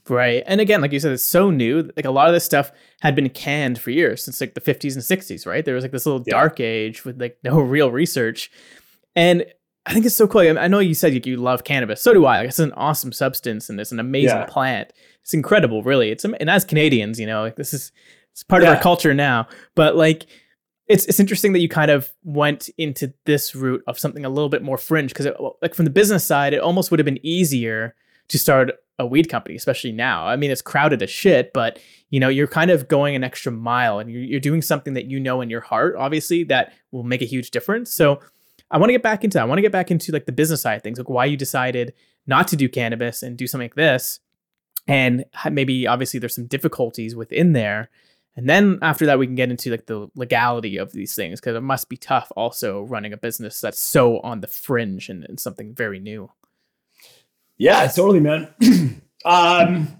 Right. 0.08 0.42
And 0.46 0.60
again, 0.60 0.80
like 0.80 0.92
you 0.92 1.00
said, 1.00 1.12
it's 1.12 1.22
so 1.22 1.50
new. 1.50 1.90
Like 1.96 2.04
a 2.04 2.10
lot 2.10 2.28
of 2.28 2.34
this 2.34 2.44
stuff 2.44 2.70
had 3.00 3.14
been 3.14 3.28
canned 3.30 3.78
for 3.78 3.90
years 3.90 4.22
since 4.22 4.40
like 4.40 4.54
the 4.54 4.60
50s 4.60 4.94
and 4.94 5.02
60s, 5.02 5.46
right? 5.46 5.64
There 5.64 5.74
was 5.74 5.84
like 5.84 5.92
this 5.92 6.04
little 6.04 6.22
yeah. 6.26 6.32
dark 6.32 6.60
age 6.60 7.04
with 7.04 7.20
like 7.20 7.38
no 7.42 7.60
real 7.60 7.90
research. 7.90 8.50
And 9.16 9.46
I 9.86 9.92
think 9.92 10.06
it's 10.06 10.16
so 10.16 10.26
cool. 10.26 10.58
I 10.58 10.68
know 10.68 10.78
you 10.78 10.94
said 10.94 11.26
you 11.26 11.36
love 11.36 11.64
cannabis. 11.64 12.00
So 12.00 12.14
do 12.14 12.24
I. 12.24 12.38
Like, 12.38 12.48
it's 12.48 12.58
an 12.58 12.72
awesome 12.72 13.12
substance 13.12 13.68
and 13.68 13.78
it's 13.78 13.92
an 13.92 14.00
amazing 14.00 14.38
yeah. 14.38 14.46
plant. 14.46 14.92
It's 15.20 15.34
incredible, 15.34 15.82
really. 15.82 16.10
It's 16.10 16.24
and 16.24 16.48
as 16.48 16.64
Canadians, 16.64 17.20
you 17.20 17.26
know, 17.26 17.42
like 17.42 17.56
this 17.56 17.74
is 17.74 17.92
it's 18.32 18.42
part 18.42 18.62
yeah. 18.62 18.70
of 18.70 18.76
our 18.76 18.82
culture 18.82 19.12
now. 19.12 19.46
But 19.74 19.94
like, 19.94 20.26
it's 20.86 21.04
it's 21.06 21.20
interesting 21.20 21.52
that 21.52 21.60
you 21.60 21.68
kind 21.68 21.90
of 21.90 22.12
went 22.24 22.70
into 22.78 23.12
this 23.26 23.54
route 23.54 23.82
of 23.86 23.98
something 23.98 24.24
a 24.24 24.28
little 24.28 24.48
bit 24.48 24.62
more 24.62 24.78
fringe 24.78 25.12
because 25.12 25.28
like 25.62 25.74
from 25.74 25.84
the 25.84 25.90
business 25.90 26.24
side, 26.24 26.54
it 26.54 26.60
almost 26.60 26.90
would 26.90 26.98
have 26.98 27.06
been 27.06 27.24
easier 27.24 27.94
to 28.28 28.38
start 28.38 28.72
a 28.98 29.06
weed 29.06 29.28
company, 29.28 29.56
especially 29.56 29.92
now. 29.92 30.26
I 30.26 30.36
mean, 30.36 30.50
it's 30.50 30.62
crowded 30.62 31.02
as 31.02 31.10
shit, 31.10 31.52
but 31.52 31.78
you 32.10 32.20
know, 32.20 32.28
you're 32.28 32.46
kind 32.46 32.70
of 32.70 32.88
going 32.88 33.16
an 33.16 33.24
extra 33.24 33.50
mile 33.50 33.98
and 33.98 34.10
you're, 34.10 34.22
you're 34.22 34.40
doing 34.40 34.62
something 34.62 34.94
that 34.94 35.06
you 35.06 35.18
know 35.18 35.40
in 35.40 35.50
your 35.50 35.60
heart, 35.60 35.96
obviously, 35.98 36.44
that 36.44 36.72
will 36.92 37.02
make 37.02 37.20
a 37.20 37.26
huge 37.26 37.50
difference. 37.50 37.92
So 37.92 38.20
I 38.74 38.78
want 38.78 38.88
to 38.88 38.94
get 38.94 39.04
back 39.04 39.22
into 39.22 39.40
I 39.40 39.44
want 39.44 39.58
to 39.58 39.62
get 39.62 39.70
back 39.70 39.92
into 39.92 40.10
like 40.10 40.26
the 40.26 40.32
business 40.32 40.62
side 40.62 40.74
of 40.74 40.82
things, 40.82 40.98
like 40.98 41.08
why 41.08 41.26
you 41.26 41.36
decided 41.36 41.94
not 42.26 42.48
to 42.48 42.56
do 42.56 42.68
cannabis 42.68 43.22
and 43.22 43.36
do 43.36 43.46
something 43.46 43.66
like 43.66 43.76
this. 43.76 44.18
And 44.88 45.24
maybe 45.48 45.86
obviously 45.86 46.18
there's 46.18 46.34
some 46.34 46.46
difficulties 46.46 47.14
within 47.14 47.52
there. 47.52 47.88
And 48.34 48.48
then 48.48 48.80
after 48.82 49.06
that, 49.06 49.20
we 49.20 49.26
can 49.26 49.36
get 49.36 49.52
into 49.52 49.70
like 49.70 49.86
the 49.86 50.08
legality 50.16 50.76
of 50.76 50.90
these 50.90 51.14
things 51.14 51.40
because 51.40 51.54
it 51.54 51.60
must 51.60 51.88
be 51.88 51.96
tough 51.96 52.32
also 52.34 52.82
running 52.82 53.12
a 53.12 53.16
business 53.16 53.60
that's 53.60 53.78
so 53.78 54.18
on 54.20 54.40
the 54.40 54.48
fringe 54.48 55.08
and, 55.08 55.24
and 55.24 55.38
something 55.38 55.72
very 55.72 56.00
new. 56.00 56.32
Yeah, 57.56 57.86
totally, 57.86 58.18
man. 58.18 58.52
um, 59.24 59.96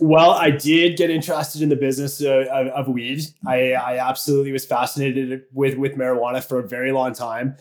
well, 0.00 0.30
I 0.30 0.50
did 0.50 0.96
get 0.96 1.10
interested 1.10 1.60
in 1.60 1.68
the 1.68 1.76
business 1.76 2.22
uh, 2.22 2.46
of, 2.50 2.66
of, 2.68 2.88
weed. 2.88 3.22
I, 3.46 3.72
I 3.72 3.98
absolutely 3.98 4.52
was 4.52 4.64
fascinated 4.64 5.42
with 5.52 5.76
with 5.76 5.92
marijuana 5.96 6.42
for 6.42 6.58
a 6.58 6.66
very 6.66 6.92
long 6.92 7.12
time. 7.12 7.56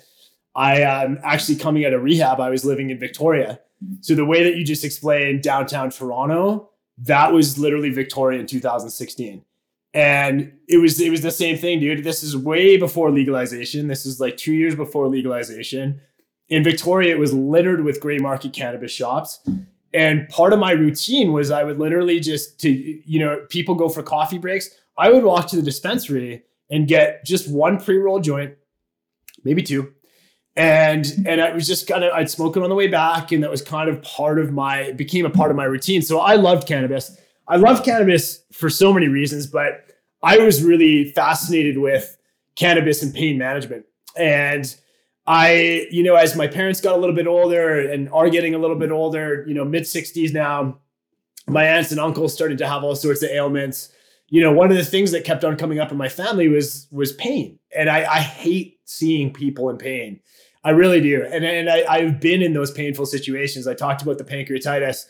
I 0.55 0.81
am 0.81 1.19
actually 1.23 1.55
coming 1.55 1.85
out 1.85 1.93
of 1.93 2.03
rehab, 2.03 2.39
I 2.39 2.49
was 2.49 2.65
living 2.65 2.89
in 2.89 2.99
Victoria. 2.99 3.59
So 4.01 4.15
the 4.15 4.25
way 4.25 4.43
that 4.43 4.55
you 4.55 4.65
just 4.65 4.83
explained 4.83 5.41
downtown 5.41 5.89
Toronto, 5.89 6.69
that 6.99 7.33
was 7.33 7.57
literally 7.57 7.89
Victoria 7.89 8.39
in 8.39 8.45
2016. 8.45 9.43
And 9.93 10.53
it 10.69 10.77
was 10.77 10.99
it 11.01 11.09
was 11.09 11.21
the 11.21 11.31
same 11.31 11.57
thing, 11.57 11.79
dude. 11.79 12.03
This 12.03 12.23
is 12.23 12.37
way 12.37 12.77
before 12.77 13.11
legalization. 13.11 13.87
This 13.87 14.05
is 14.05 14.21
like 14.21 14.37
two 14.37 14.53
years 14.53 14.75
before 14.75 15.07
legalization. 15.09 15.99
In 16.47 16.63
Victoria, 16.63 17.13
it 17.13 17.19
was 17.19 17.33
littered 17.33 17.83
with 17.83 17.99
gray 17.99 18.17
market 18.17 18.53
cannabis 18.53 18.91
shops. 18.91 19.45
And 19.93 20.29
part 20.29 20.53
of 20.53 20.59
my 20.59 20.71
routine 20.71 21.33
was 21.33 21.51
I 21.51 21.65
would 21.65 21.77
literally 21.77 22.21
just 22.21 22.59
to 22.61 22.69
you 22.69 23.19
know 23.19 23.45
people 23.49 23.75
go 23.75 23.89
for 23.89 24.01
coffee 24.01 24.37
breaks. 24.37 24.69
I 24.97 25.11
would 25.11 25.23
walk 25.23 25.47
to 25.49 25.57
the 25.57 25.61
dispensary 25.61 26.43
and 26.69 26.87
get 26.87 27.25
just 27.25 27.51
one 27.51 27.77
pre 27.77 27.97
roll 27.97 28.19
joint, 28.19 28.53
maybe 29.43 29.61
two, 29.61 29.93
and 30.55 31.05
and 31.25 31.41
I 31.41 31.53
was 31.53 31.67
just 31.67 31.87
kind 31.87 32.03
of 32.03 32.11
I'd 32.13 32.29
smoke 32.29 32.57
it 32.57 32.63
on 32.63 32.69
the 32.69 32.75
way 32.75 32.87
back, 32.87 33.31
and 33.31 33.43
that 33.43 33.51
was 33.51 33.61
kind 33.61 33.89
of 33.89 34.01
part 34.01 34.39
of 34.39 34.51
my 34.51 34.91
became 34.93 35.25
a 35.25 35.29
part 35.29 35.51
of 35.51 35.57
my 35.57 35.65
routine. 35.65 36.01
So 36.01 36.19
I 36.19 36.35
loved 36.35 36.67
cannabis. 36.67 37.17
I 37.47 37.57
love 37.57 37.83
cannabis 37.83 38.43
for 38.51 38.69
so 38.69 38.93
many 38.93 39.07
reasons, 39.07 39.47
but 39.47 39.91
I 40.23 40.37
was 40.37 40.63
really 40.63 41.11
fascinated 41.11 41.77
with 41.77 42.17
cannabis 42.55 43.01
and 43.01 43.13
pain 43.13 43.37
management. 43.37 43.85
And 44.17 44.73
I, 45.27 45.87
you 45.91 46.03
know, 46.03 46.15
as 46.15 46.35
my 46.35 46.47
parents 46.47 46.81
got 46.81 46.95
a 46.95 46.97
little 46.97 47.15
bit 47.15 47.27
older 47.27 47.79
and 47.79 48.09
are 48.09 48.29
getting 48.29 48.55
a 48.55 48.57
little 48.57 48.75
bit 48.75 48.91
older, 48.91 49.45
you 49.47 49.53
know, 49.53 49.65
mid 49.65 49.83
60s 49.83 50.33
now, 50.33 50.77
my 51.47 51.65
aunts 51.65 51.91
and 51.91 51.99
uncles 51.99 52.33
started 52.33 52.57
to 52.59 52.67
have 52.67 52.83
all 52.83 52.95
sorts 52.95 53.23
of 53.23 53.29
ailments. 53.29 53.89
You 54.27 54.41
know, 54.41 54.51
one 54.51 54.71
of 54.71 54.77
the 54.77 54.85
things 54.85 55.11
that 55.11 55.25
kept 55.25 55.43
on 55.43 55.57
coming 55.57 55.79
up 55.79 55.91
in 55.91 55.97
my 55.97 56.09
family 56.09 56.47
was 56.47 56.87
was 56.91 57.13
pain. 57.13 57.59
And 57.75 57.89
I, 57.89 58.05
I 58.05 58.19
hate 58.19 58.79
seeing 58.91 59.33
people 59.33 59.69
in 59.69 59.77
pain. 59.77 60.19
I 60.63 60.71
really 60.71 61.01
do. 61.01 61.25
And, 61.25 61.43
and 61.43 61.69
I, 61.69 61.85
I've 61.89 62.19
been 62.19 62.41
in 62.41 62.53
those 62.53 62.71
painful 62.71 63.07
situations. 63.07 63.67
I 63.67 63.73
talked 63.73 64.01
about 64.01 64.17
the 64.17 64.23
pancreatitis 64.23 65.05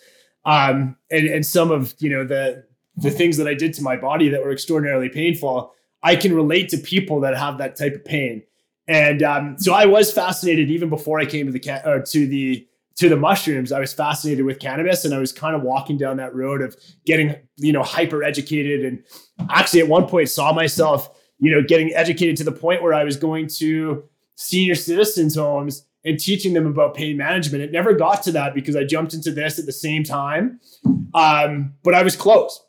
um, 0.46 0.96
and 1.10 1.28
and 1.28 1.46
some 1.46 1.72
of 1.72 1.94
you 2.00 2.10
know 2.10 2.24
the 2.26 2.66
the 2.98 3.12
things 3.12 3.38
that 3.38 3.48
I 3.48 3.54
did 3.54 3.74
to 3.76 3.84
my 3.84 3.96
body 3.96 4.30
that 4.30 4.44
were 4.44 4.52
extraordinarily 4.52 5.10
painful. 5.10 5.74
I 6.04 6.16
can 6.16 6.34
relate 6.34 6.70
to 6.70 6.78
people 6.78 7.20
that 7.22 7.38
have 7.38 7.58
that 7.60 7.76
type 7.76 7.94
of 7.94 8.06
pain, 8.06 8.44
and 8.88 9.22
um, 9.24 9.56
so 9.60 9.74
I 9.74 9.86
was 9.86 10.12
fascinated 10.12 10.70
even 10.72 10.90
before 10.90 11.20
I 11.20 11.26
came 11.26 11.46
to 11.46 11.52
the 11.52 11.90
or 11.90 12.02
to 12.02 12.28
the 12.28 12.68
to 12.96 13.10
the 13.10 13.18
mushrooms. 13.18 13.72
I 13.72 13.80
was 13.80 13.94
fascinated 13.94 14.46
with 14.46 14.60
cannabis, 14.60 15.06
and 15.06 15.14
I 15.14 15.20
was 15.20 15.32
kind 15.32 15.56
of 15.56 15.62
walking 15.62 15.98
down 15.98 16.18
that 16.18 16.34
road 16.34 16.62
of 16.62 16.76
getting 17.06 17.36
you 17.58 17.72
know 17.72 17.84
hyper 17.84 18.24
educated, 18.24 18.84
and 18.84 19.04
actually 19.50 19.82
at 19.82 19.88
one 19.88 20.08
point 20.08 20.30
saw 20.30 20.54
myself 20.54 21.18
you 21.42 21.52
know 21.52 21.62
getting 21.62 21.94
educated 21.94 22.38
to 22.38 22.44
the 22.46 22.52
point 22.52 22.82
where 22.82 22.94
I 22.94 23.04
was 23.04 23.18
going 23.18 23.48
to 23.60 24.04
senior 24.36 24.76
citizens 24.76 25.36
homes 25.36 25.86
and 26.06 26.20
teaching 26.20 26.54
them 26.54 26.66
about 26.66 26.96
pain 26.96 27.18
management. 27.18 27.64
It 27.64 27.72
never 27.72 27.94
got 27.94 28.24
to 28.24 28.32
that 28.32 28.54
because 28.54 28.76
I 28.76 28.84
jumped 28.84 29.14
into 29.14 29.32
this 29.32 29.60
at 29.60 29.66
the 29.66 29.72
same 29.72 30.04
time. 30.04 30.60
Um, 31.14 31.74
but 31.84 31.94
I 31.94 32.02
was 32.04 32.16
close. 32.16 32.64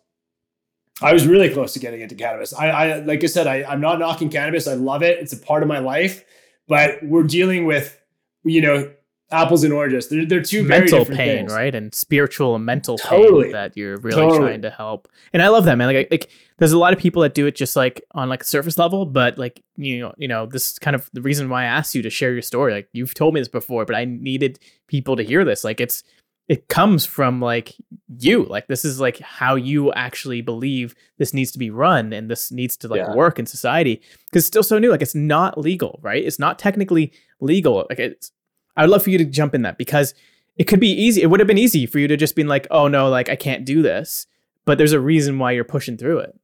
I 1.01 1.13
was 1.13 1.27
really 1.27 1.49
close 1.51 1.73
to 1.73 1.79
getting 1.79 2.01
into 2.01 2.15
cannabis. 2.15 2.53
I, 2.53 2.69
I 2.69 2.99
like 3.01 3.25
I 3.25 3.27
said, 3.27 3.47
I, 3.47 3.65
I'm 3.65 3.81
not 3.81 3.99
knocking 3.99 4.29
cannabis. 4.29 4.69
I 4.69 4.75
love 4.75 5.03
it. 5.03 5.19
It's 5.19 5.33
a 5.33 5.39
part 5.39 5.63
of 5.63 5.69
my 5.69 5.79
life. 5.79 6.25
But 6.69 7.03
we're 7.03 7.25
dealing 7.25 7.67
with, 7.67 7.99
you 8.45 8.61
know, 8.61 8.93
apples 9.33 9.65
and 9.65 9.73
oranges. 9.73 10.09
They're, 10.09 10.25
they're 10.25 10.43
two 10.43 10.63
mental 10.65 11.05
pain, 11.05 11.17
things. 11.17 11.53
right? 11.53 11.75
And 11.75 11.95
spiritual 11.95 12.55
and 12.55 12.65
mental 12.65 12.99
totally. 12.99 13.45
pain 13.45 13.53
that 13.53 13.77
you're 13.77 13.97
really 13.99 14.17
totally. 14.17 14.39
trying 14.41 14.63
to 14.63 14.71
help. 14.71 15.09
And 15.33 15.43
I 15.43 15.49
love 15.49 15.65
that, 15.65 15.77
man. 15.77 15.93
Like, 15.93 16.09
like 16.11 16.31
there's 16.59 16.73
a 16.73 16.79
lot 16.79 16.93
of 16.93 16.99
people 16.99 17.23
that 17.23 17.35
do 17.35 17.47
it 17.47 17.57
just 17.57 17.77
like 17.77 18.03
on 18.13 18.29
like 18.29 18.43
a 18.43 18.47
surface 18.47 18.79
level, 18.79 19.07
but 19.07 19.39
like 19.39 19.63
you 19.77 20.01
know, 20.01 20.15
you 20.17 20.29
know, 20.29 20.47
this 20.47 20.73
is 20.73 20.79
kind 20.79 20.95
of 20.95 21.11
the 21.13 21.23
reason 21.23 21.49
why 21.49 21.63
I 21.63 21.67
asked 21.67 21.95
you 21.95 22.03
to 22.03 22.11
share 22.11 22.33
your 22.33 22.43
story. 22.43 22.73
Like 22.73 22.89
you've 22.93 23.15
told 23.15 23.35
me 23.35 23.41
this 23.41 23.49
before, 23.49 23.85
but 23.85 23.97
I 23.97 24.05
needed 24.05 24.59
people 24.87 25.17
to 25.17 25.23
hear 25.23 25.45
this. 25.45 25.65
Like 25.65 25.81
it's 25.81 26.03
it 26.49 26.69
comes 26.69 27.07
from 27.07 27.41
like 27.41 27.75
you. 28.19 28.45
Like 28.45 28.67
this 28.67 28.85
is 28.85 29.01
like 29.01 29.19
how 29.21 29.55
you 29.55 29.93
actually 29.93 30.43
believe 30.43 30.95
this 31.19 31.33
needs 31.33 31.53
to 31.53 31.59
be 31.59 31.71
run 31.71 32.13
and 32.13 32.31
this 32.31 32.51
needs 32.53 32.77
to 32.79 32.89
like 32.89 32.99
yeah. 32.99 33.15
work 33.15 33.39
in 33.39 33.47
society 33.47 34.03
because 34.27 34.43
it's 34.43 34.47
still 34.49 34.63
so 34.63 34.79
new. 34.79 34.91
Like 34.91 35.03
it's 35.03 35.15
not 35.15 35.57
legal, 35.57 35.99
right? 36.03 36.23
It's 36.23 36.39
not 36.39 36.59
technically 36.59 37.13
legal. 37.41 37.87
Like 37.89 37.99
it's 37.99 38.33
I 38.77 38.83
would 38.83 38.91
love 38.91 39.03
for 39.03 39.11
you 39.11 39.19
to 39.19 39.25
jump 39.25 39.55
in 39.55 39.63
that 39.63 39.79
because 39.79 40.15
it 40.57 40.65
could 40.65 40.81
be 40.81 40.93
easy. 40.93 41.23
It 41.23 41.27
would 41.27 41.41
have 41.41 41.47
been 41.47 41.59
easy 41.59 41.87
for 41.87 41.99
you 41.99 42.09
to 42.09 42.17
just 42.17 42.37
been 42.37 42.49
like, 42.49 42.67
oh 42.71 42.89
no, 42.89 43.09
like 43.09 43.29
I 43.29 43.37
can't 43.37 43.65
do 43.65 43.83
this. 43.83 44.27
but 44.65 44.79
there's 44.79 44.93
a 44.93 45.01
reason 45.01 45.39
why 45.39 45.53
you're 45.53 45.65
pushing 45.65 45.97
through 45.97 46.19
it. 46.21 46.39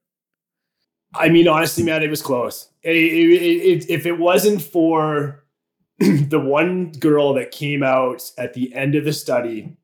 I 1.14 1.28
mean, 1.28 1.48
honestly, 1.48 1.84
man, 1.84 2.02
it 2.02 2.10
was 2.10 2.22
close. 2.22 2.68
It, 2.82 2.96
it, 2.96 3.82
it, 3.82 3.90
if 3.90 4.06
it 4.06 4.18
wasn't 4.18 4.60
for 4.60 5.44
the 5.98 6.40
one 6.40 6.92
girl 6.92 7.34
that 7.34 7.50
came 7.50 7.82
out 7.82 8.30
at 8.36 8.54
the 8.54 8.74
end 8.74 8.94
of 8.94 9.04
the 9.04 9.12
study 9.12 9.76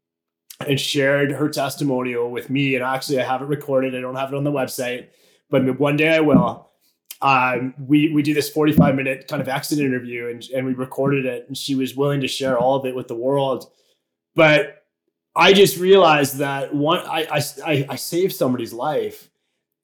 and 0.67 0.79
shared 0.79 1.33
her 1.33 1.49
testimonial 1.49 2.31
with 2.31 2.51
me, 2.51 2.75
and 2.75 2.85
actually, 2.85 3.21
I 3.21 3.25
have 3.25 3.43
it 3.43 3.47
recorded. 3.47 3.95
I 3.95 4.01
don't 4.01 4.17
have 4.17 4.33
it 4.33 4.37
on 4.37 4.45
the 4.45 4.53
website, 4.53 5.09
but 5.51 5.79
one 5.79 5.97
day 5.97 6.15
I 6.15 6.21
will. 6.21 6.71
Um, 7.25 7.75
we 7.79 8.13
we 8.13 8.23
do 8.23 8.35
this 8.35 8.51
45 8.51 8.95
minute 8.95 9.27
kind 9.29 9.43
of 9.43 9.49
exit 9.49 9.81
interview, 9.81 10.29
and 10.29 10.45
and 10.55 10.67
we 10.67 10.75
recorded 10.75 11.25
it, 11.27 11.47
and 11.49 11.57
she 11.57 11.75
was 11.75 11.97
willing 11.97 12.21
to 12.21 12.29
share 12.29 12.59
all 12.59 12.77
of 12.77 12.87
it 12.87 12.95
with 12.95 13.09
the 13.09 13.17
world. 13.17 13.71
But 14.37 14.85
I 15.35 15.53
just 15.53 15.79
realized 15.79 16.39
that 16.39 16.73
one, 16.73 17.01
I 17.01 17.43
I 17.65 17.87
I 17.89 17.97
saved 17.97 18.35
somebody's 18.35 18.73
life 18.73 19.31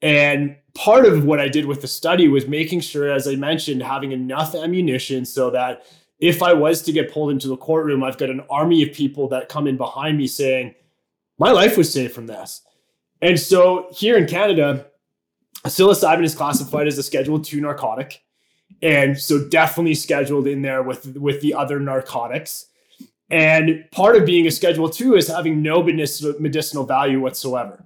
and 0.02 0.56
part 0.74 1.04
of 1.04 1.24
what 1.24 1.40
I 1.40 1.48
did 1.48 1.66
with 1.66 1.82
the 1.82 1.88
study 1.88 2.28
was 2.28 2.46
making 2.46 2.80
sure, 2.80 3.10
as 3.10 3.28
I 3.28 3.34
mentioned, 3.34 3.82
having 3.82 4.12
enough 4.12 4.54
ammunition 4.54 5.24
so 5.24 5.50
that 5.50 5.84
if 6.18 6.42
I 6.42 6.52
was 6.52 6.82
to 6.82 6.92
get 6.92 7.12
pulled 7.12 7.30
into 7.30 7.48
the 7.48 7.56
courtroom, 7.56 8.02
I've 8.02 8.18
got 8.18 8.30
an 8.30 8.42
army 8.50 8.82
of 8.82 8.92
people 8.92 9.28
that 9.28 9.48
come 9.48 9.66
in 9.66 9.76
behind 9.76 10.16
me 10.16 10.26
saying, 10.26 10.74
my 11.38 11.50
life 11.50 11.76
was 11.76 11.92
saved 11.92 12.14
from 12.14 12.26
this. 12.26 12.62
And 13.22 13.38
so 13.38 13.88
here 13.92 14.16
in 14.16 14.26
Canada, 14.26 14.86
psilocybin 15.68 16.24
is 16.24 16.34
classified 16.34 16.86
as 16.86 16.98
a 16.98 17.02
Schedule 17.02 17.40
Two 17.40 17.60
narcotic. 17.60 18.22
And 18.82 19.18
so 19.18 19.46
definitely 19.48 19.94
scheduled 19.94 20.46
in 20.46 20.62
there 20.62 20.82
with, 20.82 21.16
with 21.16 21.42
the 21.42 21.52
other 21.52 21.78
narcotics. 21.78 22.66
And 23.28 23.84
part 23.90 24.16
of 24.16 24.24
being 24.24 24.46
a 24.46 24.50
Schedule 24.50 24.88
Two 24.88 25.16
is 25.16 25.28
having 25.28 25.62
no 25.62 25.82
medicinal 25.82 26.84
value 26.84 27.20
whatsoever. 27.20 27.84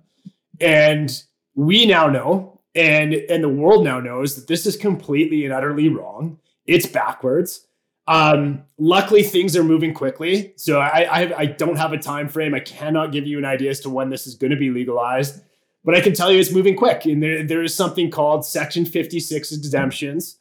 And 0.61 1.11
we 1.55 1.87
now 1.87 2.09
know 2.09 2.61
and 2.75 3.15
and 3.15 3.43
the 3.43 3.49
world 3.49 3.85
now 3.85 4.01
knows 4.01 4.35
that 4.35 4.47
this 4.47 4.67
is 4.67 4.77
completely 4.77 5.45
and 5.45 5.55
utterly 5.55 5.89
wrong 5.89 6.39
it's 6.67 6.87
backwards 6.87 7.67
um 8.07 8.63
luckily 8.79 9.23
things 9.23 9.57
are 9.57 9.65
moving 9.65 9.95
quickly 9.95 10.53
so 10.57 10.81
i 10.81 11.07
i, 11.11 11.39
I 11.41 11.47
don't 11.47 11.77
have 11.77 11.93
a 11.93 11.99
time 11.99 12.29
frame 12.29 12.55
i 12.55 12.61
cannot 12.61 13.13
give 13.13 13.27
you 13.27 13.39
an 13.39 13.45
idea 13.45 13.71
as 13.71 13.81
to 13.81 13.91
when 13.91 14.11
this 14.11 14.27
is 14.27 14.35
going 14.35 14.51
to 14.51 14.57
be 14.57 14.71
legalized 14.71 15.43
but 15.85 15.95
i 15.95 16.01
can 16.01 16.13
tell 16.13 16.33
you 16.33 16.39
it's 16.39 16.53
moving 16.53 16.77
quick 16.77 17.05
and 17.05 17.23
there, 17.23 17.43
there 17.45 17.63
is 17.63 17.75
something 17.75 18.11
called 18.11 18.45
section 18.45 18.85
56 18.85 19.53
exemptions 19.53 20.39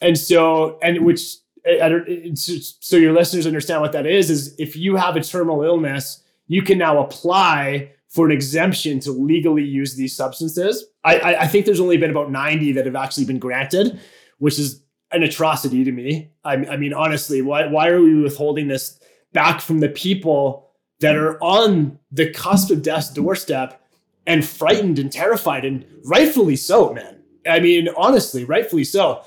and 0.00 0.18
so 0.18 0.78
and 0.82 1.04
which 1.04 1.36
I 1.64 1.88
don't, 1.88 2.36
so 2.36 2.96
your 2.96 3.12
listeners 3.12 3.46
understand 3.46 3.82
what 3.82 3.92
that 3.92 4.04
is 4.04 4.30
is 4.30 4.54
if 4.58 4.74
you 4.76 4.96
have 4.96 5.14
a 5.14 5.22
terminal 5.22 5.62
illness 5.62 6.22
you 6.48 6.62
can 6.62 6.78
now 6.78 6.98
apply 6.98 7.92
for 8.12 8.26
an 8.26 8.32
exemption 8.32 9.00
to 9.00 9.10
legally 9.10 9.64
use 9.64 9.94
these 9.94 10.14
substances. 10.14 10.84
I, 11.02 11.34
I, 11.34 11.46
think 11.46 11.64
there's 11.64 11.80
only 11.80 11.96
been 11.96 12.10
about 12.10 12.30
90 12.30 12.72
that 12.72 12.84
have 12.84 12.94
actually 12.94 13.24
been 13.24 13.38
granted, 13.38 13.98
which 14.36 14.58
is 14.58 14.82
an 15.12 15.22
atrocity 15.22 15.82
to 15.82 15.92
me. 15.92 16.30
I, 16.44 16.56
I 16.56 16.76
mean, 16.76 16.92
honestly, 16.92 17.40
why, 17.40 17.66
why 17.66 17.88
are 17.88 18.02
we 18.02 18.20
withholding 18.20 18.68
this 18.68 19.00
back 19.32 19.62
from 19.62 19.80
the 19.80 19.88
people 19.88 20.68
that 21.00 21.16
are 21.16 21.42
on 21.42 21.98
the 22.10 22.30
cusp 22.30 22.70
of 22.70 22.82
death's 22.82 23.08
doorstep 23.08 23.81
and 24.26 24.44
frightened 24.44 24.98
and 24.98 25.10
terrified 25.10 25.64
and 25.64 25.84
rightfully 26.04 26.56
so, 26.56 26.92
man? 26.92 27.22
I 27.46 27.60
mean, 27.60 27.88
honestly, 27.96 28.44
rightfully 28.44 28.84
so. 28.84 29.22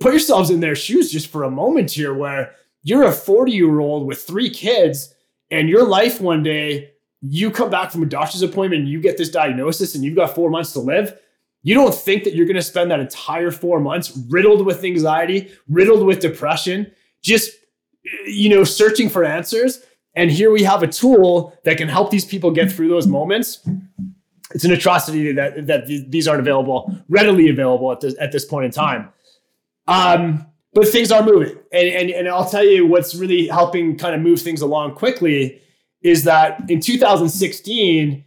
Put 0.00 0.12
yourselves 0.12 0.50
in 0.50 0.60
their 0.60 0.76
shoes 0.76 1.10
just 1.10 1.28
for 1.28 1.44
a 1.44 1.50
moment 1.50 1.90
here 1.90 2.14
where 2.14 2.54
you're 2.82 3.04
a 3.04 3.12
40 3.12 3.52
year 3.52 3.80
old 3.80 4.06
with 4.06 4.22
three 4.22 4.50
kids 4.50 5.14
and 5.50 5.68
your 5.68 5.86
life 5.86 6.20
one 6.20 6.42
day 6.42 6.92
you 7.20 7.50
come 7.50 7.70
back 7.70 7.90
from 7.90 8.02
a 8.02 8.06
doctor's 8.06 8.42
appointment 8.42 8.86
you 8.86 9.00
get 9.00 9.16
this 9.16 9.28
diagnosis 9.28 9.94
and 9.94 10.02
you've 10.02 10.16
got 10.16 10.34
four 10.34 10.50
months 10.50 10.72
to 10.72 10.80
live, 10.80 11.16
you 11.62 11.74
don't 11.74 11.94
think 11.94 12.24
that 12.24 12.34
you're 12.34 12.46
going 12.46 12.56
to 12.56 12.62
spend 12.62 12.90
that 12.90 13.00
entire 13.00 13.50
four 13.52 13.78
months 13.78 14.18
riddled 14.28 14.66
with 14.66 14.82
anxiety, 14.84 15.52
riddled 15.68 16.04
with 16.04 16.18
depression, 16.18 16.90
just, 17.22 17.52
you 18.26 18.48
know, 18.48 18.64
searching 18.64 19.08
for 19.08 19.24
answers. 19.24 19.84
And 20.14 20.30
here 20.30 20.50
we 20.50 20.64
have 20.64 20.82
a 20.82 20.88
tool 20.88 21.56
that 21.64 21.78
can 21.78 21.88
help 21.88 22.10
these 22.10 22.24
people 22.24 22.50
get 22.50 22.70
through 22.70 22.88
those 22.88 23.06
moments. 23.06 23.66
It's 24.54 24.64
an 24.64 24.72
atrocity 24.72 25.32
that, 25.32 25.66
that 25.66 25.86
these 25.86 26.28
aren't 26.28 26.40
available, 26.40 26.94
readily 27.08 27.48
available 27.48 27.90
at 27.92 28.00
this, 28.00 28.14
at 28.20 28.32
this 28.32 28.44
point 28.44 28.66
in 28.66 28.70
time. 28.70 29.08
Um, 29.86 30.46
but 30.74 30.88
things 30.88 31.10
are 31.12 31.22
moving. 31.22 31.56
And, 31.72 31.88
and, 31.88 32.10
and 32.10 32.28
I'll 32.28 32.48
tell 32.48 32.64
you 32.64 32.86
what's 32.86 33.14
really 33.14 33.46
helping 33.46 33.98
kind 33.98 34.14
of 34.14 34.20
move 34.20 34.40
things 34.40 34.62
along 34.62 34.94
quickly 34.94 35.60
is 36.02 36.24
that 36.24 36.68
in 36.70 36.80
2016, 36.80 38.24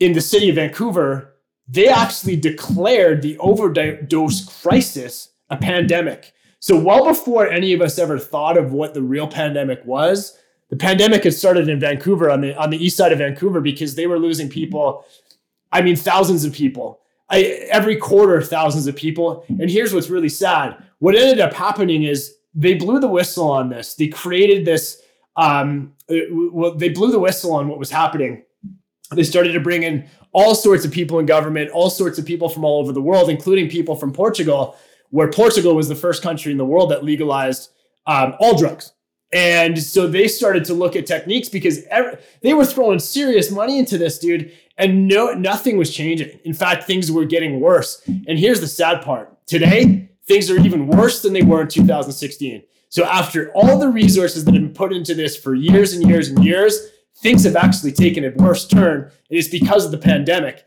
in 0.00 0.12
the 0.12 0.20
city 0.20 0.48
of 0.48 0.56
Vancouver, 0.56 1.34
they 1.68 1.88
actually 1.88 2.36
declared 2.36 3.22
the 3.22 3.38
overdose 3.38 4.62
crisis 4.62 5.30
a 5.50 5.56
pandemic. 5.56 6.32
So, 6.58 6.78
well 6.78 7.04
before 7.04 7.48
any 7.48 7.72
of 7.72 7.80
us 7.80 7.98
ever 7.98 8.18
thought 8.18 8.56
of 8.56 8.72
what 8.72 8.94
the 8.94 9.02
real 9.02 9.28
pandemic 9.28 9.84
was, 9.84 10.38
the 10.70 10.76
pandemic 10.76 11.24
had 11.24 11.34
started 11.34 11.68
in 11.68 11.78
Vancouver 11.78 12.30
on 12.30 12.40
the 12.40 12.56
on 12.56 12.70
the 12.70 12.82
east 12.82 12.96
side 12.96 13.12
of 13.12 13.18
Vancouver 13.18 13.60
because 13.60 13.94
they 13.94 14.06
were 14.06 14.18
losing 14.18 14.48
people. 14.48 15.04
I 15.72 15.82
mean, 15.82 15.96
thousands 15.96 16.44
of 16.44 16.52
people. 16.52 17.00
I, 17.30 17.66
every 17.70 17.96
quarter, 17.96 18.42
thousands 18.42 18.86
of 18.86 18.94
people. 18.94 19.44
And 19.48 19.70
here's 19.70 19.94
what's 19.94 20.10
really 20.10 20.28
sad: 20.28 20.82
what 20.98 21.14
ended 21.14 21.40
up 21.40 21.54
happening 21.54 22.04
is 22.04 22.34
they 22.54 22.74
blew 22.74 23.00
the 23.00 23.08
whistle 23.08 23.50
on 23.50 23.70
this. 23.70 23.94
They 23.94 24.08
created 24.08 24.64
this 24.64 25.02
um, 25.36 25.94
well, 26.30 26.74
they 26.74 26.90
blew 26.90 27.10
the 27.10 27.18
whistle 27.18 27.54
on 27.54 27.68
what 27.68 27.78
was 27.78 27.90
happening. 27.90 28.42
They 29.12 29.24
started 29.24 29.52
to 29.52 29.60
bring 29.60 29.82
in 29.82 30.08
all 30.32 30.54
sorts 30.54 30.84
of 30.84 30.92
people 30.92 31.18
in 31.18 31.26
government, 31.26 31.70
all 31.70 31.90
sorts 31.90 32.18
of 32.18 32.24
people 32.24 32.48
from 32.48 32.64
all 32.64 32.80
over 32.80 32.92
the 32.92 33.02
world, 33.02 33.28
including 33.28 33.68
people 33.68 33.94
from 33.94 34.12
Portugal, 34.12 34.76
where 35.10 35.30
Portugal 35.30 35.74
was 35.74 35.88
the 35.88 35.94
first 35.94 36.22
country 36.22 36.52
in 36.52 36.58
the 36.58 36.64
world 36.64 36.90
that 36.90 37.04
legalized 37.04 37.70
um, 38.06 38.34
all 38.40 38.56
drugs. 38.56 38.92
And 39.32 39.78
so 39.78 40.06
they 40.06 40.28
started 40.28 40.64
to 40.66 40.74
look 40.74 40.94
at 40.94 41.06
techniques 41.06 41.48
because 41.48 41.84
every, 41.84 42.18
they 42.42 42.52
were 42.52 42.66
throwing 42.66 42.98
serious 42.98 43.50
money 43.50 43.78
into 43.78 43.96
this, 43.96 44.18
dude, 44.18 44.52
and 44.78 45.08
no, 45.08 45.32
nothing 45.32 45.76
was 45.76 45.94
changing. 45.94 46.38
In 46.44 46.54
fact, 46.54 46.84
things 46.84 47.10
were 47.10 47.24
getting 47.24 47.60
worse. 47.60 48.02
And 48.06 48.38
here's 48.38 48.60
the 48.60 48.66
sad 48.66 49.02
part: 49.02 49.46
today, 49.46 50.10
things 50.26 50.50
are 50.50 50.58
even 50.58 50.86
worse 50.86 51.22
than 51.22 51.32
they 51.32 51.42
were 51.42 51.62
in 51.62 51.68
2016. 51.68 52.62
So 52.88 53.04
after 53.04 53.50
all 53.52 53.78
the 53.78 53.88
resources 53.88 54.44
that 54.44 54.52
have 54.54 54.62
been 54.62 54.74
put 54.74 54.92
into 54.92 55.14
this 55.14 55.36
for 55.36 55.54
years 55.54 55.94
and 55.94 56.06
years 56.06 56.28
and 56.28 56.44
years, 56.44 56.90
things 57.22 57.44
have 57.44 57.56
actually 57.56 57.92
taken 57.92 58.24
a 58.24 58.30
worse 58.30 58.66
turn. 58.66 59.10
It 59.30 59.38
is 59.38 59.48
because 59.48 59.84
of 59.84 59.92
the 59.92 59.98
pandemic. 59.98 60.66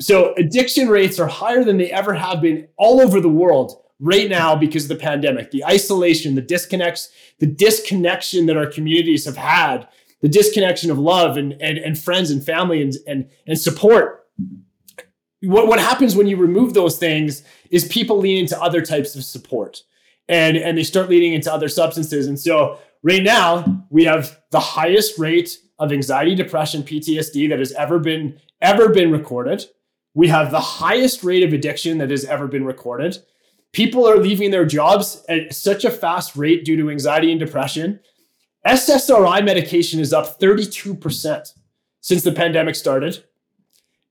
So 0.00 0.34
addiction 0.34 0.88
rates 0.88 1.18
are 1.18 1.26
higher 1.26 1.64
than 1.64 1.76
they 1.76 1.90
ever 1.90 2.14
have 2.14 2.40
been 2.40 2.68
all 2.76 3.00
over 3.00 3.20
the 3.20 3.28
world 3.28 3.82
right 4.00 4.28
now 4.28 4.54
because 4.54 4.84
of 4.84 4.88
the 4.96 5.02
pandemic. 5.02 5.50
The 5.50 5.64
isolation, 5.64 6.34
the 6.34 6.42
disconnects, 6.42 7.10
the 7.40 7.46
disconnection 7.46 8.46
that 8.46 8.56
our 8.56 8.66
communities 8.66 9.24
have 9.24 9.36
had, 9.36 9.88
the 10.26 10.32
disconnection 10.32 10.90
of 10.90 10.98
love 10.98 11.36
and, 11.36 11.52
and, 11.62 11.78
and 11.78 11.96
friends 11.96 12.32
and 12.32 12.44
family 12.44 12.82
and, 12.82 12.94
and, 13.06 13.30
and 13.46 13.56
support. 13.56 14.26
What, 15.42 15.68
what 15.68 15.78
happens 15.78 16.16
when 16.16 16.26
you 16.26 16.36
remove 16.36 16.74
those 16.74 16.98
things 16.98 17.44
is 17.70 17.84
people 17.84 18.18
lean 18.18 18.38
into 18.38 18.60
other 18.60 18.82
types 18.82 19.14
of 19.14 19.22
support 19.22 19.84
and 20.28 20.56
and 20.56 20.76
they 20.76 20.82
start 20.82 21.08
leading 21.08 21.32
into 21.32 21.52
other 21.52 21.68
substances. 21.68 22.26
And 22.26 22.40
so 22.40 22.80
right 23.04 23.22
now 23.22 23.86
we 23.88 24.02
have 24.02 24.36
the 24.50 24.58
highest 24.58 25.16
rate 25.16 25.58
of 25.78 25.92
anxiety, 25.92 26.34
depression, 26.34 26.82
PTSD 26.82 27.48
that 27.50 27.60
has 27.60 27.70
ever 27.74 28.00
been 28.00 28.40
ever 28.60 28.88
been 28.88 29.12
recorded. 29.12 29.64
We 30.14 30.26
have 30.26 30.50
the 30.50 30.58
highest 30.58 31.22
rate 31.22 31.44
of 31.44 31.52
addiction 31.52 31.98
that 31.98 32.10
has 32.10 32.24
ever 32.24 32.48
been 32.48 32.64
recorded. 32.64 33.18
People 33.72 34.08
are 34.08 34.16
leaving 34.16 34.50
their 34.50 34.64
jobs 34.64 35.24
at 35.28 35.54
such 35.54 35.84
a 35.84 35.90
fast 35.90 36.34
rate 36.34 36.64
due 36.64 36.76
to 36.78 36.90
anxiety 36.90 37.30
and 37.30 37.38
depression. 37.38 38.00
SSRI 38.66 39.44
medication 39.44 40.00
is 40.00 40.12
up 40.12 40.40
32% 40.40 41.52
since 42.00 42.22
the 42.22 42.32
pandemic 42.32 42.74
started. 42.74 43.22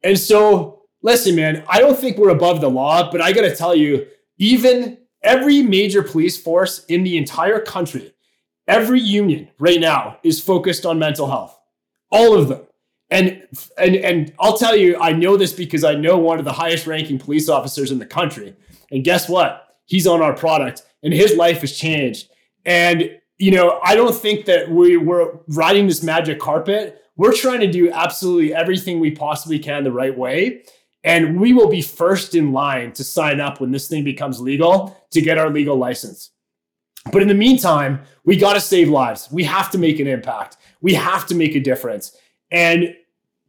And 0.03 0.17
so, 0.17 0.83
listen, 1.01 1.35
man, 1.35 1.63
I 1.67 1.79
don't 1.79 1.97
think 1.97 2.17
we're 2.17 2.29
above 2.29 2.61
the 2.61 2.69
law, 2.69 3.11
but 3.11 3.21
I 3.21 3.33
got 3.33 3.41
to 3.41 3.55
tell 3.55 3.75
you, 3.75 4.07
even 4.37 4.97
every 5.21 5.61
major 5.61 6.03
police 6.03 6.39
force 6.39 6.85
in 6.85 7.03
the 7.03 7.17
entire 7.17 7.59
country, 7.59 8.13
every 8.67 9.01
union 9.01 9.49
right 9.59 9.79
now 9.79 10.19
is 10.23 10.39
focused 10.39 10.85
on 10.85 10.99
mental 10.99 11.27
health. 11.27 11.59
All 12.11 12.37
of 12.37 12.47
them. 12.47 12.61
And 13.11 13.47
and 13.77 13.95
and 13.97 14.33
I'll 14.39 14.57
tell 14.57 14.75
you, 14.75 14.97
I 14.99 15.11
know 15.11 15.37
this 15.37 15.53
because 15.53 15.83
I 15.83 15.93
know 15.93 16.17
one 16.17 16.39
of 16.39 16.45
the 16.45 16.51
highest 16.51 16.87
ranking 16.87 17.19
police 17.19 17.49
officers 17.49 17.91
in 17.91 17.99
the 17.99 18.05
country. 18.05 18.55
And 18.89 19.03
guess 19.03 19.29
what? 19.29 19.77
He's 19.85 20.07
on 20.07 20.21
our 20.21 20.33
product 20.33 20.81
and 21.03 21.13
his 21.13 21.35
life 21.35 21.61
has 21.61 21.77
changed. 21.77 22.29
And 22.65 23.19
you 23.37 23.51
know, 23.51 23.79
I 23.83 23.95
don't 23.95 24.15
think 24.15 24.45
that 24.45 24.69
we, 24.69 24.97
we're 24.97 25.37
riding 25.47 25.87
this 25.87 26.03
magic 26.03 26.39
carpet. 26.39 27.01
We're 27.17 27.33
trying 27.33 27.59
to 27.61 27.71
do 27.71 27.91
absolutely 27.91 28.53
everything 28.53 28.99
we 28.99 29.11
possibly 29.11 29.59
can 29.59 29.83
the 29.83 29.91
right 29.91 30.17
way. 30.17 30.63
And 31.03 31.39
we 31.39 31.53
will 31.53 31.69
be 31.69 31.81
first 31.81 32.33
in 32.33 32.51
line 32.51 32.91
to 32.93 33.03
sign 33.03 33.39
up 33.39 33.61
when 33.61 33.71
this 33.71 33.87
thing 33.87 34.03
becomes 34.03 34.41
legal 34.41 34.97
to 35.11 35.21
get 35.21 35.37
our 35.37 35.49
legal 35.49 35.77
license. 35.77 36.31
But 37.11 37.21
in 37.21 37.27
the 37.27 37.35
meantime, 37.35 38.01
we 38.23 38.35
got 38.35 38.53
to 38.53 38.59
save 38.61 38.89
lives. 38.89 39.29
We 39.31 39.43
have 39.43 39.69
to 39.71 39.77
make 39.77 39.99
an 39.99 40.07
impact. 40.07 40.57
We 40.81 40.95
have 40.95 41.27
to 41.27 41.35
make 41.35 41.55
a 41.55 41.59
difference. 41.59 42.17
And 42.49 42.95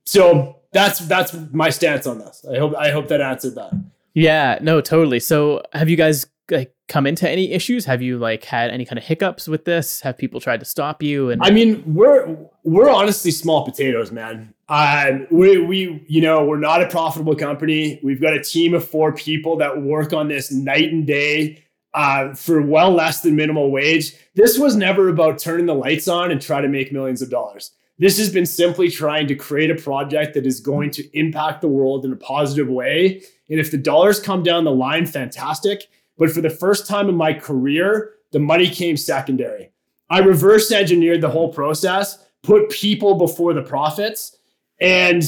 so 0.04 0.60
that's 0.72 0.98
that's 1.00 1.34
my 1.52 1.70
stance 1.70 2.06
on 2.06 2.18
this. 2.18 2.44
I 2.50 2.58
hope 2.58 2.74
I 2.76 2.90
hope 2.90 3.08
that 3.08 3.22
answered 3.22 3.54
that. 3.54 3.72
Yeah, 4.12 4.58
no, 4.60 4.82
totally. 4.82 5.20
So 5.20 5.62
have 5.72 5.88
you 5.88 5.96
guys 5.96 6.26
like 6.50 6.74
come 6.88 7.06
into 7.06 7.28
any 7.28 7.52
issues? 7.52 7.84
Have 7.84 8.02
you 8.02 8.18
like 8.18 8.44
had 8.44 8.70
any 8.70 8.84
kind 8.84 8.98
of 8.98 9.04
hiccups 9.04 9.48
with 9.48 9.64
this? 9.64 10.00
Have 10.02 10.16
people 10.16 10.40
tried 10.40 10.60
to 10.60 10.66
stop 10.66 11.02
you? 11.02 11.30
And 11.30 11.42
I 11.42 11.50
mean, 11.50 11.82
we're 11.86 12.36
we're 12.64 12.90
honestly 12.90 13.30
small 13.30 13.64
potatoes, 13.64 14.12
man. 14.12 14.54
Um, 14.68 15.26
we 15.30 15.58
we 15.58 16.04
you 16.06 16.20
know 16.20 16.44
we're 16.44 16.58
not 16.58 16.82
a 16.82 16.88
profitable 16.88 17.34
company. 17.34 18.00
We've 18.02 18.20
got 18.20 18.34
a 18.34 18.42
team 18.42 18.74
of 18.74 18.88
four 18.88 19.12
people 19.12 19.56
that 19.58 19.82
work 19.82 20.12
on 20.12 20.28
this 20.28 20.52
night 20.52 20.92
and 20.92 21.06
day 21.06 21.62
uh, 21.94 22.34
for 22.34 22.62
well 22.62 22.92
less 22.92 23.22
than 23.22 23.36
minimal 23.36 23.70
wage. 23.70 24.14
This 24.34 24.58
was 24.58 24.76
never 24.76 25.08
about 25.08 25.38
turning 25.38 25.66
the 25.66 25.74
lights 25.74 26.08
on 26.08 26.30
and 26.30 26.40
try 26.40 26.60
to 26.60 26.68
make 26.68 26.92
millions 26.92 27.22
of 27.22 27.30
dollars. 27.30 27.72
This 27.98 28.18
has 28.18 28.30
been 28.30 28.44
simply 28.44 28.90
trying 28.90 29.26
to 29.28 29.34
create 29.34 29.70
a 29.70 29.74
project 29.74 30.34
that 30.34 30.46
is 30.46 30.60
going 30.60 30.90
to 30.92 31.18
impact 31.18 31.62
the 31.62 31.68
world 31.68 32.04
in 32.04 32.12
a 32.12 32.16
positive 32.16 32.68
way. 32.68 33.22
And 33.48 33.58
if 33.58 33.70
the 33.70 33.78
dollars 33.78 34.20
come 34.20 34.42
down 34.42 34.64
the 34.64 34.70
line, 34.70 35.06
fantastic. 35.06 35.84
But 36.18 36.30
for 36.30 36.40
the 36.40 36.50
first 36.50 36.86
time 36.86 37.08
in 37.08 37.16
my 37.16 37.32
career, 37.32 38.14
the 38.32 38.38
money 38.38 38.68
came 38.68 38.96
secondary. 38.96 39.70
I 40.08 40.20
reverse 40.20 40.70
engineered 40.72 41.20
the 41.20 41.28
whole 41.28 41.52
process, 41.52 42.24
put 42.42 42.70
people 42.70 43.16
before 43.16 43.52
the 43.54 43.62
profits, 43.62 44.36
and 44.80 45.22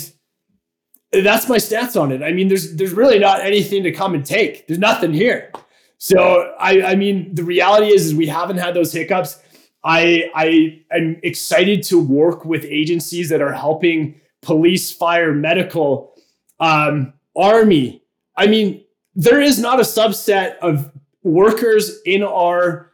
that's 1.13 1.49
my 1.49 1.59
stance 1.59 1.97
on 1.97 2.13
it. 2.13 2.23
I 2.23 2.33
mean, 2.33 2.49
there's 2.49 2.77
there's 2.77 2.93
really 2.93 3.19
not 3.19 3.41
anything 3.41 3.83
to 3.83 3.93
come 3.93 4.15
and 4.15 4.25
take. 4.25 4.67
There's 4.67 4.79
nothing 4.79 5.13
here. 5.13 5.53
So 5.99 6.55
I 6.59 6.83
I 6.83 6.95
mean, 6.95 7.35
the 7.35 7.45
reality 7.45 7.89
is 7.89 8.07
is 8.07 8.15
we 8.15 8.27
haven't 8.27 8.59
had 8.59 8.75
those 8.75 8.93
hiccups. 8.93 9.41
I 9.85 10.31
I 10.35 10.83
am 10.97 11.19
excited 11.23 11.83
to 11.85 12.01
work 12.01 12.45
with 12.45 12.65
agencies 12.65 13.29
that 13.31 13.41
are 13.41 13.53
helping 13.53 14.21
police, 14.43 14.93
fire, 14.93 15.33
medical, 15.33 16.15
um, 16.61 17.13
army. 17.35 18.03
I 18.37 18.47
mean, 18.47 18.85
there 19.19 19.41
is 19.41 19.59
not 19.59 19.81
a 19.81 19.83
subset 19.83 20.57
of 20.59 20.93
workers 21.25 22.01
in 22.07 22.23
our 22.23 22.93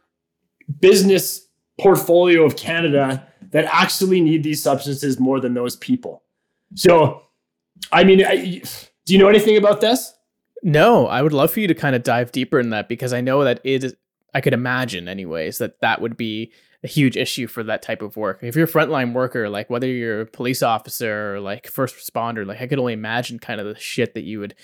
business 0.79 1.47
portfolio 1.79 2.43
of 2.43 2.57
Canada 2.57 3.25
that 3.51 3.65
actually 3.65 4.19
need 4.19 4.41
these 4.41 4.61
substances 4.61 5.19
more 5.19 5.39
than 5.39 5.53
those 5.53 5.75
people. 5.75 6.23
So, 6.73 7.21
I 7.91 8.03
mean, 8.03 8.25
I, 8.25 8.63
do 9.05 9.13
you 9.13 9.19
know 9.19 9.29
anything 9.29 9.55
about 9.55 9.81
this? 9.81 10.13
No, 10.63 11.05
I 11.05 11.21
would 11.21 11.31
love 11.31 11.51
for 11.51 11.59
you 11.59 11.67
to 11.67 11.75
kind 11.75 11.95
of 11.95 12.01
dive 12.01 12.31
deeper 12.31 12.59
in 12.59 12.71
that 12.71 12.89
because 12.89 13.13
I 13.13 13.21
know 13.21 13.43
that 13.43 13.61
it 13.63 13.83
is, 13.83 13.95
I 14.33 14.41
could 14.41 14.53
imagine, 14.53 15.07
anyways, 15.07 15.59
that 15.59 15.79
that 15.81 16.01
would 16.01 16.17
be 16.17 16.51
a 16.83 16.87
huge 16.87 17.17
issue 17.17 17.45
for 17.45 17.63
that 17.63 17.83
type 17.83 18.01
of 18.01 18.17
work. 18.17 18.39
If 18.41 18.55
you're 18.55 18.65
a 18.65 18.71
frontline 18.71 19.13
worker, 19.13 19.47
like 19.47 19.69
whether 19.69 19.87
you're 19.87 20.21
a 20.21 20.25
police 20.25 20.63
officer 20.63 21.35
or 21.35 21.39
like 21.39 21.67
first 21.67 21.95
responder, 21.95 22.47
like 22.47 22.61
I 22.61 22.67
could 22.67 22.79
only 22.79 22.93
imagine 22.93 23.37
kind 23.37 23.61
of 23.61 23.67
the 23.67 23.79
shit 23.79 24.15
that 24.15 24.23
you 24.23 24.39
would 24.39 24.55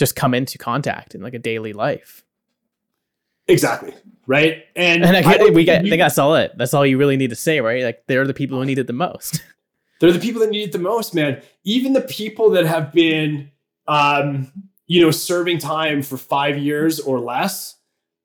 just 0.00 0.16
come 0.16 0.32
into 0.34 0.58
contact 0.58 1.14
in 1.14 1.20
like 1.20 1.34
a 1.34 1.38
daily 1.38 1.74
life. 1.74 2.24
Exactly. 3.46 3.94
Right. 4.26 4.64
And, 4.74 5.04
and 5.04 5.16
I, 5.16 5.46
I 5.46 5.50
we 5.50 5.62
get, 5.62 5.84
I 5.84 5.88
think 5.88 6.00
that's 6.00 6.16
all 6.16 6.34
it. 6.36 6.52
That's 6.56 6.72
all 6.72 6.86
you 6.86 6.96
really 6.96 7.18
need 7.18 7.30
to 7.30 7.36
say, 7.36 7.60
right? 7.60 7.84
Like 7.84 8.04
they're 8.06 8.26
the 8.26 8.34
people 8.34 8.58
who 8.58 8.64
need 8.64 8.78
it 8.78 8.86
the 8.86 8.92
most. 8.92 9.44
They're 10.00 10.12
the 10.12 10.18
people 10.18 10.40
that 10.40 10.48
need 10.48 10.62
it 10.62 10.72
the 10.72 10.78
most, 10.78 11.14
man. 11.14 11.42
Even 11.64 11.92
the 11.92 12.00
people 12.00 12.48
that 12.52 12.64
have 12.64 12.90
been, 12.90 13.50
um, 13.86 14.50
you 14.86 15.02
know, 15.02 15.10
serving 15.10 15.58
time 15.58 16.00
for 16.00 16.16
five 16.16 16.56
years 16.56 16.98
or 17.00 17.20
less 17.20 17.76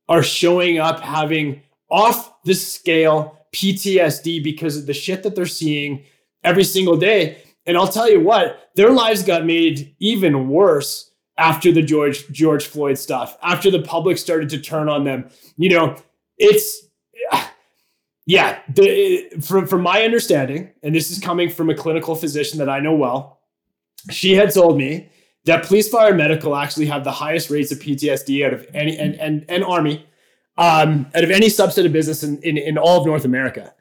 are 0.07 0.23
showing 0.23 0.79
up 0.79 1.01
having 1.01 1.61
off 1.89 2.41
the 2.43 2.53
scale 2.53 3.45
PTSD 3.53 4.41
because 4.41 4.77
of 4.77 4.85
the 4.85 4.93
shit 4.93 5.21
that 5.23 5.35
they're 5.35 5.45
seeing 5.45 6.05
every 6.45 6.63
single 6.63 6.95
day. 6.95 7.43
And 7.65 7.75
I'll 7.75 7.89
tell 7.89 8.09
you 8.09 8.21
what, 8.21 8.69
their 8.75 8.91
lives 8.91 9.21
got 9.21 9.45
made 9.45 9.93
even 9.99 10.47
worse 10.47 11.11
after 11.37 11.71
the 11.71 11.81
George 11.81 12.27
George 12.31 12.65
Floyd 12.65 12.97
stuff, 12.97 13.37
after 13.41 13.69
the 13.69 13.81
public 13.81 14.17
started 14.17 14.49
to 14.49 14.59
turn 14.59 14.89
on 14.89 15.03
them. 15.03 15.29
You 15.57 15.69
know, 15.69 15.97
it's 16.37 16.87
yeah, 18.25 18.59
the, 18.73 19.29
from 19.41 19.67
from 19.67 19.81
my 19.81 20.03
understanding, 20.03 20.71
and 20.83 20.95
this 20.95 21.11
is 21.11 21.19
coming 21.19 21.49
from 21.49 21.69
a 21.69 21.75
clinical 21.75 22.15
physician 22.15 22.59
that 22.59 22.69
I 22.69 22.79
know 22.79 22.95
well, 22.95 23.39
she 24.11 24.35
had 24.35 24.53
told 24.53 24.77
me 24.77 25.09
that 25.45 25.63
police, 25.63 25.87
fire, 25.87 26.13
medical 26.13 26.55
actually 26.55 26.87
have 26.87 27.03
the 27.03 27.11
highest 27.11 27.49
rates 27.49 27.71
of 27.71 27.79
PTSD 27.79 28.45
out 28.45 28.53
of 28.53 28.67
any 28.73 28.97
and 28.97 29.15
and, 29.15 29.45
and 29.49 29.63
army 29.63 30.05
um, 30.57 31.07
out 31.13 31.23
of 31.23 31.31
any 31.31 31.47
subset 31.47 31.85
of 31.85 31.93
business 31.93 32.23
in, 32.23 32.41
in 32.43 32.57
in 32.57 32.77
all 32.77 33.01
of 33.01 33.05
North 33.05 33.25
America, 33.25 33.73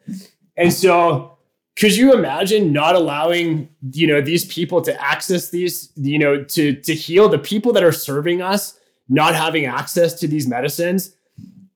and 0.56 0.72
so 0.72 1.33
could 1.76 1.96
you 1.96 2.12
imagine 2.12 2.72
not 2.72 2.94
allowing 2.94 3.68
you 3.92 4.06
know 4.06 4.20
these 4.20 4.44
people 4.44 4.80
to 4.82 5.02
access 5.02 5.50
these 5.50 5.90
you 5.96 6.18
know 6.18 6.44
to 6.44 6.74
to 6.82 6.94
heal 6.94 7.28
the 7.28 7.38
people 7.38 7.72
that 7.72 7.82
are 7.82 7.92
serving 7.92 8.42
us 8.42 8.78
not 9.08 9.34
having 9.34 9.66
access 9.66 10.14
to 10.20 10.28
these 10.28 10.46
medicines? 10.46 11.16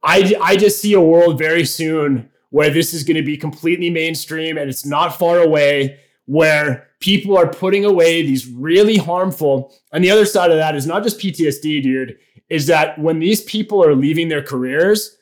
I 0.03 0.35
i 0.43 0.57
just 0.57 0.81
see 0.81 0.93
a 0.95 1.01
world 1.01 1.39
very 1.39 1.65
soon 1.65 2.31
where 2.51 2.71
this 2.71 2.95
is 2.95 3.05
going 3.05 3.17
to 3.17 3.23
be 3.23 3.37
completely 3.37 3.91
mainstream 3.91 4.57
and 4.57 4.71
it's 4.71 4.87
not 4.87 5.19
far 5.19 5.39
away 5.39 5.99
where 6.27 6.89
people 7.01 7.37
are 7.37 7.49
putting 7.49 7.85
away 7.85 8.23
these 8.23 8.47
really 8.47 8.97
harmful 8.97 9.75
and 9.93 10.05
the 10.05 10.11
other 10.11 10.25
side 10.25 10.51
of 10.51 10.57
that 10.57 10.77
is 10.77 10.87
not 10.87 11.03
just 11.03 11.19
ptsd 11.19 11.83
dude 11.83 12.17
is 12.49 12.67
that 12.67 12.99
when 12.99 13.19
these 13.19 13.43
people 13.43 13.85
are 13.85 13.95
leaving 13.95 14.29
their 14.29 14.43
careers 14.43 15.18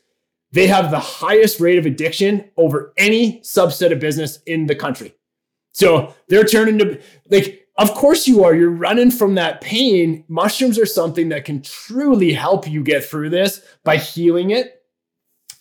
they 0.57 0.67
have 0.67 0.91
the 0.91 0.99
highest 0.99 1.61
rate 1.61 1.79
of 1.79 1.85
addiction 1.85 2.51
over 2.57 2.95
any 2.97 3.41
subset 3.41 3.93
of 3.93 4.01
business 4.01 4.39
in 4.47 4.67
the 4.67 4.75
country. 4.75 5.15
So 5.73 6.15
they're 6.29 6.45
turning 6.45 6.79
to 6.79 6.99
like, 7.29 7.69
of 7.77 7.93
course 7.93 8.27
you 8.27 8.43
are. 8.43 8.55
You're 8.55 8.71
running 8.71 9.11
from 9.11 9.35
that 9.35 9.61
pain. 9.61 10.25
Mushrooms 10.29 10.79
are 10.79 10.87
something 10.87 11.29
that 11.29 11.45
can 11.45 11.61
truly 11.61 12.33
help 12.33 12.67
you 12.67 12.83
get 12.83 13.05
through 13.05 13.29
this 13.29 13.61
by 13.85 13.99
healing 13.99 14.51
it. 14.51 14.83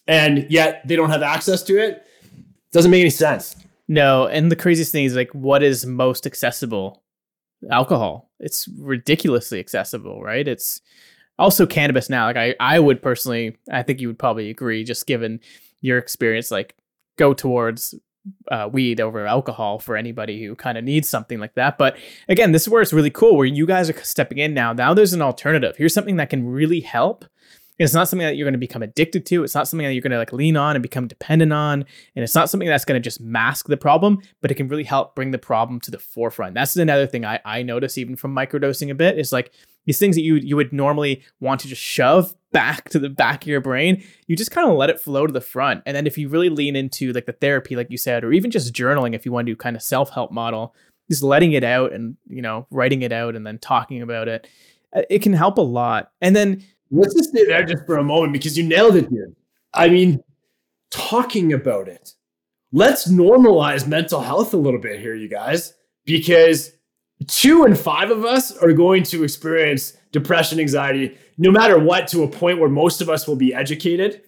And 0.07 0.47
yet 0.49 0.87
they 0.87 0.95
don't 0.95 1.09
have 1.09 1.23
access 1.23 1.61
to 1.63 1.77
it. 1.77 2.05
Doesn't 2.71 2.91
make 2.91 3.01
any 3.01 3.09
sense. 3.09 3.57
No. 3.89 4.27
And 4.27 4.49
the 4.49 4.55
craziest 4.55 4.93
thing 4.93 5.03
is 5.03 5.15
like, 5.15 5.31
what 5.31 5.61
is 5.61 5.85
most 5.85 6.25
accessible? 6.25 7.03
Alcohol. 7.69 8.31
It's 8.39 8.69
ridiculously 8.79 9.59
accessible, 9.59 10.21
right? 10.21 10.47
It's 10.47 10.79
also 11.37 11.65
cannabis 11.65 12.09
now 12.09 12.25
like 12.25 12.37
i 12.37 12.55
i 12.59 12.79
would 12.79 13.01
personally 13.01 13.57
i 13.71 13.81
think 13.81 13.99
you 13.99 14.07
would 14.07 14.19
probably 14.19 14.49
agree 14.49 14.83
just 14.83 15.05
given 15.05 15.39
your 15.81 15.97
experience 15.97 16.51
like 16.51 16.75
go 17.17 17.33
towards 17.33 17.95
uh, 18.49 18.67
weed 18.71 18.99
over 18.99 19.27
alcohol 19.27 19.77
for 19.77 19.95
anybody 19.95 20.43
who 20.43 20.55
kind 20.55 20.79
of 20.79 20.83
needs 20.83 21.07
something 21.07 21.39
like 21.39 21.53
that 21.53 21.77
but 21.77 21.95
again 22.27 22.51
this 22.51 22.63
is 22.63 22.69
where 22.69 22.81
it's 22.81 22.91
really 22.91 23.11
cool 23.11 23.37
where 23.37 23.45
you 23.45 23.67
guys 23.67 23.87
are 23.87 24.03
stepping 24.03 24.39
in 24.39 24.51
now 24.51 24.73
now 24.73 24.95
there's 24.95 25.13
an 25.13 25.21
alternative 25.21 25.75
here's 25.77 25.93
something 25.93 26.15
that 26.15 26.29
can 26.29 26.47
really 26.47 26.79
help 26.79 27.25
it's 27.77 27.93
not 27.93 28.07
something 28.07 28.25
that 28.25 28.37
you're 28.37 28.45
going 28.45 28.53
to 28.53 28.57
become 28.59 28.83
addicted 28.83 29.25
to. 29.27 29.43
It's 29.43 29.55
not 29.55 29.67
something 29.67 29.85
that 29.85 29.93
you're 29.93 30.01
going 30.01 30.11
to 30.11 30.17
like 30.17 30.31
lean 30.31 30.55
on 30.55 30.75
and 30.75 30.83
become 30.83 31.07
dependent 31.07 31.51
on. 31.51 31.85
And 32.15 32.23
it's 32.23 32.35
not 32.35 32.49
something 32.49 32.69
that's 32.69 32.85
going 32.85 33.01
to 33.01 33.03
just 33.03 33.19
mask 33.19 33.67
the 33.67 33.77
problem, 33.77 34.21
but 34.41 34.49
it 34.49 34.55
can 34.55 34.67
really 34.67 34.83
help 34.83 35.15
bring 35.15 35.31
the 35.31 35.37
problem 35.37 35.79
to 35.81 35.91
the 35.91 35.99
forefront. 35.99 36.53
That's 36.53 36.75
another 36.77 37.05
thing 37.05 37.25
I, 37.25 37.39
I 37.43 37.63
notice 37.63 37.97
even 37.97 38.15
from 38.15 38.33
microdosing 38.33 38.91
a 38.91 38.95
bit 38.95 39.19
is 39.19 39.33
like 39.33 39.51
these 39.85 39.99
things 39.99 40.15
that 40.15 40.23
you 40.23 40.35
you 40.35 40.55
would 40.55 40.73
normally 40.73 41.23
want 41.39 41.61
to 41.61 41.67
just 41.67 41.81
shove 41.81 42.35
back 42.51 42.89
to 42.89 42.99
the 42.99 43.09
back 43.09 43.43
of 43.43 43.47
your 43.47 43.61
brain, 43.61 44.03
you 44.27 44.35
just 44.35 44.51
kind 44.51 44.69
of 44.69 44.77
let 44.77 44.89
it 44.89 44.99
flow 44.99 45.27
to 45.27 45.33
the 45.33 45.41
front. 45.41 45.83
And 45.85 45.95
then 45.95 46.07
if 46.07 46.17
you 46.17 46.29
really 46.29 46.49
lean 46.49 46.75
into 46.75 47.11
like 47.11 47.25
the 47.25 47.33
therapy, 47.33 47.75
like 47.75 47.91
you 47.91 47.97
said, 47.97 48.23
or 48.23 48.31
even 48.31 48.49
just 48.49 48.73
journaling, 48.73 49.13
if 49.13 49.25
you 49.25 49.31
want 49.31 49.45
to 49.47 49.51
do 49.51 49.57
kind 49.57 49.75
of 49.75 49.81
self 49.81 50.09
help 50.11 50.31
model, 50.31 50.73
just 51.09 51.23
letting 51.23 51.51
it 51.51 51.63
out 51.63 51.93
and 51.93 52.17
you 52.27 52.41
know 52.41 52.67
writing 52.71 53.01
it 53.01 53.11
out 53.11 53.35
and 53.35 53.45
then 53.45 53.59
talking 53.59 54.01
about 54.01 54.27
it, 54.27 54.47
uh, 54.95 55.01
it 55.09 55.19
can 55.19 55.33
help 55.33 55.57
a 55.57 55.61
lot. 55.61 56.11
And 56.21 56.35
then 56.35 56.63
let's 56.91 57.13
just 57.13 57.29
stay 57.29 57.45
there 57.45 57.65
just 57.65 57.85
for 57.85 57.97
a 57.97 58.03
moment 58.03 58.33
because 58.33 58.57
you 58.57 58.63
nailed 58.63 58.95
it 58.95 59.09
here. 59.09 59.31
I 59.73 59.89
mean, 59.89 60.23
talking 60.91 61.53
about 61.53 61.87
it. 61.87 62.13
Let's 62.71 63.09
normalize 63.09 63.87
mental 63.87 64.21
health 64.21 64.53
a 64.53 64.57
little 64.57 64.79
bit 64.79 64.99
here, 64.99 65.15
you 65.15 65.29
guys, 65.29 65.73
because 66.05 66.71
two 67.27 67.63
and 67.63 67.77
five 67.77 68.11
of 68.11 68.25
us 68.25 68.55
are 68.57 68.73
going 68.73 69.03
to 69.03 69.23
experience 69.23 69.97
depression, 70.11 70.59
anxiety, 70.59 71.17
no 71.37 71.51
matter 71.51 71.79
what, 71.79 72.07
to 72.09 72.23
a 72.23 72.27
point 72.27 72.59
where 72.59 72.69
most 72.69 73.01
of 73.01 73.09
us 73.09 73.27
will 73.27 73.35
be 73.35 73.53
educated. 73.53 74.21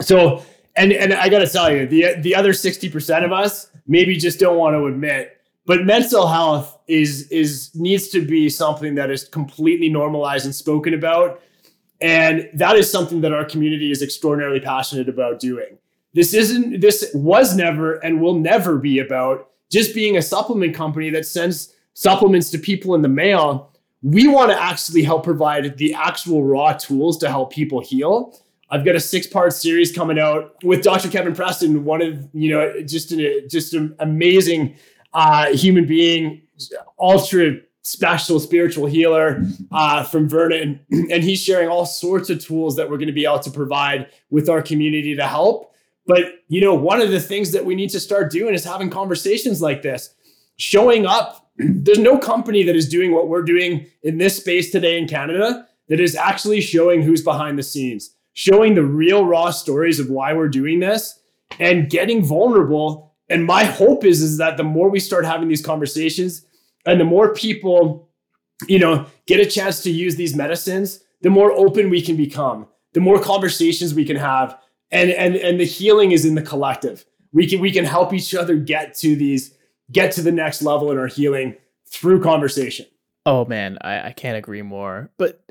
So, 0.00 0.44
and 0.76 0.92
and 0.92 1.12
I 1.12 1.28
got 1.28 1.40
to 1.40 1.48
tell 1.48 1.72
you, 1.72 1.86
the 1.86 2.14
the 2.20 2.34
other 2.34 2.52
sixty 2.52 2.88
percent 2.88 3.24
of 3.24 3.32
us 3.32 3.70
maybe 3.86 4.16
just 4.16 4.38
don't 4.38 4.56
want 4.56 4.74
to 4.74 4.86
admit. 4.86 5.38
But 5.64 5.84
mental 5.84 6.26
health 6.26 6.78
is 6.88 7.30
is 7.30 7.70
needs 7.74 8.08
to 8.08 8.24
be 8.24 8.48
something 8.48 8.94
that 8.96 9.10
is 9.10 9.28
completely 9.28 9.88
normalized 9.88 10.44
and 10.44 10.54
spoken 10.54 10.94
about, 10.94 11.40
and 12.00 12.48
that 12.54 12.76
is 12.76 12.90
something 12.90 13.20
that 13.20 13.32
our 13.32 13.44
community 13.44 13.90
is 13.90 14.02
extraordinarily 14.02 14.60
passionate 14.60 15.08
about 15.08 15.38
doing. 15.38 15.78
This 16.14 16.34
isn't. 16.34 16.80
This 16.80 17.10
was 17.14 17.56
never 17.56 17.94
and 17.94 18.20
will 18.20 18.38
never 18.38 18.78
be 18.78 18.98
about 18.98 19.50
just 19.70 19.94
being 19.94 20.16
a 20.16 20.22
supplement 20.22 20.74
company 20.74 21.10
that 21.10 21.26
sends 21.26 21.74
supplements 21.94 22.50
to 22.50 22.58
people 22.58 22.94
in 22.94 23.02
the 23.02 23.08
mail. 23.08 23.72
We 24.02 24.28
want 24.28 24.50
to 24.50 24.60
actually 24.60 25.02
help 25.02 25.24
provide 25.24 25.76
the 25.78 25.94
actual 25.94 26.44
raw 26.44 26.72
tools 26.72 27.18
to 27.18 27.28
help 27.28 27.52
people 27.52 27.80
heal. 27.80 28.38
I've 28.70 28.84
got 28.84 28.96
a 28.96 29.00
six-part 29.00 29.52
series 29.52 29.94
coming 29.94 30.18
out 30.18 30.56
with 30.64 30.82
Dr. 30.82 31.10
Kevin 31.10 31.34
Preston, 31.34 31.84
one 31.84 32.00
of 32.00 32.26
you 32.32 32.50
know 32.50 32.82
just 32.82 33.12
an 33.12 33.46
just 33.48 33.74
an 33.74 33.94
amazing 33.98 34.76
uh, 35.12 35.54
human 35.54 35.86
being 35.86 36.42
ultra 36.98 37.56
special 37.82 38.38
spiritual 38.38 38.86
healer 38.86 39.42
uh, 39.72 40.04
from 40.04 40.28
Vernon, 40.28 40.80
and 40.90 41.22
he's 41.22 41.42
sharing 41.42 41.68
all 41.68 41.84
sorts 41.84 42.30
of 42.30 42.42
tools 42.42 42.76
that 42.76 42.88
we're 42.88 42.96
going 42.96 43.08
to 43.08 43.12
be 43.12 43.24
able 43.24 43.40
to 43.40 43.50
provide 43.50 44.08
with 44.30 44.48
our 44.48 44.62
community 44.62 45.14
to 45.16 45.26
help. 45.26 45.74
But 46.06 46.42
you 46.48 46.60
know, 46.60 46.74
one 46.74 47.00
of 47.00 47.10
the 47.10 47.20
things 47.20 47.52
that 47.52 47.64
we 47.64 47.74
need 47.74 47.90
to 47.90 48.00
start 48.00 48.32
doing 48.32 48.54
is 48.54 48.64
having 48.64 48.90
conversations 48.90 49.60
like 49.60 49.82
this, 49.82 50.14
showing 50.56 51.06
up. 51.06 51.41
There's 51.62 51.98
no 51.98 52.18
company 52.18 52.62
that 52.64 52.76
is 52.76 52.88
doing 52.88 53.12
what 53.12 53.28
we're 53.28 53.42
doing 53.42 53.86
in 54.02 54.18
this 54.18 54.36
space 54.36 54.70
today 54.70 54.98
in 54.98 55.08
Canada 55.08 55.66
that 55.88 56.00
is 56.00 56.14
actually 56.14 56.60
showing 56.60 57.02
who's 57.02 57.22
behind 57.22 57.58
the 57.58 57.62
scenes, 57.62 58.14
showing 58.32 58.74
the 58.74 58.84
real 58.84 59.24
raw 59.24 59.50
stories 59.50 60.00
of 60.00 60.10
why 60.10 60.32
we're 60.32 60.48
doing 60.48 60.80
this, 60.80 61.20
and 61.58 61.90
getting 61.90 62.24
vulnerable. 62.24 63.14
And 63.28 63.44
my 63.44 63.64
hope 63.64 64.04
is 64.04 64.22
is 64.22 64.38
that 64.38 64.56
the 64.56 64.64
more 64.64 64.90
we 64.90 65.00
start 65.00 65.24
having 65.24 65.48
these 65.48 65.64
conversations, 65.64 66.46
and 66.86 67.00
the 67.00 67.04
more 67.04 67.34
people, 67.34 68.08
you 68.68 68.78
know, 68.78 69.06
get 69.26 69.40
a 69.40 69.46
chance 69.46 69.82
to 69.82 69.90
use 69.90 70.16
these 70.16 70.34
medicines, 70.34 71.00
the 71.22 71.30
more 71.30 71.52
open 71.52 71.90
we 71.90 72.02
can 72.02 72.16
become, 72.16 72.66
the 72.92 73.00
more 73.00 73.20
conversations 73.20 73.94
we 73.94 74.04
can 74.04 74.16
have. 74.16 74.58
And 74.90 75.10
and 75.10 75.36
and 75.36 75.58
the 75.58 75.64
healing 75.64 76.12
is 76.12 76.24
in 76.24 76.34
the 76.34 76.42
collective. 76.42 77.04
We 77.32 77.46
can 77.46 77.60
we 77.60 77.70
can 77.70 77.84
help 77.84 78.12
each 78.12 78.34
other 78.34 78.56
get 78.56 78.94
to 78.96 79.16
these, 79.16 79.54
get 79.90 80.12
to 80.12 80.22
the 80.22 80.32
next 80.32 80.62
level 80.62 80.90
in 80.90 80.98
our 80.98 81.06
healing 81.06 81.56
through 81.88 82.22
conversation. 82.22 82.86
Oh 83.26 83.44
man, 83.44 83.78
I, 83.82 84.08
I 84.08 84.12
can't 84.12 84.36
agree 84.36 84.62
more. 84.62 85.10
But 85.18 85.44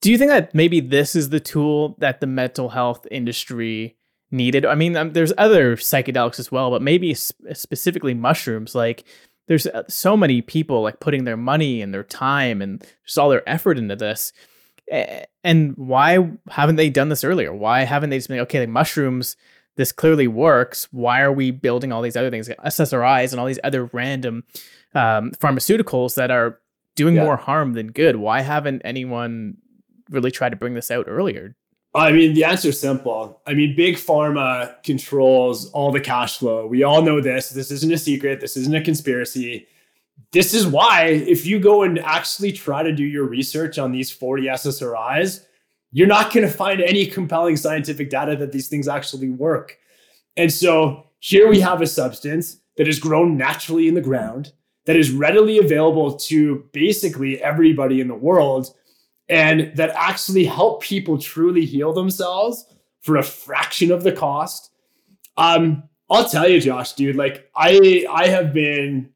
do 0.00 0.10
you 0.10 0.18
think 0.18 0.30
that 0.30 0.54
maybe 0.54 0.80
this 0.80 1.16
is 1.16 1.30
the 1.30 1.40
tool 1.40 1.96
that 1.98 2.20
the 2.20 2.26
mental 2.26 2.68
health 2.68 3.06
industry 3.10 3.96
needed? 4.30 4.66
I 4.66 4.74
mean, 4.74 4.96
um, 4.96 5.12
there's 5.12 5.32
other 5.38 5.76
psychedelics 5.76 6.38
as 6.38 6.52
well, 6.52 6.70
but 6.70 6.82
maybe 6.82 7.14
sp- 7.16 7.54
specifically 7.54 8.12
mushrooms. 8.12 8.74
Like, 8.74 9.04
there's 9.46 9.66
uh, 9.66 9.84
so 9.88 10.16
many 10.16 10.42
people 10.42 10.82
like 10.82 11.00
putting 11.00 11.24
their 11.24 11.36
money 11.36 11.80
and 11.80 11.94
their 11.94 12.02
time 12.02 12.60
and 12.60 12.84
just 13.06 13.18
all 13.18 13.30
their 13.30 13.48
effort 13.48 13.78
into 13.78 13.96
this. 13.96 14.32
And 15.42 15.74
why 15.76 16.30
haven't 16.50 16.76
they 16.76 16.90
done 16.90 17.08
this 17.08 17.24
earlier? 17.24 17.54
Why 17.54 17.84
haven't 17.84 18.10
they 18.10 18.18
just 18.18 18.28
been 18.28 18.40
okay? 18.40 18.60
Like 18.60 18.68
mushrooms, 18.68 19.36
this 19.76 19.92
clearly 19.92 20.28
works. 20.28 20.88
Why 20.92 21.20
are 21.20 21.32
we 21.32 21.50
building 21.50 21.92
all 21.92 22.02
these 22.02 22.16
other 22.16 22.30
things, 22.30 22.48
like 22.48 22.58
SSRIs 22.58 23.32
and 23.32 23.40
all 23.40 23.46
these 23.46 23.58
other 23.64 23.86
random 23.86 24.44
um, 24.94 25.32
pharmaceuticals 25.32 26.14
that 26.14 26.30
are 26.30 26.60
doing 26.94 27.16
yeah. 27.16 27.24
more 27.24 27.36
harm 27.36 27.72
than 27.72 27.88
good? 27.88 28.16
Why 28.16 28.40
haven't 28.40 28.82
anyone 28.84 29.56
really 30.10 30.30
tried 30.30 30.50
to 30.50 30.56
bring 30.56 30.74
this 30.74 30.90
out 30.90 31.06
earlier? 31.08 31.56
I 31.94 32.10
mean, 32.10 32.34
the 32.34 32.44
answer 32.44 32.70
is 32.70 32.80
simple. 32.80 33.40
I 33.46 33.54
mean, 33.54 33.76
big 33.76 33.96
pharma 33.96 34.82
controls 34.82 35.70
all 35.70 35.92
the 35.92 36.00
cash 36.00 36.38
flow. 36.38 36.66
We 36.66 36.82
all 36.82 37.02
know 37.02 37.20
this. 37.20 37.50
This 37.50 37.70
isn't 37.70 37.92
a 37.92 37.98
secret. 37.98 38.40
This 38.40 38.56
isn't 38.56 38.74
a 38.74 38.80
conspiracy. 38.80 39.68
This 40.32 40.54
is 40.54 40.66
why, 40.66 41.06
if 41.06 41.46
you 41.46 41.60
go 41.60 41.84
and 41.84 42.00
actually 42.00 42.50
try 42.50 42.82
to 42.82 42.92
do 42.92 43.04
your 43.04 43.24
research 43.24 43.78
on 43.78 43.92
these 43.92 44.10
40 44.10 44.46
SSRIs, 44.46 45.44
you're 45.94 46.08
not 46.08 46.32
going 46.32 46.44
to 46.44 46.52
find 46.52 46.80
any 46.80 47.06
compelling 47.06 47.56
scientific 47.56 48.10
data 48.10 48.34
that 48.34 48.50
these 48.50 48.68
things 48.68 48.88
actually 48.88 49.30
work. 49.30 49.78
And 50.36 50.52
so 50.52 51.06
here 51.20 51.48
we 51.48 51.60
have 51.60 51.80
a 51.80 51.86
substance 51.86 52.58
that 52.76 52.88
is 52.88 52.98
grown 52.98 53.36
naturally 53.36 53.86
in 53.86 53.94
the 53.94 54.00
ground, 54.00 54.52
that 54.86 54.96
is 54.96 55.12
readily 55.12 55.58
available 55.58 56.16
to 56.16 56.68
basically 56.72 57.40
everybody 57.40 58.00
in 58.00 58.08
the 58.08 58.14
world 58.14 58.74
and 59.28 59.70
that 59.76 59.90
actually 59.90 60.44
help 60.44 60.82
people 60.82 61.16
truly 61.16 61.64
heal 61.64 61.92
themselves 61.92 62.66
for 63.02 63.16
a 63.16 63.22
fraction 63.22 63.92
of 63.92 64.02
the 64.02 64.12
cost. 64.12 64.72
Um, 65.36 65.84
I'll 66.10 66.28
tell 66.28 66.48
you, 66.48 66.60
Josh, 66.60 66.94
dude, 66.94 67.14
like 67.14 67.48
I 67.54 68.04
I 68.10 68.26
have 68.26 68.52
been, 68.52 69.10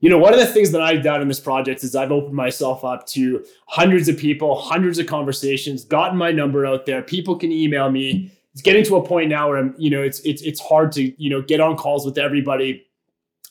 you 0.00 0.10
know, 0.10 0.18
one 0.18 0.34
of 0.34 0.38
the 0.38 0.46
things 0.46 0.72
that 0.72 0.82
I've 0.82 1.02
done 1.02 1.22
in 1.22 1.28
this 1.28 1.40
project 1.40 1.82
is 1.82 1.96
I've 1.96 2.12
opened 2.12 2.34
myself 2.34 2.84
up 2.84 3.06
to 3.08 3.44
hundreds 3.66 4.08
of 4.08 4.18
people, 4.18 4.54
hundreds 4.54 4.98
of 4.98 5.06
conversations, 5.06 5.84
gotten 5.84 6.18
my 6.18 6.32
number 6.32 6.66
out 6.66 6.84
there. 6.84 7.02
People 7.02 7.36
can 7.36 7.50
email 7.50 7.90
me. 7.90 8.30
It's 8.52 8.62
getting 8.62 8.84
to 8.84 8.96
a 8.96 9.06
point 9.06 9.30
now 9.30 9.48
where 9.48 9.58
I'm, 9.58 9.74
you 9.78 9.90
know, 9.90 10.02
it's 10.02 10.20
it's 10.20 10.42
it's 10.42 10.60
hard 10.60 10.92
to, 10.92 11.22
you 11.22 11.30
know, 11.30 11.40
get 11.42 11.60
on 11.60 11.76
calls 11.76 12.04
with 12.04 12.18
everybody. 12.18 12.86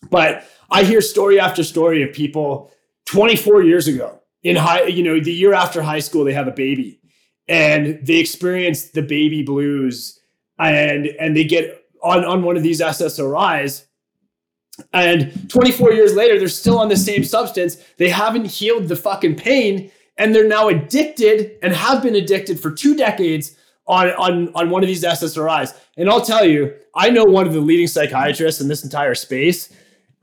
But 0.09 0.45
I 0.69 0.83
hear 0.83 1.01
story 1.01 1.39
after 1.39 1.63
story 1.63 2.03
of 2.03 2.13
people 2.13 2.71
24 3.05 3.63
years 3.63 3.87
ago 3.87 4.21
in 4.43 4.55
high, 4.55 4.83
you 4.83 5.03
know, 5.03 5.19
the 5.19 5.33
year 5.33 5.53
after 5.53 5.81
high 5.81 5.99
school, 5.99 6.23
they 6.23 6.33
have 6.33 6.47
a 6.47 6.51
baby 6.51 6.99
and 7.47 7.99
they 8.05 8.17
experience 8.17 8.89
the 8.89 9.01
baby 9.01 9.43
blues 9.43 10.19
and 10.59 11.07
and 11.19 11.35
they 11.35 11.43
get 11.43 11.85
on, 12.03 12.23
on 12.23 12.43
one 12.43 12.57
of 12.57 12.63
these 12.63 12.81
SSRIs. 12.81 13.85
And 14.93 15.49
24 15.49 15.93
years 15.93 16.15
later, 16.15 16.37
they're 16.37 16.47
still 16.47 16.77
on 16.79 16.89
the 16.89 16.97
same 16.97 17.23
substance. 17.23 17.77
They 17.97 18.09
haven't 18.09 18.45
healed 18.45 18.87
the 18.87 18.95
fucking 18.95 19.35
pain, 19.35 19.91
and 20.17 20.33
they're 20.33 20.47
now 20.47 20.67
addicted 20.67 21.57
and 21.61 21.73
have 21.73 22.03
been 22.03 22.15
addicted 22.15 22.59
for 22.59 22.71
two 22.71 22.95
decades 22.95 23.55
on, 23.87 24.09
on, 24.11 24.53
on 24.55 24.69
one 24.69 24.83
of 24.83 24.87
these 24.87 25.03
SSRIs. 25.03 25.75
And 25.97 26.09
I'll 26.09 26.21
tell 26.21 26.45
you, 26.45 26.73
I 26.95 27.09
know 27.09 27.23
one 27.23 27.47
of 27.47 27.53
the 27.53 27.61
leading 27.61 27.87
psychiatrists 27.87 28.61
in 28.61 28.67
this 28.67 28.83
entire 28.83 29.15
space 29.15 29.73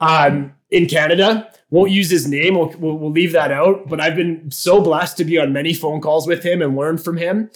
um, 0.00 0.54
in 0.70 0.86
Canada 0.86 1.50
won't 1.70 1.90
use 1.90 2.10
his 2.10 2.26
name. 2.26 2.54
We'll, 2.54 2.74
we'll, 2.78 3.10
leave 3.10 3.32
that 3.32 3.50
out. 3.50 3.88
But 3.88 4.00
I've 4.00 4.16
been 4.16 4.50
so 4.50 4.82
blessed 4.82 5.16
to 5.18 5.24
be 5.24 5.38
on 5.38 5.52
many 5.52 5.72
phone 5.72 6.00
calls 6.00 6.26
with 6.26 6.42
him 6.42 6.60
and 6.60 6.76
learn 6.76 6.98
from 6.98 7.16
him. 7.16 7.50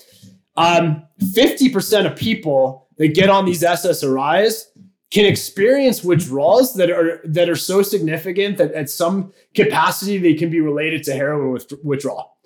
Um, 0.57 1.05
50% 1.21 2.11
of 2.11 2.17
people 2.17 2.89
that 2.97 3.09
get 3.09 3.29
on 3.29 3.45
these 3.45 3.63
SSRIs 3.63 4.65
can 5.11 5.25
experience 5.25 6.03
withdrawals 6.03 6.75
that 6.75 6.91
are 6.91 7.21
that 7.25 7.49
are 7.49 7.57
so 7.57 7.83
significant 7.83 8.59
that 8.59 8.73
at 8.73 8.91
some 8.91 9.33
capacity 9.55 10.19
they 10.19 10.35
can 10.35 10.51
be 10.51 10.61
related 10.61 11.03
to 11.05 11.13
heroin 11.13 11.59
withdrawal. 11.85 12.37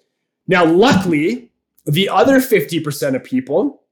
Now, 0.47 0.65
luckily, 0.65 1.53
the 1.87 2.09
other 2.09 2.41
50% 2.41 3.15
of 3.15 3.25
people 3.25 3.83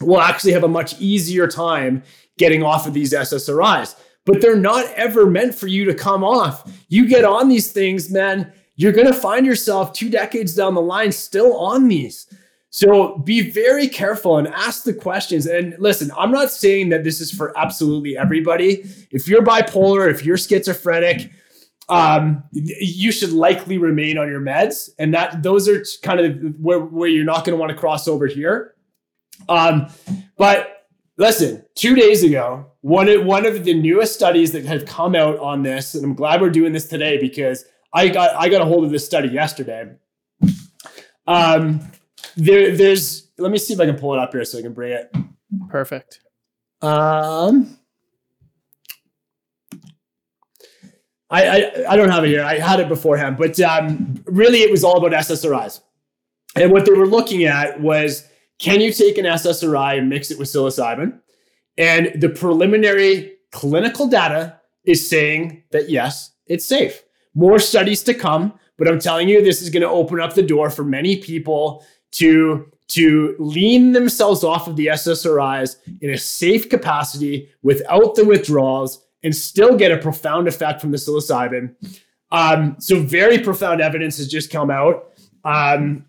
will 0.00 0.20
actually 0.20 0.52
have 0.52 0.64
a 0.64 0.68
much 0.68 0.98
easier 1.00 1.46
time 1.46 2.02
getting 2.38 2.62
off 2.62 2.86
of 2.86 2.94
these 2.94 3.12
SSRIs 3.12 3.96
but 4.26 4.40
they're 4.42 4.56
not 4.56 4.84
ever 4.94 5.24
meant 5.24 5.54
for 5.54 5.68
you 5.68 5.86
to 5.86 5.94
come 5.94 6.22
off. 6.22 6.70
You 6.88 7.08
get 7.08 7.24
on 7.24 7.48
these 7.48 7.72
things, 7.72 8.10
man, 8.10 8.52
you're 8.74 8.92
going 8.92 9.06
to 9.06 9.14
find 9.14 9.46
yourself 9.46 9.94
two 9.94 10.10
decades 10.10 10.54
down 10.54 10.74
the 10.74 10.82
line 10.82 11.12
still 11.12 11.56
on 11.56 11.88
these. 11.88 12.26
So 12.76 13.16
be 13.16 13.40
very 13.40 13.88
careful 13.88 14.36
and 14.36 14.48
ask 14.48 14.84
the 14.84 14.92
questions. 14.92 15.46
And 15.46 15.74
listen, 15.78 16.10
I'm 16.14 16.30
not 16.30 16.50
saying 16.50 16.90
that 16.90 17.04
this 17.04 17.22
is 17.22 17.30
for 17.30 17.56
absolutely 17.56 18.18
everybody. 18.18 18.84
If 19.10 19.26
you're 19.26 19.40
bipolar, 19.40 20.10
if 20.10 20.26
you're 20.26 20.36
schizophrenic, 20.36 21.32
um, 21.88 22.44
you 22.52 23.12
should 23.12 23.32
likely 23.32 23.78
remain 23.78 24.18
on 24.18 24.28
your 24.28 24.42
meds. 24.42 24.90
And 24.98 25.14
that 25.14 25.42
those 25.42 25.70
are 25.70 25.82
kind 26.02 26.20
of 26.20 26.60
where, 26.60 26.80
where 26.80 27.08
you're 27.08 27.24
not 27.24 27.46
going 27.46 27.56
to 27.56 27.60
want 27.60 27.70
to 27.70 27.78
cross 27.78 28.06
over 28.08 28.26
here. 28.26 28.74
Um, 29.48 29.86
but 30.36 30.76
Listen, 31.18 31.64
two 31.74 31.94
days 31.94 32.22
ago, 32.22 32.66
one 32.82 33.08
of, 33.08 33.24
one 33.24 33.46
of 33.46 33.64
the 33.64 33.72
newest 33.72 34.12
studies 34.12 34.52
that 34.52 34.66
have 34.66 34.84
come 34.84 35.14
out 35.14 35.38
on 35.38 35.62
this, 35.62 35.94
and 35.94 36.04
I'm 36.04 36.12
glad 36.12 36.42
we're 36.42 36.50
doing 36.50 36.74
this 36.74 36.88
today 36.88 37.16
because 37.18 37.64
I 37.94 38.08
got 38.08 38.36
I 38.36 38.50
got 38.50 38.60
a 38.60 38.66
hold 38.66 38.84
of 38.84 38.90
this 38.90 39.06
study 39.06 39.28
yesterday. 39.28 39.94
Um, 41.26 41.80
there, 42.36 42.76
there's 42.76 43.30
let 43.38 43.50
me 43.50 43.58
see 43.58 43.74
if 43.74 43.80
I 43.80 43.86
can 43.86 43.96
pull 43.96 44.14
it 44.14 44.18
up 44.18 44.32
here 44.32 44.44
so 44.44 44.58
I 44.58 44.62
can 44.62 44.72
bring 44.72 44.92
it. 44.92 45.14
Perfect. 45.68 46.20
Um, 46.82 47.78
I, 51.30 51.46
I 51.46 51.92
I 51.92 51.96
don't 51.96 52.10
have 52.10 52.24
it 52.24 52.28
here. 52.28 52.44
I 52.44 52.58
had 52.58 52.80
it 52.80 52.88
beforehand, 52.88 53.36
but 53.38 53.58
um, 53.60 54.22
really 54.26 54.58
it 54.58 54.70
was 54.70 54.84
all 54.84 54.98
about 54.98 55.18
SSRIs, 55.18 55.80
and 56.54 56.70
what 56.70 56.84
they 56.84 56.92
were 56.92 57.06
looking 57.06 57.44
at 57.44 57.80
was 57.80 58.28
can 58.58 58.80
you 58.80 58.92
take 58.92 59.18
an 59.18 59.24
SSRI 59.24 59.98
and 59.98 60.08
mix 60.08 60.30
it 60.30 60.38
with 60.38 60.48
psilocybin? 60.48 61.18
And 61.78 62.12
the 62.20 62.30
preliminary 62.30 63.36
clinical 63.52 64.08
data 64.08 64.60
is 64.84 65.06
saying 65.06 65.64
that 65.72 65.90
yes, 65.90 66.32
it's 66.46 66.64
safe. 66.64 67.02
More 67.34 67.58
studies 67.58 68.02
to 68.04 68.14
come, 68.14 68.54
but 68.78 68.88
I'm 68.88 68.98
telling 68.98 69.28
you, 69.28 69.42
this 69.42 69.60
is 69.60 69.68
going 69.68 69.82
to 69.82 69.88
open 69.88 70.20
up 70.20 70.34
the 70.34 70.42
door 70.42 70.70
for 70.70 70.84
many 70.84 71.16
people 71.16 71.84
to 72.12 72.70
to 72.88 73.34
lean 73.40 73.92
themselves 73.92 74.44
off 74.44 74.68
of 74.68 74.76
the 74.76 74.86
SSRIs 74.86 75.76
in 76.02 76.10
a 76.10 76.18
safe 76.18 76.68
capacity 76.68 77.50
without 77.62 78.14
the 78.14 78.24
withdrawals 78.24 79.04
and 79.24 79.34
still 79.34 79.76
get 79.76 79.90
a 79.90 79.98
profound 79.98 80.46
effect 80.46 80.80
from 80.80 80.92
the 80.92 80.96
psilocybin. 80.96 81.74
Um, 82.30 82.76
so 82.78 83.00
very 83.00 83.38
profound 83.38 83.80
evidence 83.80 84.18
has 84.18 84.28
just 84.28 84.50
come 84.50 84.70
out. 84.70 85.12
Um, 85.44 86.06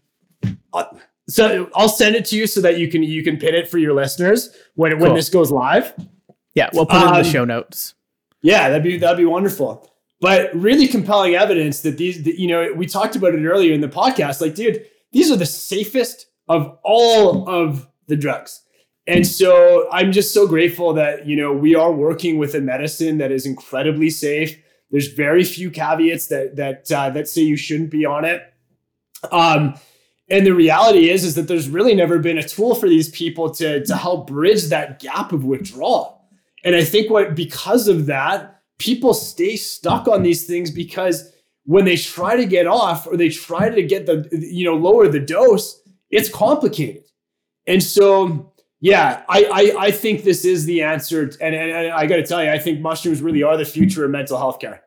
uh, 0.71 0.85
so 1.27 1.69
I'll 1.75 1.89
send 1.89 2.15
it 2.15 2.25
to 2.25 2.37
you 2.37 2.45
so 2.45 2.61
that 2.61 2.77
you 2.77 2.89
can 2.89 3.03
you 3.03 3.23
can 3.23 3.37
pin 3.37 3.55
it 3.55 3.67
for 3.67 3.79
your 3.79 3.93
listeners 3.93 4.55
when 4.75 4.91
cool. 4.91 5.01
when 5.01 5.13
this 5.15 5.29
goes 5.29 5.51
live. 5.51 5.93
Yeah, 6.53 6.69
we'll 6.73 6.85
put 6.85 7.01
it 7.01 7.07
in 7.07 7.13
the 7.13 7.19
um, 7.19 7.25
show 7.25 7.45
notes. 7.45 7.95
Yeah, 8.41 8.69
that'd 8.69 8.83
be 8.83 8.97
that'd 8.97 9.17
be 9.17 9.25
wonderful. 9.25 9.91
But 10.19 10.53
really 10.55 10.87
compelling 10.87 11.35
evidence 11.35 11.81
that 11.81 11.97
these, 11.97 12.23
that, 12.23 12.39
you 12.39 12.47
know, 12.47 12.73
we 12.73 12.87
talked 12.87 13.15
about 13.15 13.35
it 13.35 13.45
earlier 13.45 13.73
in 13.73 13.81
the 13.81 13.87
podcast. 13.87 14.41
Like, 14.41 14.55
dude, 14.55 14.83
these 15.17 15.31
are 15.31 15.35
the 15.35 15.47
safest 15.47 16.27
of 16.47 16.77
all 16.83 17.49
of 17.49 17.87
the 18.05 18.15
drugs. 18.15 18.61
And 19.07 19.25
so 19.25 19.87
I'm 19.91 20.11
just 20.11 20.31
so 20.31 20.47
grateful 20.47 20.93
that, 20.93 21.25
you 21.25 21.35
know, 21.35 21.51
we 21.51 21.73
are 21.73 21.91
working 21.91 22.37
with 22.37 22.53
a 22.53 22.61
medicine 22.61 23.17
that 23.17 23.31
is 23.31 23.43
incredibly 23.43 24.11
safe, 24.11 24.55
There's 24.91 25.07
very 25.07 25.43
few 25.43 25.71
caveats 25.71 26.27
that 26.27 26.55
that 26.57 26.91
uh, 26.91 27.09
that 27.09 27.27
say 27.27 27.41
you 27.41 27.57
shouldn't 27.57 27.89
be 27.89 28.05
on 28.05 28.25
it. 28.25 28.53
Um, 29.31 29.73
and 30.29 30.45
the 30.45 30.53
reality 30.53 31.09
is 31.09 31.23
is 31.23 31.33
that 31.33 31.47
there's 31.47 31.67
really 31.67 31.95
never 31.95 32.19
been 32.19 32.37
a 32.37 32.47
tool 32.47 32.75
for 32.75 32.87
these 32.87 33.09
people 33.09 33.49
to 33.55 33.83
to 33.85 33.95
help 33.95 34.27
bridge 34.27 34.65
that 34.65 34.99
gap 34.99 35.31
of 35.31 35.43
withdrawal. 35.43 36.21
And 36.63 36.75
I 36.75 36.83
think 36.83 37.09
what 37.09 37.33
because 37.33 37.87
of 37.87 38.05
that, 38.05 38.61
people 38.77 39.15
stay 39.15 39.55
stuck 39.55 40.07
on 40.07 40.21
these 40.21 40.45
things 40.45 40.69
because 40.69 41.33
when 41.67 41.83
they 41.83 41.97
try 41.97 42.37
to 42.37 42.45
get 42.45 42.65
off 42.65 43.05
or 43.05 43.17
they 43.17 43.29
try 43.29 43.69
to 43.69 43.83
get 43.83 44.05
the 44.05 44.27
you 44.31 44.65
know 44.65 44.75
lower 44.75 45.07
the 45.07 45.19
dose, 45.19 45.81
it's 46.09 46.29
complicated. 46.29 47.03
And 47.67 47.83
so 47.83 48.53
yeah, 48.79 49.23
I, 49.27 49.43
I, 49.77 49.85
I 49.87 49.91
think 49.91 50.23
this 50.23 50.45
is 50.45 50.65
the 50.65 50.81
answer, 50.81 51.23
and, 51.23 51.35
and, 51.41 51.55
and 51.55 51.91
I 51.91 52.05
got 52.05 52.17
to 52.17 52.25
tell 52.25 52.43
you, 52.43 52.49
I 52.49 52.59
think 52.59 52.79
mushrooms 52.79 53.21
really 53.21 53.43
are 53.43 53.57
the 53.57 53.65
future 53.65 54.05
of 54.05 54.11
mental 54.11 54.37
health 54.37 54.59
care. 54.59 54.83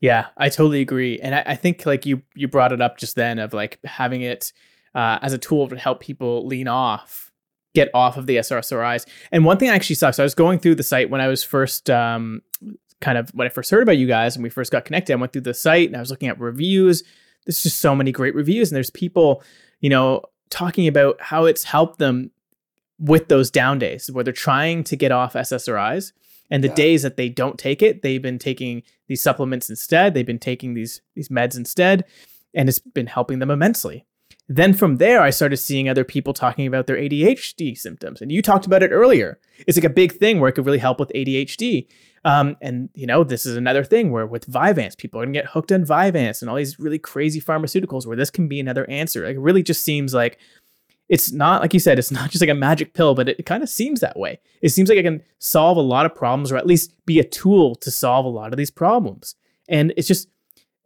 Yeah, 0.00 0.26
I 0.36 0.48
totally 0.48 0.80
agree, 0.80 1.20
and 1.20 1.34
I, 1.34 1.42
I 1.46 1.54
think 1.54 1.86
like 1.86 2.04
you 2.04 2.22
you 2.34 2.48
brought 2.48 2.72
it 2.72 2.80
up 2.80 2.98
just 2.98 3.14
then 3.14 3.38
of 3.38 3.52
like 3.52 3.78
having 3.84 4.22
it 4.22 4.52
uh, 4.96 5.20
as 5.22 5.32
a 5.32 5.38
tool 5.38 5.68
to 5.68 5.76
help 5.76 6.00
people 6.00 6.44
lean 6.48 6.66
off, 6.66 7.30
get 7.74 7.90
off 7.94 8.16
of 8.16 8.26
the 8.26 8.38
SSRIs. 8.38 9.06
And 9.30 9.44
one 9.44 9.58
thing 9.58 9.70
I 9.70 9.74
actually 9.76 9.96
saw, 9.96 10.10
so 10.10 10.24
I 10.24 10.26
was 10.26 10.34
going 10.34 10.58
through 10.58 10.74
the 10.74 10.82
site 10.82 11.10
when 11.10 11.20
I 11.20 11.28
was 11.28 11.44
first 11.44 11.88
um, 11.90 12.42
kind 13.02 13.18
of 13.18 13.28
when 13.30 13.46
I 13.46 13.50
first 13.50 13.70
heard 13.70 13.82
about 13.82 13.98
you 13.98 14.06
guys 14.06 14.34
and 14.34 14.42
we 14.42 14.48
first 14.48 14.72
got 14.72 14.86
connected. 14.86 15.12
I 15.12 15.16
went 15.16 15.32
through 15.32 15.42
the 15.42 15.52
site 15.52 15.88
and 15.88 15.96
I 15.96 16.00
was 16.00 16.10
looking 16.10 16.28
at 16.28 16.40
reviews. 16.40 17.02
There's 17.44 17.62
just 17.62 17.80
so 17.80 17.94
many 17.94 18.12
great 18.12 18.34
reviews, 18.34 18.70
and 18.70 18.76
there's 18.76 18.90
people, 18.90 19.42
you 19.80 19.90
know, 19.90 20.22
talking 20.48 20.86
about 20.86 21.20
how 21.20 21.44
it's 21.44 21.64
helped 21.64 21.98
them 21.98 22.30
with 22.98 23.28
those 23.28 23.50
down 23.50 23.78
days 23.78 24.10
where 24.10 24.22
they're 24.22 24.32
trying 24.32 24.84
to 24.84 24.96
get 24.96 25.10
off 25.10 25.34
SSRIs 25.34 26.12
and 26.52 26.62
the 26.62 26.68
yeah. 26.68 26.74
days 26.74 27.02
that 27.02 27.16
they 27.16 27.30
don't 27.30 27.58
take 27.58 27.80
it, 27.82 28.02
they've 28.02 28.20
been 28.20 28.38
taking 28.38 28.82
these 29.08 29.22
supplements 29.22 29.70
instead. 29.70 30.12
They've 30.12 30.26
been 30.26 30.38
taking 30.38 30.74
these 30.74 31.00
these 31.14 31.30
meds 31.30 31.56
instead, 31.56 32.04
and 32.54 32.68
it's 32.68 32.78
been 32.78 33.06
helping 33.06 33.38
them 33.38 33.50
immensely. 33.50 34.04
Then 34.48 34.74
from 34.74 34.96
there, 34.96 35.22
I 35.22 35.30
started 35.30 35.56
seeing 35.56 35.88
other 35.88 36.04
people 36.04 36.34
talking 36.34 36.66
about 36.66 36.86
their 36.86 36.96
ADHD 36.96 37.76
symptoms, 37.76 38.20
and 38.20 38.30
you 38.30 38.42
talked 38.42 38.66
about 38.66 38.82
it 38.82 38.90
earlier. 38.90 39.40
It's 39.66 39.78
like 39.78 39.84
a 39.84 39.90
big 39.90 40.12
thing 40.12 40.40
where 40.40 40.50
it 40.50 40.52
could 40.52 40.66
really 40.66 40.78
help 40.78 41.00
with 41.00 41.10
ADHD. 41.14 41.86
Um, 42.24 42.56
and 42.60 42.88
you 42.94 43.06
know, 43.06 43.24
this 43.24 43.46
is 43.46 43.56
another 43.56 43.84
thing 43.84 44.12
where 44.12 44.26
with 44.26 44.50
Vyvanse, 44.50 44.96
people 44.96 45.20
are 45.20 45.24
gonna 45.24 45.32
get 45.32 45.46
hooked 45.46 45.72
on 45.72 45.84
Vyvanse 45.84 46.40
and 46.40 46.50
all 46.50 46.56
these 46.56 46.78
really 46.78 46.98
crazy 46.98 47.40
pharmaceuticals 47.40 48.06
where 48.06 48.16
this 48.16 48.30
can 48.30 48.48
be 48.48 48.60
another 48.60 48.88
answer. 48.88 49.26
Like, 49.26 49.36
it 49.36 49.40
really 49.40 49.62
just 49.62 49.82
seems 49.82 50.14
like 50.14 50.38
it's 51.08 51.32
not 51.32 51.60
like 51.62 51.74
you 51.74 51.80
said 51.80 51.98
it's 51.98 52.10
not 52.12 52.30
just 52.30 52.40
like 52.40 52.50
a 52.50 52.54
magic 52.54 52.94
pill 52.94 53.14
but 53.14 53.28
it, 53.28 53.40
it 53.40 53.46
kind 53.46 53.62
of 53.62 53.68
seems 53.68 54.00
that 54.00 54.18
way. 54.18 54.38
It 54.60 54.70
seems 54.70 54.88
like 54.88 54.98
it 54.98 55.02
can 55.02 55.22
solve 55.38 55.76
a 55.76 55.82
lot 55.82 56.06
of 56.06 56.14
problems 56.14 56.52
or 56.52 56.56
at 56.56 56.66
least 56.66 56.94
be 57.06 57.18
a 57.18 57.24
tool 57.24 57.74
to 57.76 57.90
solve 57.90 58.24
a 58.24 58.30
lot 58.30 58.52
of 58.52 58.56
these 58.56 58.70
problems. 58.70 59.34
And 59.68 59.92
it's 59.96 60.08
just 60.08 60.28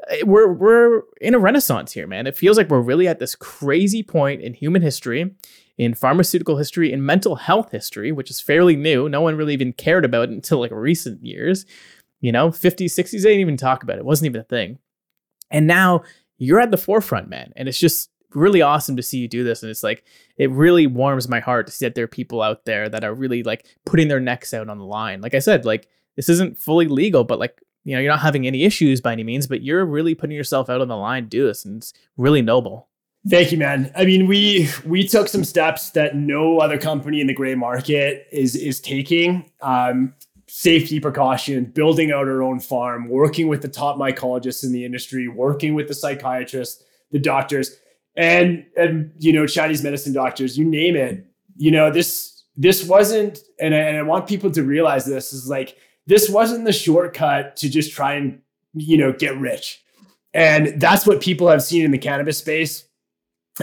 eh, 0.09 0.23
we're 0.25 0.53
we're 0.53 1.03
in 1.21 1.35
a 1.35 1.39
renaissance 1.39 1.93
here 1.93 2.07
man. 2.07 2.27
It 2.27 2.37
feels 2.37 2.57
like 2.57 2.71
we're 2.71 2.81
really 2.81 3.09
at 3.09 3.19
this 3.19 3.35
crazy 3.35 4.03
point 4.03 4.41
in 4.41 4.55
human 4.55 4.81
history 4.81 5.35
in 5.79 5.95
pharmaceutical 5.95 6.57
history 6.57 6.93
in 6.93 7.05
mental 7.05 7.37
health 7.37 7.71
history 7.71 8.13
which 8.13 8.31
is 8.31 8.41
fairly 8.41 8.77
new 8.77 9.09
no 9.09 9.21
one 9.21 9.37
really 9.37 9.53
even 9.53 9.73
cared 9.73 10.05
about 10.05 10.29
it 10.29 10.33
until 10.33 10.61
like 10.61 10.71
recent 10.71 11.23
years 11.25 11.67
you 12.21 12.33
know 12.33 12.49
50s 12.49 12.87
60s 12.87 13.11
they 13.11 13.31
didn't 13.31 13.41
even 13.41 13.57
talk 13.57 13.83
about 13.83 13.97
it 13.97 14.01
it 14.01 14.05
wasn't 14.05 14.27
even 14.27 14.41
a 14.41 14.45
thing 14.45 14.79
and 15.51 15.67
now 15.67 16.03
you're 16.39 16.61
at 16.61 16.71
the 16.71 16.77
forefront 16.77 17.29
man 17.29 17.53
and 17.57 17.69
it's 17.69 17.79
just 17.79 18.11
really 18.37 18.63
awesome 18.63 18.97
to 18.97 19.03
see 19.03 19.19
you 19.19 19.29
do 19.29 19.43
this. 19.43 19.63
And 19.63 19.71
it's 19.71 19.83
like, 19.83 20.05
it 20.37 20.51
really 20.51 20.87
warms 20.87 21.29
my 21.29 21.41
heart 21.41 21.67
to 21.67 21.73
see 21.73 21.87
that 21.87 21.95
there 21.95 22.05
are 22.05 22.09
people 22.09 22.43
out 22.43 22.65
there 22.65 22.89
that 22.89 23.03
are 23.03 23.15
really 23.15 23.43
like 23.43 23.67
putting 23.85 24.09
their 24.09 24.21
necks 24.21 24.55
out 24.55 24.69
on 24.69 24.79
the 24.79 24.85
line. 24.85 25.21
Like 25.21 25.35
I 25.35 25.39
said, 25.39 25.65
like 25.65 25.89
this 26.17 26.29
isn't 26.29 26.59
fully 26.59 26.87
legal, 26.87 27.25
but 27.25 27.39
like, 27.39 27.61
you 27.85 27.95
know, 27.95 28.01
you're 28.01 28.13
not 28.13 28.21
having 28.21 28.47
any 28.47 28.65
issues 28.65 29.01
by 29.01 29.13
any 29.13 29.25
means, 29.25 29.47
but 29.47 29.63
you're 29.63 29.87
really 29.87 30.15
putting 30.15 30.37
yourself 30.37 30.69
out 30.69 30.81
on 30.81 30.89
the 30.89 30.97
line 30.97 31.25
to 31.25 31.29
do 31.29 31.47
this. 31.47 31.65
And 31.65 31.79
it's 31.79 31.93
really 32.17 32.43
noble. 32.43 32.89
Thank 33.29 33.51
you, 33.51 33.59
man. 33.59 33.91
I 33.97 34.05
mean, 34.05 34.27
we 34.27 34.69
we 34.85 35.07
took 35.07 35.29
some 35.29 35.45
steps 35.45 35.91
that 35.91 36.15
no 36.15 36.59
other 36.59 36.79
company 36.79 37.21
in 37.21 37.27
the 37.27 37.35
gray 37.35 37.55
market 37.55 38.29
is 38.31 38.55
is 38.55 38.81
taking. 38.81 39.51
Um, 39.61 40.15
safety 40.49 41.01
precautions, 41.01 41.69
building 41.73 42.13
out 42.13 42.29
our 42.29 42.41
own 42.41 42.61
farm, 42.61 43.09
working 43.09 43.49
with 43.49 43.63
the 43.63 43.69
top 43.69 43.99
mycologists 43.99 44.63
in 44.63 44.73
the 44.73 44.85
industry, 44.85 45.27
working 45.27 45.75
with 45.75 45.89
the 45.89 45.95
psychiatrists, 45.95 46.85
the 47.11 47.19
doctors 47.19 47.77
and 48.17 48.65
and 48.77 49.13
you 49.19 49.33
know 49.33 49.47
Chinese 49.47 49.83
medicine 49.83 50.13
doctors, 50.13 50.57
you 50.57 50.65
name 50.65 50.97
it. 50.97 51.25
You 51.57 51.71
know 51.71 51.91
this 51.91 52.45
this 52.57 52.85
wasn't, 52.85 53.41
and 53.61 53.75
I, 53.75 53.79
and 53.79 53.97
I 53.97 54.03
want 54.03 54.27
people 54.27 54.51
to 54.53 54.63
realize 54.63 55.05
this 55.05 55.33
is 55.33 55.49
like 55.49 55.77
this 56.07 56.31
wasn't 56.31 56.65
the 56.65 56.73
shortcut 56.73 57.57
to 57.57 57.69
just 57.69 57.93
try 57.93 58.15
and 58.15 58.41
you 58.75 58.97
know 58.97 59.13
get 59.13 59.37
rich, 59.39 59.83
and 60.33 60.81
that's 60.81 61.07
what 61.07 61.21
people 61.21 61.49
have 61.49 61.63
seen 61.63 61.85
in 61.85 61.91
the 61.91 61.99
cannabis 61.99 62.39
space 62.39 62.86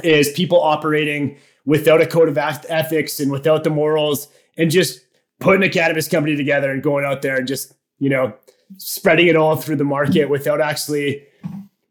is 0.03 0.31
people 0.31 0.61
operating 0.61 1.37
without 1.65 2.01
a 2.01 2.07
code 2.07 2.29
of 2.29 2.37
ethics 2.37 3.19
and 3.19 3.31
without 3.31 3.63
the 3.63 3.69
morals 3.69 4.27
and 4.57 4.71
just 4.71 5.01
putting 5.39 5.63
a 5.63 5.69
cannabis 5.69 6.07
company 6.07 6.35
together 6.35 6.71
and 6.71 6.83
going 6.83 7.05
out 7.05 7.21
there 7.21 7.37
and 7.37 7.47
just 7.47 7.73
you 7.99 8.09
know 8.09 8.33
spreading 8.77 9.27
it 9.27 9.35
all 9.35 9.55
through 9.55 9.75
the 9.75 9.83
market 9.83 10.29
without 10.29 10.61
actually 10.61 11.25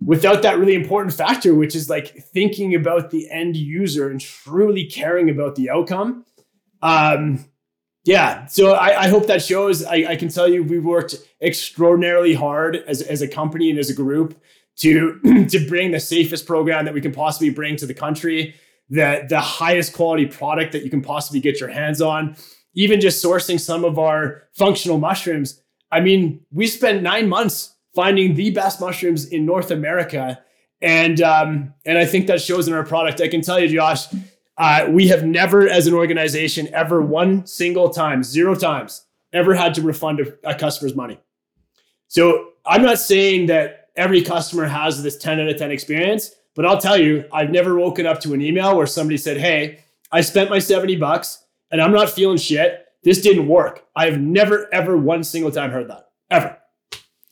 without 0.04 0.42
that 0.42 0.58
really 0.58 0.74
important 0.74 1.14
factor, 1.14 1.54
which 1.54 1.74
is 1.74 1.88
like 1.88 2.08
thinking 2.08 2.74
about 2.74 3.10
the 3.10 3.30
end 3.30 3.56
user 3.56 4.10
and 4.10 4.20
truly 4.20 4.84
caring 4.84 5.30
about 5.30 5.54
the 5.54 5.70
outcome. 5.70 6.24
Um, 6.80 7.44
yeah, 8.04 8.46
so 8.46 8.72
I, 8.72 9.02
I 9.02 9.08
hope 9.08 9.28
that 9.28 9.42
shows. 9.42 9.84
I, 9.84 10.04
I, 10.08 10.16
can 10.16 10.28
tell 10.28 10.48
you, 10.48 10.64
we 10.64 10.80
worked 10.80 11.14
extraordinarily 11.40 12.34
hard 12.34 12.76
as, 12.88 13.00
as 13.00 13.22
a 13.22 13.28
company 13.28 13.70
and 13.70 13.78
as 13.78 13.90
a 13.90 13.94
group 13.94 14.40
to 14.76 15.18
to 15.48 15.66
bring 15.68 15.90
the 15.90 16.00
safest 16.00 16.46
program 16.46 16.84
that 16.84 16.94
we 16.94 17.00
can 17.00 17.12
possibly 17.12 17.50
bring 17.50 17.76
to 17.76 17.86
the 17.86 17.94
country, 17.94 18.54
the 18.88 19.26
the 19.28 19.40
highest 19.40 19.92
quality 19.92 20.26
product 20.26 20.72
that 20.72 20.84
you 20.84 20.90
can 20.90 21.02
possibly 21.02 21.40
get 21.40 21.60
your 21.60 21.68
hands 21.68 22.00
on. 22.00 22.36
Even 22.74 23.00
just 23.00 23.22
sourcing 23.22 23.60
some 23.60 23.84
of 23.84 23.98
our 23.98 24.44
functional 24.54 24.98
mushrooms. 24.98 25.60
I 25.90 26.00
mean, 26.00 26.40
we 26.50 26.66
spent 26.66 27.02
nine 27.02 27.28
months 27.28 27.74
finding 27.94 28.34
the 28.34 28.50
best 28.50 28.80
mushrooms 28.80 29.26
in 29.26 29.44
North 29.44 29.70
America. 29.70 30.42
And 30.80 31.20
um, 31.20 31.74
and 31.84 31.98
I 31.98 32.04
think 32.04 32.26
that 32.26 32.40
shows 32.40 32.66
in 32.66 32.74
our 32.74 32.84
product. 32.84 33.20
I 33.20 33.28
can 33.28 33.40
tell 33.40 33.60
you, 33.60 33.68
Josh, 33.68 34.06
uh, 34.58 34.86
we 34.90 35.08
have 35.08 35.24
never, 35.24 35.68
as 35.68 35.86
an 35.86 35.94
organization, 35.94 36.68
ever 36.74 37.00
one 37.00 37.46
single 37.46 37.90
time, 37.90 38.22
zero 38.22 38.54
times, 38.54 39.06
ever 39.32 39.54
had 39.54 39.74
to 39.74 39.82
refund 39.82 40.20
a, 40.20 40.50
a 40.50 40.54
customer's 40.54 40.94
money. 40.94 41.20
So 42.08 42.48
I'm 42.66 42.82
not 42.82 42.98
saying 42.98 43.46
that 43.46 43.81
every 43.96 44.22
customer 44.22 44.66
has 44.66 45.02
this 45.02 45.18
10 45.18 45.40
out 45.40 45.48
of 45.48 45.56
10 45.56 45.70
experience, 45.70 46.32
but 46.54 46.66
I'll 46.66 46.80
tell 46.80 46.98
you, 46.98 47.24
I've 47.32 47.50
never 47.50 47.78
woken 47.78 48.06
up 48.06 48.20
to 48.20 48.34
an 48.34 48.42
email 48.42 48.76
where 48.76 48.86
somebody 48.86 49.16
said, 49.16 49.38
Hey, 49.38 49.80
I 50.10 50.20
spent 50.20 50.50
my 50.50 50.58
70 50.58 50.96
bucks 50.96 51.44
and 51.70 51.80
I'm 51.80 51.92
not 51.92 52.10
feeling 52.10 52.36
shit. 52.36 52.86
This 53.02 53.20
didn't 53.20 53.48
work. 53.48 53.84
I've 53.96 54.20
never, 54.20 54.72
ever 54.72 54.96
one 54.96 55.24
single 55.24 55.50
time 55.50 55.70
heard 55.70 55.88
that, 55.88 56.10
ever. 56.30 56.58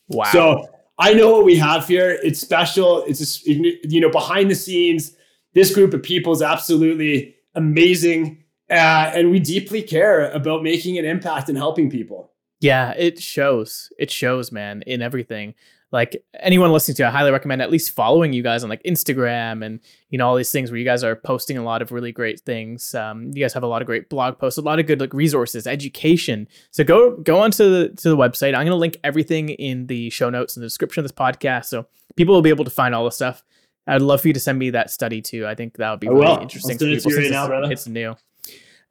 Wow. 0.08 0.24
So 0.32 0.68
I 0.98 1.14
know 1.14 1.30
what 1.30 1.44
we 1.44 1.56
have 1.56 1.86
here. 1.86 2.18
It's 2.22 2.40
special. 2.40 3.04
It's 3.04 3.20
just, 3.20 3.46
you 3.46 4.00
know 4.00 4.10
behind 4.10 4.50
the 4.50 4.54
scenes. 4.54 5.16
This 5.54 5.74
group 5.74 5.94
of 5.94 6.02
people 6.02 6.32
is 6.32 6.42
absolutely 6.42 7.34
amazing, 7.54 8.44
uh, 8.70 9.10
and 9.14 9.30
we 9.30 9.40
deeply 9.40 9.82
care 9.82 10.30
about 10.30 10.62
making 10.62 10.96
an 10.98 11.04
impact 11.04 11.48
and 11.48 11.58
helping 11.58 11.90
people. 11.90 12.32
Yeah, 12.60 12.92
it 12.92 13.20
shows. 13.20 13.92
It 13.98 14.10
shows, 14.10 14.52
man, 14.52 14.82
in 14.82 15.02
everything 15.02 15.54
like 15.92 16.22
anyone 16.38 16.72
listening 16.72 16.94
to, 16.96 17.02
it, 17.02 17.06
I 17.06 17.10
highly 17.10 17.32
recommend 17.32 17.62
at 17.62 17.70
least 17.70 17.90
following 17.90 18.32
you 18.32 18.42
guys 18.42 18.62
on 18.62 18.70
like 18.70 18.82
Instagram 18.84 19.64
and 19.64 19.80
you 20.08 20.18
know 20.18 20.28
all 20.28 20.36
these 20.36 20.52
things 20.52 20.70
where 20.70 20.78
you 20.78 20.84
guys 20.84 21.02
are 21.02 21.16
posting 21.16 21.58
a 21.58 21.64
lot 21.64 21.82
of 21.82 21.90
really 21.90 22.12
great 22.12 22.40
things. 22.40 22.94
Um, 22.94 23.30
you 23.34 23.42
guys 23.42 23.52
have 23.54 23.62
a 23.62 23.66
lot 23.66 23.82
of 23.82 23.86
great 23.86 24.08
blog 24.08 24.38
posts, 24.38 24.58
a 24.58 24.62
lot 24.62 24.78
of 24.78 24.86
good 24.86 25.00
like 25.00 25.12
resources, 25.12 25.66
education. 25.66 26.48
So 26.70 26.84
go 26.84 27.16
go 27.16 27.40
onto 27.40 27.68
the 27.68 27.88
to 27.96 28.08
the 28.08 28.16
website. 28.16 28.54
I'm 28.54 28.64
gonna 28.64 28.76
link 28.76 28.98
everything 29.02 29.48
in 29.50 29.86
the 29.86 30.10
show 30.10 30.30
notes 30.30 30.56
in 30.56 30.60
the 30.60 30.66
description 30.66 31.00
of 31.00 31.04
this 31.04 31.16
podcast, 31.16 31.66
so 31.66 31.86
people 32.16 32.34
will 32.34 32.42
be 32.42 32.50
able 32.50 32.64
to 32.64 32.70
find 32.70 32.94
all 32.94 33.04
the 33.04 33.10
stuff. 33.10 33.42
I'd 33.86 34.02
love 34.02 34.20
for 34.20 34.28
you 34.28 34.34
to 34.34 34.40
send 34.40 34.58
me 34.58 34.70
that 34.70 34.90
study 34.90 35.20
too. 35.20 35.46
I 35.46 35.54
think 35.54 35.76
that 35.78 35.90
would 35.90 36.00
be 36.00 36.08
I 36.08 36.12
really 36.12 36.26
will. 36.26 36.38
interesting. 36.38 36.78
for 36.78 36.84
people 36.84 37.12
right 37.12 37.30
now, 37.30 37.48
brother. 37.48 37.72
It's 37.72 37.88
new. 37.88 38.14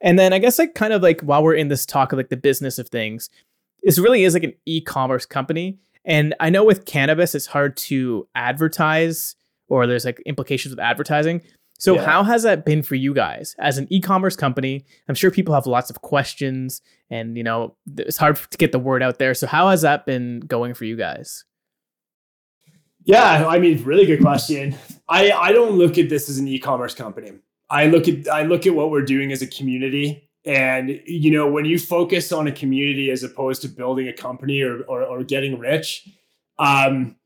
And 0.02 0.18
then 0.18 0.32
I 0.32 0.38
guess 0.38 0.58
like 0.58 0.74
kind 0.74 0.92
of 0.92 1.02
like 1.02 1.20
while 1.22 1.42
we're 1.42 1.54
in 1.54 1.68
this 1.68 1.86
talk 1.86 2.12
of 2.12 2.18
like 2.18 2.28
the 2.28 2.36
business 2.36 2.78
of 2.78 2.88
things, 2.88 3.30
this 3.82 3.98
really 3.98 4.24
is 4.24 4.34
like 4.34 4.44
an 4.44 4.54
e-commerce 4.66 5.26
company 5.26 5.78
and 6.04 6.34
I 6.40 6.50
know 6.50 6.64
with 6.64 6.84
cannabis, 6.84 7.34
it's 7.34 7.46
hard 7.46 7.76
to 7.78 8.26
advertise 8.34 9.36
or 9.68 9.86
there's 9.86 10.04
like 10.04 10.20
implications 10.26 10.72
with 10.74 10.80
advertising. 10.80 11.42
So 11.78 11.94
yeah. 11.94 12.04
how 12.04 12.24
has 12.24 12.42
that 12.42 12.66
been 12.66 12.82
for 12.82 12.94
you 12.94 13.14
guys 13.14 13.54
as 13.58 13.78
an 13.78 13.86
e-commerce 13.90 14.36
company? 14.36 14.84
I'm 15.08 15.14
sure 15.14 15.30
people 15.30 15.54
have 15.54 15.66
lots 15.66 15.88
of 15.88 16.02
questions 16.02 16.82
and 17.08 17.36
you 17.36 17.42
know, 17.42 17.76
it's 17.96 18.18
hard 18.18 18.36
to 18.36 18.58
get 18.58 18.72
the 18.72 18.78
word 18.78 19.02
out 19.02 19.18
there. 19.18 19.32
So 19.34 19.46
how 19.46 19.70
has 19.70 19.82
that 19.82 20.04
been 20.04 20.40
going 20.40 20.74
for 20.74 20.84
you 20.84 20.96
guys? 20.96 21.44
Yeah, 23.04 23.46
I 23.48 23.58
mean, 23.58 23.82
really 23.84 24.04
good 24.04 24.20
question. 24.20 24.74
I 25.08 25.32
I 25.32 25.52
don't 25.52 25.72
look 25.72 25.96
at 25.96 26.10
this 26.10 26.28
as 26.28 26.36
an 26.36 26.46
e-commerce 26.46 26.94
company. 26.94 27.32
I 27.70 27.86
look 27.86 28.08
at 28.08 28.28
I 28.28 28.42
look 28.42 28.66
at 28.66 28.74
what 28.74 28.90
we're 28.90 29.04
doing 29.04 29.32
as 29.32 29.40
a 29.40 29.46
community 29.46 30.29
and 30.44 31.00
you 31.06 31.30
know, 31.30 31.50
when 31.50 31.64
you 31.64 31.78
focus 31.78 32.32
on 32.32 32.46
a 32.46 32.52
community 32.52 33.10
as 33.10 33.22
opposed 33.22 33.62
to 33.62 33.68
building 33.68 34.08
a 34.08 34.12
company 34.12 34.62
or 34.62 34.82
or, 34.84 35.02
or 35.02 35.24
getting 35.24 35.58
rich, 35.58 36.08
um, 36.58 37.16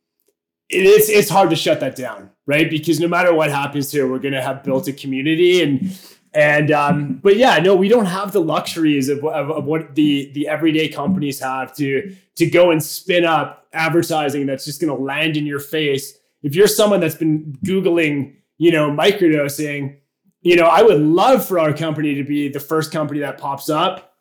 it's 0.69 1.09
it's 1.09 1.28
hard 1.28 1.51
to 1.51 1.57
shut 1.57 1.81
that 1.81 1.97
down, 1.97 2.31
right? 2.47 2.69
Because 2.69 3.01
no 3.01 3.09
matter 3.09 3.35
what 3.35 3.51
happens 3.51 3.93
here, 3.93 4.09
we're 4.09 4.19
to 4.19 4.43
have 4.43 4.65
built 4.65 4.89
a 4.89 4.93
community 4.93 5.62
and 5.62 5.97
and 6.35 6.73
um, 6.73 7.20
but 7.23 7.36
yeah, 7.36 7.59
no, 7.59 7.77
we 7.77 7.89
don't 7.89 8.07
have 8.07 8.32
the 8.32 8.41
luxuries 8.41 9.09
of, 9.09 9.24
of, 9.24 9.51
of, 9.51 9.65
what 9.65 9.95
the 9.95 10.32
the 10.32 10.49
everyday 10.49 10.89
companies 10.89 11.39
have 11.39 11.74
to 11.77 12.15
to 12.35 12.47
go 12.47 12.73
and 12.73 12.82
spin 12.82 13.24
up 13.24 13.69
advertising 13.73 14.47
that's 14.47 14.65
just 14.65 14.81
going 14.81 14.95
to 14.95 15.01
land 15.01 15.36
in 15.36 15.47
your 15.47 15.61
face. 15.61 16.19
If 16.43 16.57
you're 16.57 16.66
someone 16.66 17.01
that's 17.01 17.15
been 17.15 17.57
googling, 17.65 18.35
you 18.59 18.73
know, 18.73 18.91
microdosing, 18.91 19.99
you 20.44 20.56
know, 20.56 20.66
I 20.66 20.82
would 20.82 21.00
love 21.00 21.44
for 21.44 21.58
our 21.58 21.72
company 21.72 22.14
to 22.14 22.22
be 22.22 22.48
the 22.48 22.60
first 22.60 22.92
company 22.92 23.20
that 23.20 23.38
pops 23.38 23.70
up. 23.70 24.14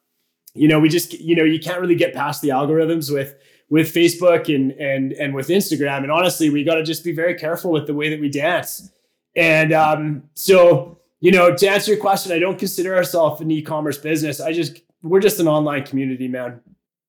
You 0.56 0.70
know, 0.70 0.80
we 0.80 0.88
just 0.88 1.14
you 1.14 1.36
know 1.36 1.44
you 1.44 1.60
can't 1.60 1.82
really 1.82 1.96
get 1.96 2.14
past 2.14 2.42
the 2.42 2.50
algorithms 2.50 3.14
with 3.14 3.36
with 3.70 3.94
Facebook 3.94 4.54
and 4.54 4.72
and 4.72 5.12
and 5.14 5.36
with 5.36 5.50
Instagram. 5.50 6.04
And 6.04 6.12
honestly, 6.12 6.50
we 6.50 6.64
got 6.64 6.76
to 6.76 6.84
just 6.84 7.04
be 7.04 7.12
very 7.12 7.36
careful 7.36 7.72
with 7.72 7.88
the 7.88 7.94
way 7.94 8.10
that 8.10 8.22
we 8.22 8.30
dance. 8.30 8.90
And 9.36 9.74
um, 9.74 10.24
so 10.34 10.98
you 11.20 11.32
know, 11.32 11.54
to 11.56 11.68
answer 11.68 11.92
your 11.92 12.02
question, 12.02 12.32
I 12.32 12.40
don't 12.40 12.58
consider 12.58 12.96
ourselves 12.96 13.42
an 13.42 13.52
e-commerce 13.52 13.98
business. 13.98 14.40
I 14.40 14.54
just 14.54 14.80
we're 15.02 15.20
just 15.20 15.42
an 15.42 15.50
online 15.50 15.86
community, 15.86 16.30
man. 16.30 16.62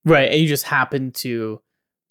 Right, 0.05 0.31
and 0.31 0.41
you 0.41 0.49
just 0.49 0.65
happen 0.65 1.13
to 1.13 1.61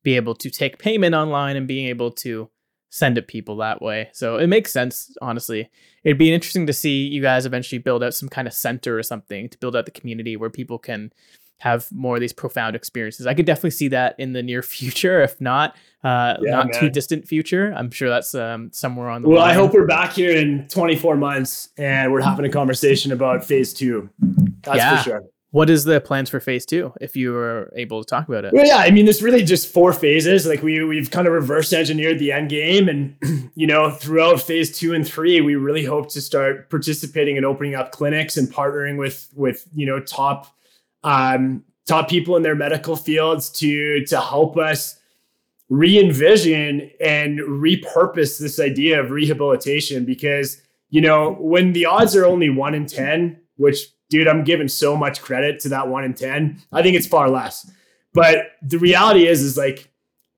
be 0.04 0.16
able 0.16 0.36
to 0.36 0.50
take 0.50 0.80
payment 0.80 1.16
online 1.16 1.58
and 1.58 1.68
being 1.68 1.88
able 1.88 2.12
to 2.12 2.50
send 2.94 3.18
it 3.18 3.28
people 3.28 3.58
that 3.58 3.82
way. 3.82 4.08
So 4.14 4.38
it 4.38 4.46
makes 4.46 4.72
sense, 4.72 5.18
honestly. 5.20 5.68
It'd 6.04 6.20
be 6.20 6.32
interesting 6.32 6.68
to 6.68 6.74
see 6.74 7.08
you 7.08 7.24
guys 7.24 7.44
eventually 7.44 7.80
build 7.80 8.04
out 8.04 8.14
some 8.14 8.30
kind 8.30 8.48
of 8.48 8.54
center 8.54 9.00
or 9.00 9.02
something 9.02 9.50
to 9.50 9.58
build 9.58 9.76
out 9.76 9.86
the 9.86 9.92
community 9.92 10.38
where 10.38 10.52
people 10.52 10.78
can 10.78 11.12
have 11.58 11.92
more 11.92 12.18
of 12.18 12.22
these 12.22 12.34
profound 12.34 12.76
experiences. 12.76 13.26
I 13.26 13.34
could 13.34 13.48
definitely 13.48 13.72
see 13.72 13.88
that 13.88 14.14
in 14.20 14.34
the 14.34 14.44
near 14.44 14.62
future, 14.62 15.24
if 15.24 15.42
not 15.42 15.76
uh, 16.04 16.38
yeah, 16.40 16.52
not 16.52 16.68
man. 16.68 16.80
too 16.80 16.90
distant 16.92 17.28
future. 17.28 17.74
I'm 17.76 17.90
sure 17.90 18.10
that's 18.10 18.36
um, 18.36 18.72
somewhere 18.72 19.10
on 19.10 19.24
the. 19.24 19.30
Well, 19.30 19.40
line. 19.40 19.50
I 19.50 19.54
hope 19.54 19.74
we're 19.74 19.88
back 19.88 20.14
here 20.14 20.38
in 20.38 20.68
24 20.68 21.16
months 21.16 21.70
and 21.80 22.14
we're 22.14 22.22
having 22.22 22.46
a 22.46 22.50
conversation 22.50 23.12
about 23.12 23.44
phase 23.44 23.74
two. 23.74 24.12
That's 24.62 24.78
yeah. 24.78 24.98
for 24.98 25.04
sure. 25.04 25.24
What 25.54 25.70
is 25.70 25.84
the 25.84 26.02
plans 26.02 26.32
for 26.32 26.40
phase 26.40 26.66
two? 26.66 26.92
If 27.00 27.16
you 27.16 27.32
were 27.32 27.72
able 27.76 28.04
to 28.04 28.10
talk 28.10 28.28
about 28.28 28.44
it. 28.44 28.54
Well, 28.54 28.66
yeah, 28.66 28.78
I 28.78 28.90
mean, 28.90 29.06
there's 29.06 29.22
really 29.22 29.44
just 29.44 29.72
four 29.72 29.94
phases. 29.94 30.48
Like 30.48 30.64
we 30.64 30.84
we've 30.84 31.12
kind 31.12 31.28
of 31.28 31.34
reverse 31.34 31.72
engineered 31.72 32.18
the 32.18 32.32
end 32.32 32.50
game, 32.50 32.90
and 32.90 33.52
you 33.56 33.68
know, 33.68 33.92
throughout 33.92 34.42
phase 34.42 34.76
two 34.76 34.96
and 34.96 35.08
three, 35.08 35.42
we 35.42 35.54
really 35.54 35.86
hope 35.86 36.10
to 36.14 36.22
start 36.22 36.72
participating 36.72 37.38
and 37.38 37.46
opening 37.46 37.76
up 37.76 37.92
clinics 37.92 38.36
and 38.36 38.52
partnering 38.52 38.98
with 38.98 39.30
with 39.36 39.68
you 39.76 39.86
know 39.86 40.00
top 40.00 40.48
um, 41.04 41.64
top 41.86 42.10
people 42.10 42.36
in 42.36 42.42
their 42.42 42.56
medical 42.56 42.96
fields 42.96 43.52
to 43.52 44.04
to 44.06 44.20
help 44.20 44.58
us 44.58 45.00
re-envision 45.70 46.90
and 47.00 47.38
repurpose 47.42 48.40
this 48.40 48.60
idea 48.60 49.00
of 49.00 49.12
rehabilitation 49.12 50.04
because 50.04 50.60
you 50.90 51.00
know 51.00 51.34
when 51.34 51.74
the 51.74 51.86
odds 51.86 52.16
are 52.16 52.26
only 52.26 52.50
1 52.50 52.76
in 52.76 52.86
10 52.86 53.40
which 53.58 53.88
dude 54.14 54.28
i'm 54.28 54.44
giving 54.44 54.68
so 54.68 54.96
much 54.96 55.22
credit 55.22 55.60
to 55.60 55.70
that 55.70 55.88
1 55.88 56.04
in 56.04 56.14
10 56.14 56.62
i 56.72 56.82
think 56.84 56.96
it's 56.96 57.08
far 57.08 57.30
less. 57.30 57.70
But 58.14 58.52
the 58.62 58.78
reality 58.78 59.28
is 59.28 59.42
is 59.42 59.58
like 59.58 59.90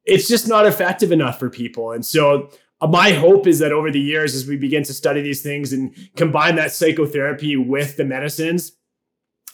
it's 0.06 0.28
just 0.28 0.48
not 0.48 0.66
effective 0.66 1.12
enough 1.12 1.40
for 1.40 1.50
people. 1.50 1.92
And 1.92 2.06
so 2.06 2.50
uh, 2.82 2.88
my 2.88 3.12
hope 3.12 3.48
is 3.48 3.60
that 3.60 3.72
over 3.72 3.92
the 3.92 4.00
years 4.00 4.36
as 4.36 4.48
we 4.48 4.56
begin 4.56 4.84
to 4.84 4.94
study 4.94 5.22
these 5.22 5.42
things 5.42 5.74
and 5.74 5.96
combine 6.16 6.56
that 6.56 6.72
psychotherapy 6.72 7.58
with 7.58 7.98
the 7.98 8.06
medicines 8.06 8.74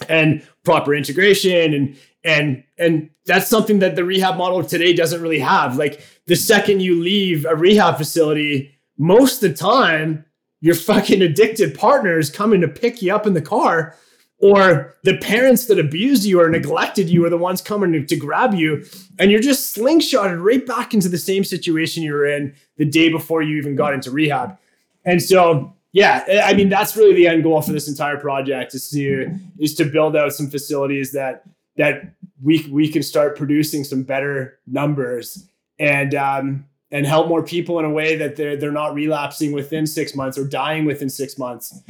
and 0.10 0.46
proper 0.64 0.94
integration 0.94 1.74
and 1.74 1.98
and 2.24 2.64
and 2.78 3.10
that's 3.26 3.48
something 3.48 3.80
that 3.80 3.96
the 3.96 4.04
rehab 4.04 4.38
model 4.38 4.64
today 4.64 4.94
doesn't 4.94 5.22
really 5.22 5.40
have. 5.40 5.78
Like 5.78 6.02
the 6.28 6.36
second 6.36 6.82
you 6.82 7.02
leave 7.02 7.46
a 7.46 7.56
rehab 7.56 7.98
facility 7.98 8.72
most 8.98 9.42
of 9.42 9.50
the 9.50 9.58
time 9.58 10.26
your 10.64 10.76
fucking 10.76 11.24
addicted 11.24 11.74
partner 11.74 12.20
is 12.20 12.30
coming 12.30 12.62
to 12.62 12.68
pick 12.68 13.02
you 13.02 13.16
up 13.16 13.26
in 13.26 13.34
the 13.34 13.42
car 13.42 13.96
or 14.42 14.96
the 15.04 15.18
parents 15.18 15.68
that 15.68 15.80
abused 15.80 16.24
you 16.24 16.42
or 16.42 16.50
neglected 16.50 17.10
you 17.10 17.26
are 17.26 17.30
the 17.30 17.38
ones 17.38 17.62
coming 17.62 17.92
to, 17.92 18.06
to 18.06 18.16
grab 18.16 18.54
you 18.54 18.84
and 19.20 19.32
you're 19.32 19.42
just 19.42 19.76
slingshotted 19.76 20.44
right 20.44 20.66
back 20.66 20.94
into 20.94 21.10
the 21.10 21.18
same 21.18 21.44
situation 21.44 22.04
you 22.04 22.14
were 22.14 22.26
in 22.26 22.54
the 22.78 22.86
day 22.86 23.10
before 23.10 23.42
you 23.42 23.58
even 23.58 23.76
got 23.76 23.94
into 23.94 24.12
rehab 24.12 24.58
and 25.06 25.22
so 25.22 25.74
yeah, 25.94 26.44
I 26.46 26.54
mean 26.54 26.70
that's 26.70 26.96
really 26.96 27.14
the 27.14 27.28
end 27.28 27.44
goal 27.44 27.62
for 27.62 27.74
this 27.74 27.88
entire 27.88 28.18
project 28.18 28.74
is 28.74 28.90
to 28.92 29.38
is 29.60 29.76
to 29.76 29.86
build 29.86 30.16
out 30.16 30.34
some 30.34 30.50
facilities 30.50 31.12
that 31.12 31.44
that 31.78 32.14
we 32.42 32.66
we 32.72 32.88
can 32.88 33.04
start 33.04 33.38
producing 33.38 33.84
some 33.84 34.04
better 34.04 34.60
numbers 34.68 35.48
and 35.80 36.16
um, 36.16 36.66
and 36.92 37.06
help 37.06 37.28
more 37.28 37.44
people 37.44 37.78
in 37.80 37.86
a 37.86 37.90
way 37.90 38.16
that 38.16 38.38
they're 38.38 38.56
they're 38.56 38.72
not 38.72 38.94
relapsing 38.94 39.52
within 39.52 39.86
six 39.86 40.16
months 40.16 40.38
or 40.38 40.48
dying 40.48 40.86
within 40.86 41.10
six 41.10 41.38
months. 41.38 41.82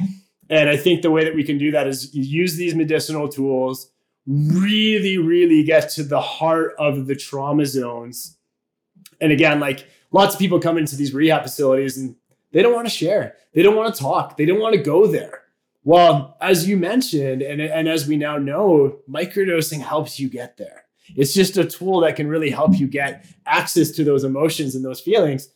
And 0.52 0.68
I 0.68 0.76
think 0.76 1.00
the 1.00 1.10
way 1.10 1.24
that 1.24 1.34
we 1.34 1.44
can 1.44 1.56
do 1.56 1.70
that 1.70 1.86
is 1.86 2.14
use 2.14 2.56
these 2.56 2.74
medicinal 2.74 3.26
tools, 3.26 3.90
really, 4.26 5.16
really 5.16 5.62
get 5.62 5.88
to 5.92 6.02
the 6.02 6.20
heart 6.20 6.74
of 6.78 7.06
the 7.06 7.16
trauma 7.16 7.64
zones. 7.64 8.36
And 9.18 9.32
again, 9.32 9.60
like 9.60 9.88
lots 10.10 10.34
of 10.34 10.38
people 10.38 10.60
come 10.60 10.76
into 10.76 10.94
these 10.94 11.14
rehab 11.14 11.42
facilities 11.42 11.96
and 11.96 12.16
they 12.52 12.60
don't 12.60 12.74
want 12.74 12.86
to 12.86 12.92
share. 12.92 13.36
They 13.54 13.62
don't 13.62 13.76
want 13.76 13.94
to 13.94 14.00
talk. 14.02 14.36
They 14.36 14.44
don't 14.44 14.60
want 14.60 14.74
to 14.74 14.82
go 14.82 15.06
there. 15.06 15.40
Well, 15.84 16.36
as 16.38 16.68
you 16.68 16.76
mentioned, 16.76 17.40
and, 17.40 17.62
and 17.62 17.88
as 17.88 18.06
we 18.06 18.18
now 18.18 18.36
know, 18.36 18.98
microdosing 19.08 19.80
helps 19.80 20.20
you 20.20 20.28
get 20.28 20.58
there. 20.58 20.84
It's 21.16 21.32
just 21.32 21.56
a 21.56 21.64
tool 21.64 22.00
that 22.00 22.16
can 22.16 22.28
really 22.28 22.50
help 22.50 22.78
you 22.78 22.88
get 22.88 23.24
access 23.46 23.90
to 23.92 24.04
those 24.04 24.22
emotions 24.22 24.74
and 24.74 24.84
those 24.84 25.00
feelings. 25.00 25.48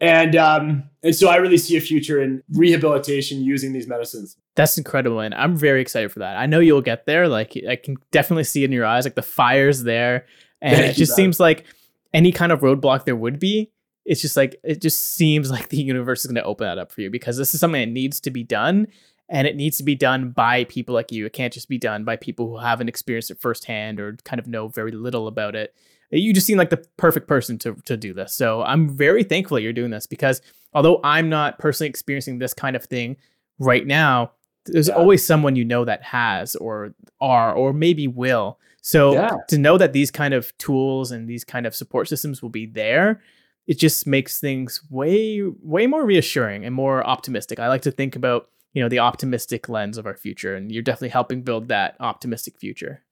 And 0.00 0.36
um, 0.36 0.84
and 1.02 1.14
so 1.14 1.28
I 1.28 1.36
really 1.36 1.58
see 1.58 1.76
a 1.76 1.80
future 1.80 2.22
in 2.22 2.42
rehabilitation 2.52 3.42
using 3.42 3.72
these 3.72 3.86
medicines. 3.86 4.36
That's 4.56 4.76
incredible, 4.76 5.20
and 5.20 5.34
I'm 5.34 5.56
very 5.56 5.80
excited 5.80 6.12
for 6.12 6.18
that. 6.20 6.36
I 6.36 6.46
know 6.46 6.60
you'll 6.60 6.82
get 6.82 7.06
there. 7.06 7.28
Like 7.28 7.56
I 7.68 7.76
can 7.76 7.96
definitely 8.10 8.44
see 8.44 8.62
it 8.62 8.66
in 8.66 8.72
your 8.72 8.84
eyes, 8.84 9.04
like 9.04 9.14
the 9.14 9.22
fire's 9.22 9.82
there, 9.82 10.26
and 10.60 10.76
Thank 10.76 10.92
it 10.92 10.96
just 10.96 11.14
seems 11.14 11.40
like 11.40 11.64
any 12.12 12.32
kind 12.32 12.52
of 12.52 12.60
roadblock 12.60 13.04
there 13.04 13.16
would 13.16 13.38
be 13.38 13.70
it's 14.04 14.20
just 14.20 14.36
like 14.36 14.60
it 14.62 14.80
just 14.80 15.14
seems 15.16 15.50
like 15.50 15.68
the 15.68 15.76
universe 15.76 16.24
is 16.24 16.26
going 16.26 16.42
to 16.42 16.44
open 16.44 16.66
that 16.66 16.78
up 16.78 16.92
for 16.92 17.00
you 17.00 17.10
because 17.10 17.36
this 17.36 17.54
is 17.54 17.60
something 17.60 17.80
that 17.80 17.92
needs 17.92 18.20
to 18.20 18.30
be 18.30 18.42
done 18.42 18.86
and 19.28 19.46
it 19.46 19.56
needs 19.56 19.78
to 19.78 19.82
be 19.82 19.94
done 19.94 20.30
by 20.30 20.64
people 20.64 20.94
like 20.94 21.10
you. 21.10 21.24
It 21.24 21.32
can't 21.32 21.52
just 21.52 21.68
be 21.68 21.78
done 21.78 22.04
by 22.04 22.16
people 22.16 22.48
who 22.48 22.58
haven't 22.58 22.88
experienced 22.88 23.30
it 23.30 23.40
firsthand 23.40 23.98
or 23.98 24.16
kind 24.24 24.38
of 24.38 24.46
know 24.46 24.68
very 24.68 24.92
little 24.92 25.26
about 25.26 25.56
it. 25.56 25.74
You 26.10 26.32
just 26.32 26.46
seem 26.46 26.58
like 26.58 26.70
the 26.70 26.84
perfect 26.96 27.26
person 27.26 27.58
to 27.58 27.74
to 27.86 27.96
do 27.96 28.14
this. 28.14 28.34
So 28.34 28.62
I'm 28.62 28.96
very 28.96 29.24
thankful 29.24 29.56
that 29.56 29.62
you're 29.62 29.72
doing 29.72 29.90
this 29.90 30.06
because 30.06 30.42
although 30.72 31.00
I'm 31.02 31.28
not 31.28 31.58
personally 31.58 31.88
experiencing 31.88 32.38
this 32.38 32.54
kind 32.54 32.76
of 32.76 32.84
thing 32.84 33.16
right 33.58 33.86
now, 33.86 34.32
there's 34.66 34.88
yeah. 34.88 34.94
always 34.94 35.24
someone 35.24 35.56
you 35.56 35.64
know 35.64 35.84
that 35.84 36.02
has 36.02 36.56
or 36.56 36.94
are 37.20 37.52
or 37.52 37.72
maybe 37.72 38.06
will. 38.06 38.58
So 38.82 39.14
yeah. 39.14 39.30
to 39.48 39.58
know 39.58 39.78
that 39.78 39.92
these 39.92 40.10
kind 40.10 40.34
of 40.34 40.56
tools 40.58 41.10
and 41.10 41.28
these 41.28 41.44
kind 41.44 41.66
of 41.66 41.74
support 41.74 42.08
systems 42.08 42.42
will 42.42 42.50
be 42.50 42.66
there 42.66 43.22
it 43.66 43.78
just 43.78 44.06
makes 44.06 44.40
things 44.40 44.82
way 44.90 45.42
way 45.62 45.86
more 45.86 46.04
reassuring 46.04 46.64
and 46.64 46.74
more 46.74 47.06
optimistic. 47.06 47.58
I 47.58 47.68
like 47.68 47.82
to 47.82 47.90
think 47.90 48.16
about 48.16 48.48
you 48.72 48.82
know 48.82 48.88
the 48.88 48.98
optimistic 48.98 49.68
lens 49.68 49.98
of 49.98 50.06
our 50.06 50.16
future, 50.16 50.54
and 50.54 50.70
you're 50.70 50.82
definitely 50.82 51.10
helping 51.10 51.42
build 51.42 51.68
that 51.68 51.96
optimistic 52.00 52.58
future. 52.58 53.02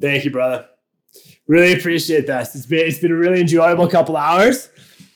Thank 0.00 0.24
you, 0.24 0.30
brother. 0.30 0.66
Really 1.46 1.72
appreciate 1.72 2.26
that. 2.26 2.54
It's 2.54 2.66
been 2.66 2.86
it's 2.86 2.98
been 2.98 3.12
a 3.12 3.16
really 3.16 3.40
enjoyable 3.40 3.88
couple 3.88 4.16
hours. 4.16 4.68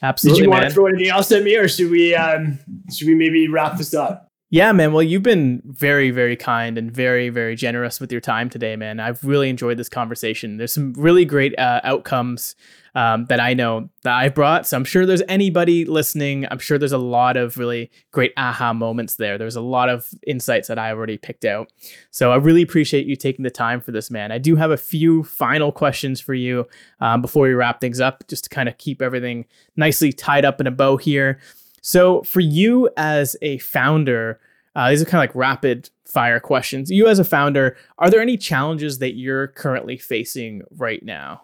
Absolutely. 0.02 0.40
Did 0.40 0.44
you 0.44 0.50
man. 0.50 0.60
want 0.60 0.68
to 0.68 0.74
throw 0.74 0.86
anything 0.86 1.08
else 1.08 1.30
at 1.32 1.42
me, 1.42 1.56
or 1.56 1.68
should 1.68 1.90
we 1.90 2.14
um 2.14 2.58
should 2.92 3.08
we 3.08 3.14
maybe 3.14 3.48
wrap 3.48 3.76
this 3.76 3.94
up? 3.94 4.30
Yeah, 4.52 4.72
man. 4.72 4.92
Well, 4.92 5.04
you've 5.04 5.22
been 5.22 5.62
very, 5.64 6.10
very 6.10 6.34
kind 6.34 6.76
and 6.76 6.90
very, 6.90 7.28
very 7.28 7.54
generous 7.54 8.00
with 8.00 8.10
your 8.10 8.20
time 8.20 8.50
today, 8.50 8.74
man. 8.74 8.98
I've 8.98 9.22
really 9.22 9.48
enjoyed 9.48 9.76
this 9.76 9.88
conversation. 9.88 10.56
There's 10.56 10.72
some 10.72 10.92
really 10.94 11.24
great 11.24 11.56
uh, 11.56 11.80
outcomes 11.84 12.56
um, 12.94 13.26
that 13.26 13.40
I 13.40 13.54
know 13.54 13.88
that 14.02 14.14
I've 14.14 14.34
brought. 14.34 14.66
So 14.66 14.76
I'm 14.76 14.84
sure 14.84 15.06
there's 15.06 15.22
anybody 15.28 15.84
listening. 15.84 16.46
I'm 16.50 16.58
sure 16.58 16.78
there's 16.78 16.92
a 16.92 16.98
lot 16.98 17.36
of 17.36 17.56
really 17.56 17.90
great 18.12 18.32
aha 18.36 18.72
moments 18.72 19.16
there. 19.16 19.38
There's 19.38 19.56
a 19.56 19.60
lot 19.60 19.88
of 19.88 20.08
insights 20.26 20.68
that 20.68 20.78
I 20.78 20.90
already 20.90 21.16
picked 21.16 21.44
out. 21.44 21.72
So 22.10 22.32
I 22.32 22.36
really 22.36 22.62
appreciate 22.62 23.06
you 23.06 23.16
taking 23.16 23.42
the 23.42 23.50
time 23.50 23.80
for 23.80 23.92
this, 23.92 24.10
man. 24.10 24.32
I 24.32 24.38
do 24.38 24.56
have 24.56 24.70
a 24.70 24.76
few 24.76 25.22
final 25.24 25.72
questions 25.72 26.20
for 26.20 26.34
you 26.34 26.66
um, 27.00 27.22
before 27.22 27.44
we 27.44 27.54
wrap 27.54 27.80
things 27.80 28.00
up, 28.00 28.26
just 28.28 28.44
to 28.44 28.50
kind 28.50 28.68
of 28.68 28.78
keep 28.78 29.02
everything 29.02 29.46
nicely 29.76 30.12
tied 30.12 30.44
up 30.44 30.60
in 30.60 30.66
a 30.66 30.72
bow 30.72 30.96
here. 30.96 31.38
So, 31.82 32.22
for 32.24 32.40
you 32.40 32.90
as 32.98 33.36
a 33.40 33.56
founder, 33.58 34.38
uh, 34.76 34.90
these 34.90 35.00
are 35.00 35.06
kind 35.06 35.24
of 35.24 35.30
like 35.30 35.34
rapid 35.34 35.88
fire 36.04 36.40
questions. 36.40 36.90
You 36.90 37.08
as 37.08 37.18
a 37.18 37.24
founder, 37.24 37.76
are 37.98 38.10
there 38.10 38.20
any 38.20 38.36
challenges 38.36 38.98
that 38.98 39.14
you're 39.14 39.48
currently 39.48 39.96
facing 39.96 40.62
right 40.70 41.02
now? 41.02 41.42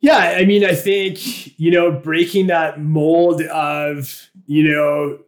Yeah, 0.00 0.16
I 0.16 0.44
mean, 0.44 0.64
I 0.64 0.74
think, 0.74 1.58
you 1.58 1.70
know, 1.70 1.90
breaking 1.92 2.48
that 2.48 2.80
mold 2.80 3.42
of, 3.42 4.28
you 4.46 4.68
know, 4.70 5.18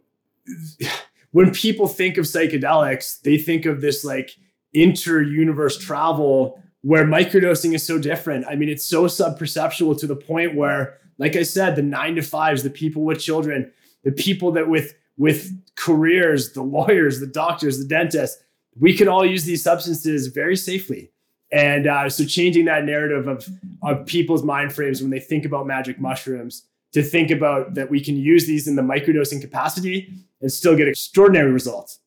when 1.30 1.52
people 1.52 1.86
think 1.86 2.16
of 2.16 2.24
psychedelics, 2.24 3.20
they 3.20 3.38
think 3.38 3.64
of 3.66 3.80
this 3.80 4.04
like 4.04 4.30
inter 4.72 5.22
universe 5.22 5.78
travel 5.78 6.60
where 6.82 7.04
microdosing 7.04 7.74
is 7.74 7.86
so 7.86 7.98
different. 7.98 8.46
I 8.48 8.56
mean, 8.56 8.68
it's 8.68 8.84
so 8.84 9.04
subperceptual 9.04 9.98
to 10.00 10.06
the 10.06 10.16
point 10.16 10.56
where, 10.56 10.98
like 11.18 11.36
I 11.36 11.42
said, 11.42 11.76
the 11.76 11.82
nine 11.82 12.16
to 12.16 12.22
fives, 12.22 12.62
the 12.62 12.70
people 12.70 13.02
with 13.02 13.20
children, 13.20 13.70
the 14.02 14.12
people 14.12 14.52
that 14.52 14.68
with 14.68 14.94
with 15.20 15.52
careers, 15.76 16.52
the 16.52 16.62
lawyers, 16.62 17.20
the 17.20 17.26
doctors, 17.26 17.78
the 17.78 17.84
dentists, 17.84 18.42
we 18.80 18.96
can 18.96 19.06
all 19.06 19.24
use 19.24 19.44
these 19.44 19.62
substances 19.62 20.28
very 20.28 20.56
safely. 20.56 21.09
And 21.52 21.86
uh, 21.86 22.08
so 22.08 22.24
changing 22.24 22.66
that 22.66 22.84
narrative 22.84 23.26
of, 23.26 23.48
of 23.82 24.06
people's 24.06 24.44
mind 24.44 24.72
frames 24.72 25.02
when 25.02 25.10
they 25.10 25.20
think 25.20 25.44
about 25.44 25.66
magic 25.66 26.00
mushrooms 26.00 26.64
to 26.92 27.02
think 27.02 27.30
about 27.30 27.74
that 27.74 27.90
we 27.90 28.02
can 28.02 28.16
use 28.16 28.46
these 28.46 28.68
in 28.68 28.76
the 28.76 28.82
microdosing 28.82 29.40
capacity 29.40 30.12
and 30.40 30.52
still 30.52 30.76
get 30.76 30.88
extraordinary 30.88 31.50
results. 31.50 32.00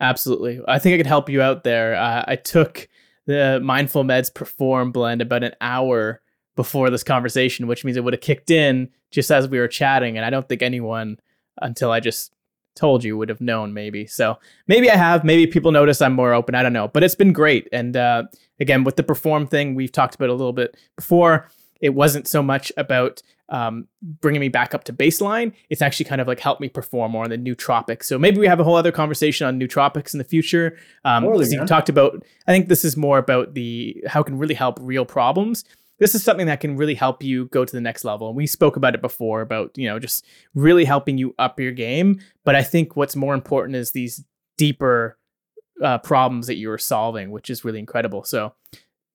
Absolutely. 0.00 0.60
I 0.66 0.78
think 0.78 0.94
I 0.94 0.96
could 0.96 1.06
help 1.06 1.28
you 1.28 1.42
out 1.42 1.64
there. 1.64 1.94
Uh, 1.94 2.24
I 2.26 2.36
took 2.36 2.88
the 3.26 3.60
Mindful 3.62 4.04
Meds 4.04 4.32
Perform 4.32 4.92
blend 4.92 5.20
about 5.20 5.44
an 5.44 5.54
hour 5.60 6.22
before 6.56 6.90
this 6.90 7.04
conversation, 7.04 7.66
which 7.66 7.84
means 7.84 7.96
it 7.96 8.04
would 8.04 8.14
have 8.14 8.20
kicked 8.20 8.50
in 8.50 8.88
just 9.10 9.30
as 9.30 9.48
we 9.48 9.58
were 9.58 9.68
chatting. 9.68 10.16
And 10.16 10.24
I 10.24 10.30
don't 10.30 10.48
think 10.48 10.62
anyone, 10.62 11.18
until 11.60 11.90
I 11.90 12.00
just 12.00 12.32
told 12.74 13.04
you, 13.04 13.16
would 13.16 13.28
have 13.28 13.40
known 13.40 13.74
maybe. 13.74 14.06
So 14.06 14.38
maybe 14.66 14.90
I 14.90 14.96
have. 14.96 15.24
Maybe 15.24 15.46
people 15.46 15.72
notice 15.72 16.00
I'm 16.00 16.14
more 16.14 16.32
open. 16.32 16.54
I 16.54 16.62
don't 16.62 16.72
know. 16.72 16.88
But 16.88 17.02
it's 17.02 17.14
been 17.14 17.32
great. 17.32 17.68
And 17.72 17.96
uh, 17.96 18.24
again, 18.58 18.84
with 18.84 18.96
the 18.96 19.02
Perform 19.02 19.46
thing, 19.46 19.74
we've 19.74 19.92
talked 19.92 20.14
about 20.14 20.28
a 20.28 20.34
little 20.34 20.52
bit 20.52 20.76
before. 20.96 21.48
It 21.80 21.90
wasn't 21.90 22.28
so 22.28 22.42
much 22.42 22.72
about 22.76 23.22
um, 23.50 23.88
bringing 24.02 24.40
me 24.40 24.48
back 24.48 24.74
up 24.74 24.84
to 24.84 24.92
baseline. 24.92 25.52
It's 25.68 25.82
actually 25.82 26.04
kind 26.04 26.20
of 26.20 26.28
like 26.28 26.40
helped 26.40 26.60
me 26.60 26.68
perform 26.68 27.12
more 27.12 27.24
on 27.24 27.30
the 27.30 27.38
nootropics. 27.38 28.04
So 28.04 28.18
maybe 28.18 28.38
we 28.38 28.46
have 28.46 28.60
a 28.60 28.64
whole 28.64 28.76
other 28.76 28.92
conversation 28.92 29.46
on 29.46 29.58
nootropics 29.58 30.14
in 30.14 30.18
the 30.18 30.24
future. 30.24 30.78
Um, 31.04 31.24
you 31.24 31.66
talked 31.66 31.88
about, 31.88 32.24
I 32.46 32.52
think 32.52 32.68
this 32.68 32.84
is 32.84 32.96
more 32.96 33.18
about 33.18 33.54
the 33.54 34.04
how 34.06 34.20
it 34.20 34.24
can 34.24 34.38
really 34.38 34.54
help 34.54 34.78
real 34.80 35.04
problems. 35.04 35.64
This 36.00 36.14
is 36.14 36.24
something 36.24 36.46
that 36.46 36.60
can 36.60 36.76
really 36.76 36.94
help 36.94 37.22
you 37.22 37.46
go 37.46 37.64
to 37.64 37.72
the 37.72 37.80
next 37.80 38.04
level. 38.04 38.28
And 38.28 38.36
we 38.36 38.46
spoke 38.46 38.76
about 38.76 38.94
it 38.94 39.02
before 39.02 39.42
about, 39.42 39.70
you 39.76 39.86
know, 39.86 39.98
just 39.98 40.26
really 40.54 40.84
helping 40.84 41.18
you 41.18 41.34
up 41.38 41.60
your 41.60 41.72
game. 41.72 42.20
But 42.44 42.56
I 42.56 42.62
think 42.62 42.96
what's 42.96 43.14
more 43.14 43.34
important 43.34 43.76
is 43.76 43.92
these 43.92 44.24
deeper 44.58 45.18
uh, 45.82 45.98
problems 45.98 46.46
that 46.48 46.56
you 46.56 46.70
are 46.70 46.78
solving, 46.78 47.30
which 47.30 47.50
is 47.50 47.64
really 47.64 47.78
incredible. 47.78 48.24
So 48.24 48.54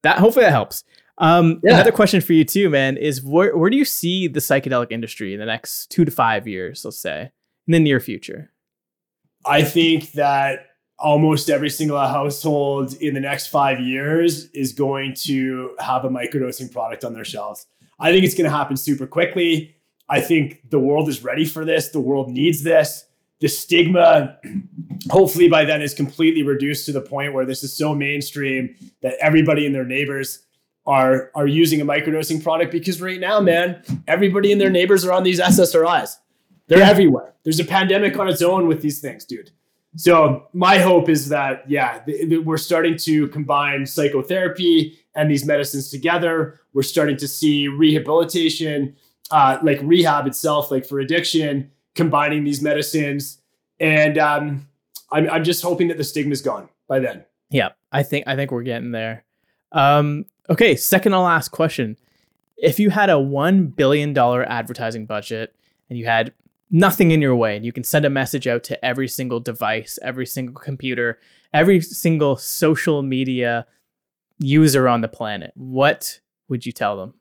that 0.03 0.19
hopefully 0.19 0.45
that 0.45 0.51
helps. 0.51 0.83
Um, 1.17 1.59
yeah. 1.63 1.73
Another 1.73 1.91
question 1.91 2.21
for 2.21 2.33
you 2.33 2.43
too, 2.43 2.69
man, 2.69 2.97
is 2.97 3.23
where 3.23 3.55
where 3.57 3.69
do 3.69 3.77
you 3.77 3.85
see 3.85 4.27
the 4.27 4.39
psychedelic 4.39 4.91
industry 4.91 5.33
in 5.33 5.39
the 5.39 5.45
next 5.45 5.89
two 5.89 6.05
to 6.05 6.11
five 6.11 6.47
years, 6.47 6.83
let's 6.85 6.99
say, 6.99 7.31
in 7.67 7.71
the 7.71 7.79
near 7.79 7.99
future? 7.99 8.51
I 9.45 9.63
think 9.63 10.11
that 10.13 10.67
almost 10.97 11.49
every 11.49 11.69
single 11.69 11.99
household 11.99 12.93
in 12.95 13.13
the 13.13 13.19
next 13.19 13.47
five 13.47 13.79
years 13.79 14.45
is 14.51 14.73
going 14.73 15.13
to 15.13 15.75
have 15.79 16.05
a 16.05 16.09
microdosing 16.09 16.71
product 16.71 17.03
on 17.03 17.13
their 17.13 17.25
shelves. 17.25 17.67
I 17.99 18.11
think 18.11 18.25
it's 18.25 18.35
going 18.35 18.49
to 18.49 18.55
happen 18.55 18.77
super 18.77 19.07
quickly. 19.07 19.75
I 20.07 20.21
think 20.21 20.69
the 20.69 20.79
world 20.79 21.09
is 21.09 21.23
ready 21.23 21.45
for 21.45 21.65
this. 21.65 21.89
The 21.89 21.99
world 21.99 22.29
needs 22.29 22.63
this. 22.63 23.05
The 23.39 23.47
stigma, 23.47 24.37
hopefully 25.09 25.49
by 25.49 25.65
then, 25.65 25.81
is 25.81 25.93
completely 25.93 26.43
reduced 26.43 26.85
to 26.85 26.91
the 26.91 27.01
point 27.01 27.33
where 27.33 27.45
this 27.45 27.63
is 27.63 27.75
so 27.75 27.93
mainstream 27.93 28.75
that 29.01 29.15
everybody 29.19 29.65
and 29.65 29.73
their 29.73 29.85
neighbors 29.85 30.45
are 30.85 31.31
are 31.33 31.47
using 31.47 31.81
a 31.81 31.85
microdosing 31.85 32.41
product 32.43 32.71
because 32.71 33.01
right 33.01 33.19
now, 33.19 33.39
man, 33.39 33.81
everybody 34.07 34.51
and 34.51 34.61
their 34.61 34.69
neighbors 34.69 35.03
are 35.03 35.11
on 35.11 35.23
these 35.23 35.39
SSRIs. 35.39 36.17
They're 36.67 36.83
everywhere. 36.83 37.33
There's 37.43 37.59
a 37.59 37.65
pandemic 37.65 38.17
on 38.17 38.27
its 38.27 38.41
own 38.41 38.67
with 38.67 38.81
these 38.81 38.99
things, 38.99 39.25
dude. 39.25 39.51
So 39.95 40.47
my 40.53 40.79
hope 40.79 41.09
is 41.09 41.29
that 41.29 41.69
yeah, 41.69 41.99
th- 41.99 42.29
th- 42.29 42.41
we're 42.43 42.57
starting 42.57 42.97
to 42.97 43.27
combine 43.29 43.85
psychotherapy 43.85 44.97
and 45.15 45.31
these 45.31 45.45
medicines 45.45 45.89
together. 45.89 46.59
We're 46.73 46.83
starting 46.83 47.17
to 47.17 47.27
see 47.27 47.67
rehabilitation, 47.67 48.95
uh, 49.31 49.59
like 49.63 49.79
rehab 49.81 50.27
itself, 50.27 50.71
like 50.71 50.85
for 50.85 50.99
addiction, 50.99 51.71
combining 51.95 52.43
these 52.43 52.61
medicines, 52.61 53.39
and 53.79 54.17
um, 54.17 54.67
I'm 55.11 55.29
I'm 55.29 55.43
just 55.43 55.63
hoping 55.63 55.87
that 55.87 55.97
the 55.97 56.03
stigma's 56.03 56.41
gone 56.41 56.69
by 56.87 56.99
then. 56.99 57.23
Yeah, 57.49 57.69
I 57.91 58.03
think 58.03 58.27
I 58.27 58.35
think 58.35 58.51
we're 58.51 58.63
getting 58.63 58.91
there. 58.91 59.23
Um, 59.71 60.25
Okay, 60.49 60.75
second 60.75 61.13
to 61.13 61.19
last 61.19 61.49
question. 61.49 61.97
If 62.57 62.79
you 62.79 62.89
had 62.89 63.09
a 63.09 63.13
$1 63.13 63.75
billion 63.75 64.17
advertising 64.17 65.05
budget 65.05 65.55
and 65.89 65.97
you 65.97 66.05
had 66.05 66.33
nothing 66.71 67.11
in 67.11 67.21
your 67.21 67.35
way 67.35 67.55
and 67.55 67.65
you 67.65 67.71
can 67.71 67.83
send 67.83 68.05
a 68.05 68.09
message 68.09 68.47
out 68.47 68.63
to 68.63 68.85
every 68.85 69.07
single 69.07 69.39
device, 69.39 69.99
every 70.01 70.25
single 70.25 70.55
computer, 70.55 71.19
every 71.53 71.81
single 71.81 72.35
social 72.35 73.01
media 73.01 73.65
user 74.39 74.87
on 74.87 75.01
the 75.01 75.07
planet, 75.07 75.51
what 75.55 76.19
would 76.49 76.65
you 76.65 76.71
tell 76.71 76.97
them? 76.97 77.13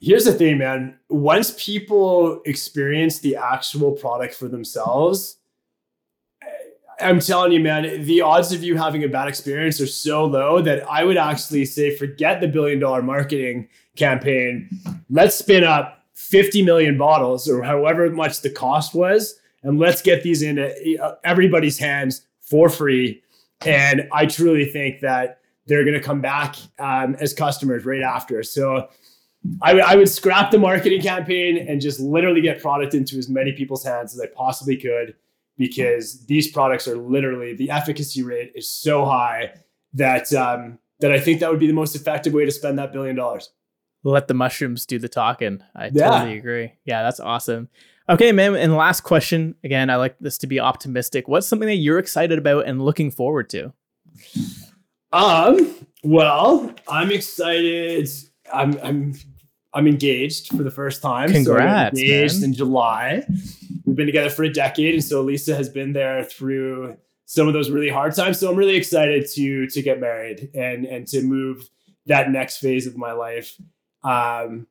Here's 0.00 0.24
the 0.24 0.32
thing, 0.32 0.58
man. 0.58 0.98
Once 1.08 1.54
people 1.62 2.40
experience 2.44 3.18
the 3.18 3.36
actual 3.36 3.92
product 3.92 4.34
for 4.34 4.48
themselves, 4.48 5.38
I'm 7.00 7.20
telling 7.20 7.52
you, 7.52 7.60
man, 7.60 8.04
the 8.04 8.22
odds 8.22 8.52
of 8.52 8.62
you 8.62 8.76
having 8.76 9.04
a 9.04 9.08
bad 9.08 9.28
experience 9.28 9.80
are 9.80 9.86
so 9.86 10.24
low 10.24 10.62
that 10.62 10.88
I 10.88 11.04
would 11.04 11.18
actually 11.18 11.66
say 11.66 11.94
forget 11.94 12.40
the 12.40 12.48
billion 12.48 12.78
dollar 12.78 13.02
marketing 13.02 13.68
campaign. 13.96 14.70
Let's 15.10 15.36
spin 15.36 15.64
up 15.64 16.05
50 16.16 16.62
million 16.62 16.96
bottles 16.96 17.48
or 17.48 17.62
however 17.62 18.10
much 18.10 18.40
the 18.40 18.50
cost 18.50 18.94
was, 18.94 19.38
and 19.62 19.78
let's 19.78 20.00
get 20.00 20.22
these 20.22 20.42
into 20.42 20.72
uh, 21.02 21.14
everybody's 21.24 21.78
hands 21.78 22.26
for 22.40 22.68
free. 22.68 23.22
And 23.64 24.08
I 24.12 24.26
truly 24.26 24.64
think 24.64 25.00
that 25.00 25.40
they're 25.66 25.84
going 25.84 25.94
to 25.94 26.02
come 26.02 26.20
back 26.20 26.56
um, 26.78 27.16
as 27.20 27.34
customers 27.34 27.84
right 27.84 28.02
after. 28.02 28.42
So 28.42 28.88
I, 29.60 29.78
I 29.80 29.96
would 29.96 30.08
scrap 30.08 30.50
the 30.50 30.58
marketing 30.58 31.02
campaign 31.02 31.58
and 31.68 31.80
just 31.80 32.00
literally 32.00 32.40
get 32.40 32.62
product 32.62 32.94
into 32.94 33.18
as 33.18 33.28
many 33.28 33.52
people's 33.52 33.84
hands 33.84 34.14
as 34.14 34.20
I 34.20 34.26
possibly 34.26 34.76
could 34.76 35.14
because 35.58 36.24
these 36.26 36.50
products 36.50 36.88
are 36.88 36.96
literally 36.96 37.54
the 37.54 37.70
efficacy 37.70 38.22
rate 38.22 38.52
is 38.54 38.68
so 38.68 39.04
high 39.04 39.54
that 39.94 40.32
um, 40.32 40.78
that 41.00 41.12
I 41.12 41.20
think 41.20 41.40
that 41.40 41.50
would 41.50 41.60
be 41.60 41.66
the 41.66 41.72
most 41.72 41.94
effective 41.94 42.32
way 42.32 42.44
to 42.44 42.50
spend 42.50 42.78
that 42.78 42.92
billion 42.92 43.16
dollars. 43.16 43.50
Let 44.06 44.28
the 44.28 44.34
mushrooms 44.34 44.86
do 44.86 44.98
the 44.98 45.08
talking. 45.08 45.62
I 45.74 45.90
yeah. 45.92 46.10
totally 46.10 46.38
agree. 46.38 46.72
Yeah, 46.84 47.02
that's 47.02 47.20
awesome. 47.20 47.68
Okay, 48.08 48.30
man. 48.30 48.54
And 48.54 48.76
last 48.76 49.00
question. 49.00 49.56
Again, 49.64 49.90
I 49.90 49.96
like 49.96 50.16
this 50.20 50.38
to 50.38 50.46
be 50.46 50.60
optimistic. 50.60 51.26
What's 51.26 51.46
something 51.46 51.66
that 51.66 51.76
you're 51.76 51.98
excited 51.98 52.38
about 52.38 52.66
and 52.66 52.80
looking 52.82 53.10
forward 53.10 53.50
to? 53.50 53.72
Um. 55.12 55.74
Well, 56.04 56.72
I'm 56.88 57.10
excited. 57.10 58.08
I'm 58.52 58.78
I'm 58.82 59.14
I'm 59.74 59.88
engaged 59.88 60.48
for 60.48 60.62
the 60.62 60.70
first 60.70 61.02
time. 61.02 61.32
Congrats! 61.32 61.98
So 61.98 62.02
engaged 62.02 62.40
man. 62.40 62.50
in 62.50 62.54
July 62.54 63.26
we've 63.86 63.96
been 63.96 64.06
together 64.06 64.30
for 64.30 64.42
a 64.42 64.52
decade, 64.52 64.94
and 64.94 65.04
so 65.04 65.22
Lisa 65.22 65.54
has 65.54 65.68
been 65.68 65.92
there 65.92 66.24
through 66.24 66.96
some 67.24 67.48
of 67.48 67.54
those 67.54 67.70
really 67.70 67.88
hard 67.88 68.14
times. 68.14 68.38
So 68.38 68.50
I'm 68.50 68.56
really 68.56 68.76
excited 68.76 69.26
to 69.30 69.66
to 69.68 69.82
get 69.82 70.00
married 70.00 70.50
and 70.54 70.84
and 70.84 71.06
to 71.08 71.22
move 71.22 71.68
that 72.06 72.30
next 72.30 72.58
phase 72.58 72.86
of 72.86 72.96
my 72.96 73.12
life 73.12 73.56
um, 74.04 74.66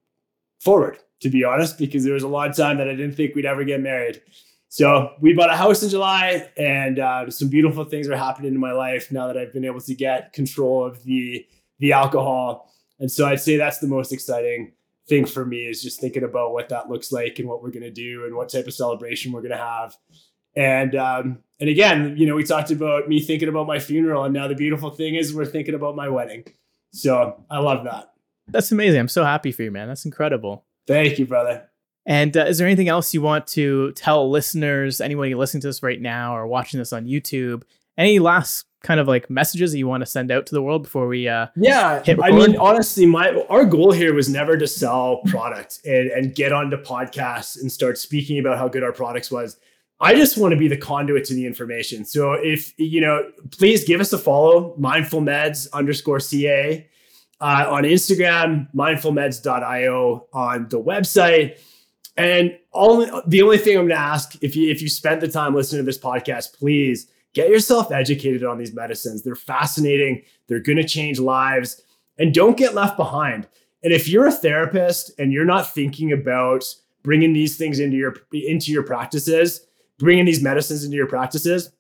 forward. 0.59 0.97
To 1.21 1.29
be 1.29 1.43
honest, 1.43 1.77
because 1.77 2.03
there 2.03 2.13
was 2.13 2.23
a 2.23 2.27
long 2.27 2.51
time 2.51 2.77
that 2.77 2.89
I 2.89 2.91
didn't 2.91 3.13
think 3.13 3.33
we'd 3.33 3.45
ever 3.45 3.63
get 3.63 3.79
married. 3.79 4.21
So 4.67 5.13
we 5.21 5.33
bought 5.33 5.49
a 5.49 5.55
house 5.55 5.81
in 5.81 5.89
July, 5.89 6.49
and 6.57 6.99
uh, 6.99 7.29
some 7.31 7.47
beautiful 7.47 7.85
things 7.85 8.09
are 8.09 8.17
happening 8.17 8.53
in 8.53 8.59
my 8.59 8.73
life 8.73 9.11
now 9.11 9.25
that 9.27 9.37
I've 9.37 9.53
been 9.53 9.63
able 9.63 9.79
to 9.79 9.95
get 9.95 10.33
control 10.33 10.85
of 10.85 11.01
the 11.03 11.45
the 11.79 11.93
alcohol. 11.93 12.69
And 12.99 13.11
so 13.11 13.25
I'd 13.25 13.39
say 13.39 13.55
that's 13.55 13.79
the 13.79 13.87
most 13.87 14.11
exciting 14.11 14.73
thing 15.07 15.25
for 15.25 15.45
me 15.45 15.65
is 15.65 15.81
just 15.81 16.01
thinking 16.01 16.23
about 16.23 16.51
what 16.51 16.69
that 16.69 16.89
looks 16.89 17.11
like 17.11 17.39
and 17.39 17.47
what 17.47 17.61
we're 17.61 17.71
to 17.71 17.91
do 17.91 18.25
and 18.25 18.35
what 18.35 18.49
type 18.49 18.67
of 18.67 18.73
celebration 18.73 19.31
we're 19.31 19.41
to 19.47 19.55
have. 19.55 19.95
And 20.55 20.95
um, 20.95 21.39
and 21.59 21.69
again, 21.69 22.15
you 22.17 22.25
know, 22.25 22.35
we 22.35 22.43
talked 22.43 22.71
about 22.71 23.07
me 23.07 23.21
thinking 23.21 23.49
about 23.49 23.67
my 23.67 23.79
funeral, 23.79 24.23
and 24.25 24.33
now 24.33 24.47
the 24.47 24.55
beautiful 24.55 24.89
thing 24.89 25.15
is 25.15 25.33
we're 25.33 25.45
thinking 25.45 25.75
about 25.75 25.95
my 25.95 26.09
wedding. 26.09 26.45
So 26.91 27.45
I 27.49 27.59
love 27.59 27.85
that. 27.85 28.14
That's 28.47 28.71
amazing. 28.71 28.99
I'm 28.99 29.07
so 29.07 29.23
happy 29.23 29.51
for 29.51 29.63
you, 29.63 29.71
man. 29.71 29.87
That's 29.87 30.05
incredible. 30.05 30.65
Thank 30.87 31.19
you, 31.19 31.25
brother. 31.25 31.69
And 32.05 32.37
uh, 32.37 32.45
is 32.45 32.59
there 32.59 32.67
anything 32.67 32.87
else 32.87 33.13
you 33.13 33.21
want 33.21 33.47
to 33.47 33.91
tell 33.93 34.29
listeners, 34.29 35.01
anyone 35.01 35.31
listening 35.31 35.61
to 35.61 35.67
this 35.67 35.81
right 35.81 35.99
now 35.99 36.35
or 36.35 36.45
watching 36.45 36.77
this 36.77 36.93
on 36.93 37.05
YouTube? 37.05 37.63
Any 37.97 38.19
last 38.19 38.65
kind 38.85 38.99
of 38.99 39.07
like 39.07 39.29
messages 39.29 39.71
that 39.71 39.79
you 39.79 39.87
want 39.87 40.01
to 40.01 40.05
send 40.05 40.31
out 40.31 40.45
to 40.45 40.53
the 40.53 40.61
world 40.61 40.83
before 40.83 41.07
we 41.07 41.27
uh 41.27 41.47
yeah 41.55 42.03
i 42.21 42.29
mean 42.29 42.55
honestly 42.57 43.03
my 43.03 43.33
our 43.49 43.65
goal 43.65 43.91
here 43.91 44.13
was 44.13 44.29
never 44.29 44.55
to 44.57 44.67
sell 44.67 45.21
product 45.25 45.79
and 45.85 46.11
and 46.11 46.35
get 46.35 46.53
onto 46.53 46.77
podcasts 46.77 47.59
and 47.59 47.71
start 47.71 47.97
speaking 47.97 48.37
about 48.37 48.59
how 48.59 48.67
good 48.67 48.83
our 48.83 48.91
products 48.91 49.31
was 49.31 49.57
i 49.99 50.13
just 50.13 50.37
want 50.37 50.51
to 50.51 50.57
be 50.57 50.67
the 50.67 50.77
conduit 50.77 51.25
to 51.25 51.33
the 51.33 51.47
information 51.47 52.05
so 52.05 52.33
if 52.33 52.75
you 52.77 53.01
know 53.01 53.27
please 53.49 53.83
give 53.85 53.99
us 53.99 54.13
a 54.13 54.19
follow 54.19 54.75
mindful 54.77 55.19
meds 55.19 55.67
underscore 55.73 56.19
ca 56.19 56.87
uh, 57.41 57.65
on 57.69 57.83
instagram 57.83 58.67
mindfulmeds.io 58.73 60.27
on 60.33 60.67
the 60.69 60.81
website 60.81 61.59
and 62.17 62.57
all 62.71 63.05
the 63.27 63.41
only 63.41 63.57
thing 63.57 63.77
i'm 63.77 63.87
going 63.87 63.89
to 63.89 63.95
ask 63.95 64.41
if 64.41 64.55
you 64.55 64.71
if 64.71 64.81
you 64.81 64.89
spent 64.89 65.21
the 65.21 65.27
time 65.27 65.53
listening 65.53 65.81
to 65.81 65.85
this 65.85 65.99
podcast 65.99 66.57
please 66.57 67.07
get 67.35 67.49
yourself 67.49 67.91
educated 67.91 68.43
on 68.43 68.57
these 68.57 68.73
medicines. 68.73 69.21
They're 69.21 69.35
fascinating, 69.35 70.23
they're 70.47 70.61
going 70.61 70.77
to 70.77 70.87
change 70.87 71.19
lives, 71.19 71.83
and 72.17 72.33
don't 72.33 72.57
get 72.57 72.73
left 72.73 72.97
behind. 72.97 73.47
And 73.83 73.93
if 73.93 74.07
you're 74.07 74.25
a 74.25 74.31
therapist 74.31 75.11
and 75.19 75.31
you're 75.31 75.45
not 75.45 75.71
thinking 75.71 76.11
about 76.11 76.63
bringing 77.03 77.33
these 77.33 77.55
things 77.55 77.79
into 77.79 77.97
your 77.97 78.15
into 78.31 78.71
your 78.71 78.81
practices, 78.81 79.67
bringing 79.99 80.25
these 80.25 80.41
medicines 80.41 80.83
into 80.83 80.95
your 80.95 81.07
practices, 81.07 81.71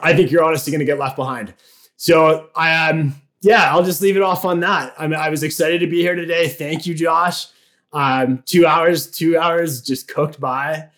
I 0.00 0.14
think 0.14 0.30
you're 0.30 0.44
honestly 0.44 0.70
going 0.70 0.78
to 0.78 0.86
get 0.86 0.98
left 0.98 1.16
behind. 1.16 1.52
So 1.96 2.48
I 2.54 2.88
um 2.88 3.14
yeah, 3.40 3.70
I'll 3.72 3.84
just 3.84 4.02
leave 4.02 4.16
it 4.16 4.22
off 4.22 4.44
on 4.44 4.60
that. 4.60 4.94
I 4.98 5.06
mean, 5.06 5.18
I 5.18 5.30
was 5.30 5.42
excited 5.42 5.80
to 5.80 5.86
be 5.86 6.00
here 6.00 6.14
today. 6.14 6.48
Thank 6.48 6.86
you, 6.86 6.94
Josh. 6.94 7.46
Um, 7.92 8.42
two 8.44 8.66
hours, 8.66 9.10
two 9.10 9.38
hours 9.38 9.80
just 9.82 10.08
cooked 10.08 10.40
by. 10.40 10.88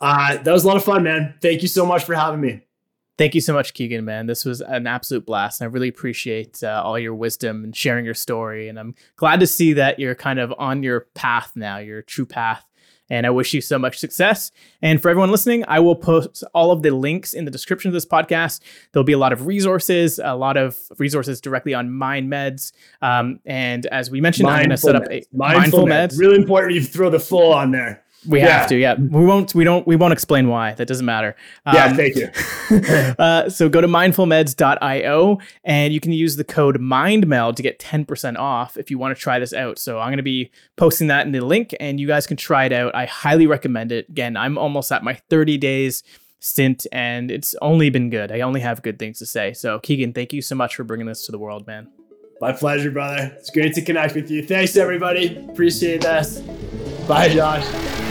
Uh, 0.00 0.36
that 0.36 0.52
was 0.52 0.64
a 0.64 0.68
lot 0.68 0.76
of 0.76 0.84
fun, 0.84 1.02
man. 1.02 1.34
Thank 1.40 1.62
you 1.62 1.68
so 1.68 1.86
much 1.86 2.04
for 2.04 2.14
having 2.14 2.40
me. 2.40 2.62
Thank 3.18 3.34
you 3.34 3.40
so 3.40 3.54
much, 3.54 3.72
Keegan, 3.72 4.04
man. 4.04 4.26
This 4.26 4.44
was 4.44 4.60
an 4.60 4.86
absolute 4.86 5.24
blast. 5.24 5.60
And 5.60 5.68
I 5.68 5.72
really 5.72 5.88
appreciate 5.88 6.62
uh, 6.62 6.82
all 6.84 6.98
your 6.98 7.14
wisdom 7.14 7.64
and 7.64 7.74
sharing 7.74 8.04
your 8.04 8.14
story. 8.14 8.68
And 8.68 8.78
I'm 8.78 8.94
glad 9.16 9.40
to 9.40 9.46
see 9.46 9.72
that 9.72 9.98
you're 9.98 10.14
kind 10.14 10.38
of 10.38 10.52
on 10.58 10.82
your 10.82 11.00
path 11.14 11.52
now, 11.54 11.78
your 11.78 12.02
true 12.02 12.26
path. 12.26 12.66
And 13.08 13.26
I 13.26 13.30
wish 13.30 13.54
you 13.54 13.60
so 13.60 13.78
much 13.78 13.98
success. 13.98 14.50
And 14.82 15.00
for 15.00 15.08
everyone 15.08 15.30
listening, 15.30 15.64
I 15.68 15.80
will 15.80 15.94
post 15.96 16.42
all 16.54 16.70
of 16.70 16.82
the 16.82 16.90
links 16.90 17.34
in 17.34 17.44
the 17.44 17.50
description 17.50 17.88
of 17.88 17.92
this 17.92 18.06
podcast. 18.06 18.60
There'll 18.92 19.04
be 19.04 19.12
a 19.12 19.18
lot 19.18 19.32
of 19.32 19.46
resources, 19.46 20.18
a 20.22 20.34
lot 20.34 20.56
of 20.56 20.76
resources 20.98 21.40
directly 21.40 21.74
on 21.74 21.92
Mind 21.92 22.30
Meds. 22.30 22.72
Um, 23.02 23.40
and 23.44 23.86
as 23.86 24.10
we 24.10 24.20
mentioned, 24.20 24.46
mindful 24.46 24.60
I'm 24.60 24.68
going 24.68 24.70
to 24.70 24.76
set 24.76 24.96
up 24.96 25.04
a 25.10 25.24
mindful, 25.32 25.60
mindful 25.60 25.84
meds. 25.86 26.14
meds. 26.14 26.18
Really 26.18 26.36
important 26.36 26.74
you 26.74 26.82
throw 26.82 27.10
the 27.10 27.20
full 27.20 27.52
on 27.52 27.70
there. 27.70 28.02
We 28.26 28.40
yeah. 28.40 28.58
have 28.58 28.68
to, 28.68 28.76
yeah. 28.76 28.94
We 28.94 29.24
won't, 29.24 29.54
we 29.54 29.64
don't, 29.64 29.86
we 29.86 29.96
won't 29.96 30.12
explain 30.12 30.48
why. 30.48 30.74
That 30.74 30.86
doesn't 30.86 31.06
matter. 31.06 31.36
Um, 31.64 31.74
yeah, 31.74 31.92
thank 31.94 32.16
you. 32.16 33.14
uh, 33.18 33.48
so 33.48 33.68
go 33.68 33.80
to 33.80 33.88
mindfulmeds.io 33.88 35.38
and 35.64 35.92
you 35.92 36.00
can 36.00 36.12
use 36.12 36.36
the 36.36 36.44
code 36.44 36.80
MindMeld 36.80 37.56
to 37.56 37.62
get 37.62 37.78
10% 37.78 38.38
off 38.38 38.76
if 38.76 38.90
you 38.90 38.98
want 38.98 39.16
to 39.16 39.20
try 39.20 39.38
this 39.38 39.52
out. 39.52 39.78
So 39.78 39.98
I'm 39.98 40.08
going 40.08 40.16
to 40.18 40.22
be 40.22 40.50
posting 40.76 41.08
that 41.08 41.26
in 41.26 41.32
the 41.32 41.40
link 41.40 41.74
and 41.80 42.00
you 42.00 42.06
guys 42.06 42.26
can 42.26 42.36
try 42.36 42.64
it 42.64 42.72
out. 42.72 42.94
I 42.94 43.06
highly 43.06 43.46
recommend 43.46 43.92
it. 43.92 44.08
Again, 44.08 44.36
I'm 44.36 44.58
almost 44.58 44.90
at 44.92 45.02
my 45.02 45.14
30 45.14 45.58
days 45.58 46.02
stint 46.40 46.86
and 46.92 47.30
it's 47.30 47.54
only 47.60 47.90
been 47.90 48.10
good. 48.10 48.30
I 48.30 48.40
only 48.40 48.60
have 48.60 48.82
good 48.82 48.98
things 48.98 49.18
to 49.18 49.26
say. 49.26 49.52
So 49.52 49.78
Keegan, 49.80 50.12
thank 50.12 50.32
you 50.32 50.42
so 50.42 50.54
much 50.54 50.76
for 50.76 50.84
bringing 50.84 51.06
this 51.06 51.26
to 51.26 51.32
the 51.32 51.38
world, 51.38 51.66
man. 51.66 51.88
My 52.40 52.52
pleasure, 52.52 52.90
brother. 52.90 53.34
It's 53.38 53.50
great 53.50 53.74
to 53.74 53.82
connect 53.82 54.14
with 54.14 54.30
you. 54.30 54.44
Thanks, 54.44 54.76
everybody. 54.76 55.38
Appreciate 55.48 56.02
this. 56.02 56.40
Bye, 57.08 57.30
Josh. 57.30 58.05